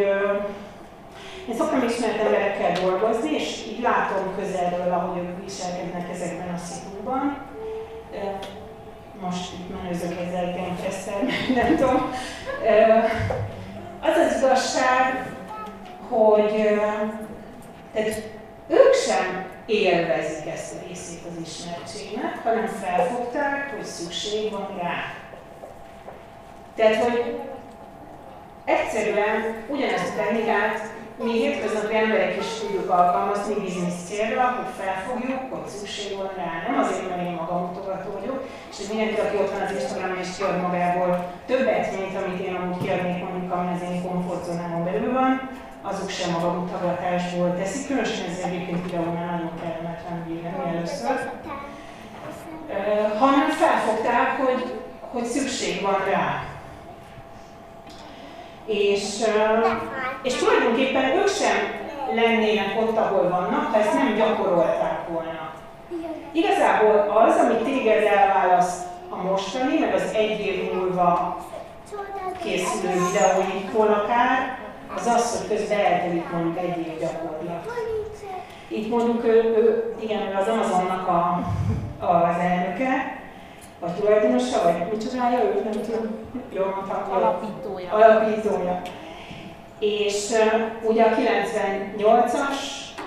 én 1.50 1.56
szoktam 1.56 1.84
ismert 1.84 2.20
emberekkel 2.20 2.72
dolgozni, 2.82 3.34
és 3.34 3.66
így 3.68 3.82
látom 3.82 4.36
közelről, 4.38 4.94
ahogy 4.94 5.18
ők 5.18 5.44
viselkednek 5.44 6.10
ezekben 6.14 6.54
a 6.54 6.58
szituban. 6.58 7.38
Most 9.22 9.54
itt 9.54 9.82
menőzök 9.82 10.18
ezzel 10.28 10.54
gangster, 10.56 11.24
nem 11.56 11.76
tudom. 11.76 12.12
Az 14.02 14.18
az 14.18 14.38
igazság, 14.38 15.36
hogy 16.10 16.80
tehát 17.94 18.22
ők 18.68 18.94
sem 18.94 19.46
élvezik 19.66 20.52
ezt 20.54 20.74
a 20.74 20.88
részét 20.88 21.22
az 21.30 21.48
ismertségnek, 21.50 22.44
hanem 22.44 22.66
felfogták, 22.66 23.74
hogy 23.76 23.86
szükség 23.86 24.52
van 24.52 24.68
rá. 24.82 25.14
Tehát, 26.76 27.04
hogy 27.04 27.40
egyszerűen 28.66 29.64
ugyanezt 29.68 30.14
a 30.14 30.16
technikát 30.16 30.80
mi 31.24 31.32
hétköznapi 31.32 31.96
emberek 31.96 32.38
is 32.38 32.50
tudjuk 32.60 32.90
alkalmazni 32.90 33.54
biznisz 33.54 34.04
célra, 34.08 34.44
hogy 34.58 34.72
felfogjuk, 34.80 35.42
hogy 35.52 35.68
szükség 35.68 36.18
van 36.18 36.32
rá. 36.40 36.52
Nem 36.68 36.80
azért, 36.84 37.10
mert 37.10 37.26
én 37.28 37.40
magam 37.42 37.62
mutogató 37.66 38.10
vagyok, 38.20 38.40
és 38.70 38.76
hogy 38.78 38.90
mindenki, 38.92 39.20
aki 39.20 39.36
ott 39.42 39.52
van 39.54 39.62
az 39.62 39.76
Instagramon 39.78 40.24
és 40.24 40.36
kiad 40.38 40.62
magából 40.66 41.10
többet, 41.50 41.86
mint 41.98 42.16
amit 42.20 42.44
én 42.48 42.56
amúgy 42.56 42.82
kiadnék 42.84 43.24
mondjuk, 43.24 43.52
ami 43.54 43.70
az 43.76 43.84
én 43.90 44.02
komfortzónámon 44.06 44.84
belül 44.84 45.14
van, 45.14 45.32
azok 45.82 46.10
sem 46.10 46.32
magamutagatásból 46.32 47.56
teszik, 47.60 47.88
különösen 47.88 48.30
ez 48.30 48.44
egyébként 48.46 48.84
videónál 48.84 49.32
nagyon 49.32 49.54
kellemetlen 49.62 50.18
véleménye 50.28 50.78
először, 50.78 51.16
hanem 53.20 53.50
felfogták, 53.50 54.30
hogy, 54.44 54.62
hogy 55.12 55.26
szükség 55.26 55.82
van 55.82 56.00
rá. 56.12 56.51
És, 58.72 59.24
és 60.24 60.34
tulajdonképpen 60.34 61.04
ők 61.04 61.28
sem 61.28 61.58
lennének 62.16 62.82
ott, 62.82 62.98
ahol 62.98 63.30
vannak, 63.30 63.74
ha 63.74 63.80
ezt 63.80 63.94
nem 63.94 64.16
gyakorolták 64.16 65.08
volna. 65.08 65.54
Igazából 66.32 67.24
az, 67.26 67.36
ami 67.36 67.56
téged 67.64 68.04
elválaszt 68.04 68.86
a 69.10 69.16
mostani, 69.16 69.80
meg 69.80 69.94
az 69.94 70.14
egy 70.14 70.40
év 70.40 70.74
múlva 70.74 71.38
készülő 72.44 72.92
videóinktól 72.92 73.88
akár, 73.88 74.58
az 74.96 75.06
az, 75.06 75.38
hogy 75.38 75.58
közben 75.58 75.80
eltelik 75.80 76.32
mondjuk 76.32 76.58
egy 76.58 76.78
év 76.78 77.00
gyakorlat. 77.00 77.72
Itt 78.68 78.90
mondjuk 78.90 79.26
ő, 79.26 79.34
ő 79.34 79.96
igen, 80.00 80.36
az 80.36 80.48
Amazonnak 80.48 81.08
a, 81.08 81.44
az 82.00 82.36
elnöke, 82.40 83.21
vagy 83.82 83.92
tulajdonosa, 83.92 84.64
vagy 84.64 84.92
mit 84.92 85.10
csinálja, 85.10 85.44
ő 85.44 85.62
nem 85.64 85.82
tudom, 85.82 86.16
jól 86.54 86.66
mondtam. 86.66 87.14
Alapítója. 87.14 87.92
Alapítója. 87.92 88.82
És 89.80 90.30
uh, 90.30 90.90
ugye 90.90 91.04
a 91.04 91.16
98-as 91.16 92.58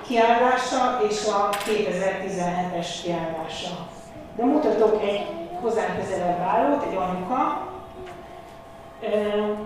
kiállása 0.06 1.00
és 1.08 1.26
a 1.26 1.48
2017-es 1.50 2.88
kiállása. 3.02 3.88
De 4.36 4.44
mutatok 4.44 5.02
egy 5.02 5.26
hozzám 5.60 5.98
közelebb 6.00 6.40
állót, 6.40 6.86
egy 6.90 6.96
anyuka. 6.96 7.68
Uh, 9.02 9.58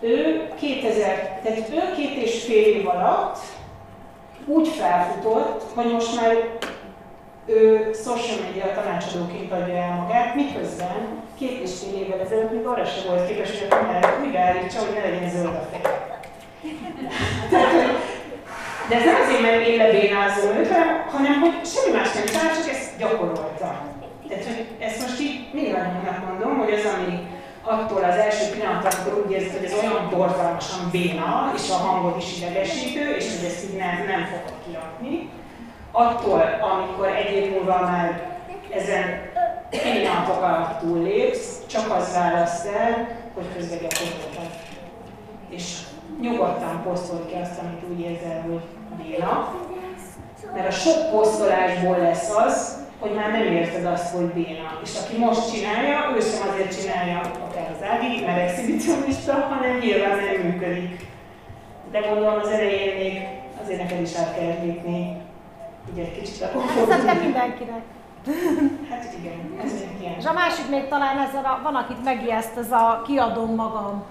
ő 0.00 0.48
2000, 0.58 1.40
tehát 1.42 1.58
ő 1.58 1.94
két 1.96 2.22
és 2.22 2.44
fél 2.44 2.64
év 2.64 2.88
alatt 2.88 3.38
úgy 4.44 4.68
felfutott, 4.68 5.62
hogy 5.74 5.92
most 5.92 6.20
már 6.20 6.36
ő 7.46 7.90
social 8.04 8.38
media 8.44 8.74
tanácsadóként 8.74 9.52
adja 9.52 9.74
el 9.74 9.94
magát, 10.00 10.34
miközben 10.34 11.24
két 11.38 11.60
és 11.62 11.70
fél 11.80 12.00
évvel 12.00 12.20
ezelőtt 12.20 12.52
még 12.52 12.66
arra 12.66 12.84
sem 12.84 13.02
volt 13.08 13.26
képes, 13.28 13.50
hogy 13.50 13.66
a 13.70 13.76
kamerát 13.76 14.18
úgy 14.24 14.32
beállítsa, 14.32 14.78
hogy 14.78 14.94
ne 14.94 15.10
legyen 15.10 15.30
zöld 15.30 15.46
a 15.46 15.68
fej. 15.70 15.80
de 18.88 18.96
ez 18.96 19.04
nem 19.04 19.20
azért, 19.24 19.40
mert 19.40 19.66
én 19.66 19.76
lebénázom 19.76 20.56
őt, 20.56 20.72
hanem 21.14 21.40
hogy 21.40 21.54
semmi 21.72 21.96
más 21.96 22.12
nem 22.12 22.24
csinál, 22.24 22.54
csak 22.56 22.68
ezt 22.74 22.98
gyakorolta. 22.98 23.70
Tehát, 24.28 24.44
hogy 24.44 24.66
ezt 24.78 25.00
most 25.00 25.20
így 25.20 25.48
mindannyiunknak 25.52 26.28
mondom, 26.28 26.58
hogy 26.58 26.72
az, 26.72 26.84
ami 26.94 27.28
attól 27.62 28.04
az 28.04 28.16
első 28.16 28.44
pillanattól 28.50 29.22
úgy 29.24 29.30
érzed, 29.32 29.56
hogy 29.56 29.64
ez 29.64 29.78
olyan 29.82 30.10
borzalmasan 30.10 30.90
béna, 30.90 31.52
és 31.56 31.70
a 31.70 31.74
hangod 31.74 32.16
is 32.16 32.36
idegesítő, 32.36 33.04
és 33.18 33.26
hogy 33.34 33.46
ezt 33.46 33.64
így 33.64 33.76
nem, 33.76 34.04
nem 34.06 34.24
fogod 34.24 34.58
kiadni, 34.66 35.28
attól, 35.96 36.42
amikor 36.60 37.08
egy 37.08 37.32
év 37.32 37.50
múlva 37.52 37.80
már 37.80 38.38
ezen 38.70 39.20
pillanatok 39.70 40.42
alatt 40.42 40.80
túllépsz, 40.80 41.66
csak 41.66 41.92
az 41.92 42.14
választ 42.14 42.66
el, 42.66 43.08
hogy 43.34 43.44
közben 43.56 43.78
gyakoroltad. 43.78 44.50
És 45.48 45.78
nyugodtan 46.20 46.82
posztolj 46.84 47.26
ki 47.26 47.34
azt, 47.42 47.58
amit 47.60 47.82
úgy 47.90 48.00
érzel, 48.00 48.40
hogy 48.40 48.60
béna, 49.02 49.54
mert 50.54 50.68
a 50.68 50.70
sok 50.70 51.10
posztolásból 51.10 51.96
lesz 51.98 52.36
az, 52.36 52.84
hogy 53.00 53.14
már 53.14 53.30
nem 53.30 53.52
érted 53.52 53.84
azt, 53.84 54.14
hogy 54.14 54.26
béna. 54.26 54.80
És 54.82 54.90
aki 55.04 55.16
most 55.18 55.52
csinálja, 55.52 56.12
ő 56.16 56.20
sem 56.20 56.48
azért 56.48 56.80
csinálja, 56.80 57.20
akár 57.48 57.70
az 57.76 57.86
Ági, 57.90 58.24
mert 58.24 58.50
exhibicionista, 58.50 59.32
hanem 59.32 59.78
nyilván 59.78 60.16
nem 60.16 60.40
működik. 60.42 61.06
De 61.90 61.98
gondolom 61.98 62.38
az 62.42 62.48
elején 62.48 62.96
még 62.96 63.26
azért 63.62 63.82
neked 63.82 64.00
is 64.00 64.14
át 64.14 64.34
kell 64.38 64.54
lépni 64.64 65.24
így 65.92 65.98
egy 65.98 66.20
kicsit 66.20 66.42
a 66.42 66.46
Hát 66.90 67.04
nem 67.04 67.16
mindenkinek. 67.16 67.82
Hát 68.90 69.14
igen, 69.18 69.60
ez 69.64 69.72
egy 69.72 70.00
ilyen. 70.00 70.14
És 70.18 70.24
a 70.24 70.32
másik 70.32 70.68
még 70.70 70.88
talán 70.88 71.18
ezzel 71.18 71.44
a, 71.44 71.60
van, 71.62 71.74
akit 71.74 72.04
megijeszt, 72.04 72.56
ez 72.56 72.70
a 72.72 73.02
kiadom 73.06 73.54
magam. 73.54 74.04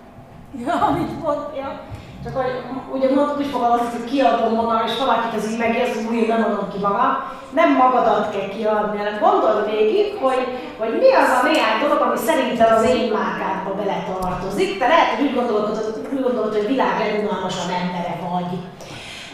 Amit 0.90 1.22
mondja. 1.24 1.82
Csak 2.24 2.36
hogy 2.36 2.54
ugye 2.96 3.16
mondtuk, 3.16 3.36
hogy 3.36 3.54
fogalmazott, 3.56 3.92
hogy 3.92 4.10
kiadom 4.12 4.54
magam, 4.54 4.86
és 4.86 4.98
valakit 4.98 5.34
ez 5.38 5.52
így 5.52 5.58
megijeszt, 5.58 6.06
hogy 6.06 6.28
nem 6.28 6.44
adom 6.44 6.68
ki 6.74 6.80
magam. 6.88 7.12
Nem 7.60 7.70
magadat 7.76 8.32
kell 8.32 8.50
kiadni, 8.56 8.98
hanem 8.98 9.20
gondold 9.20 9.70
végig, 9.72 10.08
hogy, 10.26 10.42
hogy 10.80 10.94
mi 11.02 11.10
az 11.22 11.30
a 11.40 11.46
néhány 11.48 11.80
dolog, 11.82 12.02
ami 12.02 12.18
szerinted 12.18 12.72
az 12.72 12.84
én 12.84 13.12
márkádba 13.18 13.72
beletartozik. 13.80 14.80
Te 14.80 14.88
lehet, 14.88 15.10
hogy 15.14 15.26
úgy 15.28 15.36
gondolod, 15.36 16.04
úgy 16.14 16.22
gondolod 16.22 16.54
hogy 16.56 16.68
világ 16.68 16.94
legunalmasabb 17.00 17.72
embere 17.82 18.14
vagy 18.30 18.52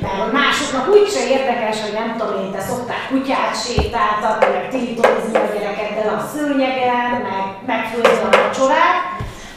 mert 0.02 0.20
hogy 0.22 0.32
másoknak 0.42 0.86
úgyse 0.96 1.22
érdekes, 1.36 1.78
hogy 1.84 1.96
nem 2.02 2.10
tudom 2.18 2.44
én, 2.44 2.52
te 2.52 2.62
szoktál 2.70 3.04
kutyát 3.10 3.54
sétáltatni, 3.66 4.48
meg 4.56 4.66
tiltózni 4.74 5.36
a 5.44 5.52
gyerekeddel 5.54 6.10
a 6.18 6.28
szőnyegen, 6.32 7.10
meg 7.30 7.46
megfőzni 7.72 8.24
a 8.28 8.36
vacsorát, 8.42 9.00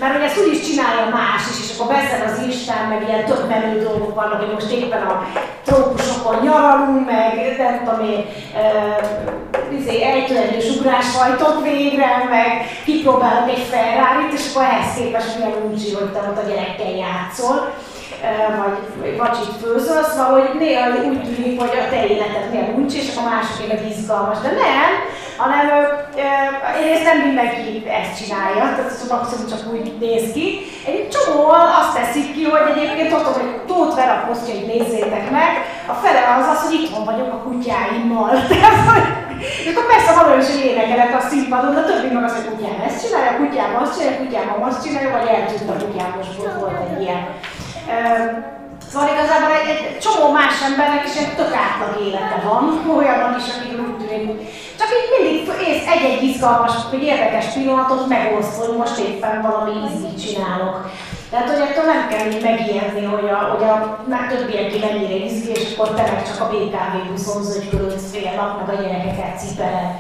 mert 0.01 0.13
hogy 0.15 0.27
ezt 0.27 0.41
úgyis 0.43 0.61
csinálja 0.69 1.07
más 1.19 1.43
is, 1.51 1.59
és 1.65 1.71
akkor 1.73 1.95
beszél 1.95 2.23
az 2.29 2.39
Isten, 2.51 2.85
meg 2.89 3.01
ilyen 3.09 3.25
több 3.25 3.49
menő 3.49 3.73
dolgok 3.87 4.15
vannak, 4.21 4.41
hogy 4.43 4.55
most 4.55 4.71
éppen 4.79 5.03
a 5.03 5.15
trópusokon 5.65 6.37
nyaralunk, 6.43 7.07
meg 7.11 7.33
nem 7.59 7.75
tudom 7.85 8.01
én, 8.13 8.21
izé, 9.79 10.03
ejtőerős 10.03 10.69
ugrásfajtot 10.77 11.63
végre, 11.63 12.11
meg 12.31 12.51
kipróbálok 12.85 13.49
egy 13.49 13.67
ferrari 13.71 14.25
és 14.33 14.45
akkor 14.51 14.63
ehhez 14.63 14.95
képest 14.97 15.37
milyen 15.37 15.55
úgy, 15.71 15.97
hogy 15.99 16.13
te 16.13 16.19
ott 16.19 16.43
a 16.43 16.49
gyerekkel 16.49 16.93
játszol 17.05 17.73
vagy 19.03 19.17
vacsit 19.17 19.55
főzöl, 19.63 20.03
szóval 20.03 20.41
hogy 20.41 20.59
néha 20.59 20.89
úgy 21.09 21.23
tűnik, 21.23 21.61
hogy 21.61 21.79
a 21.83 21.89
te 21.91 22.07
életed 22.07 22.51
milyen 22.51 22.75
úgy, 22.79 22.95
és 22.95 23.17
a 23.17 23.29
másik 23.31 23.65
élet 23.65 23.91
izgalmas, 23.91 24.39
de 24.39 24.49
nem, 24.49 24.91
hanem 25.37 25.67
egyrészt 26.79 27.09
nem 27.11 27.19
mindenki 27.27 27.67
ezt 28.01 28.17
csinálja, 28.21 28.63
tehát 28.63 28.91
ez 28.91 29.09
maximum 29.11 29.47
csak 29.53 29.73
úgy 29.73 29.87
néz 30.01 30.27
ki. 30.35 30.47
Egy 30.91 31.09
csomóan 31.15 31.67
azt 31.81 31.95
teszik 31.99 32.29
ki, 32.35 32.45
hogy 32.53 32.67
egyébként 32.73 33.13
ott, 33.13 33.37
hogy 33.39 33.51
Tóth 33.67 33.97
Vera 33.97 34.25
posztjait 34.27 34.67
nézzétek 34.73 35.31
meg, 35.39 35.53
a 35.93 35.95
fele 36.03 36.23
az 36.39 36.47
az, 36.53 36.61
hogy 36.65 36.75
itthon 36.79 37.05
vagyok 37.05 37.31
a 37.33 37.43
kutyáimmal. 37.47 38.33
Tehát, 38.51 38.79
hogy, 38.91 39.07
akkor 39.71 39.87
persze 39.93 40.15
valójában 40.15 40.45
is 40.45 40.51
énekelek 40.69 41.13
a 41.21 41.27
színpadon, 41.31 41.77
a 41.77 41.85
többi 41.85 42.15
meg 42.15 42.25
az, 42.25 42.35
hogy 42.37 42.49
kutyám 42.51 42.79
ezt 42.87 43.01
csinálja, 43.03 43.31
a 43.31 43.41
kutyám 43.41 43.73
azt 43.83 43.95
csinálja, 43.95 44.19
a 44.19 44.23
kutyám 44.23 44.63
azt 44.69 44.83
csinálja, 44.85 45.11
vagy 45.17 45.29
eltűnt 45.35 45.71
a 45.71 45.77
kutyám, 45.83 46.11
most 46.17 46.59
volt 46.61 46.79
egy 46.85 47.01
ilyen. 47.03 47.23
Szóval 48.91 49.09
igazából 49.15 49.53
egy, 49.61 49.69
egy 49.69 49.99
csomó 49.99 50.33
más 50.33 50.57
embernek 50.69 51.05
is 51.05 51.17
egy 51.17 51.35
tök 51.37 51.53
átlag 51.65 52.07
élete 52.07 52.41
van, 52.45 52.65
olyanok 52.99 53.37
is, 53.41 53.47
akik 53.55 53.81
úgy 53.87 53.97
tűnik, 53.97 54.39
csak 54.79 54.89
így 54.99 55.11
mindig 55.15 55.35
ész 55.69 55.87
egy-egy 55.95 56.23
izgalmas, 56.23 56.73
vagy 56.91 57.03
érdekes 57.03 57.47
pillanatot 57.47 58.07
megoszt, 58.09 58.57
hogy 58.61 58.77
most 58.77 58.99
éppen 58.99 59.43
valami 59.43 59.73
ízit 59.87 60.23
csinálok. 60.25 60.91
Tehát, 61.35 61.51
hogy 61.51 61.67
ettől 61.69 61.85
nem 61.85 62.09
kell 62.09 62.27
így 62.31 62.43
megijedni, 62.43 63.05
hogy 63.05 63.29
a, 63.37 63.39
hogy 63.53 63.65
a 63.73 63.75
már 64.13 64.27
többiek 64.33 64.69
mennyire 64.85 65.17
izgi, 65.25 65.51
és 65.51 65.73
akkor 65.73 65.89
te 65.95 66.03
meg 66.03 66.23
csak 66.29 66.41
a 66.41 66.51
BKV 66.53 66.95
buszon 67.11 67.43
zögykölődsz 67.43 68.11
fél 68.13 68.33
nap, 68.37 68.51
meg 68.59 68.69
a 68.75 68.81
gyerekeket 68.83 69.39
cipeled. 69.41 69.91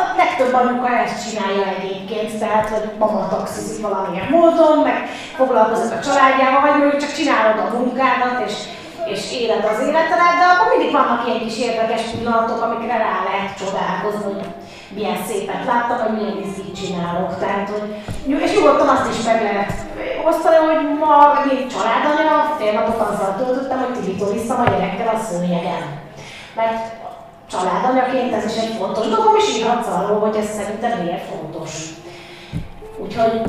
A 0.00 0.02
legtöbb 0.16 0.54
anyuka 0.60 0.88
ezt 1.04 1.22
csinálja 1.24 1.64
egyébként, 1.76 2.38
tehát, 2.38 2.68
hogy 2.68 2.86
mama 2.98 3.28
taxizik 3.28 3.86
valamilyen 3.86 4.28
módon, 4.30 4.78
meg 4.88 4.98
foglalkozik 5.40 5.92
a 5.92 6.04
családjával, 6.06 6.60
vagy 6.60 6.78
mondjuk 6.78 7.02
csak 7.02 7.16
csinálod 7.18 7.58
a 7.58 7.76
munkádat, 7.78 8.36
és, 8.46 8.54
és 9.12 9.22
éled 9.40 9.64
az 9.72 9.80
életedet, 9.86 10.36
de 10.40 10.46
akkor 10.50 10.68
mindig 10.72 10.92
vannak 10.98 11.26
ilyen 11.26 11.42
kis 11.44 11.58
érdekes 11.68 12.02
pillanatok, 12.10 12.62
amikre 12.62 12.96
rá 13.06 13.16
lehet 13.28 13.58
csodálkozni, 13.60 14.32
hogy 14.32 14.46
milyen 14.94 15.18
szépet 15.28 15.64
láttam, 15.66 15.98
hogy 15.98 16.16
milyen 16.16 16.38
izgit 16.46 16.76
csinálok. 16.80 17.38
Tehát, 17.38 17.68
hogy, 17.68 17.88
és 18.44 18.54
nyugodtan 18.54 18.88
azt 18.88 19.10
is 19.12 19.24
meg 19.24 19.42
lehet 19.42 19.72
osztani, 20.28 20.56
hogy 20.56 20.98
ma 21.02 21.14
egy 21.50 21.66
családanya, 21.74 22.54
fél 22.58 22.72
napot 22.72 23.00
azzal 23.08 23.36
töltöttem, 23.36 23.78
hogy 23.78 23.94
tibitorisztam 23.98 24.60
a 24.60 24.70
gyerekkel 24.70 25.14
a 25.14 25.18
szőnyegen. 25.18 25.82
Mert 26.56 26.82
családanyaként 27.50 28.34
ez 28.34 28.44
is 28.50 28.56
egy 28.62 28.74
fontos 28.78 29.06
dolog, 29.08 29.34
és 29.38 29.56
írhatsz 29.56 29.94
arról, 29.96 30.18
hogy 30.18 30.36
ez 30.36 30.48
szerintem 30.56 30.98
miért 31.02 31.28
fontos. 31.30 31.70
Úgyhogy 33.04 33.42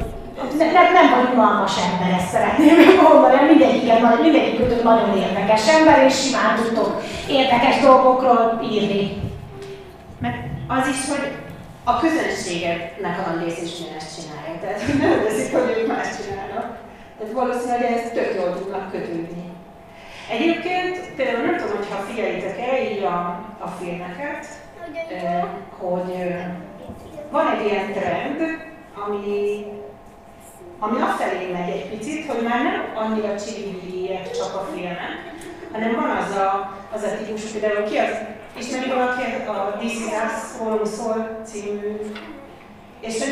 ne, 0.58 0.66
ne, 0.66 0.92
nem 0.92 1.10
vagy 1.16 1.34
unalmas 1.34 1.74
ember, 1.88 2.20
ezt 2.20 2.30
szeretném 2.30 2.76
mondani, 3.04 3.48
mindegyiket, 3.48 4.22
mindegyikük 4.22 4.84
nagyon 4.84 5.18
érdekes 5.18 5.68
ember, 5.78 6.06
és 6.06 6.22
simán 6.22 6.56
tudtok 6.56 7.02
érdekes 7.28 7.80
dolgokról 7.80 8.60
írni. 8.72 9.22
Az 10.68 10.88
is, 10.88 11.08
hogy 11.10 11.32
a 11.84 12.00
közönségednek 12.00 13.28
a 13.28 13.30
nagy 13.30 13.44
rész 13.44 13.62
is 13.62 13.72
ezt 13.98 14.22
csinálja. 14.22 14.60
Tehát 14.62 14.82
nem 15.00 15.24
veszik, 15.24 15.54
hogy 15.54 15.78
ők 15.78 15.88
más 15.88 16.08
csinálnak. 16.18 16.78
Tehát 17.18 17.34
valószínűleg 17.34 17.84
ez 17.84 18.12
tök 18.14 18.34
jól 18.36 18.58
tudnak 18.58 18.92
kötődni. 18.92 19.52
Egyébként 20.30 21.14
például 21.16 21.46
nem 21.46 21.58
tudom, 21.58 21.78
hogyha 21.78 21.96
figyelitek 21.96 22.60
el 22.60 22.82
így 22.92 23.04
a, 23.04 23.18
a 23.60 23.68
filmeket, 23.80 24.46
hogy 25.78 26.34
van 27.32 27.48
egy 27.48 27.66
ilyen 27.66 27.92
trend, 27.92 28.42
ami, 29.06 29.66
ami 30.80 31.02
afelé 31.02 31.52
megy 31.52 31.70
egy 31.70 31.90
picit, 31.90 32.32
hogy 32.32 32.44
már 32.44 32.64
nem 32.64 32.82
annyira 32.96 33.40
csilibiliek 33.40 34.32
csak 34.32 34.56
a 34.56 34.70
filmek, 34.74 35.34
hanem 35.72 35.96
van 35.96 36.10
az 36.18 36.36
a, 36.36 36.78
az 36.94 37.04
a 37.04 37.18
típus, 37.18 37.42
például 37.42 37.84
ki 37.84 37.98
az, 37.98 38.18
ismeri 38.58 38.90
valaki 38.90 39.22
a 39.48 39.78
This 39.80 39.94
is 39.94 40.06
Us, 40.06 40.90
szól 40.90 41.42
című, 41.46 41.98
és 43.00 43.24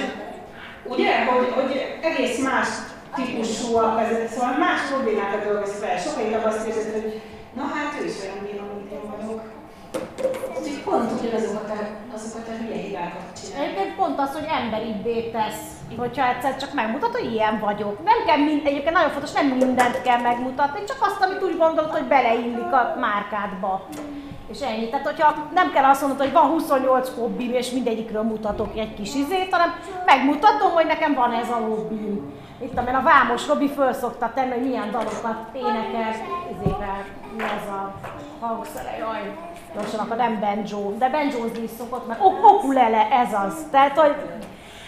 ugye, 0.83 1.25
hogy, 1.25 1.51
hogy 1.53 1.99
egész 2.01 2.43
más 2.43 2.67
típusúak, 3.15 3.99
szóval 4.29 4.57
más 4.57 4.79
problémákat 4.89 5.43
dolgoz 5.43 5.73
fel. 5.79 5.97
Sokkal 5.97 6.23
inkább 6.23 6.45
azt 6.45 6.67
érzed, 6.67 6.91
hogy 6.91 7.21
na 7.53 7.61
hát 7.61 8.01
ő 8.01 8.05
is 8.05 8.21
olyan 8.23 8.39
bíró, 8.43 8.63
mint 8.73 8.91
én 8.91 8.99
vagyok. 9.11 9.41
Úgyhogy 10.59 10.83
pont 10.83 11.11
ugyanazokat 11.19 11.69
a, 11.69 12.13
azokat 12.15 12.47
a 12.47 12.63
hülye 12.63 12.81
hibákat 12.81 13.41
csinál. 13.41 13.63
Egyébként 13.63 13.95
pont 13.95 14.19
az, 14.19 14.31
hogy 14.33 14.47
emberibbé 14.61 15.29
tesz. 15.29 15.61
Hogyha 15.97 16.27
egyszer 16.27 16.57
csak 16.57 16.73
megmutat, 16.73 17.11
hogy 17.11 17.31
ilyen 17.31 17.59
vagyok. 17.59 18.03
Nem 18.03 18.25
kell 18.25 18.37
mind, 18.37 18.65
egyébként 18.65 18.93
nagyon 18.93 19.11
fontos, 19.11 19.31
nem 19.31 19.47
mindent 19.47 20.01
kell 20.01 20.21
megmutatni, 20.21 20.83
csak 20.87 20.97
azt, 21.01 21.21
amit 21.21 21.43
úgy 21.43 21.57
gondolod, 21.57 21.91
hogy 21.91 22.03
beleillik 22.03 22.71
a 22.71 22.95
márkádba. 22.99 23.87
És 24.51 24.61
ennyi. 24.61 24.89
Tehát, 24.89 25.05
hogyha 25.05 25.35
nem 25.53 25.71
kell 25.71 25.83
azt 25.83 26.01
mondod, 26.01 26.19
hogy 26.19 26.31
van 26.31 26.49
28 26.49 27.15
hobbim, 27.15 27.53
és 27.53 27.71
mindegyikről 27.71 28.21
mutatok 28.21 28.77
egy 28.77 28.93
kis 28.93 29.15
izét, 29.15 29.51
hanem 29.51 29.73
megmutatom, 30.05 30.71
hogy 30.71 30.85
nekem 30.85 31.13
van 31.13 31.33
ez 31.33 31.49
a 31.49 31.53
hobbim. 31.67 32.33
Itt 32.61 32.77
amelyen 32.77 32.99
a 32.99 33.03
Vámos 33.03 33.47
Robi 33.47 33.69
föl 33.69 33.93
szokta 33.93 34.31
tenni, 34.35 34.51
hogy 34.51 34.67
milyen 34.67 34.91
dalokat 34.91 35.37
énekel, 35.53 36.15
izével, 36.51 37.05
mi 37.37 37.43
az 37.43 37.67
a 37.69 37.93
hangszere, 38.39 38.97
jaj, 38.99 39.35
most 39.75 39.93
akkor 39.93 40.15
nem 40.15 40.39
banjo, 40.39 40.91
de 40.97 41.09
banjozni 41.09 41.63
is 41.63 41.69
szokott, 41.77 42.07
mert 42.07 42.19
okulele, 42.23 43.07
ez 43.11 43.33
az. 43.45 43.53
Tehát, 43.71 43.97
hogy 43.97 44.15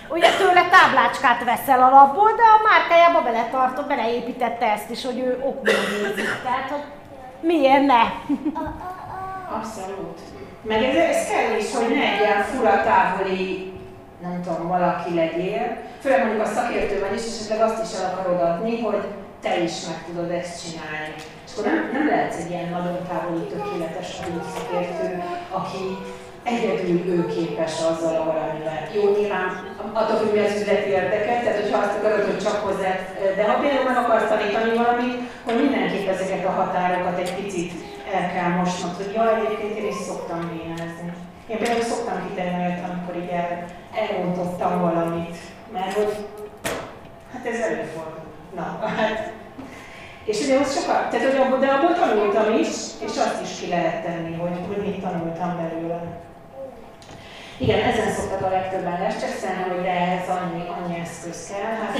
ugye 0.09 0.29
tőle 0.37 0.69
táblácskát 0.69 1.43
veszel 1.43 1.81
alapból, 1.81 2.31
de 2.35 2.41
a 2.41 2.67
márkájába 2.69 3.21
beletartott, 3.21 3.87
beleépítette 3.87 4.71
ezt 4.71 4.89
is, 4.89 5.05
hogy 5.05 5.19
ő 5.19 5.43
okulézik. 5.45 6.41
Tehát, 6.43 6.69
hogy 6.69 6.83
miért 7.41 7.85
ne? 7.85 8.01
Abszolút. 9.49 10.19
Meg 10.61 10.83
ez, 10.83 10.95
ez 10.95 11.27
kell 11.27 11.57
is, 11.57 11.75
hogy 11.75 11.95
ne 11.95 12.01
egy 12.11 12.19
ilyen 12.19 12.43
fura 12.43 12.83
távoli 12.83 13.73
nem 14.21 14.41
tudom, 14.43 14.67
valaki 14.67 15.13
legyél, 15.15 15.77
főleg 16.01 16.19
mondjuk 16.23 16.45
a 16.45 16.53
szakértő 16.57 16.99
vagy 16.99 17.17
is, 17.19 17.25
esetleg 17.25 17.61
azt 17.61 17.83
is 17.85 17.99
el 17.99 18.05
akarod 18.09 18.41
adni, 18.41 18.81
hogy 18.81 19.03
te 19.41 19.53
is 19.67 19.75
meg 19.89 19.99
tudod 20.05 20.31
ezt 20.31 20.61
csinálni. 20.63 21.13
És 21.45 21.51
akkor 21.51 21.65
nem, 21.71 21.79
nem 21.95 22.07
lehetsz 22.07 22.39
egy 22.41 22.51
ilyen 22.53 22.69
nagyon 22.77 22.97
távoli, 23.09 23.43
tökéletes 23.53 24.09
szakértő, 24.55 25.09
aki 25.59 25.83
egyedül 26.43 26.99
ő 27.13 27.19
képes 27.35 27.73
azzal 27.91 28.15
a 28.21 28.27
valamivel. 28.31 28.81
Jó, 28.95 29.01
nyilván 29.17 29.47
attól 29.93 30.17
függ, 30.17 30.33
mi 30.33 30.39
az 30.39 30.59
üzleti 30.59 30.89
érdeket, 30.89 31.39
tehát 31.43 31.61
hogyha 31.61 31.77
azt 31.83 31.97
akarod, 31.97 32.23
hogy 32.25 32.43
csak 32.45 32.57
hozzá, 32.67 32.91
de 33.37 33.43
ha 33.49 33.59
például 33.61 33.89
meg 33.89 33.97
akarsz 34.03 34.29
tanítani 34.33 34.71
valamit, 34.81 35.15
hogy 35.45 35.57
mindenképp 35.63 36.07
ezeket 36.07 36.45
a 36.45 36.57
határokat 36.59 37.17
egy 37.19 37.33
picit 37.39 37.71
el 38.13 38.31
kell 38.33 38.49
mosnod, 38.49 38.95
hogy 38.95 39.13
jaj, 39.15 39.45
egyébként 39.45 39.77
én 39.77 39.87
is 39.87 39.95
szoktam 39.95 40.39
vénezni. 40.51 41.13
Én 41.47 41.57
például 41.57 41.81
szoktam 41.81 42.27
kitenni 42.27 42.63
amikor 42.89 43.15
így 43.23 43.29
el, 43.29 43.65
elrontottam 44.01 44.81
valamit, 44.81 45.37
mert 45.73 45.93
hogy 45.93 46.15
hát 47.33 47.45
ez 47.45 47.59
előfordul. 47.59 48.23
Na, 48.55 48.79
hát 48.97 49.31
és 50.25 50.41
ugye 50.41 50.59
az 50.59 50.79
sokat, 50.79 51.09
tehát 51.09 51.31
hogy 51.31 51.39
abból, 51.41 51.59
de 51.59 51.67
abból 51.67 51.93
tanultam 51.93 52.57
is, 52.57 52.69
és 53.05 53.13
azt 53.25 53.41
is 53.41 53.59
ki 53.59 53.67
lehet 53.67 54.03
tenni, 54.03 54.35
hogy, 54.35 54.57
hogy 54.67 54.85
mit 54.85 55.01
tanultam 55.01 55.57
belőle. 55.61 56.01
Igen, 57.57 57.79
ezen 57.79 58.13
szoktak 58.13 58.41
a 58.41 58.49
legtöbben 58.49 58.99
lescseszelni, 59.01 59.63
hogy 59.69 59.81
de 59.81 59.89
ehhez 59.89 60.29
annyi, 60.29 60.63
annyi 60.75 60.99
eszköz 60.99 61.51
kell. 61.51 61.73
Hát 61.81 61.95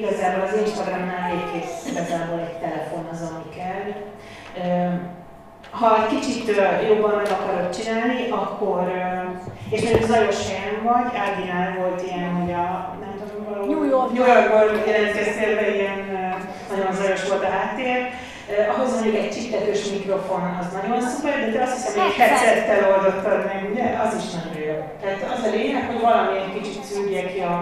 igazából 0.00 0.42
az 0.46 0.56
Instagramnál 0.64 1.30
végképp 1.30 1.68
igazából 1.90 2.40
egy 2.40 2.58
telefon 2.58 3.08
az, 3.12 3.20
ami 3.20 3.56
kell 3.56 3.86
ha 5.70 5.96
egy 5.96 6.18
kicsit 6.18 6.56
jobban 6.88 7.14
meg 7.14 7.26
akarod 7.26 7.76
csinálni, 7.76 8.30
akkor, 8.30 8.92
és 9.70 9.82
mondjuk 9.82 10.10
zajos 10.10 10.48
helyen 10.48 10.82
vagy, 10.82 11.12
Áginál 11.24 11.76
volt 11.78 12.02
ilyen, 12.02 12.30
hogy 12.40 12.52
a, 12.52 12.96
nem 13.00 13.14
tudom, 13.20 13.44
valahol, 13.44 13.66
New, 13.66 13.84
York. 13.84 14.12
New 14.12 14.26
Yorkból 14.26 14.92
jelentkeztél 14.92 15.54
be, 15.54 15.74
ilyen 15.74 15.98
nagyon 16.70 16.92
zajos 16.94 17.28
volt 17.28 17.44
a 17.44 17.50
háttér. 17.50 17.98
Ahhoz 18.72 18.92
mondjuk 18.92 19.16
egy 19.16 19.30
csiptetős 19.30 19.90
mikrofon 19.90 20.58
az 20.60 20.66
nagyon 20.72 21.00
szuper, 21.00 21.40
de 21.40 21.52
te 21.52 21.62
azt 21.62 21.74
hiszem, 21.74 22.02
hogy 22.02 22.12
headsettel 22.12 22.92
oldottad 22.92 23.44
meg, 23.44 23.68
ugye? 23.72 23.84
Az 24.04 24.12
is 24.20 24.30
nagyon 24.36 24.62
jó. 24.68 24.76
Tehát 25.00 25.22
az 25.34 25.44
a 25.48 25.50
lényeg, 25.50 25.86
hogy 25.86 26.00
valami 26.00 26.38
egy 26.38 26.62
kicsit 26.62 26.84
szűrje 26.84 27.22
ki 27.32 27.40
a, 27.40 27.56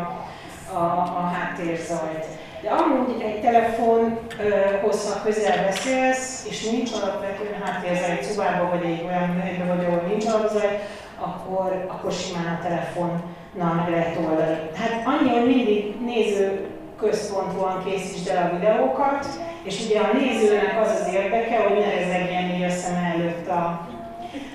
a, 0.72 0.82
a 1.20 1.32
háttérzajt. 1.34 2.26
De 2.62 2.70
amúgy 2.70 3.22
egy 3.22 3.40
telefonhoz, 3.40 5.12
ha 5.12 5.22
közel 5.24 5.64
beszélsz, 5.64 6.46
és 6.50 6.70
nincs 6.70 6.90
alapvetően 6.92 7.62
háttérzel 7.62 8.10
egy 8.10 8.22
szobában, 8.22 8.70
vagy 8.70 8.84
egy 8.84 9.02
olyan 9.06 9.40
helyben 9.40 9.76
vagy, 9.76 9.84
ahol 9.84 10.02
nincs 10.08 10.26
alapzaj, 10.26 10.80
akkor, 11.18 11.84
akkor 11.88 12.12
simán 12.12 12.58
a 12.58 12.62
telefonnal 12.62 13.74
meg 13.74 13.88
lehet 13.90 14.16
oldani. 14.16 14.58
Hát 14.74 15.06
annyi, 15.06 15.28
hogy 15.28 15.46
mindig 15.46 16.00
néző 16.04 16.66
központúan 16.98 17.84
készítsd 17.84 18.28
el 18.28 18.50
a 18.50 18.56
videókat, 18.56 19.26
és 19.62 19.84
ugye 19.84 20.00
a 20.00 20.12
nézőnek 20.12 20.80
az 20.80 20.90
az 21.00 21.14
érdeke, 21.14 21.62
hogy 21.62 21.78
ne 21.78 21.94
rezegjen 21.94 22.54
így 22.54 22.62
a 22.62 22.70
szem 22.70 23.04
előtt 23.14 23.48
a, 23.48 23.88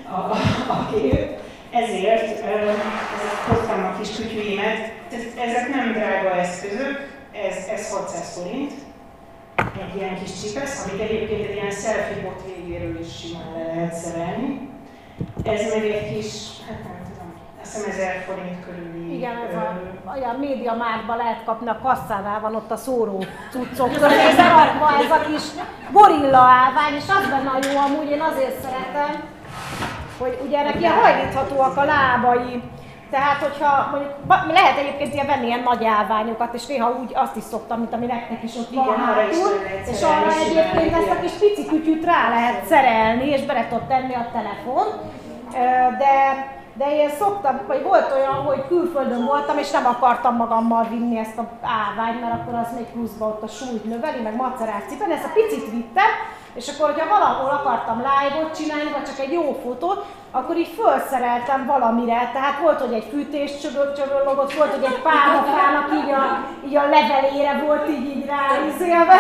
a, 0.10 0.16
a, 0.16 0.38
a 0.68 0.90
kép. 0.92 1.38
Ezért 1.72 2.44
hoztam 3.48 3.84
a 3.84 3.98
kis 4.00 4.16
kütyüimet. 4.16 4.92
Ezek 5.48 5.70
nem 5.76 5.92
drága 5.94 6.36
eszközök, 6.36 7.17
ez, 7.46 7.68
ez 7.68 7.92
600 7.92 8.34
forint, 8.34 8.72
egy 9.56 9.96
ilyen 9.96 10.16
kis 10.24 10.42
csipesz, 10.42 10.88
amit 10.88 11.02
egyébként 11.02 11.50
egy 11.50 11.56
ilyen 11.56 11.72
selfie 11.72 12.22
bot 12.22 12.42
végéről 12.46 13.00
is 13.00 13.18
simán 13.20 13.52
le 13.58 13.64
lehet 13.74 13.94
szerelni. 13.94 14.70
Ez 15.44 15.74
meg 15.74 15.86
egy 15.86 16.14
kis, 16.14 16.34
hát 16.68 16.84
nem 16.84 17.02
tudom, 17.10 17.34
azt 17.62 17.76
hiszem 17.76 17.92
1000 17.92 18.24
forint 18.28 18.66
körüli. 18.66 19.16
Igen, 19.16 19.36
ez 19.50 19.56
a, 19.56 19.82
olyan 20.16 20.36
média 20.36 20.74
márba 20.74 21.16
lehet 21.16 21.44
kapni, 21.46 21.68
a 21.68 21.80
kasszánál 21.84 22.40
van 22.40 22.56
ott 22.56 22.72
a 22.72 22.78
szóró 22.78 23.24
cuccok 23.52 23.92
közé, 24.02 24.36
rakva 24.38 25.04
ez 25.04 25.12
a 25.12 25.22
kis 25.30 25.44
gorilla 25.92 26.38
állvány, 26.38 26.94
és 26.94 27.06
az 27.08 27.30
benne 27.30 27.50
a 27.50 27.60
jó, 27.72 27.80
amúgy 27.80 28.10
én 28.10 28.22
azért 28.22 28.62
szeretem, 28.62 29.24
hogy 30.18 30.40
ugye 30.46 30.78
ilyen 30.80 30.94
hajlíthatóak 30.94 31.78
a 31.78 31.84
lábai, 31.84 32.62
Tehát, 33.10 33.42
hogyha 33.42 33.88
mondjuk, 33.92 34.12
lehet 34.54 34.78
egyébként 34.78 35.14
ilyen 35.14 35.26
venni 35.26 35.46
ilyen 35.46 35.64
nagy 35.64 35.86
állványokat, 35.86 36.54
és 36.54 36.66
néha 36.66 36.98
úgy 37.02 37.12
azt 37.16 37.36
is 37.36 37.44
szoktam, 37.44 37.80
mint 37.80 37.94
ami 37.94 38.06
nektek 38.06 38.44
is 38.44 38.56
ott 38.56 38.70
van 38.74 38.98
hátul, 38.98 39.50
és 39.92 40.02
arra 40.02 40.32
egyébként 40.32 40.96
egy 40.96 41.02
ezt 41.02 41.10
a 41.10 41.20
kis 41.22 41.32
pici 41.32 41.66
kütyűt 41.66 42.06
rá 42.06 42.30
lehet 42.30 42.66
szerelni, 42.66 43.30
és 43.30 43.42
bele 43.42 43.68
tudod 43.68 43.88
tenni 43.88 44.14
a 44.14 44.30
telefon. 44.32 44.86
De, 45.98 46.46
de 46.74 46.96
én 46.96 47.10
szoktam, 47.10 47.60
vagy 47.68 47.84
volt 47.84 48.12
olyan, 48.12 48.34
hogy 48.34 48.68
külföldön 48.68 49.26
voltam, 49.26 49.58
és 49.58 49.72
nem 49.72 49.86
akartam 49.86 50.36
magammal 50.36 50.88
vinni 50.90 51.20
ezt 51.20 51.38
a 51.38 51.50
állványt, 51.62 52.22
mert 52.22 52.34
akkor 52.34 52.54
az 52.54 52.76
még 52.76 52.86
pluszba 52.86 53.26
ott 53.26 53.44
a 53.44 53.48
súlyt 53.48 53.84
növeli, 53.84 54.22
meg 54.22 54.36
macerás 54.36 54.84
cipelni, 54.90 55.14
ezt 55.14 55.26
a 55.26 55.34
picit 55.34 55.72
vittem, 55.72 56.12
és 56.60 56.68
akkor, 56.68 56.92
hogyha 56.92 57.08
valahol 57.18 57.50
akartam 57.50 57.98
live-ot 57.98 58.56
csinálni, 58.58 58.92
vagy 58.92 59.08
csak 59.10 59.20
egy 59.26 59.32
jó 59.32 59.60
fotót, 59.64 60.06
akkor 60.32 60.56
így 60.58 60.74
felszereltem 60.80 61.66
valamire. 61.66 62.30
Tehát 62.34 62.60
volt, 62.62 62.80
hogy 62.80 62.94
egy 62.94 63.08
fűtés 63.12 63.52
csövöllogott, 63.98 64.54
volt, 64.54 64.74
hogy 64.76 64.84
egy 64.92 65.02
pálmafának 65.08 65.88
így 66.00 66.12
a, 66.20 66.24
így 66.68 66.76
a 66.76 66.90
levelére 66.96 67.64
volt 67.66 67.90
így, 67.90 68.08
így 68.16 68.26
ráizélve. 68.26 69.18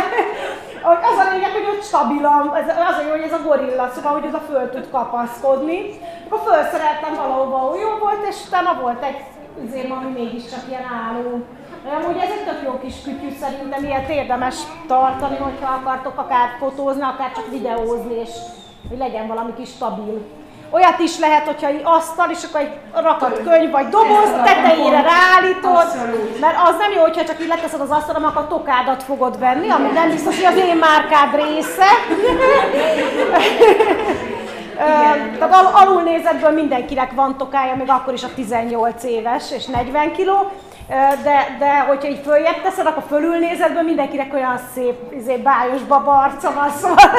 Az 1.12 1.18
a 1.26 1.32
lényeg, 1.32 1.52
hogy 1.52 1.68
ott 1.74 1.84
stabilan, 1.84 2.48
az 2.92 2.98
a 3.00 3.04
jó, 3.06 3.10
hogy 3.10 3.28
ez 3.30 3.34
a 3.34 3.42
gorilla, 3.48 3.90
szóval, 3.96 4.12
hogy 4.12 4.28
az 4.28 4.34
a 4.34 4.44
föl 4.50 4.70
tud 4.70 4.90
kapaszkodni. 4.92 6.00
Akkor 6.30 6.54
felszereltem 6.54 7.16
valahova, 7.16 7.80
jó 7.80 7.90
volt, 8.00 8.28
és 8.30 8.36
utána 8.48 8.80
volt 8.82 9.04
egy 9.04 9.20
azért, 9.68 9.90
ami 9.92 10.12
mégiscsak 10.12 10.60
ilyen 10.70 10.86
álló. 11.06 11.42
De 11.88 11.94
Amúgy 11.94 12.18
ez 12.18 12.30
egy 12.30 12.46
tök 12.46 12.62
jó 12.66 12.80
kis 12.84 12.94
kütyű 13.04 13.30
szerintem, 13.42 13.84
ilyet 13.84 14.10
érdemes 14.10 14.56
tartani, 14.88 15.38
hogyha 15.38 15.74
akartok 15.74 16.18
akár 16.18 16.50
fotózni, 16.60 17.02
akár 17.02 17.32
csak 17.36 17.50
videózni, 17.50 18.14
és 18.14 18.30
hogy 18.90 18.98
legyen 18.98 19.28
valami 19.28 19.54
kis 19.58 19.70
stabil. 19.70 20.22
Olyat 20.72 21.00
is 21.00 21.20
lehet, 21.20 21.46
hogyha 21.46 21.68
egy 21.68 21.82
asztal, 21.84 22.30
és 22.30 22.44
akkor 22.44 22.62
egy 22.62 22.72
rakat 22.94 23.42
könyv 23.44 23.72
vagy 23.72 23.88
doboz 23.88 24.30
tetejére 24.44 25.02
ráállítod, 25.02 25.88
mert 26.40 26.58
az 26.70 26.76
nem 26.78 26.92
jó, 26.92 27.02
hogyha 27.02 27.24
csak 27.24 27.42
így 27.42 27.48
leteszed 27.48 27.82
az 27.82 27.90
asztalra, 27.92 28.28
akkor 28.28 28.42
a 28.42 28.48
tokádat 28.48 29.04
fogod 29.04 29.40
venni, 29.40 29.70
ami 29.70 29.90
nem 29.92 30.10
biztos, 30.10 30.36
hogy 30.36 30.56
az 30.56 30.64
én 30.66 30.76
márkád 30.78 31.36
része. 31.36 31.86
Ö, 34.80 35.38
Tehát 35.40 35.54
al- 35.54 35.74
alulnézetből 35.74 36.52
mindenkinek 36.52 37.12
van 37.12 37.38
tokája, 37.38 37.76
még 37.76 37.90
akkor 37.90 38.14
is 38.14 38.24
a 38.24 38.34
18 38.36 39.04
éves 39.04 39.52
és 39.52 39.66
40 39.66 40.12
kiló, 40.12 40.52
de, 41.24 41.56
de 41.60 41.80
hogyha 41.80 42.08
így 42.08 42.22
följebb 42.24 42.62
teszed, 42.62 42.86
akkor 42.86 43.04
fölülnézetből 43.08 43.82
mindenkinek 43.82 44.34
olyan 44.34 44.60
szép, 44.74 44.96
izé, 45.18 45.36
bájos 45.36 45.82
babarca 45.82 46.54
van, 46.54 46.70
szóval. 46.70 47.12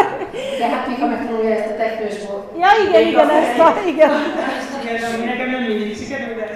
De 0.58 0.66
hát 0.68 0.86
még 0.86 0.98
ha 0.98 1.06
megtanulja 1.06 1.54
ezt 1.54 1.70
a 1.70 1.76
teknősból. 1.76 2.52
Ja, 2.58 2.68
igen, 2.88 3.06
igen, 3.06 3.30
ezt 3.30 3.58
a, 3.58 3.74
igen. 3.86 4.10
Igen, 4.82 5.26
nekem 5.26 5.50
nem 5.50 5.62
mindig 5.62 5.96
sikerül, 5.96 6.34
de 6.34 6.46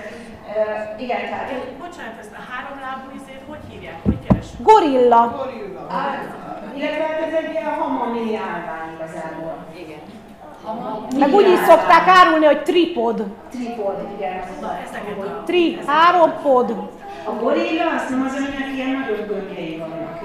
Ö, 0.56 1.02
Igen, 1.02 1.20
tehát 1.30 1.48
Bocsánat, 1.78 2.16
ezt 2.20 2.34
a 2.40 2.42
három 2.50 2.76
lábú 2.84 3.06
izét 3.18 3.42
hogy 3.48 3.58
hívják? 3.70 3.98
Hogy 4.04 4.18
keresünk? 4.26 4.62
Gorilla. 4.68 5.22
gorilla. 5.36 5.82
illetve 6.76 7.04
ez 7.26 7.34
egy 7.44 7.50
ilyen 7.52 7.74
hamamini 7.78 8.36
állvány 8.36 8.90
igazából. 8.96 9.54
Igen. 9.82 10.00
Meg 11.18 11.34
úgy 11.34 11.48
is 11.48 11.58
szokták 11.58 12.06
árulni, 12.06 12.46
hogy 12.46 12.62
tripod. 12.62 13.24
Tripod, 13.50 13.96
igen. 14.16 14.42
A... 15.20 15.42
Tri, 15.44 15.78
három 15.86 16.32
pod. 16.42 16.74
A 17.24 17.32
gorilla 17.40 17.84
azt 17.96 18.08
nem 18.08 18.22
az, 18.26 18.34
aminek 18.36 18.74
ilyen 18.74 18.90
nagyobb 18.90 19.26
gömbjei 19.28 19.76
vannak. 19.78 20.18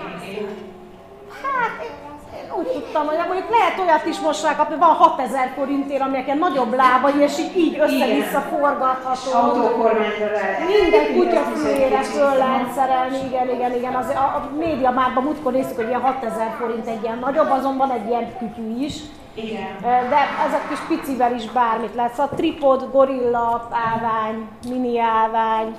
Hát, 1.43 1.83
én, 1.83 1.93
én 2.39 2.51
úgy 2.57 2.67
tudtam, 2.71 3.05
hogy 3.05 3.17
mondjuk 3.27 3.49
lehet 3.49 3.79
olyat 3.79 4.05
is 4.05 4.19
most 4.19 4.43
rákapni, 4.43 4.75
van 4.75 4.93
6000 4.93 5.51
forintért, 5.55 6.01
aminek 6.01 6.25
ilyen 6.25 6.37
nagyobb 6.37 6.73
lábai, 6.73 7.17
és 7.19 7.39
így, 7.39 7.57
így 7.57 7.79
össze-vissza 7.79 8.39
forgatható. 8.39 9.29
Autókormányra 9.33 10.27
rá. 10.27 10.43
Minden 10.67 11.05
kutya 11.15 11.41
fülére 11.41 12.01
föl 12.01 12.37
lehet 12.37 12.71
szerelni, 12.75 13.17
igen, 13.27 13.49
igen, 13.49 13.73
igen. 13.75 13.95
Az, 13.95 14.09
a, 14.09 14.25
a 14.37 14.49
média 14.57 14.91
márban 14.91 15.23
múltkor 15.23 15.51
néztük, 15.51 15.75
hogy 15.75 15.87
ilyen 15.87 16.01
6000 16.01 16.55
forint 16.59 16.87
egy 16.87 17.03
ilyen 17.03 17.19
nagyobb, 17.19 17.49
azon 17.49 17.77
van 17.77 17.91
egy 17.91 18.07
ilyen 18.07 18.37
kütyű 18.37 18.85
is. 18.85 18.95
Igen. 19.33 19.77
De 19.81 20.19
ezek 20.47 20.67
kis 20.69 20.79
picivel 20.87 21.35
is 21.35 21.45
bármit 21.51 21.95
lehet. 21.95 22.13
Szóval 22.13 22.35
tripod, 22.35 22.89
gorilla, 22.91 23.67
állvány, 23.71 24.47
mini 24.69 24.99
állvány, 24.99 25.75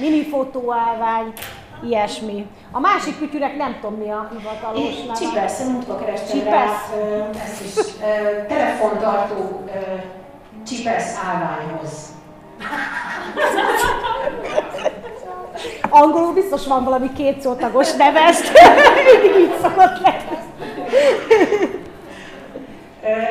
mini 0.00 0.24
fotóállvány, 0.24 1.32
ilyesmi. 1.84 2.46
A 2.72 2.80
másik 2.80 3.18
kütyűnek 3.18 3.56
nem 3.56 3.76
tudom 3.80 3.98
mi 3.98 4.10
a 4.10 4.28
hivatalos 4.38 5.00
neve. 5.06 5.12
csipesz, 5.18 5.64
múltkor 5.68 6.04
kerestem 6.04 6.38
Csipesz. 6.38 6.50
rá 6.52 6.72
ö, 7.00 7.22
ezt 7.44 7.60
is. 7.64 7.84
Ö, 8.02 8.46
telefontartó 8.46 9.64
ö, 9.66 9.94
csipesz 10.66 11.18
állványhoz. 11.26 12.08
Angolul 15.88 16.32
biztos 16.32 16.66
van 16.66 16.84
valami 16.84 17.12
kétszótagos 17.12 17.92
neve, 17.92 18.20
ezt 18.20 18.52
mindig 19.12 19.40
így 19.40 19.54
szokott 19.62 20.00
lenni. 20.02 20.38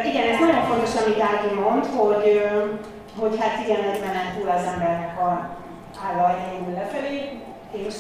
Igen, 0.10 0.28
ez 0.34 0.40
nagyon 0.40 0.64
fontos, 0.64 0.90
amit 1.06 1.22
Ági 1.22 1.54
mond, 1.60 1.86
hogy, 1.86 2.50
hogy 3.20 3.38
hát 3.40 3.66
igen, 3.68 3.84
egy 3.84 4.00
menen 4.00 4.34
túl 4.38 4.50
az 4.50 4.64
embernek 4.74 5.20
a 5.20 5.58
enyhül 6.52 6.74
lefelé, 6.74 7.42
és 7.72 7.96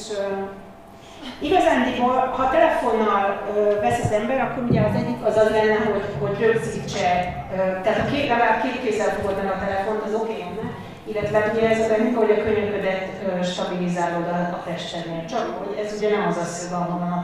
igazándiból, 1.39 2.33
ha 2.37 2.49
telefonnal 2.49 3.41
ö, 3.55 3.79
vesz 3.79 4.03
az 4.03 4.11
ember, 4.11 4.39
akkor 4.41 4.63
ugye 4.69 4.81
az 4.81 4.95
egyik 4.95 5.25
az 5.25 5.37
az 5.37 5.49
lenne, 5.49 5.79
hogy, 5.91 6.05
hogy 6.19 6.39
rögzítse, 6.39 7.09
ö, 7.53 7.55
tehát 7.55 7.99
ha 7.99 8.11
két, 8.11 8.27
legalább 8.27 8.61
két 8.61 8.81
kézzel 8.83 9.13
fogod 9.15 9.35
meg 9.37 9.51
a 9.51 9.59
telefont, 9.65 10.01
az 10.05 10.13
oké 10.13 10.37
lenne, 10.39 10.67
illetve 11.09 11.51
ugye 11.53 11.69
ez 11.69 11.79
az, 11.79 11.91
amikor 11.99 12.25
hogy 12.25 12.37
a 12.39 12.43
könyöködet 12.43 13.07
ö, 13.27 13.43
stabilizálod 13.43 14.27
a, 14.27 14.37
a 14.57 14.63
testednél. 14.65 15.25
Csak 15.25 15.45
hogy 15.57 15.77
ez 15.83 15.93
ugye 15.97 16.09
nem 16.09 16.27
az 16.27 16.37
a 16.37 16.43
szög, 16.43 16.71
ahonnan 16.71 17.11
a. 17.11 17.21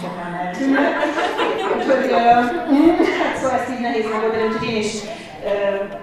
Úgyhogy, 1.76 2.06
ö, 2.11 2.15
hát 3.22 3.35
szóval 3.35 3.60
ezt 3.60 3.69
így 3.73 3.85
nehéz 3.88 4.06
megoldani, 4.14 4.43
úgyhogy 4.43 4.68
én 4.69 4.77
is 4.77 4.93
ö, 5.49 5.53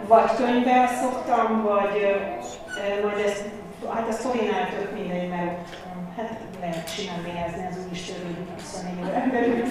vagy 0.06 0.30
könyvvel 0.36 0.86
szoktam, 1.02 1.62
vagy 1.62 1.94
ö, 2.02 3.06
majd 3.06 3.18
ezt, 3.26 3.44
hát 3.90 4.08
a 4.08 4.12
sztorinál 4.12 4.68
tök 4.68 4.92
mindegy, 4.98 5.28
mert 5.28 5.68
ö, 5.70 6.20
hát 6.22 6.40
lehet 6.60 6.94
simán 6.94 7.22
bélyázni 7.22 7.66
az 7.70 7.78
úgyis 7.84 8.04
törődik 8.04 8.48
24 8.60 9.08
órán 9.08 9.30
belül. 9.30 9.62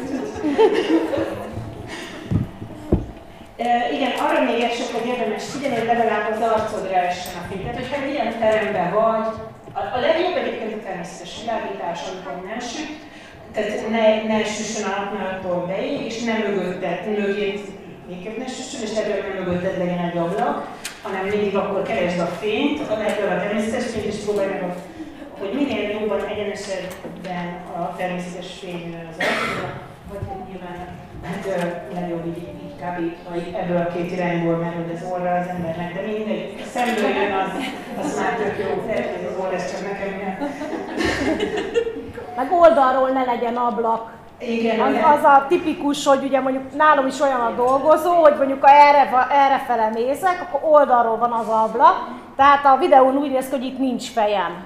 Igen, 3.95 4.11
arra 4.19 4.43
még 4.43 4.61
esetleg 4.61 5.05
érdemes 5.05 5.45
figyelni, 5.51 5.77
hogy 5.77 5.85
legalább 5.85 6.31
az 6.31 6.41
arcodra 6.41 6.95
essen 6.95 7.33
a 7.41 7.45
fény. 7.47 7.61
Tehát, 7.61 7.77
hogyha 7.77 8.05
ilyen 8.05 8.39
teremben 8.39 8.91
vagy, 8.91 9.27
a, 9.73 9.79
a 9.95 9.99
legjobb 9.99 10.35
egyébként 10.35 10.73
a 10.73 10.85
természetes 10.85 11.39
világítás, 11.41 11.99
amikor 12.07 12.33
nem 12.49 12.59
süt, 12.59 12.91
tehát 13.53 13.89
ne, 13.89 14.23
ne 14.33 14.43
süssön 14.43 14.85
a 14.89 14.99
napnyalattól 14.99 15.65
beig, 15.65 16.01
és 16.05 16.23
nem 16.23 16.41
mögötted, 16.41 17.17
mögét 17.19 17.67
végképp 18.07 18.37
ne 18.37 18.47
süssön, 18.47 18.81
és 18.81 18.91
nem 18.93 19.43
mögötted 19.43 19.77
legyen 19.77 20.05
egy 20.05 20.17
ablak, 20.17 20.67
hanem 21.01 21.25
mindig 21.25 21.55
akkor 21.55 21.81
keresd 21.81 22.19
a 22.19 22.25
fényt, 22.25 22.79
a 22.89 22.97
lehetőleg 22.97 23.37
a 23.37 23.41
természetes 23.41 23.85
fényt, 23.85 24.05
és 24.05 24.15
próbálj 24.23 24.47
meg, 24.47 24.63
a- 24.63 24.75
hogy 25.39 25.53
minél 25.53 25.89
jobban 25.89 26.25
egyenesedben 26.27 27.47
a 27.77 27.95
természetes 27.95 28.47
fény 28.59 29.07
az 29.11 29.15
arcodra, 29.17 29.69
vagy 30.09 30.19
nyilván 30.49 30.99
Hát 31.25 31.45
legjobb 31.93 32.25
így, 32.25 32.37
így 32.37 32.75
kb. 32.75 33.25
ebből 33.55 33.77
a 33.77 33.87
két 33.93 34.11
irányból, 34.11 34.63
hogy 34.63 34.95
az 34.95 35.11
orra 35.11 35.35
az 35.35 35.47
embernek, 35.47 35.93
de 35.93 36.01
mindegy, 36.01 36.63
szemből 36.73 37.09
jön 37.09 37.31
az, 37.33 37.49
az 38.05 38.17
már 38.19 38.33
tök 38.35 38.57
jó, 38.59 38.83
lehet, 38.87 39.15
hogy 39.15 39.25
az 39.25 39.43
orra 39.45 39.55
ez 39.55 39.71
csak 39.71 39.81
nekem 39.91 40.19
jön. 40.19 40.49
Meg 42.35 42.51
oldalról 42.51 43.09
ne 43.09 43.23
legyen 43.23 43.55
ablak. 43.55 44.11
Igen, 44.47 44.79
Az, 44.79 44.89
igen. 44.91 45.03
az 45.03 45.23
a 45.23 45.45
tipikus, 45.47 46.05
hogy 46.05 46.23
ugye 46.23 46.39
mondjuk 46.39 46.75
nálam 46.75 47.07
is 47.07 47.19
olyan 47.19 47.39
a 47.41 47.51
dolgozó, 47.55 48.11
hogy 48.13 48.33
mondjuk 48.37 48.63
ha 48.65 48.71
erre, 48.71 49.27
erre 49.31 49.63
fele 49.67 49.89
nézek, 49.89 50.47
akkor 50.51 50.69
oldalról 50.71 51.17
van 51.17 51.31
az 51.31 51.47
ablak, 51.47 52.07
tehát 52.35 52.65
a 52.65 52.77
videón 52.77 53.17
úgy 53.17 53.31
néz 53.31 53.45
ki, 53.49 53.55
hogy 53.55 53.65
itt 53.65 53.77
nincs 53.77 54.09
fejem. 54.09 54.63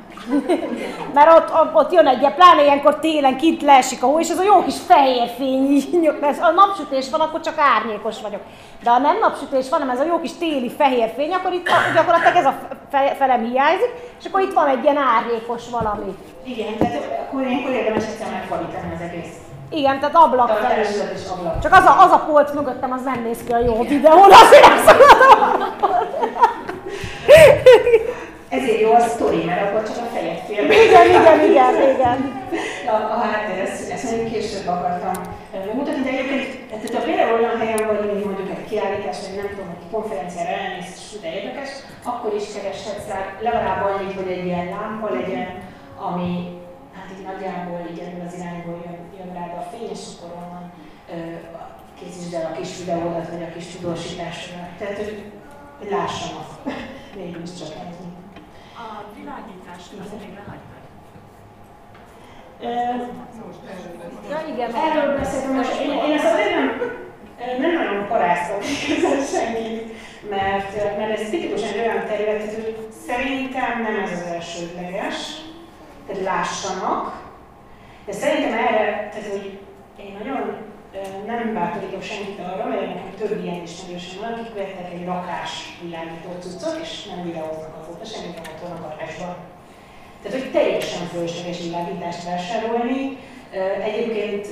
Mert 1.14 1.32
ott, 1.38 1.74
ott 1.74 1.92
jön 1.92 2.08
egy, 2.08 2.34
pláne 2.34 2.64
ilyenkor 2.64 3.00
télen 3.00 3.38
kint 3.38 3.62
leesik 3.62 4.04
a 4.04 4.06
hó, 4.06 4.20
és 4.20 4.30
ez 4.30 4.40
a 4.40 4.44
jó 4.44 4.64
kis 4.64 4.76
fehér 4.88 5.30
fény, 5.38 5.72
így, 5.72 6.18
mert 6.22 6.40
ha 6.40 6.52
napsütés 6.52 7.10
van, 7.10 7.20
akkor 7.20 7.40
csak 7.42 7.58
árnyékos 7.58 8.22
vagyok. 8.22 8.42
De 8.84 8.90
ha 8.90 8.98
nem 8.98 9.18
napsütés 9.20 9.70
van, 9.70 9.80
hanem 9.80 9.96
ez 9.96 10.02
a 10.02 10.06
jó 10.08 10.20
kis 10.20 10.34
téli 10.34 10.70
fehér 10.70 11.12
fény, 11.16 11.34
akkor 11.34 11.54
itt 11.54 11.70
gyakorlatilag 11.96 12.36
ez 12.36 12.46
a 12.46 12.54
fe- 12.92 13.16
felem 13.18 13.44
hiányzik, 13.44 13.92
és 14.20 14.26
akkor 14.26 14.42
itt 14.42 14.54
van 14.54 14.68
egy 14.68 14.84
ilyen 14.84 14.98
árnyékos 14.98 15.70
valami. 15.70 16.16
Igen, 16.44 16.78
tehát 16.78 17.28
akkor 17.28 17.42
ilyenkor 17.42 17.72
érdemes 17.72 18.04
egyszer 18.04 18.28
megfordítani 18.32 18.94
az 18.96 19.02
egész 19.02 19.45
Igen, 19.70 20.00
tehát 20.00 20.16
ablak 20.16 20.48
felé. 20.48 20.62
tartásodat 20.62 21.12
és 21.16 21.22
ablak. 21.32 21.60
Csak 21.60 21.74
az 21.74 21.84
a, 21.86 22.04
az 22.04 22.12
a 22.12 22.26
polc 22.28 22.54
mögöttem, 22.54 22.92
az 22.92 23.04
nem 23.04 23.24
néz 23.24 23.38
ki 23.46 23.52
a 23.52 23.60
jó 23.60 23.84
videón, 23.84 24.32
azért 24.32 24.68
nem 24.68 24.78
szabad. 24.86 25.74
Ezért 28.50 28.80
jó 28.80 28.94
a 28.94 29.00
sztori, 29.00 29.44
mert 29.44 29.62
akkor 29.62 29.84
csak 29.84 29.98
a 29.98 30.10
fejed 30.16 30.40
fél. 30.48 30.64
Igen, 30.72 31.08
igen, 31.08 31.50
igen, 31.50 31.74
igen. 31.96 32.44
A, 32.88 32.96
a 32.96 33.18
háttér, 33.20 33.60
ezt, 33.64 33.92
ezt 33.92 34.04
mondjuk 34.04 34.32
később 34.32 34.68
akartam 34.68 35.14
megmutatni, 35.66 36.04
de 36.04 36.10
egyébként 36.10 36.66
tehát 36.70 36.94
ha 36.94 37.10
például 37.10 37.40
olyan 37.40 37.58
helyen 37.60 37.88
vagy, 37.88 38.06
mint 38.06 38.26
mondjuk 38.26 38.50
egy 38.50 38.66
kiállítás, 38.70 39.18
vagy 39.26 39.38
nem 39.42 39.50
tudom, 39.50 39.68
hogy 39.74 39.92
konferenciára 39.92 40.50
elmész, 40.50 41.18
de 41.22 41.30
érdekes, 41.38 41.70
akkor 42.12 42.32
is 42.40 42.46
kereshetsz 42.54 43.08
rá 43.12 43.20
legalább 43.48 43.82
annyit, 43.86 44.18
hogy 44.20 44.32
egy 44.32 44.46
ilyen 44.46 44.68
lámpa 44.76 45.08
legyen, 45.18 45.48
ami 46.08 46.32
hát 46.96 47.08
így 47.14 47.26
nagyjából 47.30 47.80
így 47.92 48.00
ebből 48.06 48.26
az 48.28 48.36
irányból 48.40 48.78
jön, 48.86 49.00
jön 49.26 49.34
rád 49.34 49.58
a 49.58 49.62
fény, 49.72 49.90
és 49.90 50.00
akkor 50.18 50.38
onnan 50.44 50.72
készítsd 52.00 52.34
el 52.34 52.52
a 52.52 52.56
kis 52.58 52.78
videódat, 52.78 53.30
vagy 53.30 53.44
a 53.44 53.54
kis 53.56 53.66
tudósításodat. 53.66 54.78
Tehát, 54.78 54.98
hogy, 54.98 55.32
hogy 55.80 55.90
lássanak. 55.90 56.50
Mégis 57.16 57.54
csak 57.60 57.74
ennyi. 57.84 58.10
A 58.84 58.88
világítást 59.18 59.90
az 60.04 60.12
még 60.20 60.34
lehagytad. 60.40 60.84
Ja, 64.30 64.54
igen. 64.54 64.74
Erről 64.76 65.18
beszéltem, 65.18 65.54
most 65.54 65.80
én, 65.80 65.90
én 65.90 66.18
ezt 66.18 66.34
azért 66.34 66.56
nem, 66.56 66.82
nem 67.60 67.74
nagyon 67.74 68.08
ezzel 68.22 68.62
senki, 69.40 69.94
mert, 70.30 70.98
mert 70.98 71.20
ez 71.20 71.30
tipikusan 71.30 71.80
olyan 71.80 72.06
terület, 72.06 72.54
hogy 72.54 72.88
szerintem 73.08 73.82
nem 73.82 74.04
ez 74.04 74.12
az 74.12 74.22
elsődleges, 74.22 75.42
tehát 76.08 76.24
lássanak, 76.24 77.25
de 78.06 78.12
szerintem 78.12 78.54
erre, 78.54 79.10
tehát 79.12 79.32
hogy 79.32 79.60
én 80.00 80.16
nagyon 80.20 80.58
nem 81.26 81.54
bátorítom 81.54 82.02
senkit 82.02 82.40
arra, 82.40 82.66
mert 82.68 82.82
nekem 82.82 83.14
több 83.18 83.44
ilyen 83.44 83.62
ismerősöm 83.64 84.20
van, 84.22 84.34
akik 84.34 84.54
vettek 84.54 84.94
egy 84.94 85.06
rakás 85.06 85.52
világító 85.82 86.30
cuccot, 86.40 86.80
és 86.82 87.06
nem 87.06 87.24
videóznak 87.24 87.78
azóta, 87.82 88.06
semmit 88.06 88.36
nem 88.36 88.52
otthon 88.52 88.72
a 88.78 88.82
garázsban. 88.82 89.36
Tehát, 90.22 90.40
hogy 90.40 90.52
teljesen 90.52 91.08
fölösleges 91.08 91.60
világítást 91.62 92.24
vásárolni. 92.24 93.18
Egyébként 93.84 94.48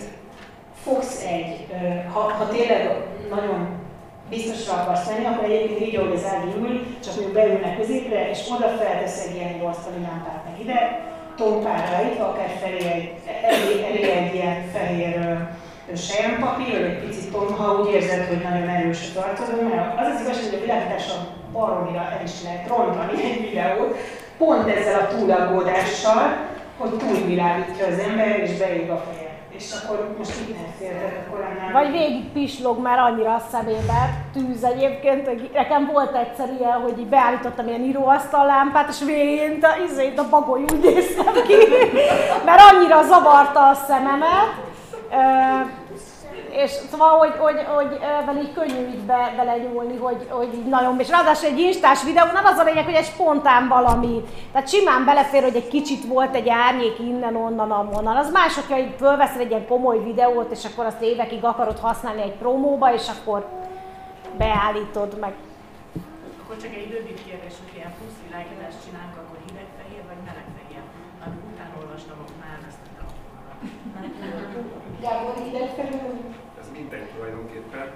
fogsz 0.83 1.25
egy, 1.25 1.67
ha, 2.13 2.19
ha 2.19 2.47
tényleg 2.47 2.81
nagyon 3.29 3.81
biztosra 4.29 4.73
akarsz 4.73 5.09
menni, 5.09 5.25
akkor 5.25 5.43
egyébként 5.43 5.81
így, 5.81 5.95
ahogy 5.95 6.15
az 6.15 6.25
Ági 6.25 6.51
ül, 6.57 6.85
csak 7.03 7.19
még 7.19 7.33
beülnek 7.33 7.77
középre, 7.77 8.29
és 8.29 8.39
oda 8.51 8.67
feltesz 8.67 9.25
egy 9.25 9.35
ilyen 9.35 9.59
asztali 9.59 10.01
lámpát 10.01 10.43
meg 10.49 10.59
ide, 10.59 11.01
tompára 11.37 12.01
itt, 12.01 12.19
akár 12.19 12.49
felé 12.61 12.77
egy, 12.77 13.11
elé, 13.43 13.83
elé 13.85 14.11
egy 14.11 14.33
ilyen 14.33 14.67
fehér 14.73 15.37
sejempapír, 15.95 16.75
egy 16.75 17.05
picit 17.05 17.31
tom, 17.31 17.55
ha 17.57 17.79
úgy 17.79 17.93
érzed, 17.93 18.27
hogy 18.27 18.41
nagyon 18.41 18.67
erős 18.67 18.99
a 19.09 19.19
tartozó, 19.19 19.61
mert 19.61 19.99
az 19.99 20.07
az 20.13 20.21
igazság, 20.21 20.43
hogy 20.49 20.57
a 20.57 20.61
világításon 20.61 21.25
baromira 21.51 21.99
el 21.99 22.21
is 22.23 22.43
lehet 22.43 22.67
rontani 22.67 23.23
egy 23.23 23.49
videót, 23.49 23.97
pont 24.37 24.67
ezzel 24.67 24.99
a 24.99 25.07
túlaggódással, 25.07 26.37
hogy 26.77 26.89
túlvilágítja 26.89 27.87
az 27.87 27.99
ember 27.99 28.39
és 28.39 28.57
beég 28.57 28.89
a 28.89 29.03
feje. 29.05 29.22
És 29.63 29.71
akkor 29.83 30.15
most 30.17 30.31
itt 30.39 30.55
nem 30.55 30.73
féltek, 30.77 31.25
akkor 31.27 31.39
nem... 31.39 31.71
Vagy 31.71 31.91
végig 31.91 32.31
pislog 32.31 32.81
már 32.81 32.99
annyira 32.99 33.33
a 33.33 33.43
szemébe, 33.51 34.25
tűz 34.33 34.63
egyébként, 34.63 35.27
hogy 35.27 35.49
nekem 35.53 35.89
volt 35.93 36.15
egyszer 36.15 36.49
ilyen, 36.59 36.81
hogy 36.81 36.99
így 36.99 37.07
beállítottam 37.07 37.67
ilyen 37.67 37.83
íróasztal 37.83 38.45
lámpát, 38.45 38.89
és 38.89 38.99
végén 39.05 39.59
a, 39.61 39.83
izét, 39.89 40.19
a 40.19 40.29
bagoly 40.29 40.61
úgy 40.61 40.79
néztem 40.79 41.33
ki, 41.47 41.55
mert 42.45 42.61
annyira 42.71 43.03
zavarta 43.03 43.67
a 43.67 43.73
szememet. 43.73 44.51
És 46.55 46.71
szóval, 46.71 47.17
hogy, 47.17 47.33
hogy, 47.37 47.65
hogy 47.75 47.99
ebben 48.19 48.37
így 48.37 48.53
könnyű 48.53 48.87
így 48.87 49.05
be, 49.05 49.33
belenyúlni, 49.37 49.97
hogy, 49.97 50.27
hogy 50.29 50.53
így 50.53 50.65
nagyon, 50.65 50.99
és 50.99 51.09
ráadásul 51.09 51.49
egy 51.49 51.59
instás 51.59 52.03
videó, 52.03 52.25
nem 52.25 52.45
az 52.45 52.57
a 52.57 52.63
lényeg, 52.63 52.85
hogy 52.85 52.93
egy 52.93 53.05
spontán 53.05 53.67
valami. 53.67 54.23
Tehát 54.51 54.69
simán 54.69 55.05
belefér, 55.05 55.43
hogy 55.43 55.55
egy 55.55 55.67
kicsit 55.67 56.05
volt 56.05 56.35
egy 56.35 56.49
árnyék 56.49 56.99
innen, 56.99 57.35
onnan, 57.35 57.71
amonnan. 57.71 58.17
Az 58.17 58.31
más, 58.31 58.55
hogyha 58.55 58.77
így 58.79 58.95
fölveszel 58.97 59.39
egy 59.39 59.49
ilyen 59.49 59.67
komoly 59.67 60.03
videót, 60.03 60.51
és 60.51 60.65
akkor 60.65 60.85
azt 60.85 61.01
évekig 61.01 61.43
akarod 61.43 61.79
használni 61.79 62.21
egy 62.21 62.35
promóba, 62.35 62.93
és 62.93 63.07
akkor 63.09 63.47
beállítod 64.37 65.19
meg. 65.19 65.33
Akkor 66.43 66.57
csak 66.61 66.73
egy 66.73 66.89
rövid 66.91 67.19
kérdés, 67.25 67.53
hogy 67.61 67.75
ilyen 67.77 67.93
plusz 67.97 68.19
világítást 68.27 68.79
csinálunk, 68.85 69.15
akkor 69.21 69.37
hideg-fehér 69.47 70.03
vagy 70.11 70.21
meleg-fehér? 70.29 70.83
Amit 71.25 71.43
utána 71.51 71.73
olvastam 71.81 72.17
már 72.43 72.59
ezt 72.69 72.81
a 72.85 72.89
telefonra. 72.95 73.53
Gábor, 75.03 75.33
hideg-fehér? 75.45 76.41
Ez 76.61 76.67
mindegy 76.77 77.07
tulajdonképpen, 77.15 77.87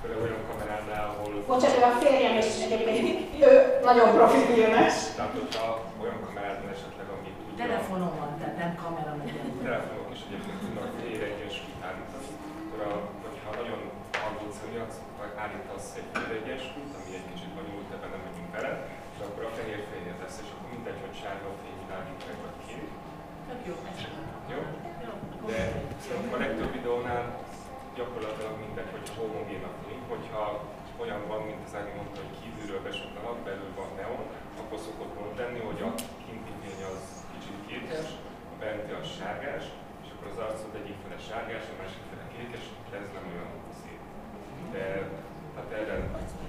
főleg 0.00 0.18
olyan 0.24 0.42
kameránál, 0.50 1.06
ahol... 1.12 1.34
Bocsánat, 1.54 1.84
a 1.90 2.00
férjem 2.02 2.36
is 2.42 2.50
egyébként, 2.66 3.06
ő 3.48 3.52
nagyon 3.88 4.08
profi 4.16 4.40
filmes. 4.48 4.94
Tehát, 5.16 5.34
hogyha 5.40 5.66
olyan 6.02 6.18
kamerádon 6.26 6.68
esetleg, 6.76 7.06
ami 7.14 7.28
tudja... 7.38 7.54
Telefonon 7.64 8.12
van, 8.20 8.30
tehát 8.40 8.56
nem 8.62 8.72
kamera 8.82 9.12
megy. 9.20 9.34
Telefonok 9.70 10.08
is 10.16 10.20
egyébként 10.26 10.58
tudnak 10.62 10.88
fél 10.98 11.20
egyensúlyt 11.30 11.80
állítani. 11.88 12.28
Akkor, 12.62 12.80
a, 12.88 12.92
hogyha 13.24 13.50
nagyon 13.60 13.80
aggódsz 14.26 14.60
emiatt, 14.64 14.94
akkor 15.08 15.26
állítasz 15.44 15.88
egy 16.00 16.08
fél 16.14 16.30
egyensúlyt, 16.40 16.92
ami 16.98 17.10
egy 17.18 17.26
kicsit 17.30 17.50
bonyolult, 17.56 17.88
ebben 17.94 18.10
nem 18.14 18.22
megyünk 18.26 18.50
bele, 18.56 18.72
és 19.14 19.20
akkor 19.26 19.42
a 19.48 19.52
fehér 19.56 19.80
fényed 19.90 20.18
lesz, 20.22 20.38
és 20.44 20.48
akkor 20.52 20.68
mindegy, 20.74 21.00
hogy 21.04 21.14
sárga 21.20 21.48
fény 21.60 21.78
világít 21.82 22.20
meg 22.28 22.36
vagy 22.44 22.58
kék. 22.66 22.90
Tök 23.48 23.62
jó, 23.68 23.74
Jó? 24.52 24.60
De 25.50 25.60
szerintem 26.04 26.36
a 26.36 26.42
legtöbb 26.44 26.72
videónál 26.78 27.24
gyakorlatilag 27.98 28.54
mindegy, 28.64 28.90
hogy 28.94 29.08
homogén 29.16 29.64
a 29.70 29.72
fény, 29.80 30.02
hogyha 30.12 30.44
olyan 31.02 31.22
van, 31.30 31.40
mint 31.48 31.62
az 31.66 31.74
Ági 31.78 31.92
mondta, 31.98 32.18
hogy 32.24 32.36
kívülről 32.40 32.82
besugtanak, 32.88 33.38
belül 33.48 33.72
van 33.80 33.90
neon, 33.98 34.24
akkor 34.60 34.78
szokott 34.86 35.12
gond 35.18 35.34
lenni, 35.42 35.60
hogy 35.68 35.80
a 35.88 35.90
kinti 36.24 36.54
fény 36.60 36.82
az 36.92 37.04
kicsit 37.32 37.58
kékes, 37.68 38.08
a 38.52 38.54
benti 38.60 38.92
az 39.00 39.06
sárgás, 39.16 39.64
és 40.04 40.08
akkor 40.12 40.28
az 40.32 40.42
arcod 40.46 40.74
egyik 40.80 40.98
fele 41.02 41.18
sárgás, 41.28 41.64
a 41.72 41.74
másik 41.80 42.04
fele 42.10 42.26
kékes, 42.34 42.64
de 42.90 42.96
ez 43.02 43.10
nem 43.16 43.26
olyan 43.32 43.50
szép. 43.80 44.00
De 44.74 44.84
hát 45.56 45.68
erre 45.80 45.96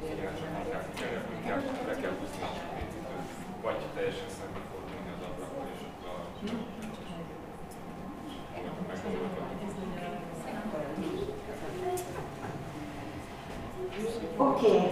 figyelni 0.08 0.38
csak 0.40 0.52
inkább 0.64 0.86
figyelni, 0.90 1.18
akkor 1.20 1.36
inkább 1.40 1.62
le 1.90 1.96
kell 2.02 2.16
húzni 2.20 2.42
a 2.48 2.50
kétítőt, 2.76 3.30
vagy 3.66 3.80
teljesen 3.96 4.32
szembe 4.38 4.62
fordulni 4.70 5.10
az 5.16 5.24
ablakon, 5.28 5.68
és 5.76 5.82
akkor 5.88 6.08
a 6.14 6.18
Oké, 14.38 14.68
okay. 14.68 14.92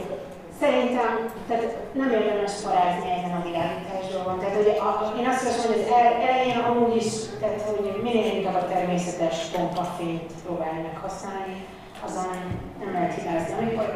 szerintem 0.60 1.32
tehát 1.48 1.94
nem 1.94 2.12
érdemes 2.12 2.52
parázni 2.64 3.10
ezen 3.10 3.36
a 3.40 3.44
világítás 3.44 4.06
dolgon. 4.12 4.40
Tehát, 4.40 4.56
hogy 4.56 4.73
a, 4.84 5.14
én 5.20 5.28
azt 5.28 5.44
javaslom, 5.44 5.74
hogy 5.74 5.82
az 5.82 5.92
elején 6.28 6.58
amúgy 6.58 6.96
is, 6.96 7.12
tehát, 7.40 7.62
hogy 7.62 8.02
minél 8.04 8.36
inkább 8.36 8.56
a 8.56 8.68
természetes 8.68 9.38
pompafényt 9.56 10.32
próbálj 10.46 10.80
használni, 11.02 11.66
azon 12.06 12.32
nem 12.80 12.94
lehet 12.94 13.14
hibázni. 13.14 13.54
Amikor, 13.60 13.88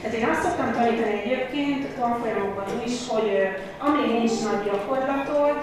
tehát 0.00 0.16
én 0.16 0.28
azt 0.28 0.42
szoktam 0.42 0.72
tanítani 0.72 1.20
egyébként 1.22 1.84
a 1.84 2.00
tanfolyamokban 2.00 2.68
is, 2.86 3.08
hogy 3.08 3.28
amíg 3.78 4.06
nincs 4.12 4.42
nagy 4.48 4.62
gyakorlatod, 4.64 5.56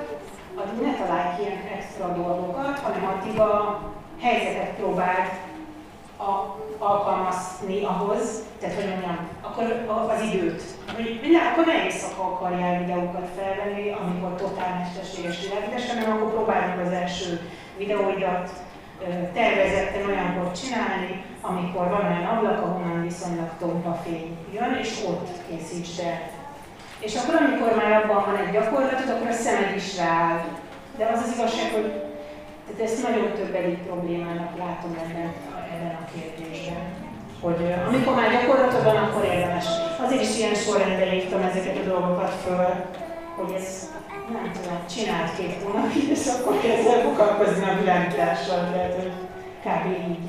addig 0.56 0.80
ne 0.86 0.94
találj 0.96 1.36
ki 1.36 1.42
ilyen 1.42 1.62
extra 1.78 2.08
dolgokat, 2.08 2.80
hanem 2.80 3.04
addig 3.14 3.40
a 3.40 3.80
helyzetet 4.22 4.76
próbáld 4.80 5.28
a, 6.28 6.58
alkalmazni 6.78 7.84
ahhoz, 7.84 8.44
tehát 8.60 8.76
hogy 8.76 8.90
mondjam, 8.90 9.28
akkor 9.42 9.64
az 10.10 10.22
időt. 10.22 10.64
Hogy 10.96 11.20
ne, 11.32 11.50
akkor 11.52 11.66
ne 11.66 11.84
éjszaka 11.84 12.24
akarjál 12.24 12.80
videókat 12.80 13.28
felvenni, 13.38 13.92
amikor 13.92 14.36
totál 14.36 14.80
mesterséges 14.80 15.42
világítás, 15.42 15.88
hanem 15.88 16.12
akkor 16.12 16.32
próbálj 16.32 16.68
meg 16.68 16.86
az 16.86 16.92
első 16.92 17.40
videóidat 17.78 18.50
tervezetten 19.34 20.06
olyankor 20.10 20.52
csinálni, 20.52 21.24
amikor 21.42 21.90
van 21.90 22.06
olyan 22.06 22.26
ablak, 22.26 22.62
ahonnan 22.62 23.02
viszonylag 23.02 23.50
tompa 23.60 24.00
fény 24.04 24.38
jön, 24.54 24.74
és 24.82 25.04
ott 25.08 25.30
készítsd 25.48 26.00
el. 26.00 26.22
És 27.00 27.16
akkor, 27.16 27.36
amikor 27.36 27.76
már 27.76 27.92
abban 27.92 28.24
van 28.26 28.36
egy 28.36 28.52
gyakorlatod, 28.52 29.10
akkor 29.10 29.28
a 29.28 29.32
szemed 29.32 29.76
is 29.76 29.98
rááll. 29.98 30.42
De 30.98 31.06
az 31.06 31.22
az 31.22 31.34
igazság, 31.36 31.72
hogy 31.72 31.92
tehát 32.66 32.92
ezt 32.92 33.04
nagyon 33.04 33.32
több 33.34 33.56
egyik 33.56 33.78
problémának 33.78 34.58
látom 34.58 34.98
ebben, 35.04 35.34
ebben 35.84 36.02
a 36.04 36.12
kérdésben. 36.14 36.86
Hogy 37.42 37.62
amikor 37.88 38.16
már 38.16 38.32
gyakorlatod 38.32 38.84
van, 38.84 38.96
akkor 38.96 39.24
érdemes. 39.24 39.66
Azért 40.06 40.22
is 40.22 40.38
ilyen 40.38 40.56
sorrendben 40.56 41.14
írtam 41.14 41.42
ezeket 41.42 41.78
a 41.78 41.90
dolgokat 41.90 42.34
föl, 42.46 42.68
hogy 43.38 43.52
ez 43.60 43.68
nem 44.36 44.52
tudom, 44.56 44.80
csinált 44.94 45.36
két 45.38 45.56
hónapig, 45.64 46.08
és 46.16 46.26
akkor 46.34 46.54
kezd 46.62 46.88
el 46.88 47.02
foglalkozni 47.08 47.64
a 47.70 47.80
világítással, 47.80 48.62
tehát 48.72 48.94
hogy 49.00 49.12
kb. 49.66 49.86
így. 50.10 50.26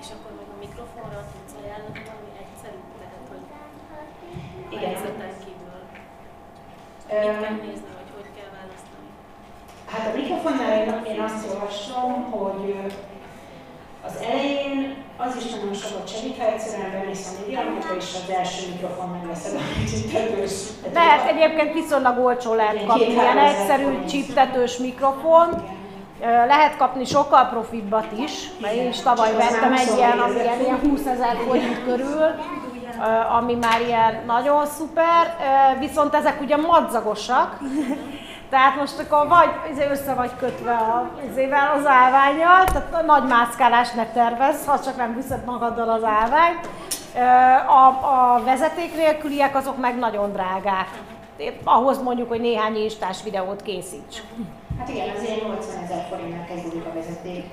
És 0.00 0.08
akkor 0.14 0.30
meg 0.38 0.48
a 0.54 0.56
mikrofonra 0.64 1.20
tudsz 1.30 1.54
ajánlani 1.60 2.30
egyszerű, 2.42 2.80
tehát 3.00 3.26
hogy 3.32 3.44
Igen. 4.76 4.94
kívül. 5.44 5.78
Mit 7.08 7.40
kell 7.42 7.56
nézni, 7.66 7.90
vagy 7.98 8.10
hogy 8.16 8.28
kell 8.36 8.50
választani? 8.58 9.08
Hát 9.92 10.04
a 10.10 10.16
mikrofonnál 10.18 11.04
én, 11.12 11.20
azt 11.20 11.46
javaslom, 11.48 12.12
hogy 12.36 12.66
az 14.06 14.12
elején 14.30 14.94
az 15.16 15.36
is 15.36 15.50
nagyon 15.50 15.74
sokat 15.74 16.08
segít, 16.08 16.38
ha 16.38 16.44
egyszerűen 16.44 16.90
bemész 16.90 17.28
a 17.28 17.40
médiamódba, 17.40 17.94
és 17.98 18.04
az 18.24 18.34
első 18.34 18.68
mikrofon 18.70 19.08
megveszed 19.08 19.54
a 19.54 19.88
csiptetős. 19.90 20.52
Lehet 20.94 21.28
egyébként 21.28 21.72
viszonylag 21.72 22.24
olcsó 22.24 22.54
lehet 22.54 22.86
kapni, 22.86 23.12
ilyen 23.12 23.38
ezer 23.38 23.60
egyszerű 23.60 24.04
csiptetős 24.04 24.76
mikrofon. 24.76 25.48
Lehet 26.46 26.76
kapni 26.76 27.04
sokkal 27.04 27.48
profibbat 27.48 28.06
is, 28.16 28.32
mert 28.60 28.74
én 28.74 28.88
is 28.88 29.00
tavaly 29.00 29.30
az 29.30 29.36
vettem 29.36 29.72
egy 29.72 29.96
ilyen, 29.96 30.18
24 30.20 30.20
ami 30.20 30.40
ezer 30.40 30.44
ilyen, 30.44 30.60
ilyen 30.60 30.90
20 30.90 31.06
ezer 31.06 31.36
forint 31.46 31.84
körül. 31.84 32.24
ami 33.38 33.54
már 33.54 33.80
ilyen 33.80 34.22
nagyon 34.26 34.66
szuper, 34.66 35.36
viszont 35.78 36.14
ezek 36.14 36.40
ugye 36.40 36.56
madzagosak, 36.56 37.58
tehát 38.52 38.76
most 38.76 38.98
akkor 38.98 39.28
vagy 39.28 39.50
izé 39.72 39.88
össze 39.90 40.14
vagy 40.14 40.30
kötve 40.36 40.72
a, 40.72 41.10
izével, 41.30 41.72
az 41.78 41.86
állványjal, 41.86 42.64
tehát 42.64 42.94
a 42.94 43.02
nagy 43.02 43.28
mászkálás 43.28 43.90
ne 43.90 44.06
tervez, 44.06 44.66
ha 44.66 44.80
csak 44.80 44.96
nem 44.96 45.14
viszed 45.14 45.44
magaddal 45.44 45.88
az 45.88 46.04
állványt. 46.04 46.68
A, 47.66 47.86
a 47.86 48.42
vezeték 48.44 48.96
nélküliek 48.96 49.56
azok 49.56 49.80
meg 49.80 49.98
nagyon 49.98 50.32
drágák. 50.32 50.88
Ahhoz 51.64 52.02
mondjuk, 52.02 52.28
hogy 52.28 52.40
néhány 52.40 52.76
instás 52.76 53.22
videót 53.22 53.62
készíts. 53.62 54.22
Hát 54.78 54.88
igen, 54.88 55.08
az 55.16 55.22
ilyen 55.22 55.38
80 55.46 55.82
ezer 55.84 56.06
forintnak 56.10 56.46
kezdődik 56.46 56.84
a 56.84 56.92
vezeték. 56.94 57.44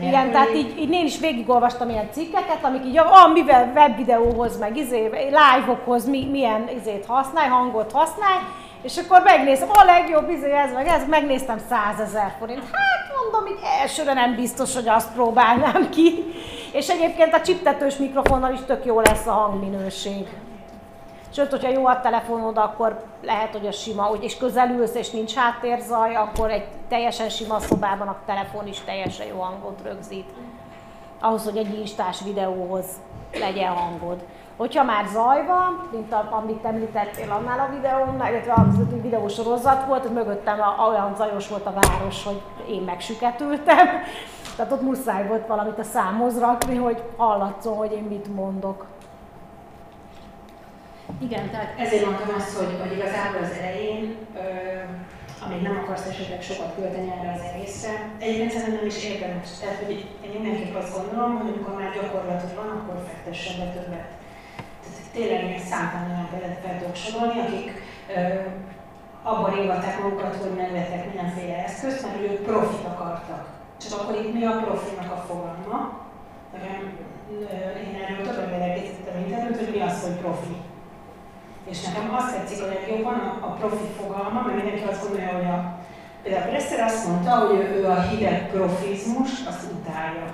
Igen, 0.00 0.30
tehát 0.30 0.54
így, 0.54 0.78
így 0.78 0.92
én 0.92 1.04
is 1.04 1.18
végigolvastam 1.18 1.88
ilyen 1.88 2.08
cikkeket, 2.10 2.64
amik 2.64 2.84
így, 2.84 2.98
ah, 2.98 3.32
mivel 3.32 3.72
webvideóhoz, 3.74 4.58
meg 4.58 4.76
izé, 4.76 5.10
live-okhoz 5.12 6.08
mi, 6.08 6.28
milyen 6.30 6.68
izét 6.78 7.06
használj, 7.06 7.48
hangot 7.48 7.92
használj, 7.92 8.40
és 8.82 8.96
akkor 8.96 9.22
megnézem, 9.22 9.68
a 9.70 9.84
legjobb 9.84 10.30
izé 10.30 10.52
ez, 10.52 10.72
meg 10.72 10.86
ez, 10.86 11.02
megnéztem 11.08 11.58
100 11.68 12.00
ezer 12.00 12.34
forint. 12.38 12.62
Hát 12.62 13.16
mondom, 13.22 13.54
így 13.54 13.62
elsőre 13.80 14.12
nem 14.12 14.34
biztos, 14.34 14.74
hogy 14.74 14.88
azt 14.88 15.12
próbálnám 15.12 15.90
ki. 15.90 16.24
És 16.72 16.88
egyébként 16.88 17.34
a 17.34 17.40
csiptetős 17.40 17.96
mikrofonnal 17.96 18.52
is 18.52 18.60
tök 18.66 18.84
jó 18.84 19.00
lesz 19.00 19.26
a 19.26 19.32
hangminőség. 19.32 20.28
Sőt, 21.34 21.50
hogyha 21.50 21.68
jó 21.68 21.86
a 21.86 22.00
telefonod, 22.00 22.56
akkor 22.56 23.04
lehet, 23.22 23.52
hogy 23.52 23.66
a 23.66 23.72
sima, 23.72 24.02
hogy 24.02 24.24
és 24.24 24.36
közelülsz, 24.36 24.94
és 24.94 25.10
nincs 25.10 25.34
háttérzaj, 25.34 26.14
akkor 26.14 26.50
egy 26.50 26.64
teljesen 26.88 27.28
sima 27.28 27.60
szobában 27.60 28.08
a 28.08 28.16
telefon 28.26 28.66
is 28.66 28.80
teljesen 28.80 29.26
jó 29.26 29.40
hangot 29.40 29.80
rögzít. 29.82 30.28
Ahhoz, 31.20 31.44
hogy 31.44 31.56
egy 31.56 31.78
instás 31.78 32.20
videóhoz 32.24 32.86
legyen 33.38 33.72
hangod. 33.72 34.24
Hogyha 34.62 34.84
már 34.84 35.06
zaj 35.12 35.46
van, 35.46 35.88
mint 35.92 36.12
a, 36.12 36.28
amit 36.30 36.64
említettél 36.64 37.30
annál 37.30 37.58
a 37.58 37.74
videónál, 37.74 38.32
illetve 38.32 38.52
a 38.52 38.66
videósorozat 39.02 39.86
volt, 39.86 40.02
hogy 40.02 40.12
mögöttem 40.12 40.60
a, 40.60 40.88
olyan 40.88 41.14
zajos 41.16 41.48
volt 41.48 41.66
a 41.66 41.72
város, 41.80 42.24
hogy 42.24 42.42
én 42.68 42.82
megsüketültem. 42.82 43.86
Tehát 44.56 44.72
ott 44.72 44.82
muszáj 44.82 45.26
volt 45.26 45.46
valamit 45.46 45.78
a 45.78 45.82
számhoz 45.82 46.38
rakni, 46.38 46.76
hogy 46.76 47.02
hallatszon, 47.16 47.76
hogy 47.76 47.92
én 47.92 48.02
mit 48.02 48.34
mondok. 48.34 48.86
Igen, 51.18 51.50
tehát 51.50 51.78
ezért 51.78 52.04
mondtam 52.04 52.34
azt, 52.36 52.56
hogy, 52.58 52.76
hogy 52.80 52.92
igazából 52.92 53.42
az 53.42 53.56
elején, 53.60 54.16
ö, 54.34 54.40
amíg 55.46 55.62
nem 55.62 55.80
akarsz 55.84 56.06
esetleg 56.06 56.42
sokat 56.42 56.74
költeni 56.74 57.12
erre 57.18 57.32
az 57.32 57.50
egészre, 57.54 57.90
egyébként 58.18 58.50
szerintem 58.50 58.74
nem 58.74 58.86
is 58.86 59.04
érdemes. 59.04 59.48
Tehát, 59.60 59.76
hogy 59.76 60.08
én 60.24 60.30
mindenképp 60.40 60.76
azt 60.76 60.96
gondolom, 60.96 61.38
hogy 61.38 61.52
amikor 61.52 61.74
már 61.74 61.92
gyakorlatod 61.94 62.54
van, 62.54 62.68
akkor 62.68 63.02
fektessen 63.08 63.58
be 63.58 63.72
többet. 63.72 64.20
Tényleg 65.12 65.44
még 65.44 65.62
számtalan 65.70 66.10
olyan 66.10 66.28
példát 66.30 66.58
fel 66.64 66.78
tudok 66.78 66.96
sorolni, 66.96 67.40
akik 67.40 67.68
ö, 68.16 68.20
abban 69.22 69.54
ringatták 69.54 70.02
magukat, 70.02 70.36
hogy 70.36 70.54
megvettek 70.56 71.06
mindenféle 71.06 71.64
eszközt, 71.64 72.02
mert 72.02 72.20
ők 72.20 72.44
profit 72.48 72.86
akartak. 72.86 73.46
Csak 73.80 74.00
akkor 74.00 74.14
itt 74.14 74.32
mi 74.32 74.44
a 74.44 74.60
profinak 74.64 75.12
a 75.12 75.24
fogalma? 75.28 76.00
Én 77.86 77.94
erről 78.02 78.26
többet 78.26 78.74
készítettem 78.74 79.20
internet, 79.20 79.58
hogy 79.58 79.74
mi 79.74 79.80
az, 79.80 80.02
hogy 80.02 80.16
profi. 80.20 80.56
És 81.70 81.84
nekem 81.84 82.14
azt 82.14 82.36
tetszik 82.36 82.62
a 82.62 82.66
legjobban 82.66 83.14
a, 83.14 83.46
a 83.46 83.50
profi 83.50 83.88
fogalma, 84.00 84.42
mert 84.42 84.56
mindenki 84.56 84.84
azt 84.90 85.02
gondolja, 85.02 85.32
hogy 85.36 85.44
a, 85.44 85.78
például 86.22 86.50
Presser 86.50 86.80
azt 86.80 87.06
mondta, 87.06 87.30
hogy 87.30 87.56
ő, 87.56 87.62
ő 87.78 87.86
a 87.86 88.00
hideg 88.00 88.50
profizmus, 88.50 89.30
azt 89.48 89.72
utálja. 89.72 90.24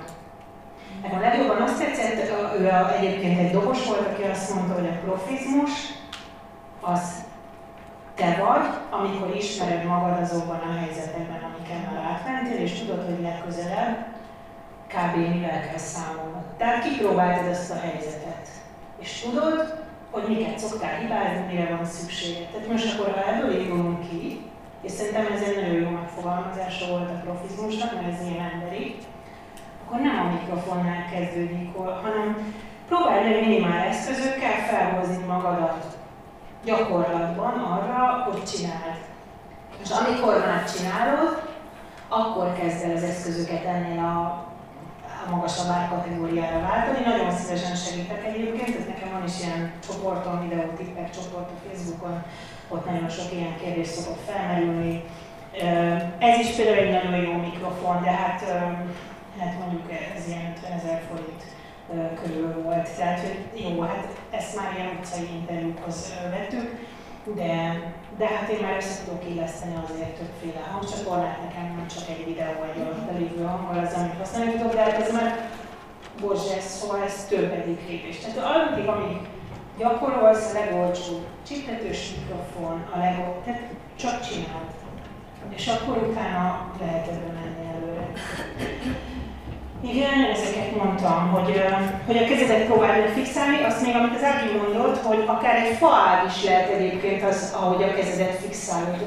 Nekem 1.01 1.19
legjobban 1.19 1.61
azt 1.61 1.79
tetszett, 1.79 2.31
ő 2.59 2.69
egyébként 2.97 3.39
egy 3.39 3.51
dobos 3.51 3.85
volt, 3.85 4.07
aki 4.07 4.23
azt 4.23 4.55
mondta, 4.55 4.73
hogy 4.73 4.87
a 4.87 4.99
profizmus 5.05 5.71
az 6.81 7.23
te 8.15 8.43
vagy, 8.43 8.99
amikor 8.99 9.35
ismered 9.35 9.85
magad 9.85 10.21
azokban 10.21 10.59
a 10.59 10.79
helyzetekben, 10.79 11.43
amiket 11.43 11.91
már 11.91 12.03
átmentél, 12.11 12.61
és 12.63 12.79
tudod, 12.79 13.05
hogy 13.05 13.21
legközelebb 13.21 14.07
kb. 14.87 15.15
mivel 15.15 15.61
kell 15.67 15.77
számolnod. 15.77 16.45
Tehát 16.57 16.83
kipróbáltad 16.83 17.47
ezt 17.47 17.71
a 17.71 17.79
helyzetet. 17.79 18.47
És 18.99 19.19
tudod, 19.21 19.83
hogy 20.11 20.23
miket 20.27 20.59
szoktál 20.59 20.99
hibázni, 20.99 21.45
mire 21.51 21.75
van 21.75 21.85
szükséged. 21.85 22.47
Tehát 22.47 22.67
most 22.67 22.93
akkor, 22.93 23.13
ha 23.13 23.33
ebből 23.33 23.59
indulunk 23.59 24.09
ki, 24.09 24.41
és 24.81 24.91
szerintem 24.91 25.33
ez 25.33 25.41
egy 25.41 25.55
nagyon 25.55 25.81
jó 25.81 25.89
megfogalmazása 25.89 26.87
volt 26.87 27.09
a 27.09 27.21
profizmusnak, 27.23 27.93
mert 27.93 28.13
ez 28.13 28.27
ilyen 28.27 28.49
emberi, 28.53 28.95
akkor 29.89 30.01
nem 30.01 30.25
a 30.25 30.31
mikrofonnál 30.31 31.05
kezdődik, 31.11 31.75
hanem 31.75 32.53
próbálj 32.87 33.29
meg 33.29 33.47
minimál 33.47 33.87
eszközökkel 33.87 34.65
felhozni 34.67 35.23
magadat 35.27 35.97
gyakorlatban 36.63 37.53
arra, 37.53 38.27
hogy 38.29 38.43
csináld. 38.43 38.99
És 39.83 39.89
amikor 39.89 40.45
már 40.45 40.63
csinálod, 40.71 41.41
akkor 42.07 42.53
kezd 42.59 42.83
el 42.83 42.95
az 42.95 43.03
eszközöket 43.03 43.63
ennél 43.65 43.99
a 43.99 44.47
a 45.27 45.35
magasabb 45.35 45.71
árkategóriára 45.71 46.59
váltani. 46.59 47.05
Nagyon 47.05 47.31
szívesen 47.31 47.75
segítek 47.75 48.25
egyébként, 48.25 48.77
ez 48.77 48.85
nekem 48.87 49.11
van 49.11 49.23
is 49.27 49.39
ilyen 49.41 49.71
csoporton, 49.87 50.49
videótippek 50.49 51.09
csoport 51.09 51.49
a 51.49 51.67
Facebookon, 51.67 52.23
ott 52.67 52.85
nagyon 52.85 53.09
sok 53.09 53.31
ilyen 53.31 53.57
kérdés 53.61 53.87
szokott 53.87 54.19
felmerülni. 54.27 55.03
Ez 56.19 56.39
is 56.39 56.49
például 56.55 56.77
egy 56.77 57.03
nagyon 57.03 57.21
jó 57.21 57.33
mikrofon, 57.33 58.01
de 58.03 58.09
hát, 58.09 58.43
hát 59.39 59.59
mondjuk 59.59 59.91
ez 60.15 60.27
ilyen 60.27 60.53
50 60.55 60.71
ezer 60.71 61.01
forint 61.09 61.43
körül 62.21 62.61
volt. 62.63 62.95
Tehát, 62.95 63.19
hogy 63.19 63.61
jó, 63.61 63.81
hát 63.81 64.07
ezt 64.29 64.55
már 64.55 64.73
ilyen 64.75 64.97
utcai 64.99 65.29
interjúkhoz 65.39 66.13
vettük 66.29 66.87
de, 67.35 67.81
de 68.17 68.27
hát 68.27 68.49
én 68.49 68.59
már 68.61 68.75
össze 68.75 69.03
tudok 69.03 69.29
illeszteni 69.29 69.73
azért 69.83 70.17
többféle 70.17 70.65
hangcsatornát, 70.71 71.43
nekem 71.43 71.75
nem 71.77 71.87
csak 71.87 72.09
egy 72.09 72.25
videó 72.25 72.53
vagy 72.59 72.81
alatt 72.81 73.19
lévő 73.19 73.43
hanggal 73.43 73.85
az, 73.85 73.93
amit 73.93 74.17
használni 74.17 74.51
tudok, 74.51 74.73
de 74.73 74.83
hát 74.83 75.01
ez 75.01 75.11
már 75.11 75.49
borzsás, 76.21 76.63
szóval 76.63 77.03
ez 77.03 77.25
több 77.25 77.51
egyik 77.51 77.87
lépés. 77.87 78.17
Tehát 78.19 78.55
addig, 78.55 78.87
amíg 78.87 79.17
gyakorolsz, 79.77 80.53
a 80.53 80.59
legolcsóbb 80.59 81.25
csiptetős 81.47 82.11
mikrofon, 82.15 82.85
a 82.93 82.97
legolcsóbb, 82.97 83.43
tehát 83.43 83.69
csak 83.95 84.21
csináld. 84.21 84.67
És 85.55 85.67
akkor 85.67 85.97
utána 85.97 86.71
lehet 86.79 87.07
ebben 87.07 87.33
menni 87.33 87.67
előre. 87.75 88.11
Igen, 89.81 90.23
ezeket 90.33 90.75
mondtam, 90.75 91.29
hogy, 91.29 91.63
hogy 92.05 92.17
a 92.17 92.25
kezedet 92.25 92.65
próbálni 92.65 93.07
fixálni, 93.07 93.63
azt 93.63 93.81
még, 93.85 93.95
amit 93.95 94.15
az 94.15 94.23
Ági 94.23 94.57
mondott, 94.57 94.97
hogy 94.97 95.23
akár 95.27 95.55
egy 95.55 95.75
faág 95.77 96.25
is 96.27 96.43
lehet 96.43 96.69
egyébként 96.69 97.23
az, 97.23 97.55
ahogy 97.59 97.83
a 97.83 97.93
kezedet 97.93 98.35
fixálod. 98.35 98.97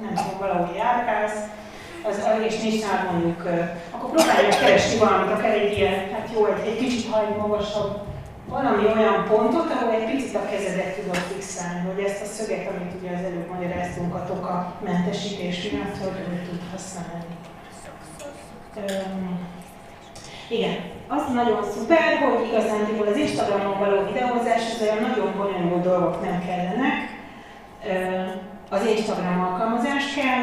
Nem 0.00 0.14
tudom, 0.14 0.38
valahogy 0.38 0.76
járkálsz, 0.76 1.40
az, 2.08 2.28
és 2.48 2.60
nincs 2.60 2.82
nál 2.82 3.10
mondjuk, 3.12 3.40
akkor 3.90 4.10
próbálj 4.10 4.46
meg 4.46 4.58
keresni 4.58 4.98
valamit, 4.98 5.32
akár 5.32 5.54
egy 5.54 5.78
ilyen, 5.78 5.94
hát 6.12 6.28
jó, 6.34 6.46
egy, 6.46 6.68
egy 6.68 6.78
kicsit 6.78 7.10
hajni 7.10 7.36
magasabb, 7.36 8.00
valami 8.48 8.84
olyan 8.86 9.24
pontot, 9.28 9.70
ahol 9.70 9.94
egy 9.94 10.10
picit 10.10 10.34
a 10.34 10.48
kezedet 10.50 10.96
tudod 10.96 11.16
fixálni, 11.16 11.88
hogy 11.88 12.04
ezt 12.04 12.22
a 12.22 12.24
szöget, 12.24 12.68
amit 12.68 12.92
ugye 13.00 13.10
az 13.16 13.24
előbb 13.24 13.48
magyaráztunk 13.54 14.14
a 14.14 14.24
toka 14.26 14.74
mentesítés 14.84 15.70
miatt, 15.70 15.98
hogy, 15.98 16.26
hogy 16.28 16.48
tud 16.48 16.62
használni. 16.72 17.34
Um, 18.76 19.46
igen, 20.48 20.76
az 21.08 21.32
nagyon 21.32 21.62
szuper, 21.62 22.18
hogy 22.18 22.48
igazán 22.48 22.80
az 23.10 23.16
Instagramon 23.16 23.78
való 23.78 24.02
videózás, 24.12 24.72
ez 24.72 24.82
olyan 24.82 25.10
nagyon 25.10 25.34
bonyolult 25.36 25.82
dolgok 25.82 26.22
nem 26.22 26.44
kellenek. 26.46 26.96
Az 28.70 28.86
Instagram 28.86 29.40
alkalmazás 29.44 30.14
kell, 30.14 30.42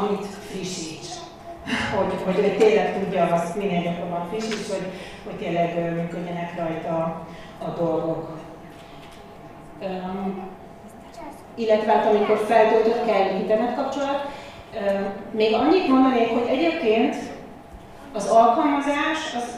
amit 0.00 0.26
frissíts. 0.26 1.06
Hogy, 1.96 2.14
hogy, 2.24 2.34
hogy 2.34 2.56
tényleg 2.56 2.98
tudja 2.98 3.24
azt 3.24 3.56
minél 3.56 3.82
gyakrabban 3.82 4.28
frissíts, 4.28 4.68
hogy, 4.68 4.86
hogy 5.24 5.34
tényleg 5.34 5.94
működjenek 5.94 6.58
rajta 6.58 7.26
a 7.58 7.68
dolgok. 7.78 8.28
Um, 9.80 10.50
illetve 11.54 11.92
hát 11.92 12.06
amikor 12.06 12.38
feltöltött 12.38 13.06
kell 13.06 13.40
internet 13.40 13.74
kapcsolat, 13.74 14.30
még 15.30 15.54
annyit 15.54 15.88
mondanék, 15.88 16.28
hogy 16.28 16.46
egyébként 16.48 17.16
az 18.12 18.26
alkalmazás 18.26 19.20
az 19.36 19.48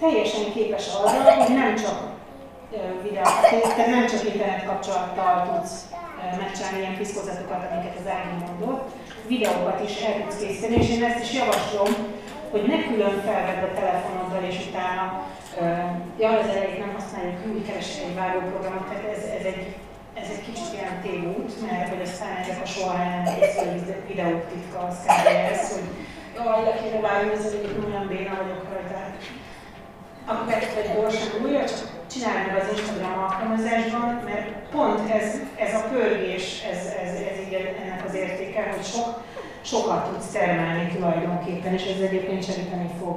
teljesen 0.00 0.52
képes 0.52 0.86
arra, 0.94 1.32
hogy 1.32 1.54
nem 1.54 1.76
csak 1.76 1.98
videót, 3.02 3.40
tehát 3.50 3.86
nem 3.86 4.06
csak 4.06 4.24
internet 4.24 4.64
kapcsolattal 4.64 5.48
tudsz 5.48 5.86
megcsinálni 6.40 6.78
ilyen 6.78 6.96
piszkozatokat, 6.96 7.62
amiket 7.70 7.96
az 8.00 8.10
Ági 8.16 8.34
mondott, 8.44 8.88
videókat 9.26 9.80
is 9.88 9.94
el 10.00 10.14
tudsz 10.20 10.38
készíteni, 10.40 10.74
és 10.74 10.88
én 10.90 11.04
ezt 11.04 11.22
is 11.24 11.32
javaslom, 11.32 11.92
hogy 12.50 12.62
ne 12.62 12.78
külön 12.86 13.16
felvedd 13.26 13.62
a 13.64 13.74
telefonoddal, 13.80 14.44
és 14.50 14.58
utána, 14.68 15.04
ja, 16.18 16.28
az 16.28 16.48
elejét 16.54 16.78
nem 16.78 16.96
használjuk, 16.98 17.38
úgy 17.52 17.66
keresek 17.66 18.02
egy 18.04 18.14
vágóprogramot, 18.14 18.88
tehát 18.88 19.16
ez, 19.16 19.22
ez 19.38 19.44
egy 19.52 19.74
ez 20.22 20.28
egy 20.34 20.44
kicsit 20.46 20.72
ilyen 20.72 21.00
tévút, 21.02 21.70
mert 21.70 21.88
hogy 21.88 22.02
aztán 22.02 22.36
ezek 22.42 22.60
a 22.62 22.66
soha 22.66 22.96
nem 22.96 23.24
készülő 23.34 24.04
videók 24.06 24.42
titka 24.52 24.78
az 24.88 24.96
hogy 25.72 25.88
jaj, 26.44 26.64
le 26.64 26.74
kéne 26.80 27.00
vágni, 27.00 27.32
ez 27.32 27.44
egyébként 27.46 27.84
olyan 27.84 28.06
béna 28.06 28.34
vagyok 28.40 28.62
rajta. 28.70 28.98
Akkor 30.30 30.52
egy 30.52 30.90
gyorsan 30.94 31.28
újra, 31.44 31.64
csak 31.64 31.88
csináld 32.12 32.46
meg 32.46 32.56
az 32.60 32.68
Instagram 32.76 33.18
alkalmazásban, 33.24 34.08
mert 34.28 34.48
pont 34.70 35.10
ez, 35.10 35.28
ez 35.64 35.74
a 35.74 35.88
pörgés, 35.92 36.62
ez, 36.72 36.80
ez, 37.02 37.12
ez 37.30 37.36
így 37.46 37.54
ennek 37.82 38.04
az 38.06 38.14
értéke, 38.14 38.72
hogy 38.72 38.84
sok, 38.84 39.08
sokat 39.62 40.08
tudsz 40.08 40.32
termelni 40.32 40.92
tulajdonképpen, 40.94 41.72
és 41.72 41.84
ez 41.84 42.00
egyébként 42.00 42.44
segíteni 42.44 42.90
fog 43.00 43.16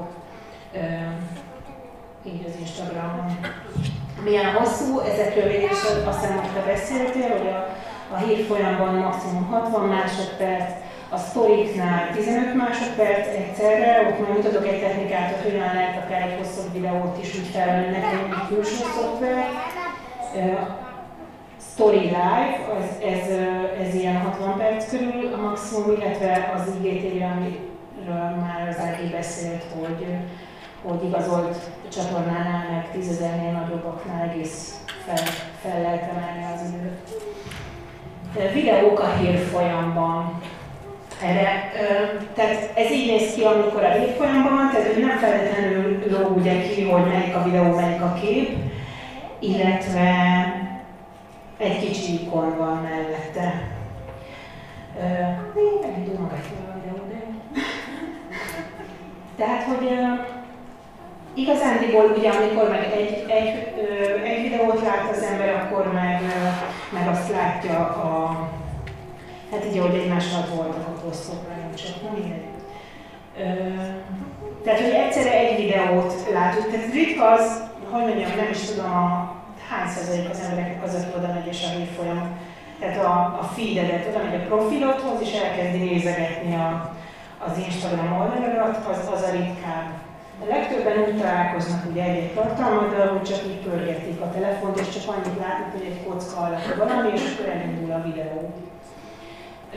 így 2.25 2.45
az 2.47 2.59
Instagramon. 2.59 3.39
Milyen 4.23 4.53
hosszú, 4.53 4.99
ezekről 4.99 5.43
végig 5.43 5.71
is 5.71 5.83
azt 6.05 6.19
hiszem, 6.19 6.37
hogy 6.37 6.53
te 6.53 6.71
beszéltél, 6.71 7.29
hogy 7.37 7.47
a, 7.47 7.67
a 8.13 8.17
hír 8.17 8.45
folyamban 8.45 8.95
maximum 8.95 9.45
60 9.45 9.87
másodperc, 9.87 10.71
a 11.11 11.17
sztoriknál 11.17 12.11
15 12.15 12.55
másodperc 12.55 13.27
egyszerre, 13.27 14.07
ott 14.07 14.19
majd 14.19 14.33
mutatok 14.37 14.67
egy 14.67 14.81
technikát, 14.81 15.35
hogy 15.35 15.51
hogyan 15.51 15.73
lehet 15.73 16.03
akár 16.03 16.21
egy 16.21 16.37
hosszabb 16.37 16.73
videót 16.73 17.17
is 17.21 17.35
úgy 17.35 17.47
felvenni 17.47 17.95
egy 17.95 18.47
külső 18.47 18.83
szoftver. 18.95 19.45
Story 21.73 21.99
Live, 21.99 22.57
az, 22.77 23.03
ez, 23.05 23.27
ez 23.87 23.93
ilyen 23.93 24.21
60 24.21 24.57
perc 24.57 24.89
körül 24.89 25.33
a 25.33 25.41
maximum, 25.41 25.91
illetve 25.91 26.51
az 26.55 26.73
IGTV, 26.81 27.21
amiről 27.21 28.35
már 28.41 28.67
az 28.69 28.77
Ági 28.79 29.09
beszélt, 29.09 29.63
hogy, 29.79 30.05
hogy 30.83 31.07
igazolt 31.07 31.57
csatornánál, 31.89 32.71
meg 32.71 32.91
tízezernél 32.91 33.51
nagyobbaknál 33.51 34.29
egész 34.29 34.83
fel, 35.05 35.25
fel 35.61 35.81
lehet 35.81 36.11
emelni 36.11 36.53
az 36.53 36.69
időt. 36.69 38.53
Videók 38.53 38.99
a 38.99 39.15
hírfolyamban. 39.15 40.41
Erre, 41.23 41.71
tehát 42.33 42.71
ez 42.73 42.91
így 42.91 43.07
néz 43.07 43.33
ki, 43.33 43.43
amikor 43.43 43.83
a 43.83 43.91
hírfolyamban 43.91 44.55
van, 44.55 44.69
tehát 44.71 44.93
hogy 44.93 45.03
nem 45.03 45.17
feltétlenül 45.17 46.03
lóg 46.09 46.37
ugye 46.37 46.61
ki, 46.61 46.89
hogy 46.89 47.05
melyik 47.05 47.35
a 47.35 47.43
videó, 47.43 47.75
melyik 47.75 48.01
a 48.01 48.13
kép, 48.21 48.57
illetve 49.39 50.09
egy 51.57 51.79
kicsi 51.79 52.13
ikon 52.13 52.57
van 52.57 52.87
mellette. 52.89 53.69
Elindul 55.83 56.19
magát 56.19 56.45
a 56.69 56.79
videó, 56.79 57.07
de... 57.09 57.19
Tehát, 59.37 59.63
hogy 59.63 59.89
igazándiból 61.33 62.13
ugye 62.17 62.29
amikor 62.29 62.69
meg 62.69 62.91
egy, 62.97 63.25
egy, 63.27 63.73
egy 64.23 64.41
videót 64.41 64.81
lát 64.81 65.09
az 65.11 65.21
ember, 65.21 65.55
akkor 65.55 65.93
meg, 65.93 66.21
meg 66.89 67.07
azt 67.07 67.31
látja 67.31 67.79
a, 67.79 68.49
hát 69.51 69.65
így, 69.65 69.79
hogy 69.79 69.95
egymás 69.95 70.33
alatt 70.33 70.55
voltak 70.55 70.87
a 70.87 71.01
posztok, 71.01 71.47
nem 71.47 71.75
csak, 71.75 72.01
nem 72.03 72.13
mindegy. 72.13 72.49
Tehát, 74.63 74.79
hogy 74.79 74.89
egyszerre 74.89 75.31
egy 75.31 75.55
videót 75.55 76.13
látunk, 76.33 76.71
tehát 76.71 76.93
ritka 76.93 77.31
az, 77.31 77.63
hogy 77.91 78.01
mondjam, 78.01 78.35
nem 78.35 78.49
is 78.51 78.59
tudom, 78.59 78.91
a 78.91 79.35
hány 79.69 79.89
százalék 79.89 80.29
az 80.29 80.39
embereknek 80.39 80.83
az, 80.83 80.93
aki 80.93 81.17
oda 81.17 81.33
megy 81.33 81.47
és 81.53 81.63
a 81.63 81.93
folyam. 81.95 82.39
Tehát 82.79 82.97
a, 83.05 83.13
a 83.41 83.43
feededet, 83.55 84.07
oda 84.09 84.23
megy 84.23 84.39
a 84.41 84.45
profilodhoz, 84.49 85.21
és 85.21 85.33
elkezdi 85.33 85.77
nézegetni 85.77 86.55
a, 86.55 86.95
az 87.47 87.57
Instagram 87.65 88.11
oldaladat, 88.19 88.77
az, 88.91 88.99
az 89.15 89.21
a 89.27 89.31
ritkább. 89.31 89.89
A 90.43 90.45
legtöbben 90.53 90.97
úgy 91.07 91.17
találkoznak 91.17 91.83
ugye 91.91 92.03
egy-egy 92.03 92.33
tartalmaddal, 92.33 93.07
hogy 93.07 93.27
csak 93.29 93.41
így 93.47 93.61
pörgetik 93.65 94.21
a 94.21 94.31
telefont, 94.31 94.79
és 94.79 94.89
csak 94.89 95.05
annyit 95.13 95.39
látnak, 95.43 95.71
hogy 95.71 95.85
egy 95.91 96.03
kocka 96.05 96.39
alatt 96.41 96.75
valami, 96.77 97.09
és 97.13 97.23
akkor 97.31 97.53
elindul 97.53 97.91
a 97.91 98.03
videó. 98.07 98.53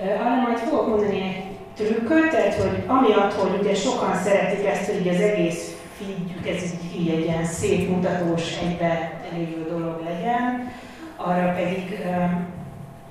Arra 0.03 0.41
majd 0.43 0.59
fogok 0.59 0.89
mondani 0.89 1.21
egy 1.21 1.45
trükköt, 1.75 2.31
tehát 2.31 2.55
hogy 2.55 2.83
amiatt, 2.87 3.33
hogy 3.33 3.61
ugye 3.61 3.75
sokan 3.75 4.15
szeretik 4.15 4.67
ezt, 4.67 4.91
hogy 4.91 5.09
az 5.09 5.21
egész 5.21 5.77
feedjük, 5.99 6.49
ez 6.49 6.63
így, 6.63 7.01
így 7.01 7.09
egy 7.09 7.25
ilyen 7.25 7.45
szép 7.45 7.89
mutatós, 7.89 8.57
egybe 8.59 9.21
lévő 9.33 9.67
dolog 9.69 10.03
legyen, 10.05 10.73
arra 11.17 11.53
pedig 11.53 11.99
um, 12.07 12.47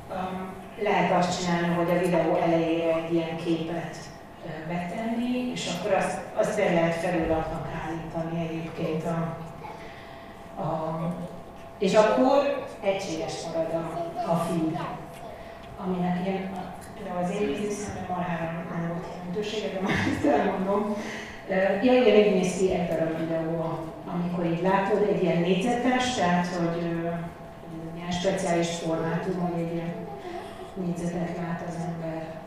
um, 0.09 0.51
lehet 0.81 1.17
azt 1.17 1.41
csinálni, 1.41 1.75
hogy 1.75 1.89
a 1.89 1.99
videó 1.99 2.35
elejére 2.35 2.93
egy 2.93 3.13
ilyen 3.13 3.37
képet 3.37 3.97
betenni, 4.67 5.51
és 5.53 5.69
akkor 5.73 5.93
azt, 5.93 6.17
azt 6.35 6.59
el 6.59 6.73
lehet 6.73 6.95
felületnak 6.95 7.67
állítani 7.85 8.47
egyébként 8.47 9.03
a, 9.05 9.37
a 10.61 10.97
és 11.77 11.93
akkor 11.93 12.65
egységes 12.81 13.33
marad 13.45 13.73
a, 13.73 14.31
a 14.31 14.35
feed, 14.35 14.79
aminek 15.77 16.25
ilyen, 16.25 16.51
például 17.03 17.23
az 17.23 17.31
bizniszemben 17.39 18.05
marhára 18.09 18.63
nem 18.71 18.87
volt 18.87 19.05
jelentősége, 19.11 19.67
de 19.73 19.79
már 19.81 19.97
ezt 20.11 20.25
elmondom. 20.25 20.95
Ja, 21.83 21.93
igen, 22.01 22.15
így 22.15 22.33
néz 22.33 22.57
ki 22.57 22.73
egy 22.73 22.87
darab 22.87 23.17
videó, 23.19 23.79
amikor 24.13 24.45
így 24.45 24.61
látod, 24.61 25.07
egy 25.11 25.23
ilyen 25.23 25.41
négyzetes, 25.41 26.15
tehát 26.15 26.47
hogy 26.47 26.81
ilyen 27.95 28.11
speciális 28.11 28.69
formátum, 28.69 29.39
hogy 29.39 29.61
egy 29.61 29.73
ilyen 29.73 29.93
négyzetet 30.73 31.37
lát 31.37 31.63
az 31.67 31.75
ember 31.87 32.41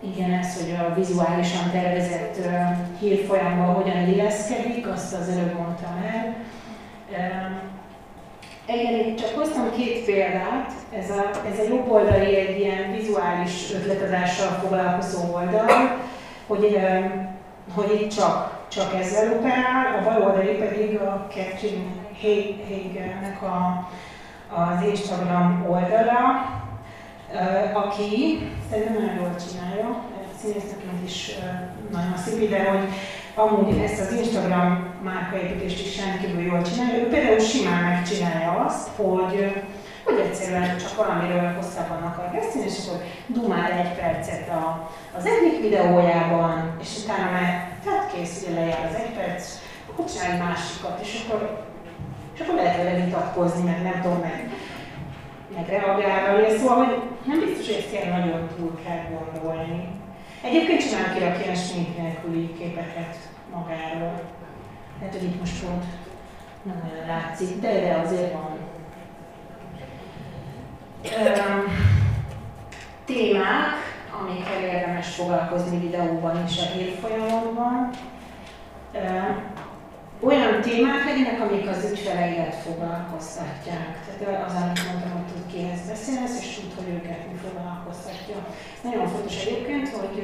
igen, 0.00 0.32
ez, 0.32 0.60
hogy 0.60 0.74
a 0.74 0.94
vizuálisan 0.94 1.70
tervezett 1.70 2.38
hírfolyamban 2.98 3.74
hogyan 3.74 4.08
illeszkedik, 4.08 4.88
azt 4.88 5.14
az 5.14 5.28
előbb 5.28 5.58
mondtam 5.58 6.04
el. 6.12 6.36
Igen, 8.68 9.16
csak 9.16 9.34
hoztam 9.34 9.70
két 9.76 10.04
példát. 10.04 10.72
Ez 10.98 11.10
a, 11.10 11.30
ez 11.52 11.58
a 11.58 11.68
jobb 11.68 11.90
oldali 11.90 12.36
egy 12.36 12.58
ilyen 12.58 12.92
vizuális 12.92 13.72
ötletadással 13.74 14.48
foglalkozó 14.48 15.34
oldal, 15.34 15.98
hogy, 16.46 16.78
hogy 17.74 18.00
itt 18.00 18.10
csak, 18.10 18.66
csak 18.68 18.94
ezzel 18.94 19.32
operál, 19.32 19.98
a 19.98 20.02
bal 20.04 20.22
oldali 20.22 20.52
pedig 20.52 20.98
a 20.98 21.26
Catherine 21.28 21.92
Haig-nek 22.20 23.42
a, 23.42 23.88
az 24.54 24.86
Instagram 24.88 25.66
oldala, 25.68 26.18
aki 27.74 28.38
szerintem 28.70 28.94
nagyon 28.94 29.14
jól 29.14 29.34
csinálja, 29.48 30.02
színészneként 30.40 31.04
is 31.04 31.30
nagyon 31.92 32.16
szép, 32.16 32.50
de 32.50 32.70
hogy 32.70 32.88
amúgy 33.34 33.78
ezt 33.78 34.00
az 34.00 34.12
Instagram 34.12 34.94
márkaépítést 35.02 35.86
is 35.86 36.04
rendkívül 36.04 36.42
jól 36.42 36.62
csinálja. 36.62 37.02
Ő 37.02 37.08
például 37.08 37.38
simán 37.38 37.82
megcsinálja 37.82 38.64
azt, 38.66 38.88
hogy 38.96 39.52
hogy 40.04 40.18
egyszerűen 40.18 40.78
csak 40.78 40.96
valamiről 40.96 41.52
hosszabban 41.56 42.02
akar 42.02 42.30
beszélni, 42.32 42.68
és 42.68 42.78
akkor 42.86 43.00
dumál 43.26 43.70
egy 43.72 43.92
percet 43.98 44.48
a, 44.48 44.90
az 45.16 45.26
egyik 45.26 45.60
videójában, 45.60 46.76
és 46.80 46.88
utána 47.04 47.30
már, 47.30 47.78
tehát 47.84 48.12
kész, 48.12 48.42
ugye 48.42 48.54
lejár 48.54 48.88
az 48.90 48.94
egy 48.94 49.12
perc, 49.16 49.44
akkor 49.90 50.04
csinálj 50.04 50.38
másikat, 50.38 51.00
és 51.02 51.24
akkor, 51.24 51.64
és 52.34 52.40
akkor 52.40 52.54
lehet 52.54 52.76
vele 52.76 53.04
vitatkozni, 53.04 53.62
meg 53.62 53.82
nem 53.82 54.00
tudom, 54.02 54.20
meg 54.20 54.50
meg 55.56 55.68
reagálni, 55.68 56.56
szóval 56.58 56.76
hogy 56.76 57.00
nem 57.24 57.40
biztos, 57.40 57.66
hogy 57.66 57.76
ezt 57.76 57.92
ilyen 57.92 58.18
nagyon 58.18 58.48
túl 58.56 58.80
kell 58.84 59.02
gondolni. 59.10 59.88
Egyébként 60.44 60.80
csinál 60.80 61.12
ki 61.12 61.42
ilyen 61.42 61.54
smink 61.54 61.96
nélküli 61.98 62.52
képeket 62.52 63.16
magáról. 63.54 64.20
Lehet, 64.98 65.14
hogy 65.14 65.22
itt 65.22 65.40
most 65.40 65.64
pont 65.64 65.84
nem 66.62 66.90
olyan 66.92 67.06
látszik, 67.06 67.60
de, 67.60 67.80
de 67.80 68.02
azért 68.04 68.32
van. 68.32 68.58
Um, 71.04 71.64
témák, 73.04 73.74
amikkel 74.20 74.62
érdemes 74.62 75.14
foglalkozni 75.14 75.78
videóban 75.78 76.44
és 76.46 76.58
a 76.58 76.76
hírfolyamokban. 76.76 77.90
Um, 78.94 79.53
olyan 80.24 80.60
témák 80.60 81.04
legyenek, 81.04 81.40
amik 81.40 81.68
az 81.68 81.90
ügyfeleidet 81.90 82.54
foglalkoztatják. 82.54 83.92
Tehát 84.18 84.46
az, 84.46 84.54
amit 84.62 84.86
mondtam, 84.86 85.12
hogy 85.12 85.26
tud 85.32 85.46
kihez 85.52 85.82
beszélsz, 85.88 86.40
és 86.40 86.54
tud, 86.54 86.74
hogy 86.78 86.94
őket 86.94 87.20
mi 87.30 87.36
foglalkoztatja. 87.44 88.36
Nagyon 88.82 89.06
fontos 89.08 89.36
egyébként, 89.44 89.88
hogy, 89.88 90.16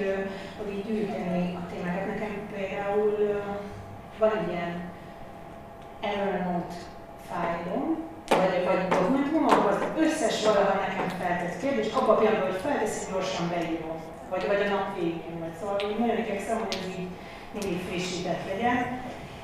hogy 0.58 0.68
így 0.74 0.86
gyűjteni 0.86 1.58
a 1.60 1.62
témákat. 1.70 2.06
Nekem 2.06 2.32
például 2.54 3.10
van 4.18 4.32
egy 4.38 4.48
ilyen 4.52 4.72
Evernote 6.00 6.76
fájlom, 7.28 7.86
vagy, 8.28 8.54
vagy 8.68 8.88
dokumentumom, 8.88 9.46
ahol 9.48 9.70
az 9.72 9.82
összes 10.04 10.44
valaha 10.44 10.74
nekem 10.86 11.08
feltett 11.20 11.60
kérdés, 11.60 11.92
abban 11.92 12.14
a 12.14 12.18
pillanatban, 12.18 12.50
hogy 12.50 12.60
felteszik, 12.60 13.12
gyorsan 13.12 13.48
beírom. 13.48 13.98
Vagy, 14.30 14.46
vagy 14.46 14.62
a 14.66 14.68
nap 14.74 14.94
végén, 14.98 15.38
vagy 15.40 15.54
szóval 15.60 15.76
így 15.90 15.98
nagyon 15.98 16.18
igyekszem, 16.18 16.58
hogy 16.58 16.78
ez 16.80 16.88
így 16.98 17.08
mindig 17.52 17.80
frissített 17.86 18.42
legyen. 18.52 18.78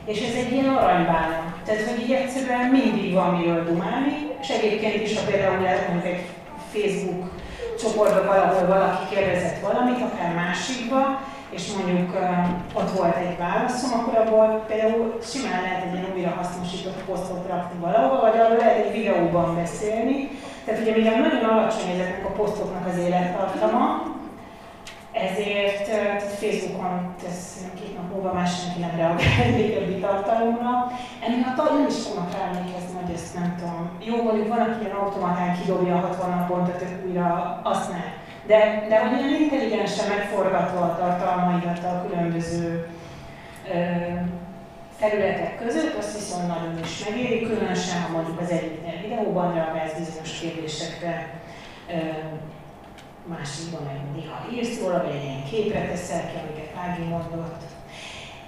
És 0.07 0.21
ez 0.29 0.35
egy 0.35 0.53
ilyen 0.53 0.69
aranybána. 0.69 1.55
Tehát, 1.65 1.89
hogy 1.89 2.03
így 2.03 2.13
egyszerűen 2.13 2.71
mindig 2.71 3.13
van 3.13 3.35
miről 3.35 3.65
dumálni, 3.65 4.15
és 4.41 4.49
egyébként 4.49 5.03
is, 5.03 5.19
ha 5.19 5.31
például 5.31 5.59
mondjuk 5.89 6.13
egy 6.15 6.25
Facebook 6.73 7.31
csoportban 7.81 8.27
valahol 8.27 8.67
valaki 8.67 9.15
kérdezett 9.15 9.61
valamit, 9.61 10.01
akár 10.01 10.35
másikba, 10.35 11.21
és 11.51 11.73
mondjuk 11.77 12.15
uh, 12.15 12.81
ott 12.81 12.91
volt 12.99 13.17
egy 13.17 13.39
válaszom, 13.39 13.91
akkor 13.99 14.15
abból 14.19 14.65
például 14.69 15.19
simán 15.23 15.63
lehet 15.63 15.85
egy 15.85 15.93
ilyen 15.93 16.13
újra 16.17 16.31
hasznosított 16.41 17.05
posztot 17.07 17.49
rakni 17.49 17.79
valahol, 17.81 18.21
vagy 18.21 18.41
arról 18.41 18.57
lehet 18.57 18.85
egy 18.85 18.93
videóban 18.93 19.55
beszélni. 19.55 20.31
Tehát 20.65 20.81
ugye 20.81 20.97
mivel 20.97 21.21
nagyon 21.21 21.45
alacsony 21.45 21.91
ezeknek 21.91 22.25
a 22.25 22.37
posztoknak 22.41 22.87
az 22.87 22.99
élettartama, 22.99 24.03
ezért 25.17 25.89
Facebookon 26.41 27.15
tesz 27.23 27.65
két 27.81 27.97
nap 27.97 28.13
múlva 28.13 28.33
már 28.33 28.49
nem 28.81 28.97
reagál 28.97 29.57
régebbi 29.57 30.01
tartalomra. 30.01 30.93
Emiatt 31.27 31.71
nem 31.71 31.87
is 31.89 32.03
fognak 32.03 32.33
ráemlékezni, 32.33 32.95
hogy 33.03 33.15
ezt 33.15 33.35
nem 33.35 33.57
tudom. 33.59 33.91
Jó, 34.01 34.23
mondjuk 34.23 34.49
van, 34.49 34.61
aki 34.61 34.85
ilyen 34.85 34.97
automatán 34.97 35.61
kidobja 35.61 35.95
a 35.95 36.07
60 36.07 36.31
naponta, 36.31 36.73
tök 36.77 37.07
újra, 37.07 37.61
azt 37.63 37.91
nem. 37.91 38.05
De, 38.47 38.87
de 38.89 38.99
hogy 39.01 39.19
olyan 39.19 39.43
intelligensen 39.43 40.09
megforgatva 40.09 40.81
a 40.81 40.97
tartalmaidat 40.97 41.85
a 41.85 42.07
különböző 42.09 42.89
ö, 43.73 43.79
területek 45.01 45.59
között, 45.59 45.95
azt 45.99 46.15
viszont 46.15 46.47
nagyon 46.47 46.79
is 46.85 47.05
megéri, 47.09 47.41
különösen 47.41 48.03
ha 48.03 48.13
mondjuk 48.13 48.41
az 48.41 48.51
egyik 48.51 49.03
videóban 49.03 49.55
reagálsz 49.55 49.99
bizonyos 49.99 50.39
kérdésekre, 50.41 51.41
másikban 53.29 53.83
meg 53.83 54.01
néha 54.15 54.47
írsz 54.55 54.81
róla, 54.81 55.03
vagy 55.03 55.15
egy 55.15 55.25
ilyen 55.25 55.45
képre 55.51 55.87
teszel 55.87 56.21
ki, 56.21 56.37
amiket 56.43 56.75
Ági 56.83 57.03
mondott. 57.03 57.63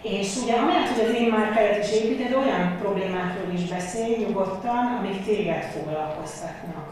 És 0.02 0.36
ugye 0.42 0.54
amellett, 0.54 0.88
hogy 0.88 1.04
az 1.04 1.14
én 1.14 1.28
márkáját 1.28 1.84
is 1.84 1.92
építed, 1.92 2.32
olyan 2.32 2.76
problémákról 2.80 3.52
is 3.52 3.64
beszélj 3.64 4.16
nyugodtan, 4.16 4.96
amik 4.98 5.24
téged 5.24 5.62
foglalkoztatnak. 5.62 6.88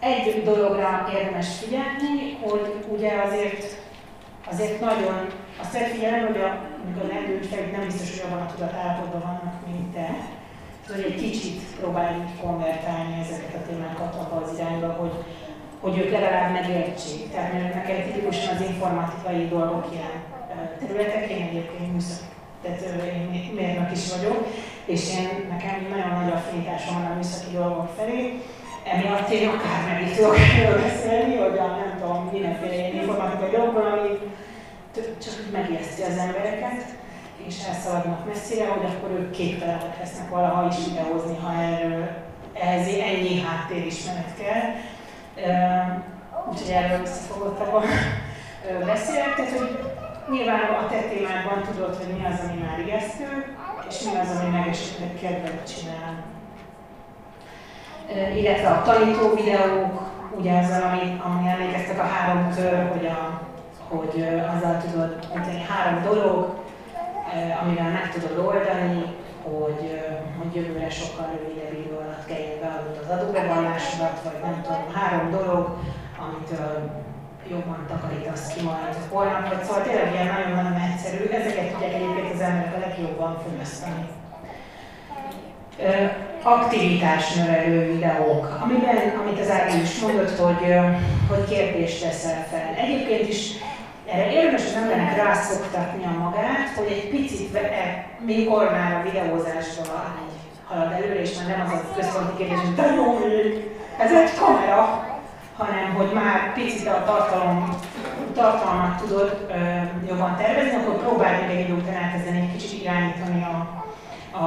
Egy 0.00 0.42
dologra 0.44 1.08
érdemes 1.14 1.58
figyelni, 1.58 2.38
hogy 2.40 2.84
ugye 2.88 3.12
azért, 3.26 3.64
azért 4.50 4.80
nagyon 4.80 5.26
azt 5.60 5.76
figyelem, 5.76 6.26
hogy 6.26 6.40
a, 6.40 6.66
amikor 6.84 7.10
a 7.10 7.70
nem 7.72 7.84
biztos, 7.84 8.20
hogy 8.20 8.30
abban 8.30 8.46
a 8.46 8.52
tudatállapotban 8.52 9.20
vannak, 9.20 9.54
mint 9.66 9.92
te, 9.94 10.14
hogy 10.90 11.04
egy 11.08 11.20
kicsit 11.24 11.60
próbáljuk 11.80 12.40
konvertálni 12.40 13.20
ezeket 13.20 13.54
a 13.54 13.66
témákat 13.68 14.14
abba 14.14 14.36
az 14.44 14.58
irányba, 14.58 14.86
hogy, 14.86 15.14
hogy 15.80 15.98
ők 15.98 16.10
legalább 16.10 16.52
megértsék. 16.52 17.30
Tehát 17.32 17.52
mert 17.52 17.74
nekem 17.74 18.02
tipikusan 18.02 18.54
az 18.54 18.60
informatikai 18.70 19.48
dolgok 19.48 19.86
ilyen 19.92 20.14
területek, 20.78 21.30
én 21.30 21.46
egyébként 21.48 21.92
műszak, 21.92 22.26
tehát 22.62 22.80
én 23.04 23.52
mérnök 23.54 23.90
is 23.92 24.14
vagyok, 24.14 24.46
és 24.84 25.02
én 25.18 25.28
nekem 25.50 25.86
nagyon 25.90 26.22
nagy 26.22 26.32
affinitásom 26.32 26.94
van 26.94 27.10
a 27.10 27.14
műszaki 27.14 27.52
dolgok 27.52 27.88
felé, 27.96 28.40
emiatt 28.84 29.30
én 29.30 29.48
akár 29.48 29.80
meg 29.88 30.08
is 30.08 30.16
tudok 30.16 30.36
beszélni, 30.80 31.36
hogy 31.36 31.58
a 31.58 31.66
nem 31.66 31.98
tudom, 32.00 32.28
mindenféle 32.32 32.88
informatikai 32.88 33.50
dolgokban, 33.50 33.92
ami 33.92 34.08
csak 34.94 35.34
megijeszti 35.52 36.02
az 36.02 36.16
embereket 36.16 36.84
és 37.46 37.64
elszaladnak 37.68 38.26
messzire, 38.26 38.68
hogy 38.68 38.84
akkor 38.84 39.10
ők 39.10 39.30
képtelenek 39.30 39.98
lesznek 39.98 40.28
valaha 40.28 40.68
is 40.68 40.76
videózni, 40.86 41.36
ha 41.36 41.62
erről 41.62 42.08
ehhez 42.52 42.86
ennyi 42.86 43.40
háttérismeret 43.40 44.34
kell. 44.38 44.70
Úgyhogy 46.50 46.70
erről 46.70 47.00
összefogottabban 47.00 47.82
beszélek, 48.86 49.34
tehát 49.34 49.58
hogy 49.58 49.78
nyilván 50.30 50.60
a 50.60 50.86
te 50.88 51.00
témádban 51.00 51.62
tudod, 51.62 51.96
hogy 51.96 52.14
mi 52.16 52.24
az, 52.24 52.40
ami 52.48 52.60
már 52.60 52.78
ijesztő, 52.86 53.56
és 53.88 54.02
mi 54.02 54.18
az, 54.18 54.40
ami 54.40 54.50
meg 54.50 54.68
esetleg 54.68 55.18
kedvet 55.20 55.74
csinál. 55.74 56.24
Illetve 58.36 58.68
a 58.68 58.82
tanító 58.82 59.34
videók, 59.34 60.10
ugye 60.38 60.58
azzal, 60.58 60.82
ami, 60.82 61.20
ami 61.24 61.48
emlékeztek 61.48 61.98
a 61.98 62.02
három 62.02 62.54
kör, 62.54 62.90
hogy, 62.92 63.06
a, 63.06 63.40
hogy 63.88 64.24
azzal 64.54 64.76
tudod 64.76 65.26
mondani 65.34 65.64
három 65.68 66.02
dolog, 66.02 66.61
amivel 67.62 67.90
meg 67.90 68.12
tudod 68.12 68.38
oldani, 68.46 69.02
hogy, 69.42 69.82
hogy 70.38 70.54
jövőre 70.54 70.90
sokkal 70.90 71.26
rövidebb 71.36 71.72
idő 71.72 71.94
alatt 71.94 72.26
kelljen 72.26 72.60
beadnod 72.60 72.98
az 73.02 73.10
adóbevallásodat, 73.16 74.20
vagy 74.24 74.38
nem 74.42 74.62
tudom, 74.62 74.84
három 74.94 75.30
dolog, 75.30 75.64
amit 76.24 76.50
jobban 77.50 77.86
takarítasz 77.88 78.46
ki 78.54 78.62
majd 78.62 78.96
holnap, 79.08 79.48
vagy 79.48 79.64
szóval 79.64 79.82
tényleg 79.82 80.12
ilyen 80.12 80.26
nagyon-nagyon 80.34 80.80
egyszerű, 80.88 81.24
ezeket 81.24 81.70
tudják 81.70 81.94
egyébként 81.94 82.34
az 82.34 82.40
emberek 82.40 82.74
a 82.76 82.78
legjobban 82.78 83.38
fogyasztani. 83.42 84.04
Aktivitás 86.42 87.34
növelő 87.34 87.92
videók, 87.92 88.58
amiben, 88.62 88.96
amit 89.20 89.40
az 89.40 89.50
Ági 89.50 89.80
is 89.80 90.00
mondott, 90.00 90.38
hogy, 90.38 90.74
hogy 91.28 91.44
kérdést 91.48 92.02
teszel 92.02 92.46
fel. 92.50 92.74
Egyébként 92.84 93.28
is 93.28 93.50
erre 94.12 94.32
érdemes 94.32 94.64
az 94.64 94.74
embernek 94.82 95.16
rászoktatnia 95.16 96.10
magát, 96.18 96.68
hogy 96.76 96.90
egy 96.90 97.08
picit, 97.08 97.54
e, 97.54 98.06
mikor 98.20 98.70
már 98.70 98.92
a 98.92 99.10
videózásban 99.10 100.30
halad 100.68 100.92
előre, 100.92 101.20
és 101.20 101.36
már 101.38 101.56
nem 101.56 101.66
az 101.66 101.72
a 101.72 101.94
központi 101.94 102.36
kérdés, 102.36 102.58
hogy 102.58 102.74
de 102.74 102.94
jó 102.94 103.18
ez 103.98 104.12
egy 104.12 104.38
kamera, 104.38 105.06
hanem 105.56 105.94
hogy 105.96 106.12
már 106.12 106.52
picit 106.52 106.88
a 106.88 107.04
tartalom, 107.04 107.68
tartalmat 108.34 109.00
tudod 109.00 109.46
ö, 109.48 109.54
jobban 110.08 110.36
tervezni, 110.36 110.76
akkor 110.76 110.96
próbálj 110.96 111.40
meg 111.40 111.56
egy 111.56 111.70
után 111.70 112.02
elkezdeni 112.02 112.38
egy 112.38 112.56
kicsit 112.56 112.82
irányítani 112.82 113.42
a, 113.42 113.84
a, 114.38 114.44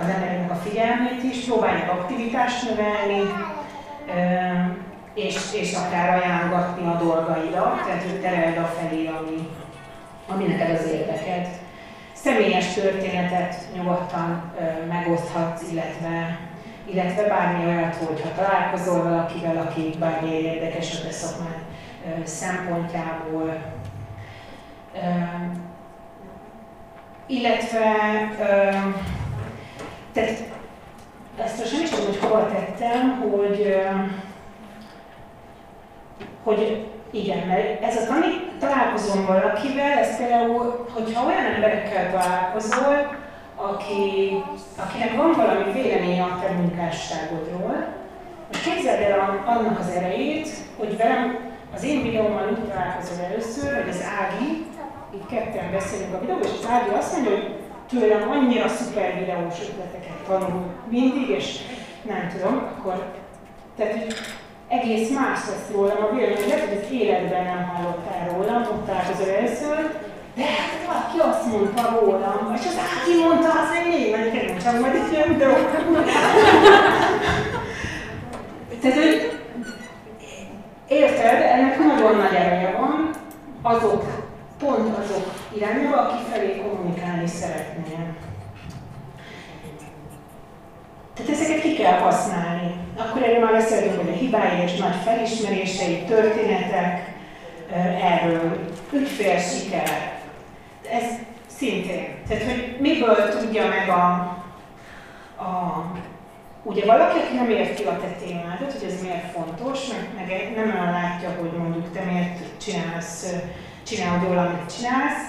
az 0.00 0.08
embereknek 0.14 0.50
a 0.50 0.54
figyelmét 0.54 1.22
is, 1.22 1.44
próbálj 1.44 1.80
aktivitást 1.88 2.68
növelni, 2.68 3.20
ö, 4.08 4.85
és, 5.16 5.36
és 5.52 5.74
akár 5.74 6.18
ajánlogatni 6.18 6.86
a 6.86 7.02
dolgaidat, 7.02 7.84
tehát 7.84 8.02
hogy 8.02 8.20
tereld 8.20 8.58
a 8.58 8.64
felé, 8.64 9.06
ami, 9.06 9.48
ami 10.28 10.44
neked 10.44 10.78
az 10.78 10.86
érdeked. 10.86 11.48
Személyes 12.12 12.74
történetet 12.74 13.54
nyugodtan 13.74 14.52
ö, 14.58 14.86
megoszthatsz, 14.86 15.62
illetve, 15.72 16.38
illetve 16.84 17.22
bármi 17.28 17.64
olyat, 17.64 17.94
hogyha 17.94 18.34
találkozol 18.34 19.02
valakivel, 19.02 19.56
aki 19.56 19.90
bármi 19.98 20.30
érdekes 20.30 20.92
a 20.92 21.02
te 21.02 21.10
szempontjából. 22.24 23.62
Ö, 24.94 24.98
illetve, 27.26 27.92
ö, 28.40 28.70
tehát 30.12 30.42
ezt 31.44 31.58
most 31.58 31.72
nem 31.72 31.82
is 31.82 31.88
tudom, 31.90 32.06
hogy 32.06 32.18
hova 32.18 32.46
tettem, 32.46 33.20
hogy 33.20 33.76
hogy 36.46 36.86
igen, 37.10 37.46
mert 37.46 37.82
ez 37.82 37.96
az, 37.96 38.08
ami 38.08 38.26
találkozom 38.60 39.26
valakivel, 39.26 39.98
ez 39.98 40.16
például, 40.16 40.86
hogyha 40.92 41.26
olyan 41.26 41.44
emberekkel 41.54 42.10
találkozol, 42.10 43.16
aki, 43.56 44.32
akinek 44.76 45.16
van 45.16 45.32
valami 45.36 45.72
véleménye 45.72 46.22
a 46.22 46.38
te 46.40 46.52
munkásságodról, 46.52 47.86
most 48.52 48.64
képzeld 48.64 49.00
el 49.00 49.42
annak 49.46 49.78
az 49.78 49.90
erejét, 49.96 50.48
hogy 50.78 50.96
velem 50.96 51.38
az 51.74 51.84
én 51.84 52.02
videómmal 52.02 52.48
úgy 52.50 52.68
találkozol 52.68 53.24
először, 53.24 53.74
hogy 53.74 53.88
az 53.88 54.04
Ági, 54.20 54.66
így 55.14 55.26
ketten 55.30 55.70
beszélünk 55.72 56.14
a 56.14 56.20
videóban, 56.20 56.44
és 56.44 56.58
az 56.62 56.68
Ági 56.70 56.90
azt 56.94 57.12
mondja, 57.12 57.30
hogy 57.30 57.54
tőlem 57.88 58.30
annyira 58.30 58.68
szuper 58.68 59.18
videós 59.18 59.60
ötleteket 59.60 60.18
tanul 60.26 60.64
mindig, 60.88 61.28
és 61.28 61.58
nem 62.02 62.28
tudom, 62.28 62.54
akkor, 62.78 63.04
tehát 63.76 63.94
egész 64.68 65.10
más 65.10 65.38
lesz 65.48 65.70
rólam 65.72 66.04
a 66.04 66.14
vélemény, 66.14 66.48
lehet, 66.48 66.68
hogy 66.68 66.78
az 66.84 66.90
életben 66.90 67.44
nem 67.44 67.70
hallottál 67.72 68.28
rólam, 68.32 68.62
ott 68.62 68.86
találkozol 68.86 69.28
először, 69.28 69.78
de 70.34 70.44
hát 70.44 70.86
valaki 70.86 71.18
azt 71.28 71.46
mondta 71.46 71.98
rólam, 72.00 72.54
és 72.54 72.66
az 72.66 72.76
aki 72.76 73.22
mondta, 73.22 73.48
az 73.48 73.70
egy 73.78 73.88
még 73.88 74.10
nagy 74.10 74.30
kedvencem, 74.32 74.80
majd 74.80 74.94
egy 74.94 75.12
ilyen 75.12 75.28
videó. 75.28 75.52
Tehát, 78.80 78.96
hogy 78.96 79.40
érted, 80.88 81.42
ennek 81.42 81.78
nagyon 81.78 82.16
nagy 82.16 82.34
ereje 82.34 82.76
van, 82.78 83.10
azok, 83.62 84.04
pont 84.58 84.98
azok 84.98 85.34
irányába, 85.56 85.96
aki 85.96 86.22
felé 86.30 86.56
kommunikálni 86.56 87.26
szeretnél. 87.26 88.14
Tehát 91.14 91.30
ezeket 91.30 91.60
ki 91.60 91.74
kell 91.74 91.98
használni. 91.98 92.74
Akkor 92.98 93.22
erről 93.22 93.44
már 93.44 93.52
beszéltünk, 93.52 93.96
hogy 93.96 94.08
a 94.08 94.16
hibái 94.16 94.62
és 94.64 94.76
nagy 94.76 94.94
felismerései, 95.04 96.04
történetek, 96.04 97.14
erről 98.02 98.58
ügyfél 98.92 99.38
siker. 99.38 100.18
Ez 100.90 101.04
szintén. 101.46 102.06
Tehát, 102.28 102.44
hogy 102.44 102.76
miből 102.80 103.28
tudja 103.28 103.68
meg 103.68 103.88
a, 103.88 104.02
a 105.42 105.82
Ugye 106.86 106.96
valaki, 106.96 107.18
aki 107.18 107.34
nem 107.34 107.50
érti 107.50 107.82
a 107.82 107.98
te 108.00 108.26
témádat, 108.26 108.72
hogy 108.72 108.90
ez 108.90 109.02
miért 109.02 109.30
fontos, 109.30 109.78
meg, 109.88 110.10
meg 110.14 110.52
nem 110.56 110.74
olyan 110.74 110.90
látja, 110.90 111.28
hogy 111.40 111.52
mondjuk 111.58 111.92
te 111.92 112.04
miért 112.04 112.38
csinálsz, 112.60 113.34
csinálod 113.82 114.22
jól, 114.22 114.38
amit 114.38 114.76
csinálsz, 114.76 115.22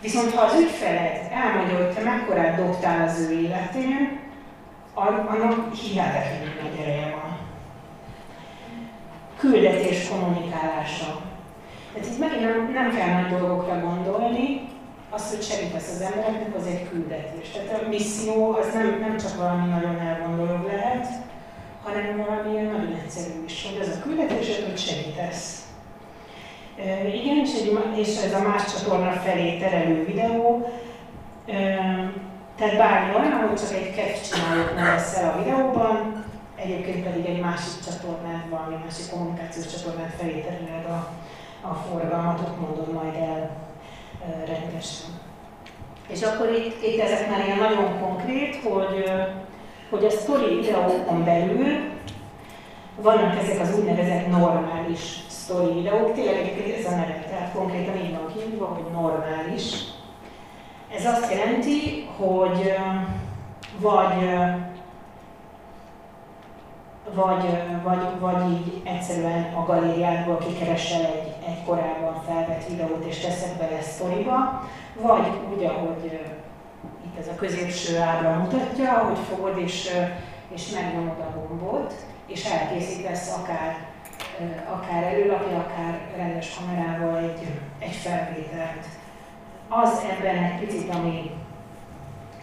viszont 0.00 0.34
ha 0.34 0.42
az 0.42 0.60
ügyfeled 0.60 1.30
elmondja, 1.32 1.76
hogy 1.76 1.94
te 1.94 2.02
mekkorát 2.02 2.56
dobtál 2.56 3.08
az 3.08 3.20
ő 3.20 3.40
életén, 3.40 4.20
annak 4.94 5.74
hihetetlenül 5.74 6.54
nagy 6.62 6.80
ereje 6.80 7.10
van. 7.10 7.38
Küldetés 9.38 10.08
kommunikálása. 10.08 11.20
Tehát 11.92 12.08
itt 12.08 12.18
megint 12.18 12.40
nem, 12.40 12.70
nem 12.72 12.96
kell 12.96 13.20
nagy 13.20 13.38
dolgokra 13.38 13.80
gondolni, 13.80 14.68
az, 15.14 15.30
hogy 15.30 15.42
segítesz 15.42 15.90
az 15.94 16.00
embereknek, 16.00 16.56
az 16.56 16.66
egy 16.66 16.88
küldetés. 16.88 17.50
Tehát 17.50 17.82
a 17.82 17.88
misszió 17.88 18.52
az 18.52 18.72
nem, 18.72 18.98
nem 19.00 19.16
csak 19.16 19.36
valami 19.36 19.68
nagyon 19.68 19.98
elgondoló 19.98 20.66
lehet, 20.66 21.06
hanem 21.82 22.16
valami 22.26 22.60
nagyon 22.60 23.00
egyszerű 23.04 23.44
is, 23.44 23.66
hogy 23.66 23.80
az 23.80 23.96
a 23.96 24.02
küldetés, 24.02 24.60
hogy 24.64 24.78
segítesz. 24.78 25.66
Igen, 27.14 27.36
és, 27.36 27.54
egy, 27.54 27.78
és 27.96 28.22
ez 28.24 28.34
a 28.34 28.48
más 28.48 28.72
csatorna 28.72 29.10
felé 29.10 29.58
terelő 29.58 30.04
videó, 30.04 30.70
tehát 32.56 32.76
bármi 32.76 33.14
olyan, 33.14 33.48
hogy 33.48 33.58
csak 33.58 33.72
egy 33.72 33.94
kett 33.94 34.30
csinálok 34.30 34.74
lesz 34.74 35.16
el 35.16 35.32
a 35.32 35.42
videóban, 35.42 36.24
egyébként 36.56 37.04
pedig 37.04 37.26
egy 37.26 37.40
másik 37.40 37.84
csatornát, 37.84 38.44
valami 38.50 38.76
másik 38.84 39.10
kommunikációs 39.10 39.66
csatornát 39.66 40.14
felé 40.18 40.40
tereled 40.40 40.86
a, 40.88 41.10
a 41.68 41.74
forgalmat, 41.74 42.40
ott 42.40 42.60
mondod 42.60 42.92
majd 42.92 43.14
el 43.14 43.50
rendesen. 44.46 45.10
És 46.08 46.22
akkor 46.22 46.50
itt, 46.50 46.82
itt 46.82 47.00
ezek 47.00 47.30
már 47.30 47.44
ilyen 47.44 47.58
nagyon 47.58 48.00
konkrét, 48.00 48.56
hogy, 48.56 49.10
hogy 49.90 50.04
a 50.04 50.10
story 50.10 50.54
videókon 50.54 51.24
belül 51.24 51.90
vannak 52.96 53.38
ezek 53.38 53.60
az 53.60 53.78
úgynevezett 53.78 54.28
normális 54.28 55.00
story 55.28 55.72
videók, 55.72 56.14
tényleg 56.14 56.36
egyébként 56.36 56.78
ez 56.78 56.92
a 56.92 56.96
neve, 56.96 57.24
tehát 57.28 57.52
konkrétan 57.54 57.96
így 57.96 58.10
van 58.10 58.32
kívülve, 58.34 58.66
hogy 58.66 58.92
normális. 58.92 59.72
Ez 60.94 61.06
azt 61.06 61.32
jelenti, 61.32 62.08
hogy 62.16 62.74
vagy 63.78 64.28
vagy, 67.14 67.58
vagy, 67.82 68.20
vagy 68.20 68.50
így 68.50 68.82
egyszerűen 68.84 69.54
a 69.54 69.64
galériádból 69.64 70.38
kikeresel 70.38 71.00
egy, 71.00 71.34
egy 71.46 71.64
korábban 71.64 72.22
felvett 72.26 72.66
videót 72.68 73.04
és 73.04 73.18
teszed 73.18 73.56
bele 73.58 73.80
sztoriba, 73.80 74.68
vagy 75.00 75.26
úgy, 75.54 75.64
ahogy 75.64 76.20
itt 77.04 77.18
ez 77.18 77.28
a 77.28 77.34
középső 77.34 77.98
ábra 77.98 78.30
mutatja, 78.30 78.92
hogy 78.92 79.18
fogod 79.18 79.58
és, 79.58 79.90
és 80.54 80.70
megnyomod 80.70 81.20
a 81.20 81.38
gombot, 81.38 81.94
és 82.26 82.44
elkészítesz 82.44 83.36
akár, 83.42 83.76
akár 84.72 85.02
előlapja, 85.02 85.58
akár 85.58 86.00
rendes 86.16 86.54
kamerával 86.58 87.16
egy, 87.16 87.46
egy 87.78 87.94
felvételt. 87.94 88.86
Az 89.68 90.06
ebben 90.10 90.36
egy 90.36 90.66
picit, 90.66 90.94
ami 90.94 91.30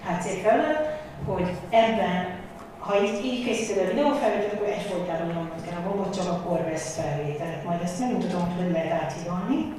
HC 0.04 0.41
felett, 0.41 1.00
hogy 1.26 1.50
ebben 1.70 2.39
ha 2.80 3.04
így, 3.04 3.26
így 3.26 3.46
készíted 3.46 3.86
a 3.86 3.90
videófelvételt, 3.90 4.54
akkor 4.54 4.68
egyfolytában 4.68 5.28
nyomnod 5.28 5.62
kell 5.70 5.80
a 5.80 5.88
gombot, 5.88 6.16
csak 6.16 6.28
akkor 6.28 6.64
vesz 6.64 6.96
felvételt. 6.96 7.64
Majd 7.64 7.82
ezt 7.82 8.00
megmutatom, 8.00 8.42
hogy 8.42 8.64
hogy 8.64 8.72
lehet 8.72 9.04
áthidalni. 9.04 9.74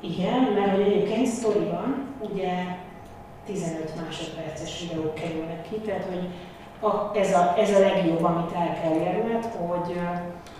Igen, 0.00 0.42
mert 0.42 0.70
hogy 0.70 0.80
egyébként 0.80 1.26
sztoriban 1.26 2.06
ugye 2.20 2.52
15 3.46 4.04
másodperces 4.04 4.80
videók 4.80 5.14
kerülnek 5.14 5.68
ki, 5.68 5.76
tehát 5.76 6.04
hogy 6.04 6.28
a, 6.90 7.10
ez, 7.14 7.34
a, 7.34 7.54
ez 7.58 7.74
a 7.74 7.78
legjobb, 7.78 8.24
amit 8.24 8.52
el 8.52 8.80
kell 8.80 8.94
érned, 8.94 9.44
hogy, 9.44 10.00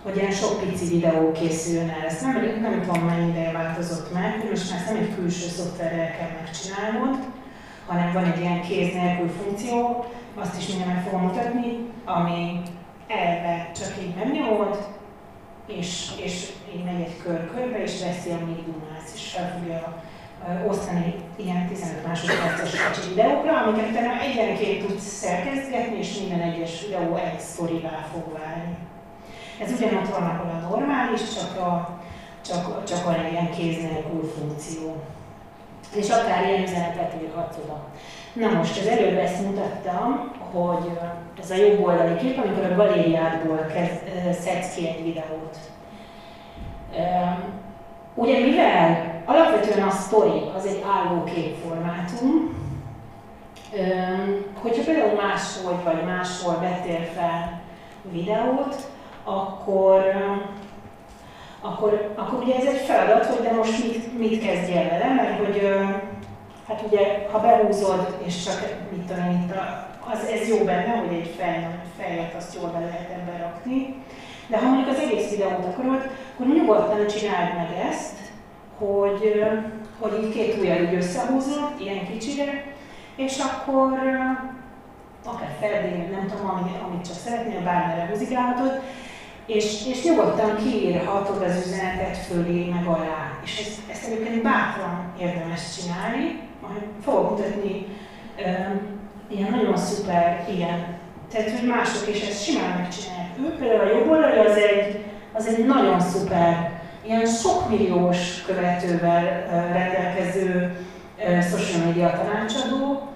hogy 0.03 0.15
ilyen 0.15 0.31
sok 0.31 0.59
pici 0.59 0.87
videó 0.87 1.31
készüljön 1.31 1.89
el. 1.89 2.05
Ezt 2.05 2.21
nem, 2.21 2.33
nem 2.61 2.81
tudom 2.81 3.05
mennyi 3.05 3.29
ideje 3.29 3.51
változott 3.51 4.13
meg, 4.13 4.45
most 4.49 4.71
már 4.71 4.83
nem 4.85 4.95
egy 4.95 5.15
külső 5.15 5.47
szoftverrel 5.47 6.11
kell 6.17 6.29
megcsinálnod, 6.41 7.17
hanem 7.87 8.13
van 8.13 8.23
egy 8.23 8.39
ilyen 8.39 8.61
kéz 8.61 8.93
nélkül 8.93 9.29
funkció, 9.29 10.05
azt 10.35 10.57
is 10.57 10.67
mindjárt 10.67 10.93
meg 10.93 11.03
fogom 11.03 11.21
mutatni, 11.21 11.77
ami 12.05 12.61
elve 13.07 13.71
csak 13.75 13.93
így 14.03 14.15
megnyomod, 14.15 14.87
és, 15.67 16.11
és 16.23 16.51
így 16.75 16.83
megy 16.83 17.01
egy 17.01 17.21
kör 17.23 17.51
körbe, 17.55 17.83
és 17.83 18.01
veszi, 18.01 18.29
amíg 18.29 18.63
dumálsz, 18.65 19.13
és 19.15 19.31
fel 19.31 19.57
fogja 19.57 20.03
osztani 20.67 21.15
ilyen 21.35 21.67
15 21.67 22.07
másodperces 22.07 22.71
kicsi 22.71 23.09
videókra, 23.09 23.61
amiket 23.61 23.89
utána 23.89 24.19
egyenként 24.21 24.85
tudsz 24.85 25.03
szerkezgetni, 25.03 25.97
és 25.97 26.17
minden 26.19 26.39
egyes 26.39 26.81
videó 26.81 27.15
egy 27.15 27.39
sztorivá 27.39 28.07
fog 28.11 28.33
válni. 28.33 28.77
Ez 29.61 29.71
ugyanott 29.71 30.07
van, 30.07 30.23
ahol 30.23 30.49
a 30.49 30.67
normális, 30.69 31.21
csak, 31.35 31.59
a, 31.59 31.99
csak, 32.45 32.83
csak 32.83 33.03
van 33.03 33.13
egy 33.13 33.31
ilyen 33.31 33.51
kéz 33.51 33.77
funkció. 34.37 34.95
És 35.95 36.09
akár 36.09 36.47
ilyen 36.47 36.63
üzenetet 36.63 37.13
írhatsz 37.21 37.57
oda. 37.63 37.83
Na 38.33 38.57
most, 38.57 38.79
az 38.79 38.87
előbb 38.87 39.17
ezt 39.17 39.41
mutattam, 39.41 40.31
hogy 40.51 40.99
ez 41.41 41.51
a 41.51 41.55
jobb 41.55 41.83
oldali 41.83 42.15
kép, 42.15 42.37
amikor 42.37 42.71
a 42.71 42.75
galériádból 42.75 43.65
szedsz 44.31 44.75
ki 44.75 44.87
egy 44.87 45.03
videót. 45.03 45.57
Ugye 48.15 48.39
mivel 48.39 49.13
alapvetően 49.25 49.87
a 49.87 49.91
story 49.91 50.41
az 50.55 50.65
egy 50.65 50.83
álló 50.95 51.23
képformátum, 51.23 52.55
hogyha 54.61 54.83
például 54.83 55.21
máshol 55.21 55.81
vagy 55.83 56.05
máshol 56.05 56.59
vettél 56.59 57.03
fel 57.15 57.61
videót, 58.11 58.91
akkor, 59.23 60.03
akkor, 61.61 62.11
akkor 62.15 62.43
ugye 62.43 62.55
ez 62.55 62.65
egy 62.65 62.81
feladat, 62.85 63.25
hogy 63.25 63.45
de 63.45 63.51
most 63.51 63.83
mit, 63.83 64.17
mit 64.17 64.43
kezdjél 64.43 64.89
vele, 64.89 65.13
mert 65.13 65.37
hogy 65.37 65.61
hát 66.67 66.83
ugye, 66.87 67.27
ha 67.31 67.39
behúzod, 67.39 68.17
és 68.25 68.43
csak 68.43 68.59
mit 68.91 69.07
tudom 69.07 69.25
én, 69.25 69.53
az, 70.11 70.25
ez 70.25 70.47
jó 70.47 70.57
benne, 70.57 70.95
hogy 70.95 71.13
egy 71.17 71.35
fej, 71.37 71.79
fejet 71.97 72.35
azt 72.35 72.55
jól 72.55 72.69
be 72.69 72.79
lehet 72.79 73.09
ebbe 73.09 73.37
rakni, 73.37 73.95
de 74.47 74.57
ha 74.57 74.67
mondjuk 74.67 74.89
az 74.89 75.03
egész 75.03 75.29
videót 75.29 75.65
akarod, 75.65 76.09
akkor 76.33 76.55
nyugodtan 76.55 77.07
csináld 77.07 77.55
meg 77.55 77.87
ezt, 77.91 78.17
hogy, 78.77 79.43
hogy 79.99 80.23
így 80.23 80.33
két 80.33 80.57
ujjal 80.57 80.77
így 80.77 80.93
összehúzod, 80.93 81.71
ilyen 81.79 82.07
kicsire, 82.07 82.63
és 83.15 83.37
akkor 83.39 83.91
akár 85.25 85.55
feldén, 85.59 86.09
nem 86.11 86.27
tudom, 86.27 86.49
amit, 86.49 86.81
amit 86.87 87.05
csak 87.05 87.15
szeretnél, 87.15 87.61
bármire 87.61 88.07
húzigálhatod, 88.11 88.81
és, 89.45 89.87
és 89.87 90.03
nyugodtan 90.03 90.55
kiírhatod 90.55 91.41
az 91.41 91.65
üzenetet 91.65 92.17
fölé, 92.17 92.69
meg 92.69 92.85
alá. 92.87 93.39
És 93.43 93.59
ezt, 93.59 93.79
ezt 93.91 94.11
egyébként 94.11 94.41
bátran 94.41 95.13
érdemes 95.19 95.61
csinálni, 95.75 96.39
majd 96.61 96.81
fogok 97.03 97.29
mutatni 97.29 97.85
ilyen 99.27 99.51
nagyon 99.51 99.77
szuper, 99.77 100.45
ilyen, 100.55 100.97
tehát 101.31 101.59
hogy 101.59 101.67
mások 101.67 102.07
is 102.15 102.21
ezt 102.21 102.43
simán 102.43 102.77
megcsinálják. 102.77 103.29
Ő 103.39 103.55
például 103.59 103.89
a 103.89 103.97
jobb 103.97 104.09
oldali 104.09 104.37
az 104.37 104.57
egy, 104.57 105.03
az 105.33 105.45
egy 105.45 105.65
nagyon 105.65 105.99
szuper 105.99 106.81
ilyen 107.05 107.25
sok 107.25 107.69
milliós 107.69 108.41
követővel 108.45 109.23
rendelkező 109.73 110.77
social 111.41 111.85
media 111.85 112.11
tanácsadó, 112.11 113.12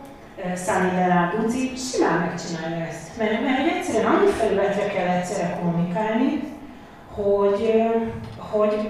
Sunny 0.55 0.95
Delár 0.95 1.35
Duci 1.35 1.73
simán 1.75 2.19
megcsinálja 2.19 2.85
ezt. 2.85 3.17
Mert, 3.17 3.41
mert 3.43 3.67
egyszerűen 3.75 4.13
annyi 4.13 4.31
felületre 4.31 4.87
kell 4.87 5.07
egyszerre 5.07 5.59
kommunikálni, 5.59 6.43
hogy, 7.13 7.83
hogy, 8.37 8.89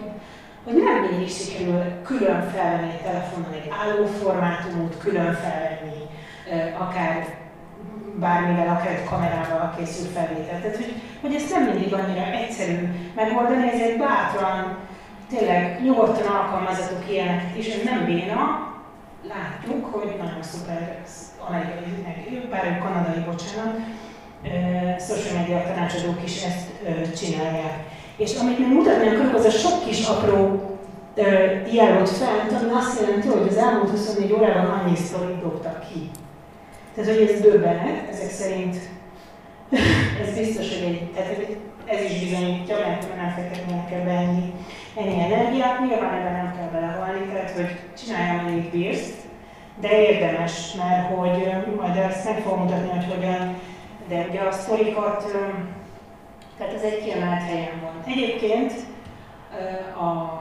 hogy 0.64 0.84
nem 0.84 1.10
mindig 1.10 1.30
sikerül 1.30 1.84
külön 2.04 2.50
felvenni 2.50 2.92
egy 2.92 3.02
telefonon 3.02 3.54
egy 3.54 3.72
állóformátumot, 3.82 4.98
külön 4.98 5.34
felvenni 5.34 6.04
akár 6.78 7.36
bármivel, 8.20 8.68
akár 8.68 8.94
egy 8.94 9.10
kamerával 9.10 9.74
készül 9.78 10.12
felvétel. 10.12 10.62
Tehát, 10.62 10.76
hogy, 10.76 10.94
hogy 11.22 11.36
ezt 11.36 11.50
nem 11.50 11.64
mindig 11.64 11.94
annyira 11.94 12.26
egyszerű 12.26 12.78
megoldani, 13.16 13.70
ezért 13.70 13.98
bátran 13.98 14.78
tényleg 15.30 15.84
nyugodtan 15.84 16.28
alkalmazatok 16.28 17.10
ilyeneket 17.10 17.58
is, 17.58 17.68
ez 17.68 17.84
nem 17.84 18.06
béna, 18.06 18.68
látjuk, 19.28 19.86
hogy 19.86 20.16
nagyon 20.18 20.44
szuper 20.44 20.98
amerikai, 21.48 22.48
bár 22.50 22.80
kanadai, 22.80 23.24
bocsánat, 23.30 23.76
social 25.00 25.40
media 25.40 25.64
tanácsadók 25.64 26.24
is 26.24 26.44
ezt 26.44 26.68
csinálják. 27.20 27.84
És 28.18 28.36
amit 28.36 28.60
még 28.60 28.68
mutatni 28.68 29.08
akarok, 29.08 29.34
az 29.34 29.46
a 29.46 29.50
sok 29.50 29.86
kis 29.86 30.08
apró 30.08 30.62
diágot 31.70 32.10
fent, 32.10 32.62
ami 32.62 32.72
azt 32.72 33.00
jelenti, 33.00 33.28
hogy 33.28 33.48
az 33.48 33.58
elmúlt 33.58 33.90
24 33.90 34.34
órában 34.34 34.66
annyi 34.66 34.96
sztorit 34.96 35.42
dobtak 35.42 35.86
ki. 35.90 36.10
Tehát, 36.96 37.10
hogy 37.10 37.30
ez 37.30 37.42
döbbenet, 37.42 38.10
ezek 38.12 38.30
szerint 38.30 38.76
ez 40.24 40.38
biztos, 40.38 40.74
hogy 40.74 40.88
egy, 40.88 41.12
tehát 41.12 41.36
ez 41.86 42.12
is 42.12 42.20
bizonyítja, 42.20 42.76
mert 42.78 43.16
nem 43.16 43.30
fektetnének 43.30 43.92
ebbe 43.92 44.12
ennyi 44.12 44.54
ennyi 44.98 45.24
energiát, 45.24 45.80
nyilván 45.80 46.14
ebben 46.14 46.32
nem 46.32 46.54
kell 46.58 46.70
belehalni, 46.72 47.26
tehát 47.26 47.52
hogy 47.52 47.80
csináljam 47.98 48.40
amennyit 48.40 48.72
bírsz, 48.72 49.10
de 49.80 50.02
érdemes, 50.02 50.74
mert 50.74 51.16
hogy 51.16 51.76
majd 51.76 51.96
ezt 51.98 52.26
meg 52.26 52.40
fogom 52.40 52.60
mutatni, 52.60 52.90
hogy 52.90 53.14
hogyan, 53.16 53.56
de 54.08 54.26
ugye 54.30 54.42
a 54.42 54.52
sztorikat, 54.52 55.26
tehát 56.58 56.74
ez 56.74 56.82
egy 56.82 57.04
kiemelt 57.04 57.42
helyen 57.42 57.80
van. 57.82 58.04
Egyébként 58.06 58.74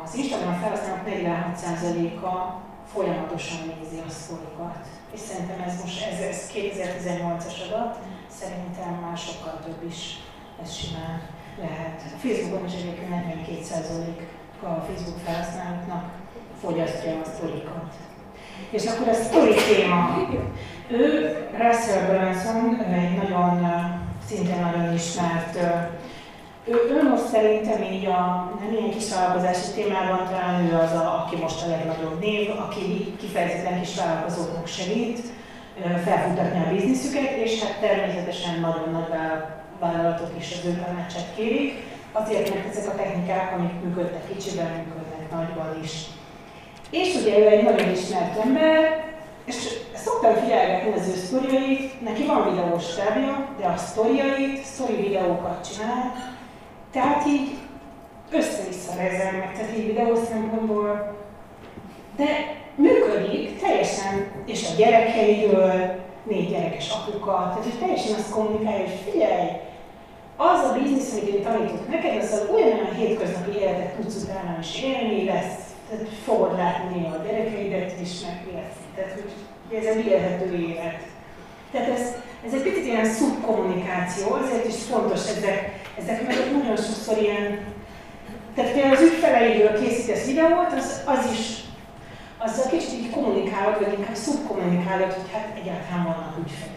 az 0.04 0.14
Instagram 0.14 0.54
felhasználók 0.54 1.06
46%-a 1.06 2.60
folyamatosan 2.92 3.58
nézi 3.66 4.02
a 4.06 4.10
sztorikat. 4.10 4.86
És 5.14 5.20
szerintem 5.20 5.60
ez 5.66 5.80
most 5.82 6.06
ez, 6.06 6.20
ez 6.20 6.50
2018-as 6.54 7.58
adat, 7.66 7.98
szerintem 8.28 8.92
már 9.06 9.16
sokkal 9.16 9.58
több 9.64 9.88
is 9.88 10.18
ez 10.62 10.74
simán 10.74 11.20
lehet. 11.60 12.02
A 12.14 12.18
Facebookon 12.18 12.66
is 12.66 12.74
egyébként 12.74 13.10
42% 13.48 14.20
a 14.62 14.80
Facebook 14.86 15.18
felhasználóknak 15.24 16.04
fogyasztja 16.60 17.20
a 17.20 17.24
sztorikat. 17.24 17.94
És 18.70 18.84
akkor 18.86 19.08
a 19.08 19.14
sztori 19.14 19.54
téma. 19.54 20.28
Ő, 20.90 21.36
Russell 21.50 22.02
Brunson, 22.06 22.80
egy 22.94 23.16
nagyon 23.22 23.66
szinte 24.26 24.54
nagyon 24.60 24.94
ismert. 24.94 25.58
Ő, 26.64 26.74
ő 26.90 27.08
most 27.08 27.26
szerintem 27.26 27.82
így 27.82 28.06
a 28.06 28.52
nem 28.60 28.72
ilyen 28.72 28.90
kis 28.90 29.10
vállalkozási 29.10 29.70
témában 29.74 30.26
talán 30.26 30.64
ő 30.64 30.74
az, 30.74 30.92
a, 30.92 31.24
aki 31.24 31.36
most 31.36 31.62
a 31.62 31.68
legnagyobb 31.68 32.20
név, 32.20 32.50
aki 32.50 33.14
kifejezetten 33.20 33.80
kis 33.80 33.96
vállalkozóknak 33.96 34.66
segít 34.66 35.18
felfutatni 36.04 36.64
a 36.64 36.74
bizniszüket, 36.74 37.30
és 37.30 37.62
hát 37.62 37.80
természetesen 37.80 38.60
nagyon 38.60 38.90
nagy 38.92 39.10
vállalatok 39.80 40.30
is 40.38 40.52
az 40.52 40.64
ő 40.64 40.82
tanácsát 40.86 41.34
kérik, 41.36 41.82
azért, 42.12 42.54
mert 42.54 42.76
ezek 42.76 42.92
a 42.92 42.96
technikák, 42.96 43.52
amik 43.52 43.72
működtek 43.82 44.34
kicsiben, 44.34 44.66
működnek 44.66 45.30
nagyban 45.30 45.82
is. 45.82 45.92
És 46.90 47.14
ugye 47.14 47.38
ő 47.38 47.46
egy 47.46 47.62
nagyon 47.62 47.90
ismert 47.90 48.38
ember, 48.38 49.04
és 49.44 49.54
szoktam 49.94 50.34
figyelgetni 50.34 50.92
az 50.92 51.08
ő 51.08 51.14
sztoriait, 51.14 52.02
neki 52.02 52.24
van 52.26 52.50
videós 52.50 52.84
stábja, 52.84 53.48
de 53.60 53.66
a 53.66 53.76
sztoriait, 53.76 54.62
sztori 54.64 54.94
videókat 54.94 55.68
csinál, 55.70 56.12
tehát 56.92 57.26
így 57.26 57.50
össze-vissza 58.30 58.92
meg, 58.96 59.10
tehát 59.54 59.76
így 59.76 59.86
videó 59.86 60.14
szempontból. 60.14 61.16
De 62.16 62.26
működik 62.74 63.60
teljesen, 63.60 64.26
és 64.46 64.68
a 64.70 64.76
gyerekeiről, 64.76 66.04
négy 66.22 66.50
gyerekes 66.50 66.90
apuka, 66.90 67.32
tehát 67.32 67.62
hogy 67.62 67.78
teljesen 67.78 68.14
azt 68.14 68.30
kommunikálja, 68.30 68.84
hogy 68.84 69.10
figyelj, 69.10 69.48
az 70.36 70.70
a 70.70 70.76
biznisz, 70.78 71.12
amit 71.12 71.34
én 71.34 71.42
tanítok 71.42 71.88
neked, 71.88 72.22
az 72.22 72.32
az 72.32 72.48
olyan 72.54 72.94
hétköznapi 72.94 73.58
életet 73.58 73.94
tudsz 73.94 74.22
utána 74.22 74.58
is 74.60 74.82
élni, 74.82 75.24
lesz, 75.24 75.65
tehát 75.88 76.08
fogod 76.24 76.56
látni 76.56 77.06
a 77.06 77.22
gyerekeidet 77.26 78.00
is, 78.00 78.20
meg. 78.20 78.36
Tehát, 78.94 79.12
hogy 79.12 79.78
ez 79.78 79.84
egy 79.84 80.06
élhető 80.06 80.54
élet. 80.54 81.00
Tehát 81.72 81.88
ez, 81.88 82.14
ez 82.46 82.52
egy 82.52 82.62
picit 82.62 82.84
ilyen 82.84 83.04
szubkommunikáció, 83.04 84.32
azért 84.32 84.68
is 84.68 84.74
fontos 84.74 85.20
ezek, 85.36 85.80
ezek 85.98 86.26
meg 86.26 86.36
nagyon 86.52 86.76
sokszor 86.76 87.18
ilyen, 87.18 87.74
tehát 88.54 88.72
például 88.72 88.94
az 88.94 89.02
ügyfeleidről 89.02 89.80
készítesz 89.80 90.26
videót, 90.26 90.72
az, 90.76 91.02
az 91.04 91.30
is 91.32 91.64
azzal 92.38 92.70
kicsit 92.70 92.92
így 92.92 93.10
kommunikálod, 93.10 93.84
vagy 93.84 93.98
inkább 93.98 94.14
szubkommunikálod, 94.14 95.12
hogy 95.12 95.30
hát 95.32 95.56
egyáltalán 95.60 96.04
vannak 96.04 96.38
ügyfeleid. 96.38 96.74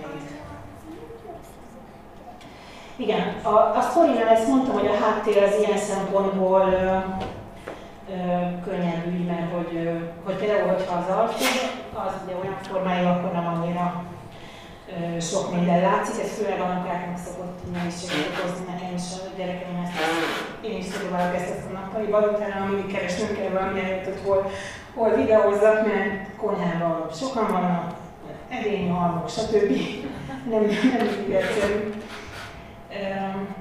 Igen, 2.95 3.35
a, 3.41 3.77
a 3.77 3.81
sztorinál 3.89 4.27
ezt 4.27 4.47
mondtam, 4.47 4.73
hogy 4.73 4.87
a 4.87 5.03
háttér 5.03 5.43
az 5.43 5.55
ilyen 5.59 5.77
szempontból 5.77 6.63
ügy, 9.07 9.25
mert 9.25 9.51
hogy, 9.53 9.89
hogy 10.23 10.35
például, 10.35 10.67
hogyha 10.67 10.97
az 10.97 11.15
alkú, 11.15 11.43
az 11.93 12.13
ugye 12.25 12.35
olyan 12.41 12.57
formájú, 12.61 13.07
akkor 13.07 13.31
nem 13.31 13.47
annyira 13.47 14.03
sok 15.19 15.55
minden 15.55 15.81
látszik, 15.81 16.23
ez 16.23 16.37
főleg 16.37 16.59
anyukáknak 16.59 17.17
szokott 17.17 17.71
nehézséget 17.73 18.27
okozni, 18.27 18.65
nekem 18.65 18.95
is 18.95 19.03
a 19.13 19.37
gyerekeim 19.37 19.83
ezt, 19.83 19.97
én 20.61 20.77
is 20.77 20.85
próbálok 20.85 21.35
ezt, 21.35 21.49
ezt 21.49 21.67
a 21.69 21.73
nappaliban, 21.73 22.23
utána 22.23 22.65
amíg 22.65 22.93
keresnünk 22.93 23.37
kell 23.37 23.49
valami 23.49 23.79
hogy 23.79 24.19
hol, 24.25 24.51
hol 24.95 25.09
videózzak, 25.15 25.85
mert 25.87 26.35
konyhában 26.37 27.05
sokan 27.13 27.47
vannak, 27.51 27.93
edény, 28.49 28.91
halmok, 28.91 29.29
stb. 29.29 29.71
Nem, 30.49 30.61
nem 30.63 31.07
így 31.25 31.31
egyszerű. 31.31 31.93
Um, 32.89 33.55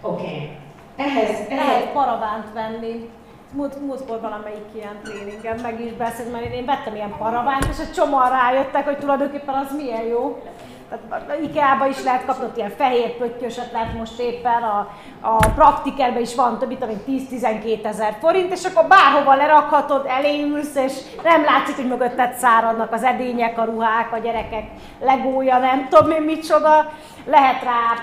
Oké. 0.00 0.22
Okay. 0.22 0.56
Ehhez, 0.96 1.28
ehhez... 1.28 1.48
Lehet 1.48 1.92
paravánt 1.92 2.52
venni. 2.52 3.10
Múlt, 3.56 3.80
múltkor 3.80 4.20
valamelyik 4.20 4.66
ilyen 4.74 5.00
tréningen 5.02 5.60
meg 5.62 5.80
is 5.80 5.92
beszélt, 5.92 6.32
mert 6.32 6.54
én 6.54 6.64
vettem 6.64 6.94
ilyen 6.94 7.16
paravánt, 7.18 7.64
és 7.64 7.78
egy 7.78 7.92
csomóan 7.92 8.30
rájöttek, 8.30 8.84
hogy 8.84 8.98
tulajdonképpen 8.98 9.54
az 9.54 9.76
milyen 9.76 10.02
jó. 10.02 10.42
Tehát 10.88 11.38
IKEA-ba 11.42 11.86
is 11.86 12.02
lehet 12.02 12.24
kapni, 12.24 12.46
ilyen 12.54 12.70
fehér 12.70 13.16
pöttyöset 13.16 13.72
lehet 13.72 13.94
most 13.98 14.18
éppen, 14.18 14.62
a, 14.62 14.88
a 15.20 15.36
praktikerben 15.36 16.22
is 16.22 16.34
van 16.34 16.58
több, 16.58 16.68
mint 16.68 16.84
10-12 17.30 17.84
ezer 17.84 18.16
forint, 18.20 18.52
és 18.52 18.64
akkor 18.64 18.86
bárhova 18.86 19.34
lerakhatod, 19.34 20.06
eléülsz, 20.08 20.74
és 20.74 20.92
nem 21.22 21.44
látszik, 21.44 21.76
hogy 21.76 21.88
mögötted 21.88 22.34
száradnak 22.34 22.92
az 22.92 23.02
edények, 23.02 23.58
a 23.58 23.64
ruhák, 23.64 24.12
a 24.12 24.18
gyerekek 24.18 24.70
legója, 25.00 25.58
nem 25.58 25.88
tudom 25.88 26.10
én 26.10 26.22
micsoda. 26.22 26.92
Lehet 27.26 27.62
rá 27.62 27.94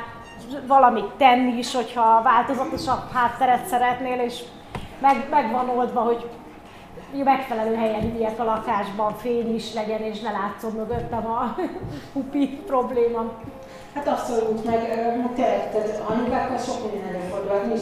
valamit 0.68 1.12
tenni 1.18 1.58
is, 1.58 1.76
hogyha 1.76 2.22
változatosabb 2.24 3.12
hátteret 3.14 3.66
szeretnél, 3.66 4.20
és 4.20 4.44
meg, 5.04 5.28
meg 5.30 5.52
van 5.52 5.70
oldva, 5.70 6.02
hogy 6.02 6.30
megfelelő 7.24 7.76
helyen 7.76 8.16
üljek 8.16 8.40
a 8.40 8.44
lakásban, 8.44 9.14
fény 9.18 9.56
is 9.56 9.74
legyen, 9.74 10.02
és 10.02 10.20
ne 10.20 10.32
látszom 10.32 10.74
mögöttem 10.74 11.26
a 11.26 11.56
hupi 12.14 12.48
probléma. 12.48 13.32
Hát 13.94 14.08
abszolút, 14.08 14.66
meg 14.66 14.80
tényleg, 15.36 15.72
tehát 15.72 16.04
anyukákkal 16.08 16.58
sok 16.58 16.92
minden 16.92 17.16
előfordul, 17.16 17.76
is 17.76 17.82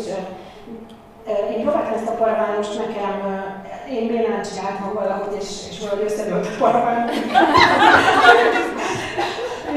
én 1.56 1.62
próbáltam 1.62 1.94
ezt 1.94 2.08
a 2.08 2.12
paravánost 2.12 2.78
nekem, 2.78 3.46
én 3.90 4.08
bénán 4.08 4.44
csináltam 4.44 4.94
valahogy, 4.94 5.36
és, 5.40 5.68
és 5.70 5.80
valahogy 5.80 6.04
összedőlt 6.04 6.46
a 6.46 6.58
paravános. 6.60 7.16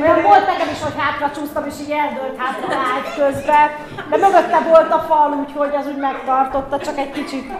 Olyan 0.02 0.22
volt 0.22 0.46
nekem 0.46 0.68
is, 0.72 0.82
hogy 0.82 0.92
hátra 0.96 1.30
csúsztam, 1.36 1.64
és 1.66 1.74
így 1.82 1.90
eldőlt 1.90 2.36
hátra 2.42 2.68
ágy 2.94 3.08
közben, 3.20 3.68
de 4.10 4.16
mögötte 4.16 4.58
volt 4.68 4.92
a 4.92 5.04
fal, 5.08 5.30
úgyhogy 5.42 5.74
az 5.80 5.86
úgy 5.86 5.96
megtartotta, 5.96 6.78
csak 6.78 6.98
egy 6.98 7.10
kicsit. 7.10 7.52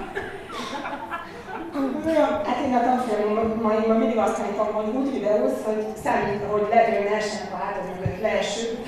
Hát 2.47 2.59
én 2.67 2.75
a 2.75 2.81
tanfolyamaiban 2.81 3.97
mindig 3.97 4.19
azt 4.19 4.37
tanítom, 4.37 4.73
hogy 4.73 4.95
úgy 4.95 5.13
videóz, 5.13 5.53
hogy 5.65 5.87
számít, 6.05 6.43
hogy 6.51 6.67
ne 6.71 7.17
essenek 7.17 7.53
a 7.53 7.57
hátad 7.57 7.85
mögött, 7.89 8.21
leesünk, 8.21 8.79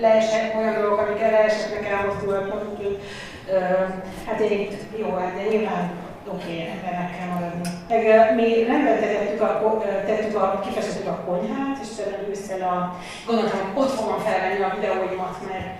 leesek 0.00 0.54
olyan 0.58 0.80
dolgok, 0.80 0.98
amikkel 0.98 1.30
leeseknek 1.30 1.90
elmozdulnak, 1.90 2.52
hát 4.26 4.40
én 4.40 4.60
itt 4.60 4.98
jó, 4.98 5.14
hát 5.14 5.34
de 5.34 5.48
nyilván 5.48 5.90
oké, 6.32 6.54
ebben 6.74 6.94
meg 7.00 7.10
kell 7.16 7.28
maradni. 7.34 7.68
Meg 7.88 8.34
mi 8.34 8.64
rendben 8.64 8.98
tettük 9.00 9.40
a, 9.40 9.82
tettük 10.06 10.36
a, 10.36 10.60
kifestettük 10.64 11.08
a 11.08 11.22
konyhát, 11.26 11.78
és 11.82 11.88
például 11.96 12.28
ősszel 12.30 12.62
a, 12.72 12.96
gondoltam, 13.26 13.58
hogy 13.60 13.82
ott 13.82 13.94
fogom 13.98 14.18
felvenni 14.18 14.62
a 14.62 14.74
videóimat, 14.76 15.36
mert 15.48 15.70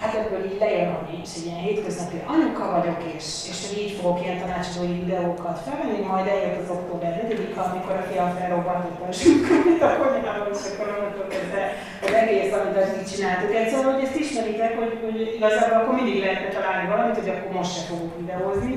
hát 0.00 0.14
ebből 0.14 0.44
így 0.50 0.58
lejön, 0.60 0.92
hogy 0.94 1.14
így 1.14 1.28
egy 1.36 1.46
ilyen 1.46 1.64
hétköznapi 1.66 2.18
anyuka 2.34 2.66
vagyok, 2.76 3.00
és, 3.16 3.26
és 3.50 3.60
így 3.80 3.92
fogok 3.98 4.18
ilyen 4.22 4.40
tanácsadói 4.40 4.94
videókat 5.02 5.58
felvenni, 5.64 6.06
majd 6.06 6.26
eljött 6.26 6.62
az 6.62 6.70
október 6.76 7.12
4 7.28 7.54
amikor 7.70 7.96
a 7.96 8.06
fiam 8.10 8.30
felrobbant 8.36 8.84
a 9.08 9.12
zsűkömét 9.12 9.82
a 9.82 9.96
konyhában, 9.98 10.48
és 10.56 10.64
akkor 10.70 10.86
onnantól 10.94 11.26
kezdve 11.34 11.62
az 12.06 12.12
egész, 12.22 12.52
amit 12.52 12.76
az 12.82 12.90
így 12.98 13.10
csináltuk. 13.12 13.54
Egyszerűen, 13.54 13.94
hogy 13.94 14.04
ezt 14.04 14.20
ismeritek, 14.24 14.72
hogy, 14.80 14.92
hogy 15.04 15.18
igazából 15.36 15.76
akkor 15.78 15.94
mindig 15.94 16.18
lehetne 16.22 16.50
találni 16.56 16.88
valamit, 16.88 17.18
hogy 17.20 17.32
akkor 17.32 17.50
most 17.58 17.74
se 17.76 17.82
fogok 17.88 18.12
videózni. 18.20 18.74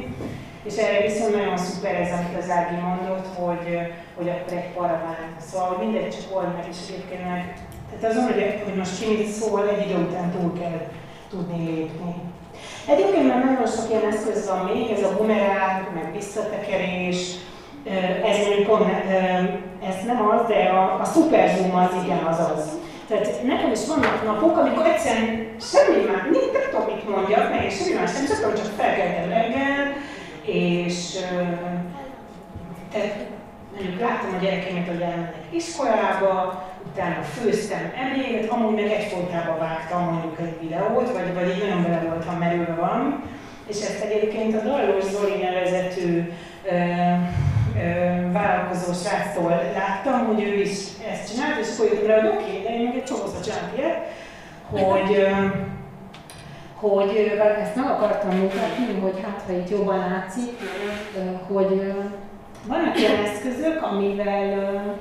És 0.64 0.76
erre 0.76 1.08
viszont 1.08 1.36
nagyon 1.36 1.58
szuper 1.58 1.96
ez, 1.96 2.12
amit 2.12 2.44
az 2.44 2.50
Ági 2.50 2.76
mondott, 2.76 3.28
hogy, 3.36 3.80
hogy 4.16 4.30
akkor 4.30 4.58
egy 4.58 4.74
paraván. 4.74 5.28
Szóval, 5.52 5.78
mindegy 5.80 6.10
csak 6.10 6.36
old 6.36 6.54
meg, 6.56 6.66
és 6.70 6.78
egyébként 6.90 7.24
meg 7.30 7.68
tehát 7.92 8.16
azon, 8.16 8.24
hogy, 8.24 8.62
hogy 8.64 8.76
most 8.76 9.00
ki 9.00 9.26
szól, 9.40 9.70
egy 9.70 9.90
idő 9.90 9.98
után 10.00 10.32
túl 10.32 10.60
kell 10.60 10.80
tudni 11.30 11.66
lépni. 11.66 12.16
Egyébként 12.88 13.28
már 13.28 13.46
nagyon 13.46 13.68
sok 13.68 13.90
ilyen 13.90 14.12
eszköz 14.12 14.50
van 14.50 14.66
még, 14.66 14.90
ez 14.90 15.04
a 15.04 15.16
bumerang, 15.18 15.82
meg 15.94 16.12
visszatekerés, 16.14 17.20
ez 18.30 18.38
ez 19.90 19.96
nem 20.06 20.28
az, 20.30 20.48
de 20.48 20.56
a, 20.56 21.00
a 21.02 21.06
super 21.14 21.50
zoom 21.56 21.76
az 21.76 22.04
igen 22.04 22.24
az 22.32 22.40
az. 22.40 22.64
Tehát 23.08 23.44
nekem 23.44 23.72
is 23.72 23.86
vannak 23.88 24.24
napok, 24.26 24.58
amikor 24.58 24.86
egyszerűen 24.86 25.56
semmi 25.72 26.02
már, 26.08 26.22
nem, 26.32 26.46
nem 26.54 26.66
tudom 26.70 26.86
mit 26.94 27.10
mondjak, 27.10 27.50
meg 27.50 27.72
semmi 27.72 27.94
más 28.00 28.12
nem, 28.14 28.26
csak, 28.28 28.54
csak 28.60 28.72
felkeltem 28.78 29.30
reggel, 29.30 29.84
és 30.48 31.18
tehát 32.92 33.26
mondjuk 33.76 34.02
láttam 34.02 34.34
a 34.36 34.44
gyerekeimet, 34.44 34.88
hogy 34.88 35.02
elmennek 35.02 35.46
iskolába, 35.50 36.66
utána 36.92 37.22
főztem 37.22 37.92
ebédet, 37.96 38.50
amúgy 38.50 38.74
meg 38.74 38.92
egyfolytában 38.92 39.60
vágtam 39.60 40.04
mondjuk 40.04 40.40
egy 40.40 40.58
videót, 40.62 41.12
vagy, 41.12 41.34
vagy 41.34 41.50
így 41.50 41.64
nagyon 41.64 41.84
bele 41.84 42.02
voltam 42.10 42.38
merülve 42.38 42.74
valami, 42.74 43.14
és 43.68 43.82
ezt 43.82 44.04
egyébként 44.04 44.56
a 44.56 44.64
Dallós 44.64 45.04
Zoli 45.04 45.42
nevezetű 45.42 46.32
ö, 46.64 46.76
ö, 46.76 48.32
vállalkozó 48.32 48.94
sráctól 48.94 49.62
láttam, 49.74 50.26
hogy 50.26 50.42
ő 50.44 50.62
is 50.62 50.78
ezt 51.12 51.32
csinált, 51.32 51.60
és 51.60 51.68
jöttem 51.80 52.08
rá, 52.08 52.22
hogy 52.22 52.38
oké, 52.38 52.62
de 52.64 52.76
én 52.76 52.84
meg 52.84 52.96
egy 52.96 53.04
csomószor 53.04 53.42
csinálok 53.42 53.78
ilyet, 53.78 53.98
hogy, 54.70 55.16
ö, 55.16 55.32
hogy 56.80 57.32
ezt 57.62 57.76
meg 57.76 57.86
akartam 57.86 58.38
mutatni, 58.38 59.00
hogy 59.02 59.20
hát 59.24 59.44
ha 59.46 59.54
itt 59.54 59.70
jobban 59.70 59.98
látszik, 59.98 60.52
hogy 61.48 61.94
vannak 62.68 63.00
ilyen 63.00 63.24
eszközök, 63.24 63.84
amivel 63.84 64.96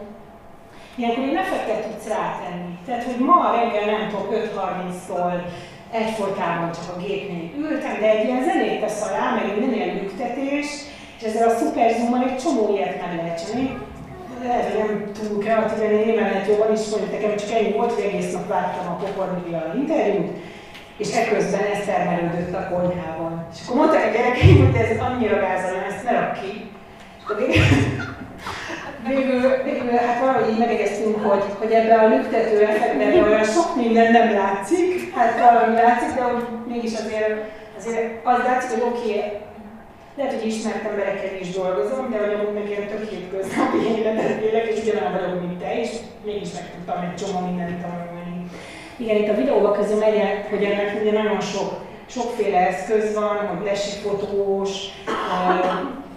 Ilyenkor 0.99 1.25
én 1.25 1.37
effektet 1.37 1.87
tudsz 1.87 2.09
rátenni. 2.09 2.79
Tehát, 2.87 3.05
hogy 3.05 3.19
ma 3.25 3.55
reggel 3.57 3.99
nem 3.99 4.09
tudok 4.09 4.35
5.30-tól 4.35 5.35
egyfolytában 5.91 6.71
csak 6.73 6.97
a 6.97 7.01
gépnél 7.01 7.51
ültem, 7.59 8.01
de 8.01 8.11
egy 8.11 8.25
ilyen 8.25 8.45
zenét 8.45 8.81
tesz 8.81 9.09
alá, 9.09 9.35
meg 9.35 9.47
minden 9.51 9.75
ilyen 9.75 9.95
lüktetés, 9.95 10.67
és 11.19 11.23
ezzel 11.27 11.49
a 11.49 11.57
szuper 11.57 11.91
zoom 11.91 12.15
egy 12.15 12.37
csomó 12.37 12.75
ilyet 12.75 13.01
meg 13.01 13.17
lehet 13.17 13.45
csinálni. 13.45 13.79
lehet, 14.43 14.73
hogy 14.73 14.79
nem 14.79 15.11
túl 15.13 15.39
kreatíven, 15.39 15.93
én 15.93 16.15
lehet 16.15 16.47
jobban 16.49 16.73
is 16.73 16.89
mondjuk 16.91 17.13
nekem 17.13 17.37
csak 17.37 17.51
ennyi 17.51 17.73
volt, 17.73 17.93
hogy 17.93 18.05
egész 18.05 18.33
nap 18.33 18.49
láttam 18.49 18.93
a 18.93 18.97
Pokornival 18.97 19.75
interjút, 19.77 20.31
és 20.97 21.17
ekközben 21.17 21.65
ez 21.73 21.85
termelődött 21.85 22.55
a 22.55 22.69
konyhában. 22.69 23.47
És 23.53 23.59
akkor 23.65 23.77
mondták 23.77 24.07
a 24.09 24.13
gyerekeim, 24.17 24.65
hogy 24.65 24.81
ez 24.81 25.01
annyira 25.01 25.41
gázolom, 25.41 25.83
ezt 25.89 26.05
ne 26.05 26.13
rak 26.13 26.33
ki. 26.41 26.71
És 27.17 27.23
akkor 27.25 27.37
végül, 29.09 29.63
végül, 29.65 29.91
hát 29.91 30.21
valahogy 30.21 30.51
így 30.53 30.59
megegyeztünk, 30.59 31.25
hogy, 31.25 31.45
hogy 31.59 31.73
ebben 31.73 31.99
a 31.99 32.09
lüktető 32.09 32.63
effektben 32.63 33.23
olyan 33.23 33.45
sok 33.45 33.77
minden 33.77 34.13
nem 34.13 34.35
látszik, 34.35 35.15
hát 35.15 35.41
valami 35.41 35.75
látszik, 35.75 36.15
de 36.15 36.23
hogy 36.23 36.45
mégis 36.67 36.93
azért, 36.93 37.35
azért 37.79 38.27
az 38.27 38.39
látszik, 38.47 38.71
hogy 38.71 38.93
oké, 38.93 39.09
okay, 39.09 39.33
lehet, 40.17 40.33
hogy 40.35 40.47
ismert 40.47 40.85
emberekkel 40.89 41.41
is 41.41 41.51
dolgozom, 41.51 42.11
de 42.11 42.19
hogy 42.19 42.35
amúgy 42.35 42.55
meg 42.55 42.69
ilyen 42.69 42.87
tök 42.87 43.09
hétköznapi 43.09 43.79
életet 43.97 44.43
élek, 44.43 44.67
és 44.67 44.83
ugyanolyan 44.83 45.13
vagyok, 45.13 45.41
mint 45.41 45.59
te, 45.59 45.81
és 45.81 45.91
mégis 46.25 46.53
megtudtam 46.53 47.03
egy 47.05 47.15
csomó 47.15 47.47
mindent 47.47 47.81
tanulni. 47.83 48.16
Igen, 48.99 49.17
itt 49.17 49.29
a 49.29 49.35
videóban 49.35 49.73
közül 49.73 49.99
megy, 49.99 50.23
hogy 50.51 50.65
ennek 50.65 50.99
ugye 51.01 51.13
nagyon 51.13 51.41
sok, 51.41 51.85
sokféle 52.07 52.59
eszköz 52.59 53.15
van, 53.15 53.37
hogy 53.37 53.65
lesifotós, 53.65 54.71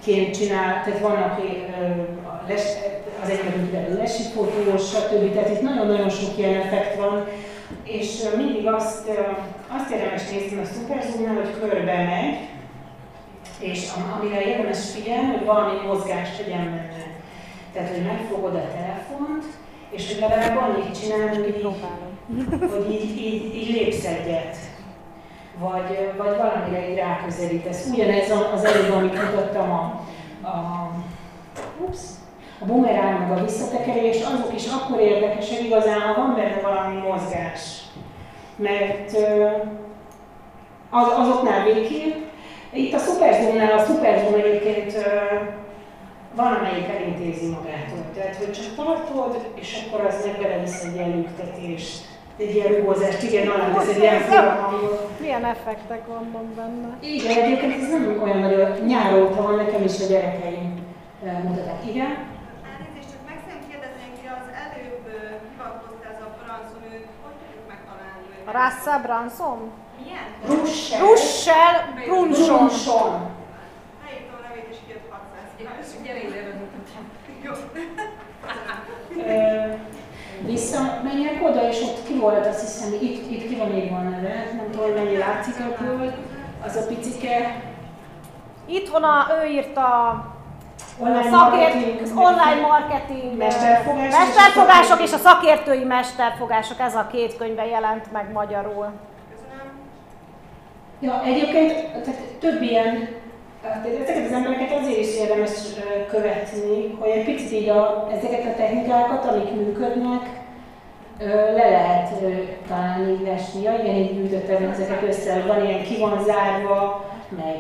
ként 0.04 0.38
csinál, 0.38 0.84
tehát 0.84 1.00
vannak 1.00 1.40
az 3.24 3.30
egyik 3.30 3.98
lesifotós, 3.98 4.88
stb. 4.88 5.34
Tehát 5.34 5.50
itt 5.50 5.62
nagyon-nagyon 5.62 6.10
sok 6.10 6.38
ilyen 6.38 6.62
effekt 6.62 6.96
van, 6.96 7.28
és 7.84 8.24
mindig 8.38 8.68
azt, 8.68 9.10
azt 9.78 9.90
érdemes 9.90 10.30
nézni 10.30 10.60
a 10.60 10.66
szuperzoomnál, 10.66 11.36
hogy 11.36 11.60
körbe 11.60 12.04
megy, 12.04 12.38
és 13.60 13.90
amire 14.16 14.42
érdemes 14.42 14.92
figyelni, 14.92 15.28
hogy 15.28 15.46
valami 15.46 15.80
mozgást 15.86 16.38
tegyen 16.38 16.66
benne. 16.66 17.08
Tehát, 17.74 17.90
hogy 17.90 18.04
megfogod 18.04 18.56
a 18.56 18.68
telefont, 18.74 19.46
és 19.90 20.12
hogy 20.12 20.20
legalább 20.20 20.58
annyit 20.58 21.00
csinál, 21.02 21.28
hogy 21.28 21.48
így, 21.48 21.62
hogy 22.72 22.92
így, 22.92 23.18
így, 23.18 23.56
így 23.56 23.70
lépsz 23.70 24.06
egyet. 24.06 24.58
Vagy, 25.60 26.14
vagy 26.18 26.38
valamire 26.38 26.90
így 26.90 26.98
ráközelítesz. 26.98 27.90
Ugyanez 27.94 28.32
az 28.54 28.66
előbb, 28.66 28.92
amit 28.92 29.24
mutattam 29.24 29.72
a, 29.72 30.02
a, 30.48 30.90
ups, 31.80 32.00
a 32.60 32.66
bumerán 32.66 33.14
meg 33.14 33.38
a 33.38 33.44
visszatekerés, 33.44 34.18
azok 34.22 34.54
is 34.56 34.68
akkor 34.68 35.00
érdekesek 35.00 35.64
igazán, 35.64 36.00
ha 36.00 36.22
van 36.22 36.36
benne 36.36 36.62
valami 36.62 37.00
mozgás. 37.08 37.82
Mert 38.56 39.12
az, 40.90 41.08
azoknál 41.18 41.64
végképp 41.64 42.16
itt 42.74 42.94
a 42.94 42.98
Superzoom-nál 42.98 43.78
a 43.78 43.84
Superzoom 43.86 44.34
egyébként 44.34 44.94
van, 46.36 46.54
amelyik 46.54 46.88
elintézi 46.88 47.48
magától. 47.48 48.06
Tehát, 48.16 48.36
hogy 48.36 48.52
csak 48.52 48.76
tartod, 48.76 49.52
és 49.56 49.86
akkor 49.88 50.06
az 50.06 50.26
meg 50.26 50.42
belevisz 50.42 50.84
egy 50.84 50.96
ilyen 50.96 51.10
lüktetést, 51.10 52.09
egy 52.40 52.56
ilyen 52.56 52.74
rugózást, 52.74 53.24
igen, 53.24 53.48
alá 53.48 53.80
ez 53.80 53.88
egy 53.88 53.98
ilyen 53.98 54.24
hangot. 54.30 55.20
Milyen 55.20 55.46
effektek 55.46 56.08
vannak 56.08 56.46
benne? 56.46 56.98
Igen, 57.00 57.44
egyébként 57.44 57.74
ez 57.82 57.90
nem 57.90 58.22
olyan 58.24 58.40
nagyon 58.40 58.72
nyár 58.86 59.14
óta 59.22 59.42
van, 59.42 59.56
nekem 59.56 59.84
is 59.84 60.02
a 60.02 60.08
gyerekeim 60.10 60.88
mutatják. 61.44 61.86
Igen? 61.92 62.12
Elnézést, 62.72 63.10
csak 63.14 63.22
meg 63.30 63.38
szeretném 63.46 63.70
kérdezni, 63.70 64.02
hogy 64.10 64.28
az 64.40 64.48
előbb 64.64 65.06
hivatkoztál 65.52 66.16
a 66.28 66.30
Branson, 66.40 66.82
őt 66.94 67.08
hogy 67.24 67.36
tudjuk 67.42 67.66
megtalálni? 67.74 68.26
A 68.50 68.52
Rassa 68.58 68.94
Branson? 69.06 69.60
Milyen? 70.02 70.28
Russell. 70.52 71.00
Russell 71.08 71.76
Brunson. 72.00 72.58
Brunson. 72.58 73.12
Elírtam 74.06 74.36
a 74.40 74.42
nevét 74.48 74.68
és 74.74 74.80
kijött 74.86 75.08
600. 75.10 75.88
Gyere 76.06 76.22
ide. 76.28 76.40
Jó. 77.48 77.54
Visszamenjek 80.46 81.44
oda, 81.44 81.68
és 81.68 81.82
ott 81.82 82.08
ki 82.08 82.20
volt, 82.20 82.46
azt 82.46 82.62
hiszem, 82.62 82.94
itt, 82.94 83.32
itt 83.32 83.48
ki 83.48 83.56
van 83.56 83.76
írva 83.76 83.96
a 83.96 84.02
neve, 84.02 84.52
nem 84.56 84.72
tudom, 84.72 84.92
mennyi 84.92 85.18
látszik 85.18 85.56
ebből, 85.60 86.14
az 86.66 86.76
a 86.76 86.86
picike. 86.88 87.64
Itt 88.66 88.88
a, 88.94 89.28
ő 89.44 89.48
írta 89.48 89.88
Online 91.00 91.30
szakért, 91.30 91.74
marketing, 91.74 92.02
az 92.02 92.12
online 92.16 92.62
marketing, 92.62 93.38
mesterfogások, 93.38 94.20
mesterfogások 94.20 95.02
és 95.02 95.14
a 95.14 95.18
szakértői 95.18 95.84
mesterfogások, 95.84 96.80
ez 96.80 96.96
a 96.96 97.08
két 97.12 97.38
könyve 97.38 97.66
jelent 97.66 98.12
meg 98.12 98.32
magyarul. 98.32 98.92
Ja, 101.00 101.22
egyébként 101.24 101.74
tehát 102.04 102.20
több 102.40 102.62
ilyen, 102.62 103.10
ezeket 103.64 104.26
az 104.26 104.32
embereket 104.32 104.72
azért 104.72 104.98
is 104.98 105.16
érdemes 105.16 105.52
követni, 106.10 106.96
hogy 107.00 107.10
egy 107.10 107.26
picit 107.26 107.52
így 107.52 107.70
a, 107.70 108.08
ezeket 108.12 108.46
a 108.46 108.58
technikákat, 108.58 109.26
amik 109.26 109.52
működnek, 109.52 110.22
le 111.56 111.70
lehet 111.70 112.10
talán 112.68 113.10
így 113.10 113.26
vesni. 113.26 113.62
Ja, 113.62 113.74
igen, 113.84 113.96
így 113.96 114.14
gyűjtöttem 114.14 114.70
ezeket 114.72 115.04
össze, 115.08 115.44
van 115.48 115.66
ilyen 115.66 115.84
ki 115.84 115.98
van 116.00 116.24
zárva, 116.24 117.06
meg, 117.30 117.58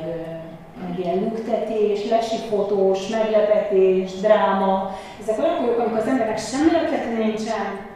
meg 0.82 1.00
ilyen 1.00 1.18
lüktetés, 1.18 2.10
lesifotós, 2.10 3.08
meglepetés, 3.08 4.12
dráma. 4.20 4.96
Ezek 5.22 5.40
olyan 5.40 5.56
dolgok, 5.56 5.80
amikor 5.80 5.98
az 6.00 6.08
embernek 6.08 6.38
semmi 6.38 6.70
ötlete 6.84 7.18
nincsen, 7.18 7.88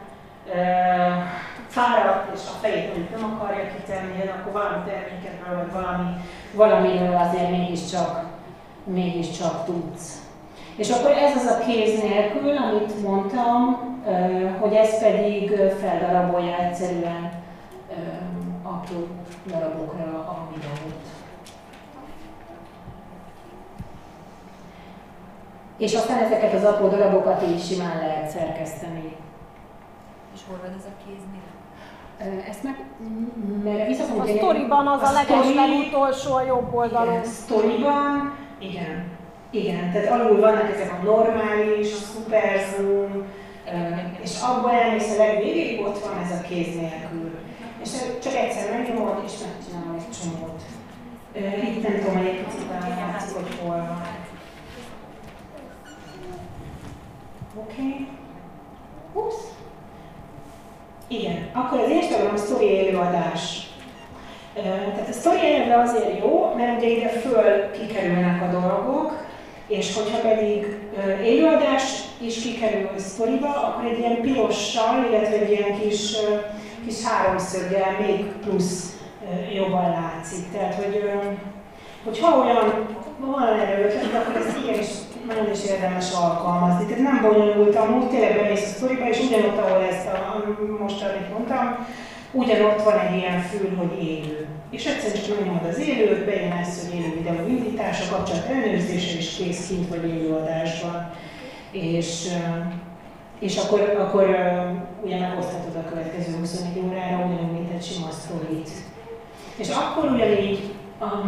fáradt, 1.74 2.34
és 2.34 2.40
a 2.40 2.58
fejét 2.60 2.86
mondjuk 2.86 3.20
nem 3.20 3.32
akarja 3.32 3.74
kitenni, 3.74 4.28
akkor 4.28 4.52
valami 4.52 4.84
termékekről, 4.86 5.56
vagy 5.56 5.72
valami, 5.72 6.10
valamiről 6.54 7.16
azért 7.16 7.50
mégiscsak, 7.50 8.24
mégiscsak 8.84 9.64
tudsz. 9.64 10.22
És 10.76 10.90
akkor 10.90 11.10
ez 11.10 11.36
az 11.36 11.46
a 11.46 11.58
kéz 11.58 12.02
nélkül, 12.02 12.56
amit 12.56 13.02
mondtam, 13.02 13.60
hogy 14.60 14.74
ez 14.74 15.00
pedig 15.00 15.50
feldarabolja 15.80 16.58
egyszerűen 16.58 17.42
apró 18.62 19.06
darabokra 19.46 20.04
a 20.04 20.48
videót. 20.54 21.02
És 25.78 25.94
aztán 25.94 26.18
ezeket 26.18 26.52
az 26.52 26.64
apró 26.64 26.88
darabokat 26.88 27.42
így 27.42 27.62
simán 27.62 27.98
lehet 27.98 28.30
szerkeszteni. 28.30 29.16
És 30.34 30.40
hol 30.48 30.58
van 30.62 30.76
ez 30.78 30.84
a 30.84 31.04
kéznél? 31.06 31.53
Ezt 32.48 32.62
meg, 32.62 32.84
mert 33.64 33.86
vissza 33.86 34.02
fogunk 34.02 34.24
A 34.24 34.26
sztoriban 34.26 34.86
az 34.86 35.02
a, 35.02 35.12
leges 35.12 35.44
sztori- 35.44 35.54
legutolsó 35.54 36.34
a 36.34 36.42
jobb 36.42 36.74
oldalon. 36.74 37.12
Igen, 37.12 37.24
sztoriban, 37.24 38.34
igen. 38.58 39.12
Igen, 39.50 39.92
tehát 39.92 40.20
alul 40.20 40.40
vannak 40.40 40.70
ezek 40.70 40.92
a 40.92 41.04
normális, 41.04 41.86
szuper 41.86 42.60
zoom, 42.76 43.24
és 44.22 44.40
abban 44.42 44.74
elmész 44.74 45.14
a 45.14 45.16
legvégéig, 45.16 45.80
ott 45.80 46.04
van 46.04 46.18
ez 46.24 46.30
a 46.30 46.40
kéz 46.40 46.74
nélkül. 46.74 47.38
És 47.82 47.90
csak 48.22 48.34
egyszer 48.34 48.70
megnyomod, 48.70 49.22
és 49.26 49.32
megcsinálom 49.46 49.94
egy 49.98 50.16
csomót. 50.20 50.62
Itt 51.74 51.82
nem 51.82 51.98
tudom, 51.98 52.16
hogy 52.16 52.26
egy 52.26 52.44
picit 52.44 52.68
látszik, 53.12 53.34
hogy 53.34 53.58
hol 53.62 53.76
van. 53.76 54.02
Oké. 57.56 57.82
Okay. 57.82 58.08
Ups. 59.12 59.34
Igen, 61.08 61.48
akkor 61.52 61.80
az 61.80 61.90
Instagram 61.90 62.36
story 62.36 62.78
előadás. 62.78 63.68
Tehát 64.54 65.08
a 65.08 65.12
story 65.12 65.54
eleve 65.54 65.82
azért 65.82 66.18
jó, 66.18 66.52
mert 66.56 66.78
ugye 66.78 66.88
ide 66.88 67.08
föl 67.08 67.70
kikerülnek 67.70 68.42
a 68.42 68.60
dolgok, 68.60 69.26
és 69.66 69.94
hogyha 69.94 70.28
pedig 70.28 70.78
élőadás 71.24 71.82
is 72.20 72.42
kikerül 72.42 72.88
sztoriba, 72.96 73.48
akkor 73.48 73.84
egy 73.84 73.98
ilyen 73.98 74.20
pirossal, 74.20 75.04
illetve 75.08 75.36
egy 75.36 75.50
ilyen 75.50 75.78
kis, 75.80 76.16
kis 76.86 77.04
háromszöggel 77.04 77.96
még 78.06 78.24
plusz 78.24 78.96
jobban 79.54 79.90
látszik. 79.90 80.52
Tehát, 80.52 80.74
hogy, 80.74 81.10
hogyha 82.04 82.38
olyan 82.38 82.86
van 83.18 83.48
erre 83.48 83.86
akkor 84.18 84.36
ezt 84.36 84.58
igenis 84.64 84.86
nagyon 85.26 85.50
is 85.50 85.64
érdemes 85.64 86.12
alkalmazni. 86.12 86.86
Tehát 86.86 87.02
nem 87.02 87.22
bonyolult 87.22 87.76
amúgy, 87.76 88.08
tényleg 88.08 88.36
bemész 88.36 88.64
a 88.64 88.74
sztoriba, 88.74 89.08
és 89.08 89.20
ugyanott, 89.20 89.58
ahol 89.58 89.82
ezt 89.82 90.06
a, 90.06 90.44
most, 90.80 91.02
amit 91.02 91.32
mondtam, 91.32 91.86
ugyanott 92.32 92.82
van 92.82 92.98
egy 92.98 93.16
ilyen 93.16 93.40
fül, 93.40 93.76
hogy 93.76 94.02
élő. 94.02 94.46
És 94.70 94.84
egyszerűen 94.84 95.22
csak 95.22 95.38
megnyomod 95.38 95.64
az 95.68 95.78
élőt, 95.78 96.24
bejön 96.24 96.52
ez, 96.52 96.80
hogy 96.82 96.98
élő 96.98 97.14
videó 97.14 97.46
indítása, 97.48 98.16
kapcsolat 98.16 98.46
ellenőrzése, 98.46 99.16
és 99.16 99.36
kész 99.36 99.66
kint 99.66 99.88
vagy 99.88 100.08
élőadásban. 100.08 101.10
És, 101.70 102.26
ö, 102.26 102.58
és 103.38 103.56
akkor, 103.56 103.80
akkor 103.98 104.22
ö, 104.22 105.06
ugye 105.06 105.18
megoszthatod 105.18 105.76
a 105.76 105.88
következő 105.88 106.36
24 106.38 106.84
órára, 106.84 107.16
ugyanúgy, 107.16 107.52
mint 107.52 107.72
egy 107.72 107.84
sima 107.84 108.10
sztorit. 108.10 108.70
És 109.56 109.68
akkor 109.68 110.10
ugyanígy, 110.10 110.74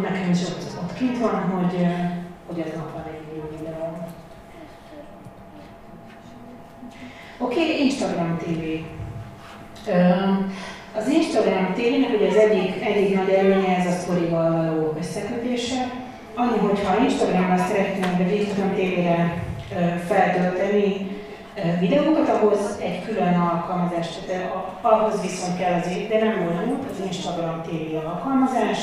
nekem 0.01 0.29
is 0.31 0.41
ott, 0.41 0.81
ott 0.81 0.93
kint 0.97 1.19
van, 1.19 1.41
hogy, 1.41 1.75
ö, 1.81 2.17
hogy 2.47 2.59
ez 2.59 2.73
nap 2.75 2.93
van 2.93 3.03
egy 3.13 3.35
élő 3.35 3.57
videó. 3.57 3.97
Oké, 7.39 7.61
okay, 7.61 7.83
Instagram 7.85 8.37
TV. 8.37 8.63
Az 10.97 11.07
Instagram 11.07 11.73
TV-nek 11.73 12.13
ugye 12.15 12.27
az 12.27 12.35
egyik, 12.35 12.85
egyik 12.85 13.15
nagy 13.15 13.29
előnye 13.29 13.77
ez 13.77 13.85
a 13.85 13.91
sztorival 13.91 14.51
való 14.51 14.93
összekötése. 14.99 15.91
Annyi, 16.35 16.57
hogyha 16.57 17.03
Instagramra 17.03 17.57
szeretnénk, 17.57 18.17
de 18.17 18.35
Instagram 18.35 18.73
TV-re 18.73 19.43
feltölteni 20.07 21.07
videókat, 21.79 22.29
ahhoz 22.29 22.79
egy 22.81 23.05
külön 23.05 23.33
alkalmazás, 23.33 24.07
tehát 24.27 24.53
ahhoz 24.81 25.21
viszont 25.21 25.57
kell 25.57 25.73
az, 25.73 25.87
de 26.09 26.19
nem 26.19 26.45
bonyolult, 26.45 26.85
az 26.91 27.05
Instagram 27.05 27.61
TV 27.61 27.95
alkalmazás, 28.05 28.79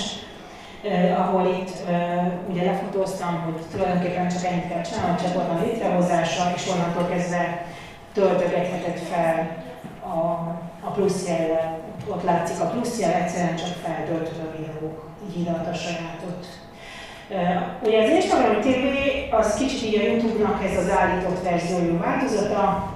eh, 0.82 1.20
ahol 1.20 1.46
itt 1.60 1.88
eh, 1.88 2.26
ugye 2.50 2.64
lefotóztam, 2.64 3.42
hogy 3.44 3.62
tulajdonképpen 3.72 4.28
csak 4.28 4.44
ennyit 4.44 4.68
kell 4.68 4.82
csinálni, 4.82 5.16
a 5.16 5.22
csatorna 5.22 5.60
létrehozása, 5.64 6.52
és 6.56 6.68
onnantól 6.72 7.08
kezdve 7.08 7.66
töltögetheted 8.14 8.98
fel 8.98 9.56
a, 10.02 10.16
a 10.86 10.90
plusz 10.94 11.28
jellel, 11.28 11.78
ott 12.08 12.24
látszik 12.24 12.60
a 12.60 12.66
plusz 12.66 13.00
jel, 13.00 13.12
egyszerűen 13.12 13.56
csak 13.56 13.68
feltöltöd 13.84 14.38
a 14.38 14.56
videók, 14.56 15.08
ide 15.36 15.50
a 15.50 15.74
sajátot. 15.74 16.46
Ugye 17.82 18.02
az 18.02 18.10
Instagram 18.10 18.60
TV 18.60 19.34
az 19.34 19.54
kicsit 19.54 19.82
így 19.82 19.94
a 19.94 20.02
Youtube-nak 20.02 20.64
ez 20.64 20.78
az 20.78 20.90
állított 20.90 21.42
verziójú 21.42 21.98
változata, 21.98 22.92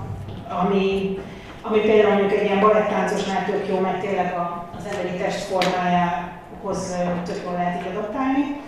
ami, 0.48 1.18
ami 1.62 1.78
például 1.78 2.14
mondjuk 2.14 2.40
egy 2.40 2.44
ilyen 2.44 2.60
balettáncosnál 2.60 3.44
tök 3.44 3.68
jó, 3.68 3.78
mert 3.78 4.00
tényleg 4.00 4.34
az 4.78 4.84
emberi 4.90 5.16
test 5.16 5.38
formájához 5.38 6.96
tök 7.24 7.40
jól 7.44 7.52
lehet 7.52 7.80
így 7.80 7.96
adaptálni. 7.96 8.60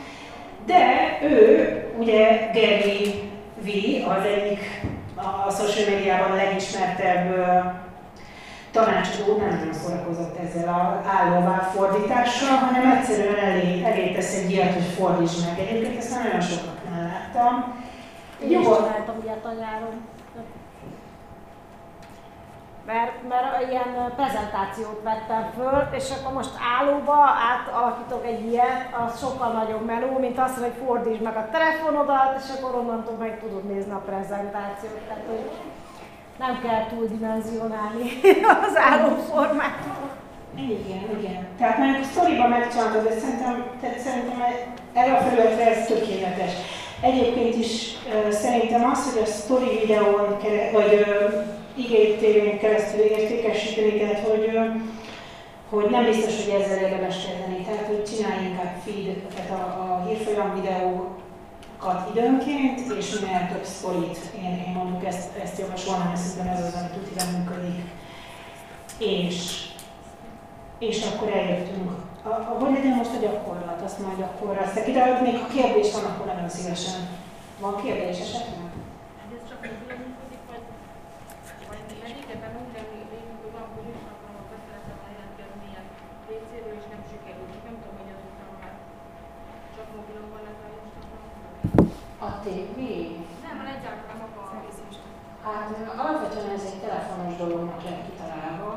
De 0.67 0.83
ő, 1.23 1.93
ugye 1.99 2.51
Gary 2.53 3.31
V, 3.63 3.69
az 4.09 4.25
egyik 4.25 4.61
a 5.47 5.51
social 5.51 5.89
médiában 5.89 6.37
legismertebb 6.37 7.27
tanácsadó 8.71 9.37
nem 9.37 9.49
nagyon 9.59 9.75
szórakozott 9.75 10.37
ezzel 10.37 10.69
a 10.69 11.09
állóvá 11.09 11.59
fordítással, 11.75 12.57
hanem 12.57 12.91
egyszerűen 12.91 13.37
elé, 13.37 13.85
elé 13.85 14.13
tesz 14.13 14.35
egy 14.35 14.51
ilyet, 14.51 14.73
hogy 14.73 14.83
fordíts 14.83 15.45
meg. 15.47 15.59
Egyébként 15.59 15.99
ezt 15.99 16.11
nem 16.11 16.23
nagyon 16.23 16.41
sokaknál 16.41 17.03
láttam. 17.03 17.75
Én 18.43 18.61
is 18.61 18.67
csináltam 18.67 19.17
ilyet 19.25 19.45
a 19.45 19.53
nyáron. 19.61 19.95
Mert, 22.93 23.17
mert 23.33 23.71
ilyen 23.71 23.93
prezentációt 24.21 25.01
vettem 25.09 25.45
föl, 25.57 25.79
és 25.99 26.07
akkor 26.11 26.33
most 26.33 26.55
állóba 26.75 27.19
átalakítok 27.53 28.25
egy 28.27 28.43
ilyet, 28.51 28.81
az 29.03 29.21
sokkal 29.25 29.51
nagyobb 29.53 29.85
meló, 29.85 30.19
mint 30.19 30.39
azt, 30.39 30.59
hogy 30.59 30.77
fordítsd 30.85 31.23
meg 31.23 31.37
a 31.37 31.49
telefonodat, 31.57 32.31
és 32.41 32.49
akkor 32.55 32.73
onnantól 32.81 33.17
meg 33.25 33.41
tudod 33.43 33.65
nézni 33.73 33.93
a 33.93 34.07
prezentációt. 34.11 35.03
Tehát, 35.09 35.25
hogy 35.31 35.45
nem 36.43 36.55
kell 36.65 36.83
túldimenzionálni 36.93 38.07
az 38.67 38.75
állóformát. 38.91 39.79
Igen, 40.55 41.05
igen. 41.19 41.43
Tehát 41.59 41.79
már 41.79 42.01
a 42.01 42.05
sztoriban 42.05 42.49
megcsináltad, 42.49 43.03
de 43.09 43.15
szerintem, 43.21 43.55
tehát 43.81 43.99
szerintem 43.99 44.39
erre 44.93 45.13
a 45.17 45.21
felületre 45.21 45.65
ez 45.77 45.87
tökéletes. 45.87 46.53
Egyébként 47.01 47.55
is 47.55 47.97
szerintem 48.31 48.91
az, 48.91 49.13
hogy 49.13 49.23
a 49.23 49.27
story 49.27 49.79
videón, 49.79 50.37
vagy 50.73 51.05
uh, 51.81 51.91
IGTV-n 51.91 52.59
keresztül 52.59 53.01
értékesíteni, 53.01 53.99
tehát 53.99 54.21
hogy, 54.29 54.59
hogy 55.71 55.91
nem 55.91 56.05
biztos, 56.05 56.45
hogy 56.45 56.61
ezzel 56.61 56.79
érdemes 56.79 57.17
kezdeni. 57.27 57.65
Tehát, 57.65 57.87
hogy 57.87 58.05
csinálj 58.05 58.45
inkább 58.45 58.75
feed, 58.85 59.17
tehát 59.35 59.51
a, 59.51 59.63
a 59.65 60.07
hírfolyam 60.07 60.55
videó 60.61 61.19
kat 61.81 62.09
időnként, 62.15 62.79
és 62.99 63.19
minél 63.21 63.49
több 63.53 63.65
sztorit. 63.65 64.19
Én, 64.45 64.65
én 64.67 64.73
mondjuk 64.75 65.05
ezt, 65.05 65.37
ezt 65.43 65.59
javasolnám, 65.59 66.11
hiszen 66.11 66.47
ez 66.47 66.65
az, 66.65 66.75
ami 66.75 66.89
tud 66.93 67.39
működik. 67.39 67.81
És, 68.99 69.37
és 70.79 70.99
akkor 71.09 71.29
eljöttünk. 71.33 71.91
A, 72.23 72.29
a, 72.29 72.57
hogy 72.61 72.73
legyen 72.73 72.97
most 72.97 73.17
a 73.17 73.25
gyakorlat, 73.27 73.81
azt 73.85 73.99
majd 74.05 74.21
akkor 74.21 74.59
azt 74.65 74.89
ide, 74.89 75.21
még 75.27 75.37
ha 75.39 75.47
kérdés 75.57 75.93
van, 75.93 76.05
akkor 76.05 76.27
nagyon 76.27 76.49
szívesen. 76.49 76.99
Van 77.61 77.75
kérdés 77.83 78.19
esetleg? 78.27 78.71
Ez 79.35 79.43
csak 79.51 79.61
egy 79.67 79.79
működik, 80.03 80.43
vagy, 80.51 80.65
vagy 81.71 81.83
régebben 82.17 82.53
úgy 82.65 82.77
emlékszem, 82.83 83.37
hogy 83.41 83.53
van, 83.57 83.67
hogy 83.75 83.89
is 83.95 84.01
akarok 84.13 84.47
beszerettem 84.53 85.01
jelentkezni 85.15 85.65
ilyen 85.71 85.87
PC-ről, 86.27 86.75
és 86.81 86.87
nem 86.93 87.03
sikerült. 87.11 87.53
Nem 87.69 87.77
tudom, 87.81 87.97
hogy 88.01 88.13
azután 88.17 88.51
már 88.61 88.75
csak 89.75 89.87
mobilon 89.95 90.29
van 90.35 90.45
ez 90.53 90.61
a 90.67 90.71
a 92.27 92.31
TV? 92.45 92.79
Nem, 93.47 93.59
egyáltalán 93.75 94.19
maga 94.23 94.41
a 94.45 94.59
Hát 95.45 95.69
alapvetően 96.05 96.51
ez 96.57 96.65
egy 96.71 96.81
telefonos 96.87 97.37
dolognak 97.37 97.83
lett 97.85 98.03
kitalálva. 98.09 98.71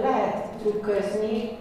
Lehet 0.00 0.36
trükközni, 0.60 1.58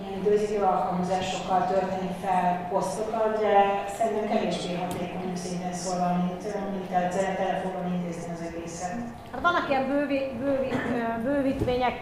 ilyen 0.00 0.18
időzítő 0.20 0.62
alkalmazásokkal 0.62 1.66
tölteni 1.66 2.10
fel 2.24 2.68
posztokat, 2.70 3.38
de 3.40 3.84
szerintem 3.96 4.28
kevésbé 4.28 4.74
hatékony 4.74 5.36
szintén 5.36 5.72
szólva, 5.72 6.06
mint, 6.06 6.42
mint 6.72 6.90
a 6.90 7.16
telefonon 7.36 7.92
intézni 7.92 8.32
az 8.32 8.46
egészet. 8.48 8.96
Hát 9.32 9.40
vannak 9.42 9.68
ilyen 9.68 9.88
bővi, 9.88 10.20
bővi, 10.40 10.70
bővítvények 11.22 11.98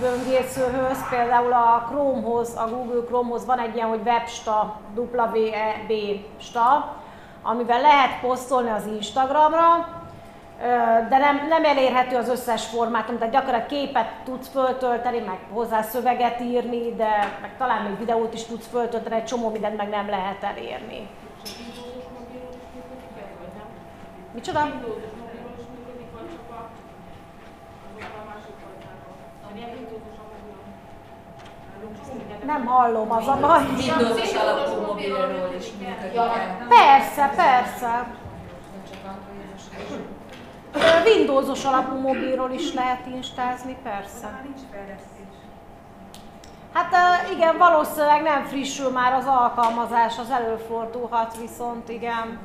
böngészőhöz, 0.00 1.08
például 1.10 1.52
a 1.52 1.86
Chromehoz, 1.88 2.56
a 2.56 2.68
Google 2.68 3.04
Chromehoz 3.06 3.46
van 3.46 3.58
egy 3.58 3.74
ilyen, 3.74 3.88
hogy 3.88 4.02
websta, 4.04 4.80
W-E-B 4.94 5.92
sta, 6.36 6.96
amivel 7.42 7.80
lehet 7.80 8.20
posztolni 8.20 8.70
az 8.70 8.86
Instagramra, 8.86 9.88
de 11.08 11.18
nem, 11.18 11.46
nem 11.48 11.64
elérhető 11.64 12.16
az 12.16 12.28
összes 12.28 12.66
formátum, 12.66 13.18
tehát 13.18 13.32
gyakorlatilag 13.32 13.86
képet 13.86 14.08
tudsz 14.24 14.48
föltölteni, 14.48 15.18
meg 15.18 15.38
hozzá 15.52 15.82
szöveget 15.82 16.40
írni, 16.40 16.94
de 16.94 17.38
meg 17.40 17.56
talán 17.58 17.82
még 17.82 17.98
videót 17.98 18.34
is 18.34 18.44
tudsz 18.44 18.66
föltölteni, 18.66 19.14
egy 19.14 19.24
csomó 19.24 19.50
mindent 19.50 19.76
meg 19.76 19.88
nem 19.88 20.08
lehet 20.08 20.42
elérni. 20.42 21.08
Micsoda? 24.34 24.68
Nem 32.46 32.66
hallom, 32.66 33.12
az 33.12 33.28
a 33.28 33.38
baj. 33.40 33.64
Windows-os 33.64 34.34
alapú 34.34 34.86
mobilról 34.86 35.54
is 35.58 35.66
működik. 35.78 36.20
Persze, 36.68 37.32
persze. 37.36 38.06
Windowsos 41.04 41.64
alapú 41.64 41.96
mobilról 41.96 42.50
is 42.50 42.74
lehet 42.74 43.06
instázni, 43.06 43.76
persze. 43.82 44.44
Hát 46.72 46.92
igen, 47.32 47.56
valószínűleg 47.58 48.22
nem 48.22 48.44
frissül 48.44 48.90
már 48.90 49.12
az 49.12 49.26
alkalmazás, 49.26 50.18
az 50.18 50.30
előfordulhat 50.30 51.36
viszont, 51.40 51.88
igen. 51.88 52.38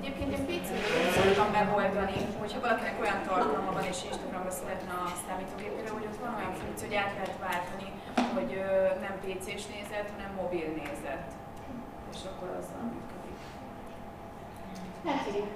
Egyébként 0.00 0.32
én 0.32 0.44
PC-ről 0.46 1.10
szoktam 1.16 1.50
megoldani, 1.52 2.16
hogyha 2.38 2.60
valakinek 2.60 2.96
olyan 3.00 3.22
tartalma 3.28 3.72
van 3.72 3.84
és 3.84 3.98
Instagramra 4.10 4.50
szeretne 4.50 4.92
a 4.92 5.12
számítógépére, 5.28 5.90
hogy 5.90 6.06
ott 6.10 6.20
van 6.24 6.34
olyan 6.38 6.54
funkció, 6.60 6.86
hogy 6.86 6.96
át 6.96 7.12
lehet 7.18 7.36
váltani, 7.48 7.88
hogy 8.34 8.50
nem 9.04 9.14
PC-s 9.22 9.64
nézet, 9.74 10.08
hanem 10.14 10.30
mobil 10.40 10.68
nézet. 10.80 11.26
És 12.14 12.20
akkor 12.30 12.48
azzal 12.58 12.82
működik. 12.92 13.15
Hát 15.06 15.26
igen. 15.32 15.48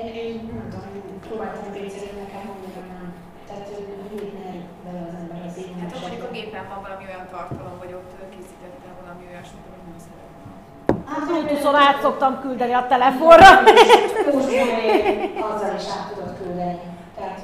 Én, 0.00 0.14
én 0.24 0.34
nem 0.58 0.68
tudom, 0.72 1.20
próbáltam 1.28 1.62
a 1.68 1.72
PC-re, 1.76 2.12
nekem 2.22 2.42
mondani, 2.48 2.72
hogy 2.78 2.88
nem. 2.94 3.06
Tehát, 3.48 3.66
hogy 3.74 3.86
mit 4.12 4.32
ne 4.38 4.50
bele 4.84 5.00
az 5.08 5.14
ember 5.20 5.40
az 5.48 5.56
én 5.62 5.74
Hát 5.80 6.00
mondjuk 6.00 6.24
a 6.28 6.30
gépen 6.36 6.64
van 6.70 6.80
valami 6.86 7.04
olyan 7.10 7.26
tartalom, 7.34 7.74
vagy 7.82 7.92
ott 7.98 8.12
készítettem 8.34 8.92
valami 9.00 9.22
olyasmit, 9.30 9.66
amit 9.68 9.84
nem 9.88 9.98
szeretném. 10.06 10.50
Hát 11.10 11.22
Bluetooth-on 11.28 11.76
át 11.86 12.00
szoktam 12.00 12.32
küldeni 12.40 12.74
a 12.82 12.86
telefonra. 12.92 13.50
Azzal 15.52 15.74
is 15.80 15.86
át 15.96 16.08
tudod 16.12 16.32
küldeni. 16.40 16.78
Tehát, 17.16 17.38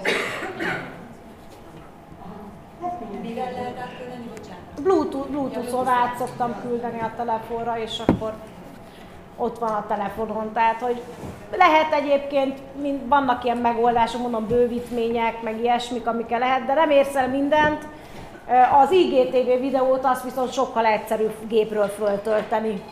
Mivel 3.23 3.53
lehet 3.53 3.79
átküldeni, 3.79 4.27
bocsánat? 4.35 4.83
Bluetooth, 4.83 5.29
Bluetooth-on 5.31 5.89
át 5.89 6.17
szoktam 6.19 6.61
küldeni 6.63 7.01
a 7.01 7.13
telefonra, 7.17 7.79
és 7.79 8.03
akkor 8.07 8.33
ott 9.37 9.59
van 9.59 9.71
a 9.71 9.85
telefonon. 9.89 10.53
Tehát, 10.53 10.81
hogy 10.81 11.03
lehet 11.57 11.93
egyébként, 11.93 12.59
mind, 12.81 13.09
vannak 13.09 13.45
ilyen 13.45 13.57
megoldások, 13.57 14.21
mondom, 14.21 14.47
bővítmények, 14.47 15.43
meg 15.43 15.61
ilyesmik, 15.61 16.07
amikkel 16.07 16.39
lehet, 16.39 16.67
de 16.67 16.75
nem 16.75 16.91
érsz 16.91 17.15
el 17.15 17.29
mindent. 17.29 17.87
Az 18.83 18.91
IGTV 18.91 19.61
videót 19.61 20.05
azt 20.05 20.25
viszont 20.25 20.53
sokkal 20.53 20.87
egyszerűbb 20.87 21.35
gépről 21.49 21.87
föltölteni. 21.87 22.83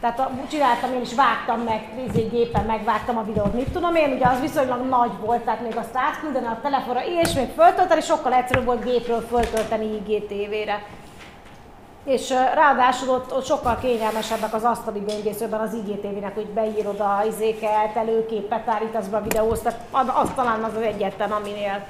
Tehát 0.00 0.30
csináltam 0.50 0.92
én 0.92 1.00
is, 1.00 1.14
vágtam 1.14 1.60
meg, 1.60 1.88
nézzék 1.96 2.30
gépen 2.30 2.64
megvágtam 2.64 3.16
a 3.18 3.24
videót, 3.24 3.54
mit 3.54 3.72
tudom 3.72 3.94
én, 3.94 4.12
ugye 4.12 4.26
az 4.26 4.40
viszonylag 4.40 4.88
nagy 4.88 5.10
volt, 5.24 5.40
tehát 5.40 5.60
még 5.60 5.76
azt 5.76 5.96
átküldeni 5.96 6.46
a 6.46 6.58
telefonra, 6.62 7.00
és 7.04 7.32
még 7.32 7.48
föltölteni, 7.56 8.00
sokkal 8.00 8.32
egyszerűbb 8.32 8.64
volt 8.64 8.84
gépről 8.84 9.20
föltölteni 9.20 10.02
IGTV-re. 10.06 10.82
És 12.04 12.30
ráadásul 12.30 13.08
ott, 13.08 13.32
ott 13.32 13.44
sokkal 13.44 13.78
kényelmesebbek 13.78 14.54
az 14.54 14.64
asztali 14.64 15.00
böngészőben 15.00 15.60
az 15.60 15.74
IGTV-nek, 15.74 16.34
hogy 16.34 16.46
beírod 16.46 17.00
a 17.00 17.22
izéket, 17.26 17.96
előképet 17.96 18.68
állítasz 18.68 19.06
be 19.06 19.16
a 19.16 19.22
videóhoz, 19.22 19.60
tehát 19.60 19.80
az 20.22 20.30
talán 20.34 20.62
az 20.62 20.74
az 20.74 20.82
egyetlen, 20.82 21.30
aminél 21.30 21.86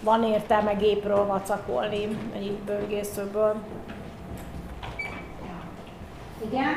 van 0.00 0.24
értelme 0.24 0.72
gépről 0.72 1.26
vacakolni 1.26 2.18
egy 2.34 2.52
böngészőből. 2.52 3.54
Igen? 6.44 6.74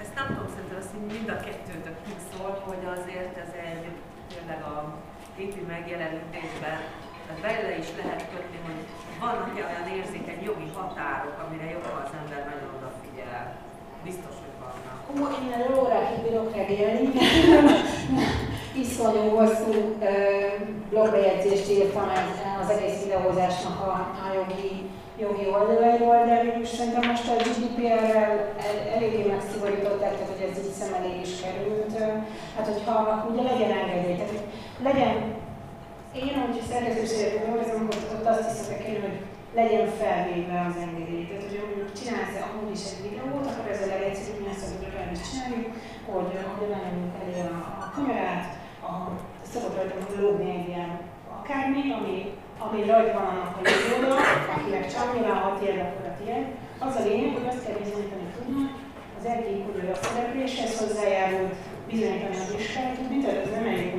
Ezt 0.00 0.14
nem 0.14 0.26
tudom, 0.26 0.46
szerintem 0.54 1.00
így 1.00 1.12
mind 1.12 1.28
a 1.28 1.36
kettőtöknek 1.36 2.18
szól, 2.32 2.62
hogy 2.66 2.82
azért 2.96 3.36
ez 3.36 3.52
egy 3.70 3.86
tényleg 4.34 4.62
a 4.62 4.94
képi 5.36 5.60
megjelenítésben 5.60 6.78
bele 7.42 7.72
is 7.82 7.88
lehet 8.00 8.24
kötni, 8.32 8.58
hogy 8.66 8.80
vannak-e 9.22 9.62
olyan 9.68 9.86
érzékeny 9.98 10.40
jogi 10.48 10.68
határok, 10.76 11.36
amire 11.44 11.66
jobban 11.74 11.96
az 12.04 12.12
ember 12.20 12.40
nagyon 12.50 12.70
odafigyel. 12.78 13.44
Biztos, 14.08 14.34
hogy 14.42 14.56
vannak. 14.62 14.98
Ó, 15.10 15.14
én 15.44 15.52
erről 15.56 15.78
órákig 15.82 16.18
bírok 16.24 16.50
regélni. 16.60 17.06
Iszonyú 18.82 19.24
hosszú 19.36 19.72
blogbejegyzést 20.90 21.70
írtam 21.70 22.10
az 22.62 22.68
egész 22.70 23.02
videózásnak 23.02 23.78
a, 23.80 23.92
a 24.24 24.26
jogi, 24.34 24.90
jogi 25.18 25.46
oldalairól, 25.56 26.24
de 26.26 26.42
mégis 26.42 26.68
szerintem 26.68 27.10
most 27.10 27.28
a 27.28 27.34
GDPR-rel 27.44 28.34
el, 28.66 28.76
eléggé 28.94 29.22
megszigorították, 29.30 30.14
tehát 30.14 30.32
hogy 30.32 30.48
ez 30.50 30.58
így 30.64 30.72
szem 30.78 30.94
elé 30.94 31.20
is 31.26 31.32
került. 31.42 31.92
Hát 32.56 32.66
hogyha 32.66 33.26
ugye 33.30 33.42
legyen 33.42 33.72
engedély, 33.78 34.16
tehát 34.16 34.42
legyen 34.82 35.42
én, 36.22 36.34
hogy 36.40 36.56
szerkesztőséget 36.70 37.46
dolgozom, 37.46 37.88
ott 38.14 38.26
azt 38.32 38.48
hiszem 38.48 38.78
kéne, 38.82 39.00
hogy 39.06 39.18
legyen 39.60 39.86
felvéve 40.00 40.56
az 40.68 40.76
engedély. 40.84 41.24
Tehát, 41.26 41.44
hogy 41.46 41.58
mondjuk 41.60 41.96
csinálsz 41.98 42.38
amúgy 42.46 42.72
is 42.76 42.84
egy 42.92 43.02
videót, 43.06 43.46
akkor 43.50 43.66
ez 43.70 43.84
a 43.84 43.92
legegyszerűbb, 43.94 44.40
mi 44.40 44.48
ezt 44.52 44.66
a 44.66 45.12
is 45.16 45.22
csináljuk, 45.28 45.68
hogy, 46.10 46.30
hogy 46.58 46.70
lemenjünk 46.74 47.14
elé 47.20 47.38
a, 47.52 47.56
a 47.84 47.86
kamerát, 47.94 48.46
a, 48.88 48.92
szokott 49.52 49.76
rajta 49.76 49.96
lógni 50.20 50.50
egy 50.58 50.68
ilyen 50.72 50.92
akármi, 51.36 51.82
ami, 51.98 52.16
ami 52.64 52.78
rajta 52.90 53.12
van 53.18 53.28
annak 53.32 53.54
a 53.56 53.60
jogoda, 53.92 54.18
akinek 54.54 54.84
csak 54.92 55.06
nyilván 55.14 55.42
hat 55.44 55.62
érdekel 55.68 56.16
ilyen. 56.24 56.44
Az 56.86 56.94
a 57.00 57.04
lényeg, 57.08 57.32
hogy 57.36 57.48
azt 57.50 57.64
kell 57.64 57.78
bizonyítani 57.82 58.28
tudni, 58.36 58.64
az 59.18 59.24
egyik, 59.32 59.64
hogy 59.66 59.90
a 59.94 59.96
szerepléshez 60.04 60.78
hozzájárult, 60.80 61.54
bizonyítani 61.90 62.36
az 62.36 62.54
is 62.58 62.66
kell 62.74 62.92
tudni, 62.96 63.18
tehát 63.20 63.44
ez 63.44 63.50
nem 63.50 63.66
elég, 63.72 63.93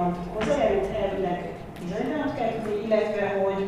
úgymond 0.00 0.16
hozzájárult, 0.34 0.88
elvileg 1.02 1.38
bizonyítanat 1.80 2.36
kell 2.36 2.52
tudni, 2.52 2.84
illetve 2.86 3.24
hogy 3.42 3.60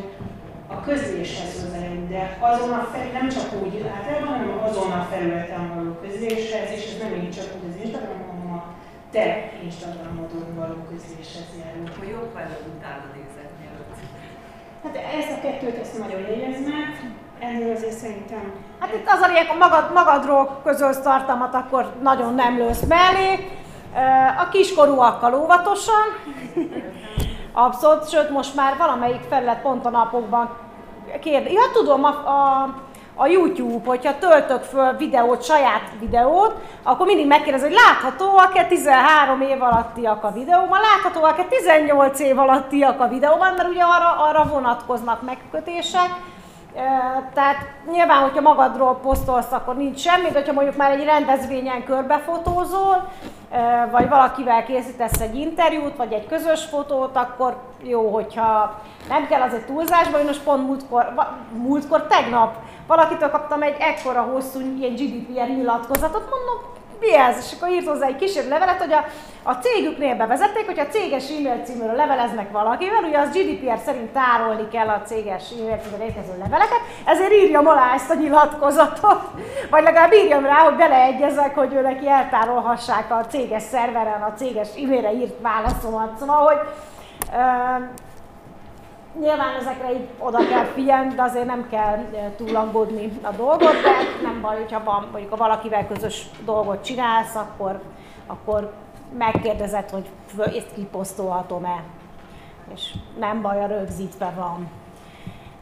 a 0.75 0.77
közléshez 0.87 1.51
hozzájárult, 1.61 2.09
de 2.09 2.37
azon 2.39 2.71
a 2.81 2.83
fel, 2.91 3.07
nem 3.19 3.27
csak 3.35 3.47
úgy 3.61 3.73
általában, 3.95 4.33
hanem 4.37 4.59
azon 4.67 4.91
a 4.91 5.07
felületen 5.11 5.63
való 5.75 5.91
közléshez, 6.03 6.69
és 6.75 6.83
ez 6.91 6.97
nem 7.03 7.13
így 7.21 7.35
csak 7.37 7.49
úgy 7.55 7.67
az 7.71 7.77
Instagram, 7.83 8.21
hanem 8.29 8.49
a 8.59 8.61
te 9.13 9.27
Instagramodon 9.67 10.49
való 10.61 10.77
közléshez 10.91 11.49
járul. 11.59 11.89
Hogy 11.99 12.09
jobb, 12.15 12.35
előtt 12.43 12.67
utána 12.75 13.05
nézek 13.15 13.49
mielőtt. 13.59 13.97
Hát 14.83 14.95
ezt 15.19 15.31
a 15.35 15.41
kettőt 15.45 15.77
ezt 15.83 15.99
nagyon 16.03 16.21
jegyeznek, 16.29 16.91
ennél 17.39 17.71
azért 17.77 17.99
szerintem... 18.03 18.43
Hát 18.79 18.93
itt 18.93 19.07
az 19.15 19.21
a 19.25 19.27
lényeg, 19.27 19.47
magad, 19.65 19.85
magadról 19.99 20.61
közölsz 20.63 21.01
tartalmat, 21.01 21.53
akkor 21.53 21.83
nagyon 22.01 22.33
nem 22.33 22.57
lősz 22.57 22.85
mellé, 22.95 23.29
a 24.37 24.49
kiskorúakkal 24.49 25.33
óvatosan, 25.33 26.05
abszolút, 27.53 28.09
sőt 28.09 28.29
most 28.29 28.55
már 28.55 28.77
valamelyik 28.77 29.21
felület 29.29 29.61
pont 29.61 29.85
a 29.85 29.89
napokban 29.89 30.49
kérde. 31.19 31.51
Ja, 31.51 31.61
tudom, 31.73 32.03
a, 32.03 32.09
a, 32.09 32.69
a 33.15 33.27
YouTube, 33.27 33.85
hogyha 33.85 34.17
töltök 34.17 34.63
föl 34.63 34.93
videót, 34.97 35.43
saját 35.43 35.91
videót, 35.99 36.55
akkor 36.83 37.05
mindig 37.05 37.27
megkérdez, 37.27 37.61
hogy 37.61 37.75
láthatóak-e 37.87 38.65
13 38.65 39.41
év 39.41 39.61
alattiak 39.61 40.23
a 40.23 40.31
videóban, 40.31 40.79
láthatóak-e 40.79 41.43
18 41.43 42.19
év 42.19 42.39
alattiak 42.39 42.99
a 42.99 43.07
videóban, 43.07 43.53
mert 43.53 43.69
ugye 43.69 43.83
arra, 43.83 44.27
arra 44.27 44.49
vonatkoznak 44.49 45.21
megkötések. 45.21 46.09
Tehát 47.33 47.57
nyilván, 47.91 48.21
hogyha 48.21 48.41
magadról 48.41 48.95
posztolsz, 48.95 49.51
akkor 49.51 49.75
nincs 49.75 49.99
semmi, 49.99 50.29
de 50.29 50.37
hogyha 50.37 50.53
mondjuk 50.53 50.75
már 50.75 50.91
egy 50.91 51.05
rendezvényen 51.05 51.83
körbefotózol, 51.83 53.09
vagy 53.91 54.09
valakivel 54.09 54.63
készítesz 54.63 55.21
egy 55.21 55.35
interjút, 55.35 55.95
vagy 55.95 56.13
egy 56.13 56.27
közös 56.27 56.63
fotót, 56.63 57.15
akkor 57.15 57.57
jó, 57.81 58.09
hogyha 58.09 58.81
nem 59.09 59.27
kell 59.27 59.41
az 59.41 59.53
egy 59.53 59.65
túlzásba, 59.65 60.19
én 60.19 60.25
most 60.25 60.43
pont 60.43 60.67
múltkor, 60.67 61.13
múltkor 61.53 62.07
tegnap 62.07 62.55
valakitől 62.87 63.29
kaptam 63.29 63.61
egy 63.61 63.75
ekkora 63.79 64.21
hosszú 64.21 64.59
ilyen 64.59 64.95
GDPR 64.95 65.47
nyilatkozatot, 65.47 66.29
mondom, 66.29 66.72
mi 67.03 67.15
ez? 67.15 67.37
És 67.37 67.51
akkor 67.55 67.69
írt 67.69 67.87
hozzá 67.87 68.07
egy 68.07 68.15
kísérő 68.15 68.49
levelet, 68.49 68.81
hogy 68.81 68.93
a, 68.93 69.05
a 69.43 69.53
cégüknél 69.53 70.15
bevezették, 70.15 70.65
hogy 70.65 70.79
a 70.79 70.87
céges 70.87 71.29
e-mail 71.29 71.63
címről 71.65 71.95
leveleznek 71.95 72.51
valakivel, 72.51 73.03
ugye 73.03 73.19
az 73.19 73.29
GDPR 73.29 73.79
szerint 73.85 74.11
tárolni 74.11 74.67
kell 74.67 74.87
a 74.87 75.01
céges 75.05 75.43
e-mail 75.51 75.77
címről 75.77 76.07
érkező 76.07 76.37
leveleket, 76.43 76.81
ezért 77.05 77.33
írjam 77.33 77.67
alá 77.67 77.93
ezt 77.93 78.09
a 78.09 78.15
nyilatkozatot, 78.15 79.21
vagy 79.69 79.83
legalább 79.83 80.13
írjam 80.13 80.45
rá, 80.45 80.57
hogy 80.57 80.75
beleegyezek, 80.75 81.55
hogy 81.55 81.73
ő 81.73 81.81
neki 81.81 82.09
eltárolhassák 82.09 83.11
a 83.11 83.25
céges 83.29 83.63
szerveren 83.63 84.21
a 84.21 84.33
céges 84.37 84.69
e-mailre 84.83 85.13
írt 85.13 85.41
válaszomat. 85.41 86.17
Szóval, 86.19 86.45
hogy 86.45 86.59
Nyilván 89.19 89.55
ezekre 89.59 89.93
így 89.93 90.07
oda 90.19 90.47
kell 90.47 90.63
figyelni, 90.63 91.15
de 91.15 91.21
azért 91.21 91.45
nem 91.45 91.67
kell 91.69 91.97
túlangódni 92.37 93.19
a 93.21 93.31
dolgot, 93.31 93.81
de 93.81 93.91
nem 94.23 94.41
baj, 94.41 94.55
hogyha 94.55 94.83
van, 94.83 95.07
mondjuk 95.11 95.31
ha 95.31 95.37
valakivel 95.37 95.87
közös 95.87 96.25
dolgot 96.45 96.83
csinálsz, 96.83 97.35
akkor, 97.35 97.81
akkor 98.27 98.73
megkérdezed, 99.17 99.89
hogy 99.89 100.09
ezt 100.37 100.73
kiposztolhatom-e. 100.73 101.83
És 102.73 102.93
nem 103.19 103.41
baj, 103.41 103.63
a 103.63 103.67
rögzítve 103.67 104.33
van. 104.35 104.69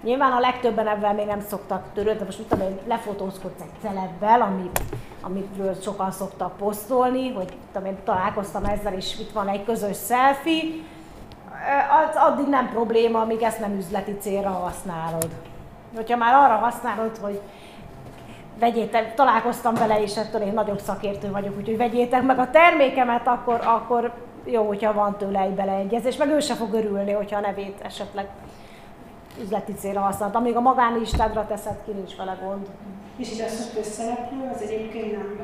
Nyilván 0.04 0.32
a 0.32 0.40
legtöbben 0.40 0.88
ebben 0.88 1.16
még 1.16 1.26
nem 1.26 1.42
szoktak 1.42 1.84
törődni, 1.94 2.26
most 2.26 2.42
tudom, 2.48 2.66
hogy 2.66 2.80
lefotózkodsz 2.88 3.62
egy 3.62 3.82
celebbel, 3.82 4.42
amit, 4.42 4.82
amitről 5.22 5.74
sokan 5.82 6.12
szoktak 6.12 6.58
posztolni, 6.58 7.34
hogy 7.34 7.54
tudom, 7.72 7.88
én 7.88 7.98
találkoztam 8.04 8.66
ezzel, 8.66 8.94
és 8.94 9.20
itt 9.20 9.32
van 9.32 9.48
egy 9.48 9.64
közös 9.64 9.98
selfie, 10.06 10.64
az 11.90 12.16
addig 12.16 12.48
nem 12.48 12.70
probléma, 12.70 13.22
amíg 13.22 13.42
ezt 13.42 13.60
nem 13.60 13.78
üzleti 13.78 14.18
célra 14.20 14.50
használod. 14.50 15.30
Hogyha 15.96 16.18
már 16.18 16.34
arra 16.34 16.56
használod, 16.56 17.18
hogy 17.18 17.42
vegyétek, 18.60 19.16
találkoztam 19.16 19.74
vele, 19.74 20.02
és 20.02 20.18
ettől 20.18 20.42
én 20.42 20.54
nagyobb 20.54 20.80
szakértő 20.80 21.32
vagyok, 21.32 21.58
úgyhogy 21.58 21.78
vegyétek 21.78 22.22
meg 22.22 22.40
a 22.40 22.50
termékemet, 22.50 23.28
akkor, 23.28 23.62
akkor 23.66 24.14
jó, 24.46 24.68
hogyha 24.68 24.94
van 24.94 25.18
tőle 25.18 25.40
egy 25.40 25.54
beleegyezés, 25.54 26.18
meg 26.18 26.30
ő 26.30 26.40
se 26.40 26.54
fog 26.54 26.74
örülni, 26.74 27.12
hogyha 27.12 27.38
a 27.38 27.42
nevét 27.42 27.82
esetleg 27.82 28.28
üzleti 29.42 29.74
célra 29.74 30.00
használod. 30.00 30.36
Amíg 30.36 30.56
a 30.56 30.62
magánlistádra 30.62 31.48
teszed 31.48 31.78
ki, 31.86 31.92
nincs 31.92 32.16
vele 32.16 32.38
gond. 32.44 32.68
És 33.18 33.32
így 33.32 33.42
az, 33.42 33.58
hogy 33.58 33.74
közszereplő, 33.76 34.50
az 34.54 34.62
egyébként 34.62 35.12
nem, 35.12 35.40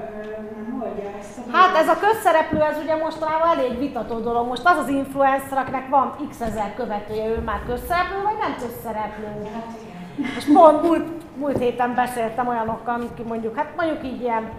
nem 0.55 0.81
oldja 0.81 1.09
ezt 1.19 1.37
a 1.37 1.57
Hát 1.57 1.77
ez 1.77 1.87
a 1.87 1.97
közszereplő, 1.99 2.61
ez 2.61 2.77
ugye 2.83 2.95
mostanában 2.95 3.57
elég 3.57 3.77
vitató 3.79 4.19
dolog. 4.19 4.47
Most 4.47 4.61
az 4.65 4.77
az 4.77 4.87
influencer, 4.87 5.57
akinek 5.57 5.89
van 5.89 6.15
x 6.29 6.41
ezer 6.41 6.73
követője, 6.75 7.27
ő 7.27 7.37
már 7.37 7.61
közszereplő, 7.67 8.21
vagy 8.23 8.37
nem 8.39 8.55
közszereplő? 8.59 9.25
Hát 9.53 9.67
igen. 9.83 10.31
És 10.37 10.43
pont 10.53 10.81
múlt, 10.83 11.07
múlt 11.37 11.57
héten 11.57 11.95
beszéltem 11.95 12.47
olyanokkal, 12.47 12.95
akik 12.95 13.25
mondjuk, 13.25 13.55
hát 13.55 13.69
mondjuk 13.75 14.03
így 14.03 14.21
ilyen 14.21 14.49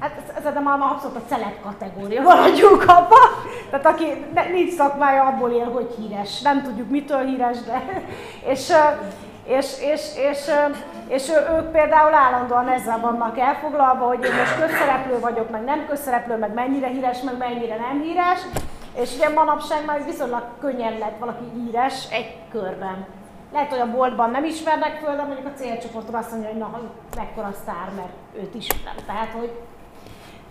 Hát 0.00 0.20
ez, 0.36 0.44
ez 0.44 0.62
már 0.62 0.78
abszolút 0.80 1.16
a 1.16 1.22
celeb 1.28 1.60
kategória, 1.62 2.22
maradjunk 2.22 2.82
abba. 2.82 3.16
Tehát 3.70 3.86
aki 3.86 4.04
ne, 4.34 4.48
nincs 4.48 4.72
szakmája, 4.72 5.24
abból 5.24 5.50
él, 5.50 5.70
hogy 5.70 5.94
híres. 5.98 6.40
Nem 6.40 6.62
tudjuk 6.62 6.90
mitől 6.90 7.24
híres, 7.24 7.62
de... 7.62 7.82
És, 8.52 8.72
és, 9.44 9.80
és, 9.80 10.16
és, 10.16 10.50
és 11.08 11.28
ők 11.28 11.70
például 11.70 12.14
állandóan 12.14 12.68
ezzel 12.68 13.00
vannak 13.00 13.38
elfoglalva, 13.38 14.06
hogy 14.06 14.24
én 14.24 14.34
most 14.34 14.58
közszereplő 14.58 15.18
vagyok, 15.18 15.50
meg 15.50 15.64
nem 15.64 15.86
közszereplő, 15.86 16.36
meg 16.36 16.54
mennyire 16.54 16.88
híres, 16.88 17.20
meg 17.20 17.36
mennyire 17.36 17.76
nem 17.76 18.00
híres. 18.02 18.40
És 18.94 19.14
ugye 19.14 19.28
manapság 19.28 19.84
már 19.84 20.04
viszonylag 20.04 20.44
könnyen 20.60 20.98
lett 20.98 21.18
valaki 21.18 21.44
híres 21.54 22.10
egy 22.10 22.36
körben. 22.50 23.06
Lehet, 23.52 23.70
hogy 23.70 23.80
a 23.80 23.90
boltban 23.90 24.30
nem 24.30 24.44
ismernek 24.44 25.00
föl, 25.04 25.16
de 25.16 25.22
mondjuk 25.22 25.46
a 25.46 25.58
célcsoportról 25.58 26.20
azt 26.20 26.30
mondja, 26.30 26.48
hogy 26.48 26.58
na, 26.58 26.80
mekkora 27.16 27.52
sztár, 27.52 27.90
mert 27.96 28.42
őt 28.42 28.54
ismerem. 28.54 29.04
Tehát, 29.06 29.30
hogy 29.38 29.52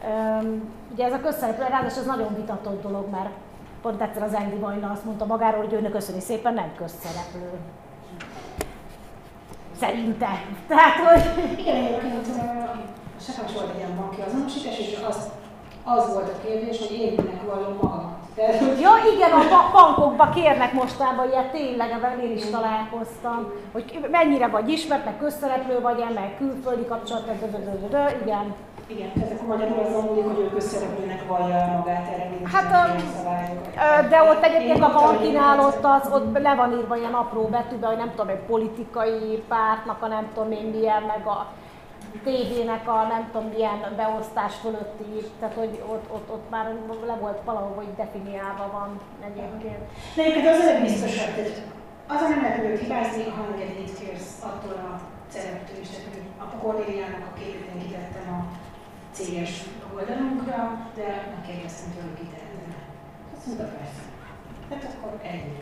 um, 0.07 0.72
ugye 0.91 1.05
ez 1.05 1.13
a 1.13 1.19
közszereplő, 1.19 1.65
ráadásul 1.69 1.99
ez 1.99 2.05
nagyon 2.05 2.35
vitatott 2.35 2.81
dolog, 2.81 3.09
mert 3.09 3.30
pont 3.81 4.01
egyszer 4.01 4.23
az 4.23 4.33
Andy 4.33 4.55
Vajna 4.55 4.91
azt 4.91 5.05
mondta 5.05 5.25
magáról, 5.25 5.63
hogy 5.63 5.73
őnek 5.73 5.91
köszöni 5.91 6.19
szépen, 6.19 6.53
nem 6.53 6.72
közszereplő. 6.75 7.49
Szerinte. 9.83 10.43
Tehát, 10.67 10.95
hogy... 10.95 11.59
Igen, 11.59 11.75
egyébként 11.75 12.27
Sakás 13.19 13.53
volt 13.53 13.69
egy 13.69 13.77
ilyen 13.77 13.95
banki 13.95 14.21
azonosítás, 14.27 14.79
és 14.79 14.97
az, 15.07 15.29
az 15.83 16.13
volt 16.13 16.29
a 16.29 16.47
kérdés, 16.47 16.77
hogy 16.79 16.91
én 16.91 17.11
minek 17.11 17.41
vallom 17.45 17.77
magamat. 17.81 18.11
Ja, 18.81 18.91
igen, 19.15 19.31
a 19.31 19.71
bankokba 19.73 20.29
kérnek 20.29 20.73
mostában 20.73 21.29
ilyet, 21.29 21.51
tényleg, 21.51 21.91
ebben 21.91 22.19
én 22.19 22.31
is 22.31 22.45
találkoztam, 22.45 23.51
hogy 23.71 24.07
mennyire 24.11 24.47
vagy 24.47 24.69
ismert, 24.69 25.05
meg 25.05 25.17
közszereplő 25.17 25.79
vagy, 25.81 26.03
meg 26.15 26.35
külföldi 26.37 26.85
kapcsolat, 26.85 27.23
igen. 28.23 28.55
Igen, 28.87 29.11
ezek 29.23 29.41
a 29.41 29.45
magyarul 29.45 29.79
azon 29.79 30.03
múlik, 30.03 30.25
hogy 30.25 30.39
ő 30.39 30.49
közszereplőnek 30.49 31.27
vallja 31.27 31.65
magát 31.77 32.07
erre 32.13 32.23
Hát, 32.51 34.09
de 34.09 34.23
ott 34.23 34.43
egyébként 34.43 34.83
a 34.83 34.93
bankinál 34.93 35.59
ott, 35.59 35.83
az, 35.83 36.11
ott 36.11 36.37
le 36.37 36.55
van 36.55 36.71
írva 36.71 36.95
ilyen 36.97 37.13
apró 37.13 37.47
betűben, 37.47 37.89
hogy 37.89 37.97
nem 37.97 38.09
tudom, 38.09 38.27
egy 38.27 38.45
politikai 38.47 39.43
pártnak 39.47 40.01
a 40.01 40.07
nem 40.07 40.27
tudom 40.33 40.51
én 40.51 40.65
milyen, 40.65 41.03
meg 41.03 41.27
a 41.27 41.47
tévének 42.23 42.87
a 42.87 43.07
nem 43.07 43.29
tudom 43.31 43.47
milyen 43.47 43.93
beosztás 43.95 44.53
fölötti, 44.55 45.11
tehát 45.39 45.55
hogy 45.55 45.83
ott, 45.87 46.05
ott, 46.13 46.31
ott 46.31 46.49
már 46.49 46.65
le 47.05 47.15
volt 47.19 47.39
valahol, 47.45 47.73
hogy 47.75 47.95
definiálva 47.95 48.69
van 48.71 48.99
egyébként. 49.29 49.81
De 50.15 50.21
egyébként 50.23 50.47
az 50.47 50.59
a 50.59 50.65
legbiztosabb, 50.65 51.35
tehát 51.35 51.61
az 52.07 52.21
a 52.21 52.27
nem 52.27 52.41
lehet 52.41 52.79
hibázni, 52.79 53.23
ha 53.35 53.43
engedélyt 53.51 53.99
kérsz 53.99 54.33
attól 54.49 54.75
a 54.91 54.99
szereplőtől 55.33 55.81
is, 55.81 55.89
tehát 55.89 56.07
hogy 56.13 56.27
a 56.43 56.45
Cornéliának 56.63 57.23
a 57.31 57.37
képét 57.39 57.69
én 57.73 57.81
kitettem 57.85 58.27
a 58.37 58.41
céges 59.17 59.51
oldalunkra, 59.95 60.59
de 60.95 61.08
megkérdeztem 61.33 61.90
hogy 61.95 62.17
kitehetem. 62.19 62.72
Azt 63.35 63.45
mondta, 63.45 63.66
persze. 63.77 64.01
Hát 64.69 64.83
akkor 64.93 65.11
ennyi. 65.33 65.58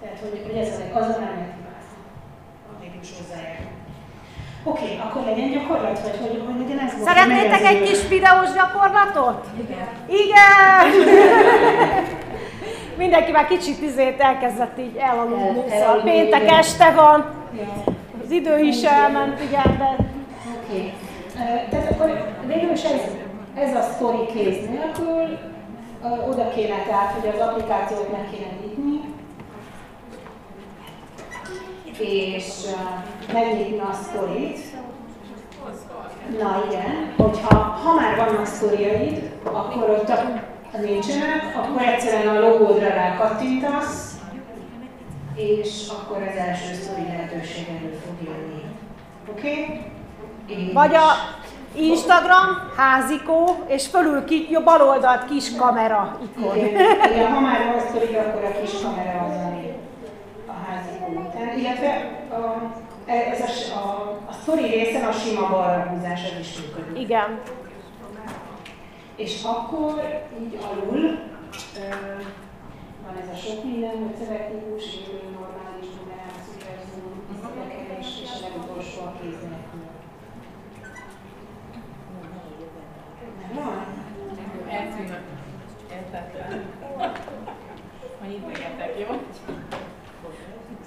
Tehát, 0.00 0.18
hogy, 0.22 0.36
hogy 0.46 0.56
ez 0.62 0.68
az. 1.78 1.86
Addig 2.70 2.92
is 3.02 3.10
hozzájárul. 3.18 3.72
Oké, 4.64 4.82
okay, 4.84 4.96
akkor 4.96 5.22
legyen 5.24 5.50
gyakorlat, 5.50 6.00
vagy 6.02 6.16
hogy, 6.20 6.42
hogy 6.46 6.58
legyen 6.60 6.78
ez? 6.78 6.92
Szeretnétek 7.04 7.62
egy 7.64 7.82
kis 7.82 8.08
videós 8.08 8.52
gyakorlatot? 8.54 9.46
Igen. 9.62 9.86
Igen! 10.22 10.86
Mindenki 13.02 13.30
már 13.30 13.46
kicsit 13.46 13.82
izét 13.82 14.20
elkezdett 14.20 14.78
így 14.78 14.96
elaludni, 14.96 15.72
El- 15.72 15.80
szóval 15.80 16.02
péntek 16.02 16.50
este 16.50 16.90
van, 16.90 17.38
Ja. 17.58 17.84
az 18.24 18.30
idő 18.30 18.58
is 18.58 18.82
elment, 18.82 19.42
igen, 19.42 19.76
de 19.78 19.96
Oké. 20.56 20.76
Okay. 20.76 20.92
Tehát 21.70 21.90
akkor 21.90 22.34
végül 22.46 22.70
is 22.70 22.82
ez, 22.84 23.00
ez 23.54 23.74
a 23.74 23.82
story 23.82 24.26
kéz 24.26 24.68
nélkül 24.68 25.38
oda 26.28 26.48
kéne 26.48 26.82
tehát, 26.86 27.12
hogy 27.12 27.28
az 27.28 27.40
applikációt 27.40 28.12
meg 28.12 28.28
kéne 28.30 28.50
nyitni, 28.60 29.00
és 31.98 32.44
megnyitni 33.32 33.78
a 33.78 33.92
sztorit. 33.92 34.58
Na 36.38 36.64
igen, 36.70 37.14
hogyha 37.16 37.58
ha 37.58 37.94
már 37.94 38.16
vannak 38.16 38.46
sztoriaid, 38.46 39.30
akkor 39.42 39.90
ott 39.90 40.08
a, 40.08 40.14
ha 40.72 40.78
nincsenek, 40.78 41.56
akkor 41.56 41.82
egyszerűen 41.82 42.36
a 42.36 42.40
logódra 42.40 42.88
rákattintasz, 42.88 44.18
és 45.34 45.88
akkor 45.88 46.22
az 46.22 46.36
első 46.36 46.74
sztori 46.74 47.02
lehetőség 47.02 47.66
elő 47.68 47.98
fog 48.04 48.26
jönni. 48.26 48.64
Oké? 49.30 49.52
Okay? 49.52 49.90
Vagy 50.72 50.94
a 50.94 51.08
Instagram, 51.74 52.72
házikó, 52.76 53.64
és 53.66 53.86
fölül 53.86 54.24
ki, 54.24 54.46
jobb 54.50 54.64
bal 54.64 54.88
oldalt 54.88 55.24
kis 55.24 55.56
kamera 55.56 56.18
ikon. 56.22 56.56
Igen, 56.56 56.70
igen, 57.12 57.32
ha 57.32 57.40
már 57.40 57.66
van 57.66 57.80
sztori, 57.88 58.14
akkor 58.14 58.44
a 58.44 58.60
kis 58.60 58.70
kamera 58.82 59.26
az, 59.28 59.36
ami 59.46 59.72
a 60.46 60.52
házikó 60.68 61.20
után. 61.20 61.58
Illetve 61.58 62.10
a, 62.30 62.72
ez 63.10 63.40
a, 63.40 63.78
a, 63.78 64.18
a 64.28 64.32
sztori 64.42 64.66
részen 64.66 65.04
a 65.04 65.12
sima 65.12 65.48
balra 65.48 65.82
húzás 65.82 66.22
ez 66.22 66.38
is 66.40 66.56
működik. 66.56 67.02
Igen. 67.02 67.40
És 69.16 69.42
akkor 69.44 70.26
így 70.42 70.58
alul 70.70 71.18
ö, 71.76 71.94
van 73.06 73.16
ez 73.22 73.28
a 73.32 73.36
sok 73.36 73.64
minden, 73.64 73.90
hogy 73.90 74.26
élő, 74.28 75.30
normális, 75.32 75.86
visszatekerés, 77.32 78.20
és 78.22 78.30
a 78.30 78.38
legutolsó 78.40 79.00
a 79.02 79.12
kéz 79.20 79.40
nélkül. 79.40 79.84
Van? 82.14 82.30
Eltűnök. 84.68 85.22
Értetlen. 85.92 86.64
Majd 88.20 88.32
integetek, 88.32 88.98
jó? 88.98 89.06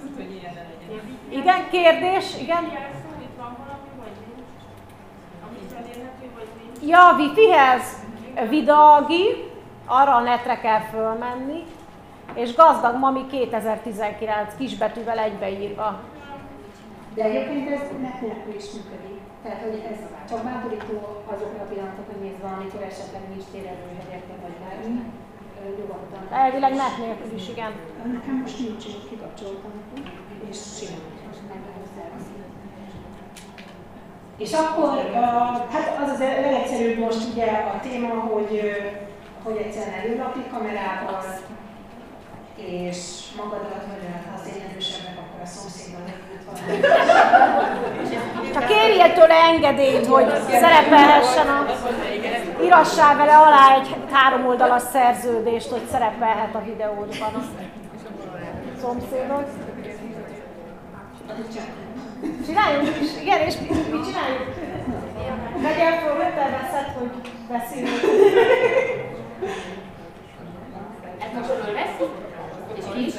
Tudod, 0.00 0.16
hogy 0.16 0.30
ilyen 0.34 0.54
ne 0.54 0.60
legyen. 0.60 1.18
Igen, 1.28 1.68
kérdés, 1.70 2.40
igen. 2.40 2.64
Itt? 2.64 2.94
Ja, 6.88 7.08
a 7.08 7.16
wifi-hez 7.16 8.02
Vidagi, 8.48 9.52
arra 9.86 10.14
a 10.14 10.20
netre 10.20 10.58
kell 10.58 10.80
fölmenni, 10.80 11.62
és 12.34 12.54
gazdag 12.54 12.98
mami 12.98 13.26
2019 13.26 14.54
kisbetűvel 14.58 15.18
egybeírva. 15.18 16.00
De 17.14 17.22
egyébként 17.22 17.70
ez 17.70 17.80
net 18.00 18.20
nélkül 18.20 18.54
is 18.54 18.64
működik. 18.72 19.13
Tehát, 19.44 19.62
hogy 19.66 19.76
ez 19.92 19.98
csak 20.28 20.44
bátorító 20.44 20.96
azokra 21.32 21.60
a 21.62 21.68
pillanatokra 21.70 22.16
nézve, 22.20 22.48
amikor 22.56 22.82
esetleg 22.82 23.22
nincs 23.28 23.46
térerőhegyekben 23.52 24.38
vagy 24.44 24.56
bármi, 24.62 24.94
nyugodtan. 25.78 26.22
Elvileg 26.30 26.72
net 26.74 26.98
nélkül 26.98 27.32
is, 27.38 27.48
igen. 27.48 27.72
Nekem 28.16 28.34
most 28.42 28.58
nincs, 28.58 28.84
én 28.86 29.00
kikapcsoltam, 29.08 29.72
és 30.50 30.58
simán. 30.78 31.02
És 34.36 34.52
akkor, 34.52 35.12
hát 35.70 36.02
az 36.02 36.10
az 36.10 36.18
legegyszerűbb 36.18 36.98
most 36.98 37.32
ugye 37.32 37.46
a 37.74 37.80
téma, 37.82 38.08
hogy, 38.08 38.60
hogy 39.42 39.56
egyszerűen 39.56 39.98
előlapi 39.98 40.40
kamerával, 40.50 41.24
és 42.56 42.98
magadat, 43.36 43.84
vagy 43.90 44.04
ha 44.26 44.34
az 44.34 44.40
tényezősebbek, 44.40 45.18
akkor 45.18 45.40
a 45.42 45.46
szomszédban 45.46 46.02
Csak 48.52 48.66
kérjél 48.66 49.12
tőle 49.12 49.34
engedélyt, 49.34 50.06
hogy 50.06 50.32
szerepelhessen 50.50 51.48
a... 51.48 51.66
Írassál 52.64 53.16
vele 53.16 53.36
alá 53.36 53.74
egy 53.74 53.96
három 54.12 54.46
oldalas 54.46 54.82
szerződést, 54.92 55.70
hogy 55.70 55.82
szerepelhet 55.90 56.54
a 56.54 56.62
videódban 56.64 57.34
a 57.34 57.42
szomszédod. 58.80 59.44
Csináljunk 62.46 62.88
is, 63.00 63.10
igen, 63.22 63.40
és 63.40 63.54
mi, 63.60 63.66
csináljuk? 63.90 64.54
Megyek 65.62 66.00
föl, 66.00 66.14
hogy 66.14 66.34
tervezed, 66.34 66.94
hogy 66.98 67.10
beszélünk. 67.48 68.00
Ezt 71.18 71.32
most 71.34 71.48
fölveszik? 71.48 72.10
És 72.74 72.84
ki 72.94 73.06
is? 73.06 73.14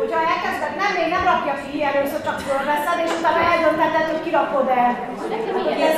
Hogyha 0.00 0.20
elkezded, 0.32 0.72
nem, 0.82 0.90
még 0.98 1.08
nem 1.14 1.24
rakja 1.30 1.54
ki, 1.62 1.84
először 1.90 2.20
csak 2.26 2.38
fölveszed, 2.46 2.98
és 3.04 3.12
utána 3.18 3.42
eldöntheted, 3.52 4.06
hogy 4.10 4.22
kirakod 4.24 4.68
el. 4.82 4.90
Nekem 5.32 5.54
ilyen 5.78 5.96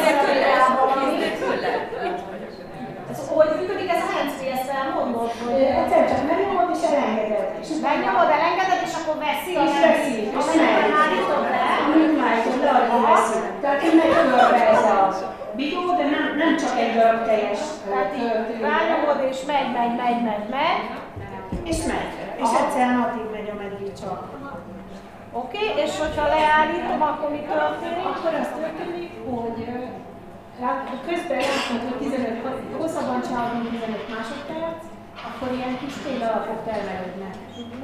hogy 3.39 3.51
működik 3.59 3.91
ez 3.95 4.03
a 4.07 4.09
handsfree, 4.15 4.53
ezt 4.59 4.71
elmondod? 4.81 5.31
Hogy 5.45 5.63
Egyszer 5.81 6.03
csak 6.11 6.23
megnyomod 6.31 6.69
és 6.77 6.83
elengeded. 6.91 7.47
És 7.63 7.71
megnyomod, 7.87 8.29
elengeded, 8.37 8.81
és 8.89 8.95
akkor 8.99 9.17
veszi 9.25 9.53
a 9.57 9.63
És 9.67 9.75
veszi, 9.85 10.17
és 10.27 10.35
amennyiben 10.43 10.93
állítod 11.03 11.43
le. 11.55 11.65
Amint 11.87 12.21
állítod 12.27 12.59
le, 12.65 12.71
addig 12.79 13.03
veszi. 13.11 13.39
Tehát 13.63 13.81
megy 14.01 14.15
körbe 14.33 14.63
ez 14.75 14.85
a 14.97 15.01
videó, 15.61 15.85
de 16.01 16.05
nem, 16.15 16.25
nem 16.43 16.53
csak 16.63 16.75
egy 16.83 16.93
darab 16.97 17.21
teljes 17.29 17.61
Tehát 17.91 18.11
így 18.21 18.61
rányomod, 18.67 19.19
és 19.31 19.39
megy, 19.51 19.69
megy, 19.79 19.95
megy, 20.03 20.21
megy, 20.29 20.47
megy. 20.57 20.79
És 21.71 21.79
megy. 21.93 22.11
És 22.43 22.51
egyszerűen 22.61 23.01
addig 23.05 23.27
megy, 23.37 23.51
ameddig 23.55 23.93
csak. 24.03 24.21
Oké, 25.33 25.63
okay, 25.69 25.83
és 25.85 25.93
hogyha 26.03 26.25
leállítom, 26.37 27.01
akkor 27.11 27.29
mi 27.37 27.43
történik? 27.53 28.07
Akkor 28.13 28.33
az 28.43 28.51
történik, 28.61 29.11
hogy 29.31 29.59
közben 31.09 31.41
látod, 31.49 31.81
hogy 31.89 31.99
15, 31.99 32.43
ha 32.43 32.51
hosszabban 32.83 33.21
mint 33.55 33.69
15 33.71 34.09
másodperc, 34.15 34.83
akkor 35.29 35.49
ilyen 35.59 35.75
kis 35.83 35.95
téglalapok 36.05 36.61
termelődnek. 36.69 37.35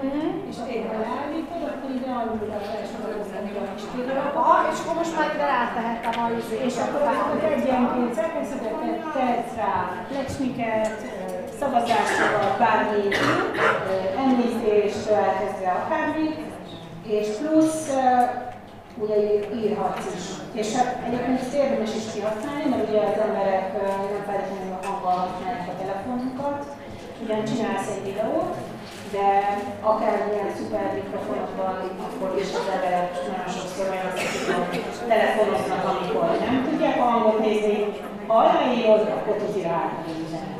Mhm. 0.03 0.29
És 0.51 0.57
ha 0.61 0.97
leállítod, 1.07 1.63
akkor 1.71 1.91
ide 1.99 2.11
alul 2.21 2.51
a 2.59 2.61
felsorolóznak 2.71 3.45
a 3.63 3.75
kis 3.75 3.87
téglalapok. 3.95 4.43
Aha, 4.43 4.57
és 4.73 4.79
akkor 4.81 4.97
most 5.01 5.15
már 5.17 5.29
ide 5.35 5.47
rátehettem 5.57 6.15
a. 6.23 6.27
És 6.69 6.77
akkor 6.85 7.03
azokat 7.13 7.43
egyenként 7.57 8.13
szerkezeteket 8.19 8.99
tetsz 9.15 9.55
rá, 9.63 9.77
lecsmiket, 10.17 10.99
ö, 11.55 11.59
szavazásokat, 11.61 12.59
bármi 12.59 13.03
ö, 13.91 14.19
említést 14.19 15.07
elkezdve 15.09 15.71
akármi, 15.71 16.29
és 17.07 17.27
plusz 17.41 17.91
ugye 19.03 19.17
ír- 19.33 19.55
írhatsz 19.55 20.07
is. 20.17 20.25
És 20.61 20.75
hát 20.77 20.97
egyébként 21.07 21.41
ezt 21.41 21.55
érdemes 21.55 21.93
is 22.01 22.07
kihasználni, 22.13 22.67
mert 22.71 22.89
ugye 22.89 23.01
az 23.01 23.19
emberek 23.29 23.65
nem 24.15 24.23
feltétlenül 24.29 24.77
a 24.81 24.87
hanggal 24.87 25.17
használják 25.23 25.69
a 25.73 25.79
telefonunkat. 25.83 26.61
Ugyan 27.23 27.45
csinálsz 27.45 27.89
egy 27.95 28.05
videót, 28.09 28.55
de 29.15 29.27
akár 29.91 30.17
ilyen 30.33 30.51
szuper 30.57 30.89
mikrofonokban, 31.01 31.75
akkor 32.07 32.31
is 32.43 32.51
az 32.61 32.69
emberek 32.75 33.07
nagyon 33.31 33.51
sokszor 33.57 33.85
olyan 33.93 34.11
a 35.03 35.07
telefonoknak, 35.15 35.83
amikor 35.93 36.25
nem 36.51 36.67
tudják 36.69 36.97
a 37.01 37.07
hangot 37.11 37.39
nézni. 37.47 37.79
Ha 38.27 38.35
aláírod, 38.43 39.01
akkor 39.17 39.35
tudja 39.37 39.69
rá 39.69 39.83
az 40.07 40.54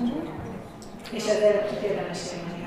Uh-huh. 0.00 0.28
És 1.10 1.26
ezért 1.26 1.82
érdemes 1.82 2.18
élni. 2.32 2.60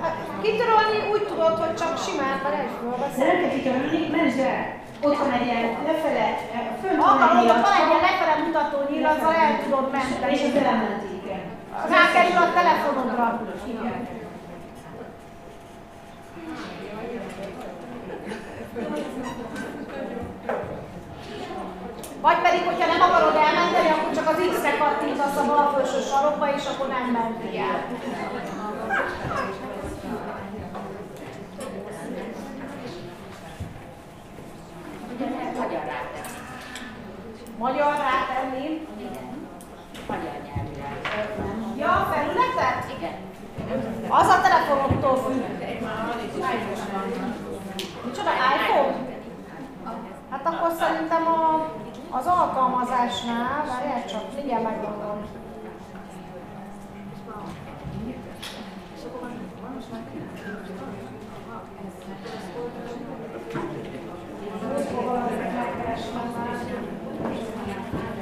Hát 0.00 0.16
kitörölni 0.42 1.10
úgy 1.12 1.22
tudod, 1.26 1.58
hogy 1.58 1.74
csak 1.74 1.98
simán 1.98 2.40
a 2.44 2.48
rejtből 2.48 2.96
beszél. 3.00 3.26
De 3.26 3.32
nem 3.32 3.40
kell 3.40 3.50
kitörölni, 3.50 4.08
menj 4.16 4.42
el! 4.42 4.76
Ott 5.02 5.18
van 5.18 5.32
egy 5.32 5.46
ilyen 5.46 5.64
lefele, 5.86 6.26
fönt 6.80 6.96
van 6.96 7.36
egy 7.36 7.44
ilyen... 7.44 7.60
van 7.60 7.76
egy 7.80 7.88
ilyen 7.90 8.04
lefele 8.08 8.34
mutató 8.44 8.78
nyíl, 8.90 9.06
azzal 9.06 9.34
el 9.34 9.62
tudod 9.62 9.90
menteni. 9.90 10.32
És 10.32 10.42
a 10.42 10.58
elementi, 10.58 11.08
igen. 11.22 11.42
Rákerül 11.94 12.36
a 12.46 12.52
telefonodra. 12.58 13.26
Igen. 13.66 14.17
Vagy 22.20 22.38
pedig, 22.38 22.62
hogyha 22.64 22.86
nem 22.86 23.00
akarod 23.00 23.34
elmenteni, 23.34 23.88
akkor 23.88 24.12
csak 24.14 24.28
az 24.28 24.42
X-re 24.50 24.76
kattintasz 24.78 25.36
a 25.36 25.44
bal 25.46 25.72
felső 25.74 26.00
sarokba, 26.10 26.54
és 26.54 26.64
akkor 26.66 26.88
nem 26.88 27.04
menti 27.12 27.58
el. 27.58 27.84
Magyar 35.58 35.84
rátenni. 35.84 36.28
Magyar 37.58 37.94
rátenni? 38.06 38.86
Igen. 38.98 39.48
Magyar 40.08 40.36
nyelvűre. 40.46 40.90
Ja, 41.76 42.08
felületet? 42.12 42.98
Igen. 42.98 43.16
Az 44.08 44.28
a 44.28 44.40
telefonodtól 44.40 45.16
függ 45.16 45.58
iPhone? 48.54 49.06
Hát 50.30 50.46
akkor 50.46 50.70
szerintem 50.78 51.26
a, 51.26 51.70
az 52.10 52.26
alkalmazásnál, 52.26 53.64
várjál 53.66 54.04
csak, 54.06 54.34
mindjárt 54.34 54.62
megmondom. 54.62 55.26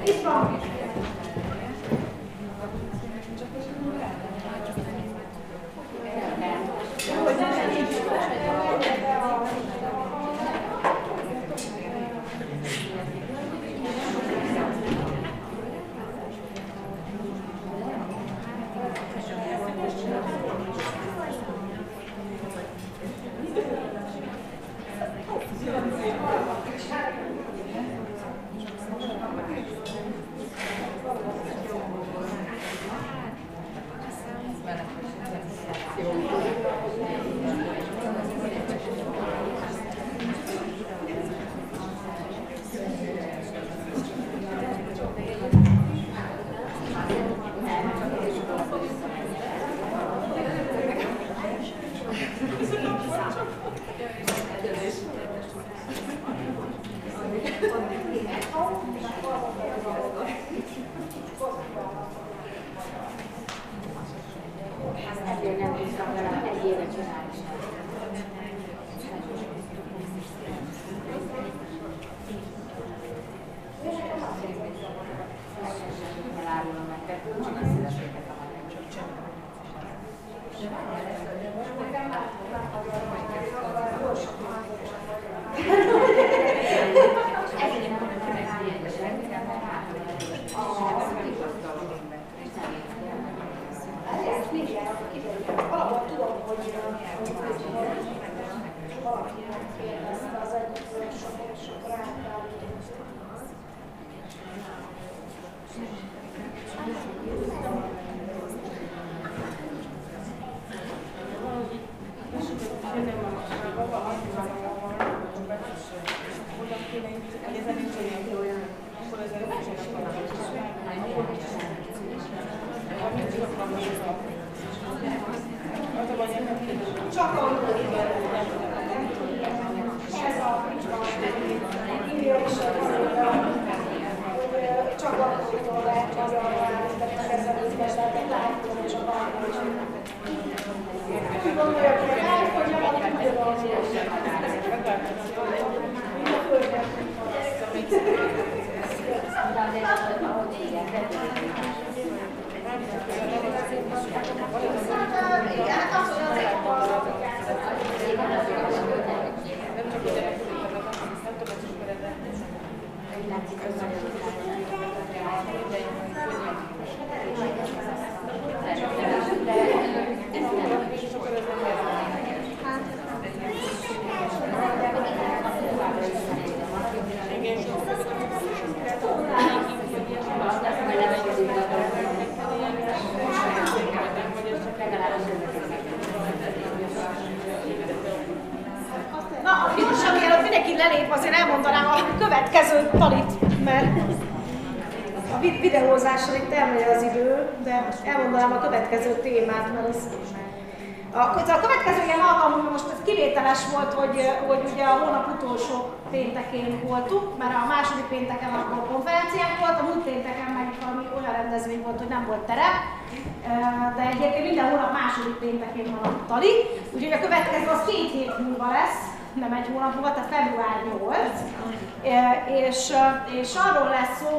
Itt 0.05 0.23
van. 0.23 0.75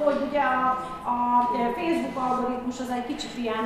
hogy 0.07 0.21
ugye 0.29 0.43
a, 0.63 0.67
a 1.13 1.17
Facebook 1.77 2.17
algoritmus 2.27 2.79
az 2.79 2.91
egy 2.97 3.07
kicsit 3.11 3.37
ilyen 3.43 3.65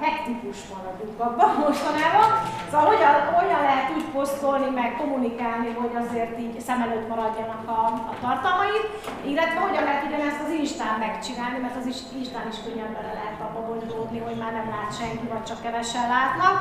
hektikus 0.00 0.58
maradunk 0.72 1.18
abban 1.26 1.50
mostanában. 1.66 2.28
Szóval 2.70 2.86
hogyan, 2.92 3.14
hogyan 3.38 3.62
lehet 3.70 3.90
úgy 3.96 4.06
posztolni, 4.16 4.68
meg 4.80 4.90
kommunikálni, 5.00 5.70
hogy 5.80 5.94
azért 6.02 6.38
így 6.44 6.60
szem 6.60 6.80
előtt 6.82 7.08
maradjanak 7.08 7.62
a, 7.78 7.80
a 8.12 8.14
tartalmaid, 8.22 8.84
illetve 9.30 9.60
hogyan 9.66 9.84
lehet 9.84 10.04
ezt 10.30 10.44
az 10.46 10.52
Instán 10.62 10.98
megcsinálni, 10.98 11.58
mert 11.58 11.76
az 11.80 11.86
Instán 12.20 12.46
is 12.52 12.58
könnyebben 12.64 12.96
bele 12.96 13.12
lehet 13.20 13.40
abba 13.40 13.60
bonyolódni, 13.68 14.18
hogy 14.18 14.38
már 14.42 14.52
nem 14.52 14.68
lát 14.74 14.96
senki, 14.98 15.26
vagy 15.32 15.44
csak 15.48 15.62
kevesen 15.62 16.08
látnak. 16.08 16.56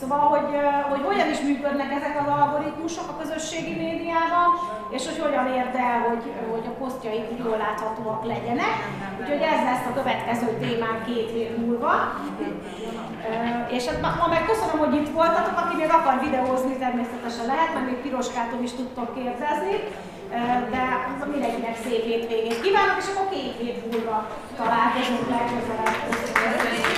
Szóval, 0.00 0.18
hogy, 0.34 0.50
hogy 0.90 1.02
hogyan 1.10 1.28
is 1.34 1.40
működnek 1.40 1.90
ezek 1.98 2.14
az 2.22 2.28
algoritmusok 2.40 3.08
a 3.08 3.18
közösségi 3.20 3.74
médiában, 3.84 4.48
és 4.96 5.02
hogy 5.08 5.18
hogyan 5.26 5.46
érd 5.58 5.74
el, 5.88 5.98
hogy, 6.08 6.24
hogy 6.52 6.66
a 6.66 6.78
posztjaik 6.80 7.28
jól 7.44 7.56
láthatóak 7.66 8.22
legyenek. 8.32 8.74
Úgyhogy 9.20 9.42
ez 9.54 9.62
lesz 9.68 9.86
a 9.90 9.96
következő 9.98 10.48
témán 10.62 10.96
két 11.06 11.30
hét 11.34 11.52
múlva. 11.60 11.92
És 13.76 13.86
hát 13.86 14.18
ma 14.20 14.26
meg 14.34 14.44
köszönöm, 14.50 14.78
hogy 14.84 14.94
itt 15.00 15.12
voltatok, 15.20 15.56
aki 15.62 15.74
még 15.76 15.90
akar 15.98 16.16
videózni, 16.26 16.74
természetesen 16.84 17.46
lehet, 17.46 17.74
mert 17.74 17.86
még 17.86 17.98
Piroskától 18.04 18.62
is 18.62 18.72
tudtok 18.72 19.14
kérdezni. 19.14 19.74
De 20.74 20.82
mindenkinek 21.32 21.76
szép 21.84 22.02
hétvégét 22.10 22.60
kívánok, 22.60 22.96
és 23.00 23.08
akkor 23.10 23.28
két 23.34 23.54
hét 23.60 23.80
múlva 23.90 24.16
találkozunk 24.56 25.28
legközelebb. 25.34 26.89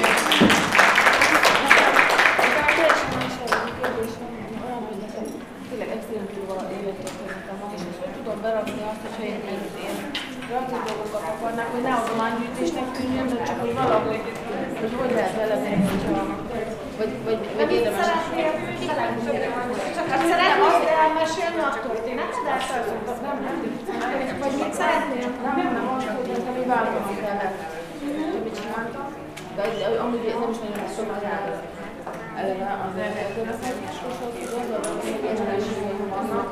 Berakni 8.46 8.82
azt, 8.90 9.02
hogyha 9.04 9.22
én 9.32 9.40
ilyen 9.82 9.98
kreatív 10.46 10.80
dolgokat 10.88 11.24
akarnák, 11.32 11.68
hogy 11.74 11.84
ne 11.88 11.94
adománygyűjtésnek 12.02 12.86
tűnjön, 12.96 13.26
de 13.32 13.36
csak 13.48 13.58
hogy 13.64 13.74
valahogy, 13.80 14.22
hogy 14.80 14.92
hogy 15.00 15.12
lehet 15.16 15.34
belemenni, 15.40 15.86
hogyha 15.92 16.20
vagy, 16.98 17.12
vagy, 17.26 17.40
vagy 17.58 17.70
érdemes. 17.76 18.06
Csak 19.96 20.06
azt 20.14 20.26
szeretnél? 20.32 20.92
elmesélni 21.04 21.60
a 21.70 21.72
történetet, 21.86 22.44
nem, 23.26 23.36
nem, 23.46 23.56
vagy 24.42 24.54
mit 24.60 24.72
szeretnél? 24.80 25.28
Nem, 25.46 25.56
nem, 25.76 25.86
azt, 25.96 26.06
hogy 26.16 26.30
ami 26.50 26.64
változni 26.74 27.14
kellett, 27.24 27.58
amit 28.38 28.54
csináltam, 28.58 29.06
de 29.56 29.62
amúgy 30.04 30.24
nem 30.40 30.50
is 30.54 30.58
nagyon 30.64 30.88
szoktam 30.96 31.81
eleve 32.38 32.68
az 32.86 32.92
demokratikushoz 33.36 34.44
gondolom, 34.54 34.94
hogy 35.02 35.18
egyenességek 35.30 36.00
vannak, 36.14 36.48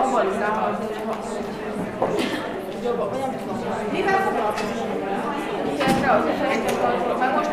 abban 0.00 0.24
is 0.30 0.36
ráhagyni, 0.44 0.86
hogy 1.98 2.84
jobban, 2.84 3.08
tudom, 3.10 3.28
mivel 3.92 4.20
foglalkozom? 4.24 4.90
Illetve 5.74 6.08
az 6.16 6.24
arról, 6.84 7.16
mert 7.18 7.34
most 7.36 7.50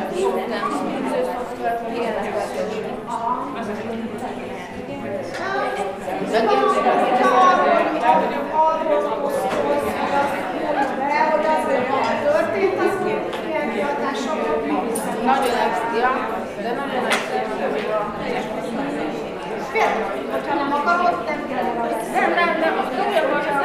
szűzőszoftvert, 0.78 1.82
vagy 1.84 1.96
ilyeneket. 1.98 2.34
Nagyon 15.26 15.56
extra, 15.66 16.45
de 16.66 16.72
nagyon 16.82 17.06
extra. 17.06 18.00
Például, 19.72 20.12
hogyha 20.32 20.54
nem 20.62 20.72
akarod, 20.80 21.16
nem 21.30 21.42
kell 21.50 21.64
Nem, 22.18 22.30
nem, 22.40 22.52
nem, 22.64 22.74
az 22.82 22.88
komolyan 22.98 23.28
van, 23.32 23.44
az 23.52 23.58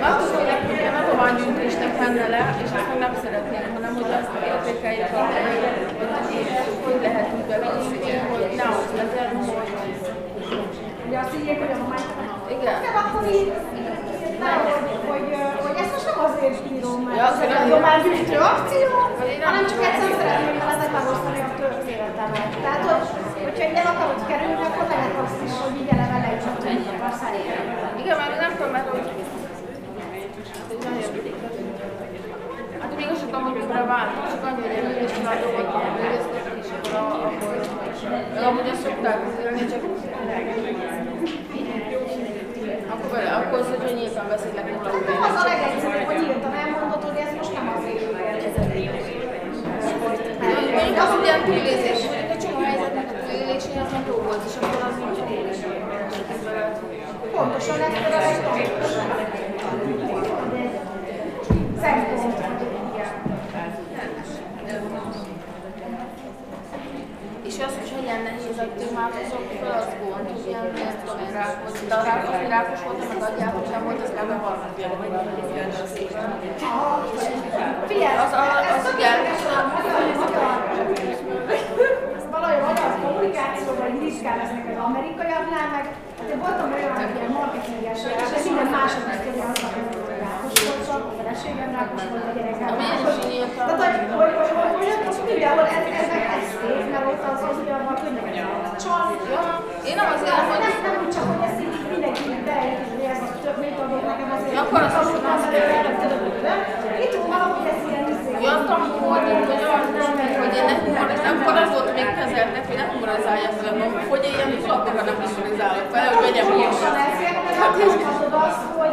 nem 0.00 0.12
azt 0.18 0.32
mondják, 0.34 0.60
hogy 0.66 0.80
nem 0.86 0.96
adománygyűjtésnek 1.02 1.92
menne 1.98 2.26
le, 2.34 2.42
és 2.62 2.70
azt 2.78 2.98
nem 3.04 3.14
szeretnék, 3.22 3.66
hanem 3.76 3.92
hogy 3.94 4.12
azt 4.18 4.32
értékeljük, 4.50 5.10
hogy 5.14 5.30
hogy 6.84 6.98
lehet 7.02 7.28
úgy 7.36 7.46
bevinni, 7.50 8.18
hogy 8.30 8.44
ne 8.60 8.66
az 8.78 8.88
legyen, 9.00 9.28
hogy... 9.36 9.52
Ugye 11.06 11.18
azt 11.18 11.34
írják, 11.38 11.58
hogy 11.62 11.72
adományt 11.76 12.10
Igen. 12.54 12.76
Nem, 12.84 12.96
akkor 13.02 13.22
így, 13.38 13.52
hogy, 15.10 15.24
hogy 16.00 16.08
ezt 16.08 16.16
most 16.16 16.16
nem 16.16 16.18
azért 16.28 16.60
írom, 16.76 16.98
mert 17.04 17.16
Ja, 17.20 17.26
ez 17.32 17.40
egy 17.44 17.54
adománygyűjtő 17.62 18.36
akció, 18.52 18.88
hanem 19.48 19.62
csak 19.70 19.80
egyszerűen 19.88 20.18
szeretném 20.20 20.56
veletek 20.62 20.90
megosztani 20.98 21.40
a 21.48 21.50
történetemet. 21.62 22.48
Tehát, 22.64 22.82
hogy, 22.88 23.04
hogyha 23.46 23.64
nem 23.78 23.86
akarod 23.92 24.20
kerülni, 24.30 24.62
akkor 24.68 24.86
lehet 24.92 25.14
azt 25.24 25.40
is, 25.46 25.54
hogy 25.62 25.74
így 25.80 25.90
eleve 25.94 26.18
le 26.24 26.30
is 26.36 26.44
tudjuk 26.54 26.86
akarsz. 26.92 27.22
Igen, 28.02 28.16
mert 28.20 28.34
nem 28.44 28.52
tudom, 28.56 28.70
mert 28.76 28.88
hogy... 28.94 29.06
Hát 32.82 32.92
még 32.98 33.08
azt 33.12 33.24
tudom, 33.24 33.42
hogy 33.46 33.56
mikor 33.58 33.82
váltok, 33.94 34.24
csak 34.32 34.42
annyi, 34.48 34.62
hogy 34.66 34.96
én 35.00 35.08
is 35.08 35.14
látok, 35.28 35.52
hogy 35.58 35.68
művészkedek, 35.96 36.56
és 36.62 36.70
akkor 36.76 36.92
a-. 37.00 37.30
Meg 38.34 38.42
amúgy 38.48 38.68
azt 38.72 38.82
szokták 38.86 39.18
azért, 39.26 39.70
csak... 39.72 39.82
Akkor, 42.92 43.10
vele, 43.10 43.32
akkor 43.40 43.58
az, 43.58 43.66
hogy 43.84 43.94
nyíltan 43.98 44.26
beszélek 44.28 44.66
róla. 44.72 44.90
Hát 44.94 45.04
nem 45.10 45.22
az 45.28 45.36
a 45.42 45.44
legegyszerűbb, 45.52 46.06
hogy 46.10 46.22
írtam, 46.28 46.52
elmondod, 46.62 47.02
hogy 47.08 47.18
ez 47.24 47.32
most 47.40 47.52
nem 47.56 47.66
ez 47.76 47.84
egy 47.88 48.00
Mondjuk 50.76 50.98
az 51.04 51.12
ugyan 51.20 51.40
túlézés, 51.48 52.00
hogy 52.06 52.22
egy 52.34 52.40
csomó 52.42 52.58
helyzetnek 52.68 53.06
a 53.10 53.14
túlélésén 53.20 53.80
az 53.84 53.90
meg 53.92 54.04
jó 54.10 54.16
volt, 54.26 54.42
és 54.48 54.54
akkor 54.56 54.82
az 54.88 54.96
úgy 55.06 55.18
Pontosan 57.34 57.80
ez 57.86 57.92
például 58.02 58.26
egy 58.32 58.40
tanulás. 58.44 58.92
Szempont, 61.82 62.22
hogy 62.60 62.74
igen. 62.92 63.10
És 67.48 67.56
az, 68.10 68.16
hogy 68.16 68.26
hogyan 68.26 68.28
nehéz 68.28 68.58
a 68.64 68.66
témátozok 68.80 69.44
fel, 69.60 69.72
az 69.80 69.88
gond, 70.00 70.26
hogy 70.30 70.42
ilyen, 70.48 70.66
ezt 70.88 70.98
tudom 71.02 71.18
én 71.26 71.32
rákos, 71.40 71.72
de 71.90 71.94
a 72.00 72.02
rákos, 72.10 72.34
hogy 72.42 72.52
rákos 72.56 72.80
voltam, 72.86 73.06
meg 73.12 73.20
adjátok 73.28 73.64
sem 73.70 73.80
volt, 73.86 74.00
az 74.06 74.12
kb. 74.16 74.30
valamit 74.44 74.78
Figyelj, 77.90 78.16
az, 78.24 78.32
az, 78.42 78.50
az, 78.58 78.66
az 78.78 78.86
igen. 78.94 79.18
Valahogy 82.34 82.62
magyar 82.68 82.90
kommunikáció, 83.02 83.68
vagy 83.80 83.94
ritkán 84.02 84.36
lesznek 84.40 84.64
az 84.72 84.78
amerikaiaknál, 84.88 85.66
meg 85.76 85.84
hát 86.18 86.28
én 86.32 86.38
voltam 86.44 86.66
olyan 86.76 86.94
ilyen 87.18 87.32
marketinges, 87.38 88.00
és 88.36 88.42
minden 88.48 88.68
második 88.76 89.14
sztori 89.18 89.40
az, 89.48 89.56
hogy 90.08 90.20
rákos 90.24 90.52
volt, 90.64 90.80
csak 90.88 91.02
a 91.10 91.12
feleségem 91.18 91.70
rákos 91.78 92.02
volt, 92.10 92.24
a 92.30 92.32
gyerekem 92.36 92.72
rákos. 92.80 93.14
Tehát, 93.56 93.78
hogy, 93.82 93.94
hogy, 94.20 94.32
hogy, 94.38 94.50
hogy, 94.58 94.70
hogy 94.76 94.88
ott 94.94 95.04
most 95.06 95.20
mindenhol 95.26 95.66
ez, 95.76 95.84
ez 96.00 96.06
meg 96.12 96.22
ez 96.22 96.29
szép, 96.29 96.29
mert 96.92 97.06
ott 97.12 97.22
az, 97.30 97.40
az 97.50 97.58
abban 97.76 97.96
könnyebb 98.02 98.28
csal. 98.84 99.04
Én 99.88 99.96
nem 100.00 100.08
azért, 100.14 100.36
nem, 100.36 100.46
hogy... 100.50 100.62
nem, 100.64 100.74
nem 100.86 100.94
úgy 101.02 101.12
csak, 101.14 101.24
hogy 101.30 101.42
ezt 101.48 101.58
így 101.64 101.74
mindenki 101.92 102.24
beejt, 102.48 102.80
hogy 102.92 103.04
ez 103.12 103.20
a 103.26 103.28
több 103.44 103.58
mit 103.62 103.76
adok 103.82 104.02
nekem 104.10 104.28
azért. 104.36 104.56
Akkor 104.62 104.80
az 104.88 104.94
azt 105.00 105.12
mondom, 105.14 105.36
hogy 105.44 105.56
erre 105.76 105.92
tudod, 106.00 106.22
nem? 106.48 106.58
Itt 107.04 107.14
valahogy 107.32 107.66
ez 107.72 107.80
ilyen 107.88 108.04
izé. 108.12 108.32
Jöttem 108.46 108.82
volna, 109.02 109.30
hogy 109.50 109.62
az 109.68 109.88
nem, 109.98 110.12
hogy 110.42 110.54
én 110.58 110.64
ne 110.70 110.74
humoriz, 110.82 111.22
akkor 111.30 111.54
az 111.62 111.70
volt 111.74 111.88
még 111.98 112.08
kezeltek, 112.18 112.64
hogy 112.68 112.78
ne 112.82 112.86
humorizáljak 112.92 113.54
velem, 113.60 113.78
hogy 114.12 114.22
én 114.28 114.34
ilyen 114.36 114.50
flakokat 114.66 115.04
nem 115.08 115.16
humorizálok 115.24 115.86
vele, 115.94 116.08
hogy 116.14 116.22
vegyem 116.24 116.46
mert 117.46 117.58
akkor 117.66 117.86
mondhatod 117.86 118.34
azt, 118.46 118.62
hogy 118.78 118.92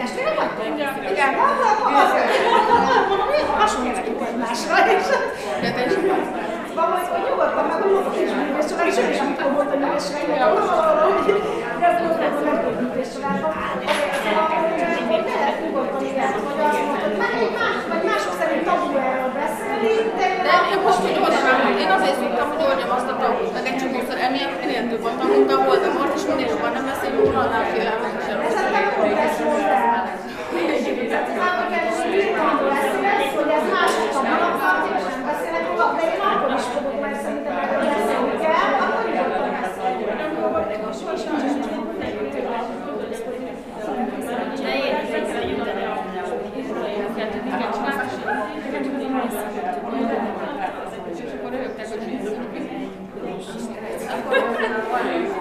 testvérek 0.00 0.34
vagytok? 0.38 0.66
Igen. 1.12 1.32
Hát 1.94 2.10
hogy 3.30 3.44
hasonlítunk 3.58 4.20
egymásra, 4.28 4.74
és 4.96 5.06
Valahogy, 6.78 7.08
hogy 7.12 7.22
nyugodtan 7.28 7.64
meg 7.70 7.78
mondok 7.92 8.16
is 8.24 8.30
művész 8.38 8.68
család, 8.70 8.86
és 8.90 8.96
ő 9.02 9.04
is 9.14 9.20
amikor 9.24 9.50
volt 9.56 9.70
a 9.74 9.76
művész 9.82 10.06
család, 10.08 10.52
hogy 11.26 11.40
ez 11.88 11.96
volt 12.02 12.20
ez 12.26 12.34
a 12.40 12.42
legjobb 12.48 12.76
művész 12.82 13.10
családban. 13.14 13.52
Szóval, 14.22 14.46
hogy 15.10 15.24
lehet 15.30 15.56
nyugodtan 15.62 16.02
igen, 16.10 16.32
hogy 16.46 16.58
azt 16.68 17.16
meg 17.22 17.32
egy 17.44 17.52
más, 17.60 17.78
vagy 17.90 18.02
mások 18.10 18.34
szerint 18.40 18.64
tabu 18.68 18.88
erről 19.08 19.32
beszélni, 19.40 19.94
de 20.18 20.26
De 20.46 20.54
én 20.72 20.80
most 20.86 21.00
úgy 21.06 21.18
oldom 21.24 21.44
el, 21.50 21.60
én 21.84 21.90
azért 21.96 22.18
szoktam, 22.22 22.46
hogy 22.50 22.62
oldjam 22.68 22.92
azt 22.98 23.10
a 23.12 23.14
tabut, 23.22 23.52
meg 23.56 23.64
egy 23.70 23.78
csomószor 23.80 24.18
emiatt 24.26 24.56
minél 24.60 24.82
több 24.90 25.04
a 25.10 25.12
tanult, 25.18 25.46
de 25.50 25.56
voltam 25.68 25.92
most, 25.98 26.14
és 26.18 26.24
minél 26.28 26.48
jobban 26.52 26.72
nem 26.76 26.84
beszélünk 26.90 27.24
róla, 27.24 27.40
annál 27.44 27.64
félelmetesebb. 27.72 28.40
Ezen 28.48 28.66
meg 28.74 28.84
pont 28.94 29.18
ezt 29.26 29.38
mondta 29.44 29.76
el. 29.94 30.02
Tehát 31.12 31.28
már, 31.40 31.52
hogy 31.60 31.74
ez 31.80 31.98
birkandó 32.12 32.66
lesz, 32.74 33.32
hogy 33.38 33.50
ez 33.58 33.64
mások 33.74 34.10
a 34.18 34.22
malakkal, 34.28 34.74
szívesen 34.82 35.20
én 36.04 36.20
akkor 36.20 36.52
is 36.58 36.66
fogok, 36.74 37.00
mert 37.00 37.20
szerintem 37.24 37.56
erről 37.62 37.82
beszélni 37.92 38.34
kell, 38.44 38.72
akkor 38.80 39.04
nyugodtan 39.06 39.50
És 51.12 51.32
akkor 51.34 51.50
rögtön, 51.50 51.86
hogy 54.90 55.39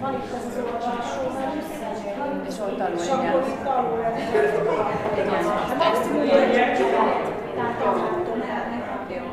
Van 0.00 0.12
itt 0.14 0.32
ez 0.36 0.44
az 0.48 0.56
olvasó, 0.64 1.22
és 2.48 2.56
ott 2.64 2.76
tanul, 2.78 3.02
igen. 3.04 3.34
Igen. 5.20 5.42
Hát 5.68 5.78
maximum 5.84 6.20
egy 6.20 6.28
tehát 6.28 6.78
én 6.78 6.92
látom 7.56 8.40
el. 8.50 8.64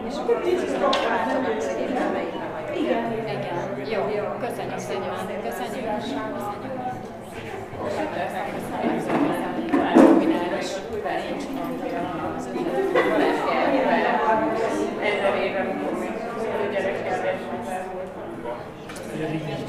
És 0.08 0.16
akkor 0.18 0.42
kicsit 0.42 0.80
kapcsolatban 0.82 1.58
a 1.58 1.62
szegényelmeimre 1.62 2.48
vagy. 2.54 2.66
Igen. 2.82 3.04
Igen. 3.24 3.58
Jó, 3.94 4.02
jó. 4.18 4.26
Köszönjük 4.46 4.80
szépen. 4.88 5.14
Köszönjük. 5.44 5.86
Köszönjük. 5.98 6.32
Köszönjük. 8.14 9.01
Köszönöm. 19.22 19.62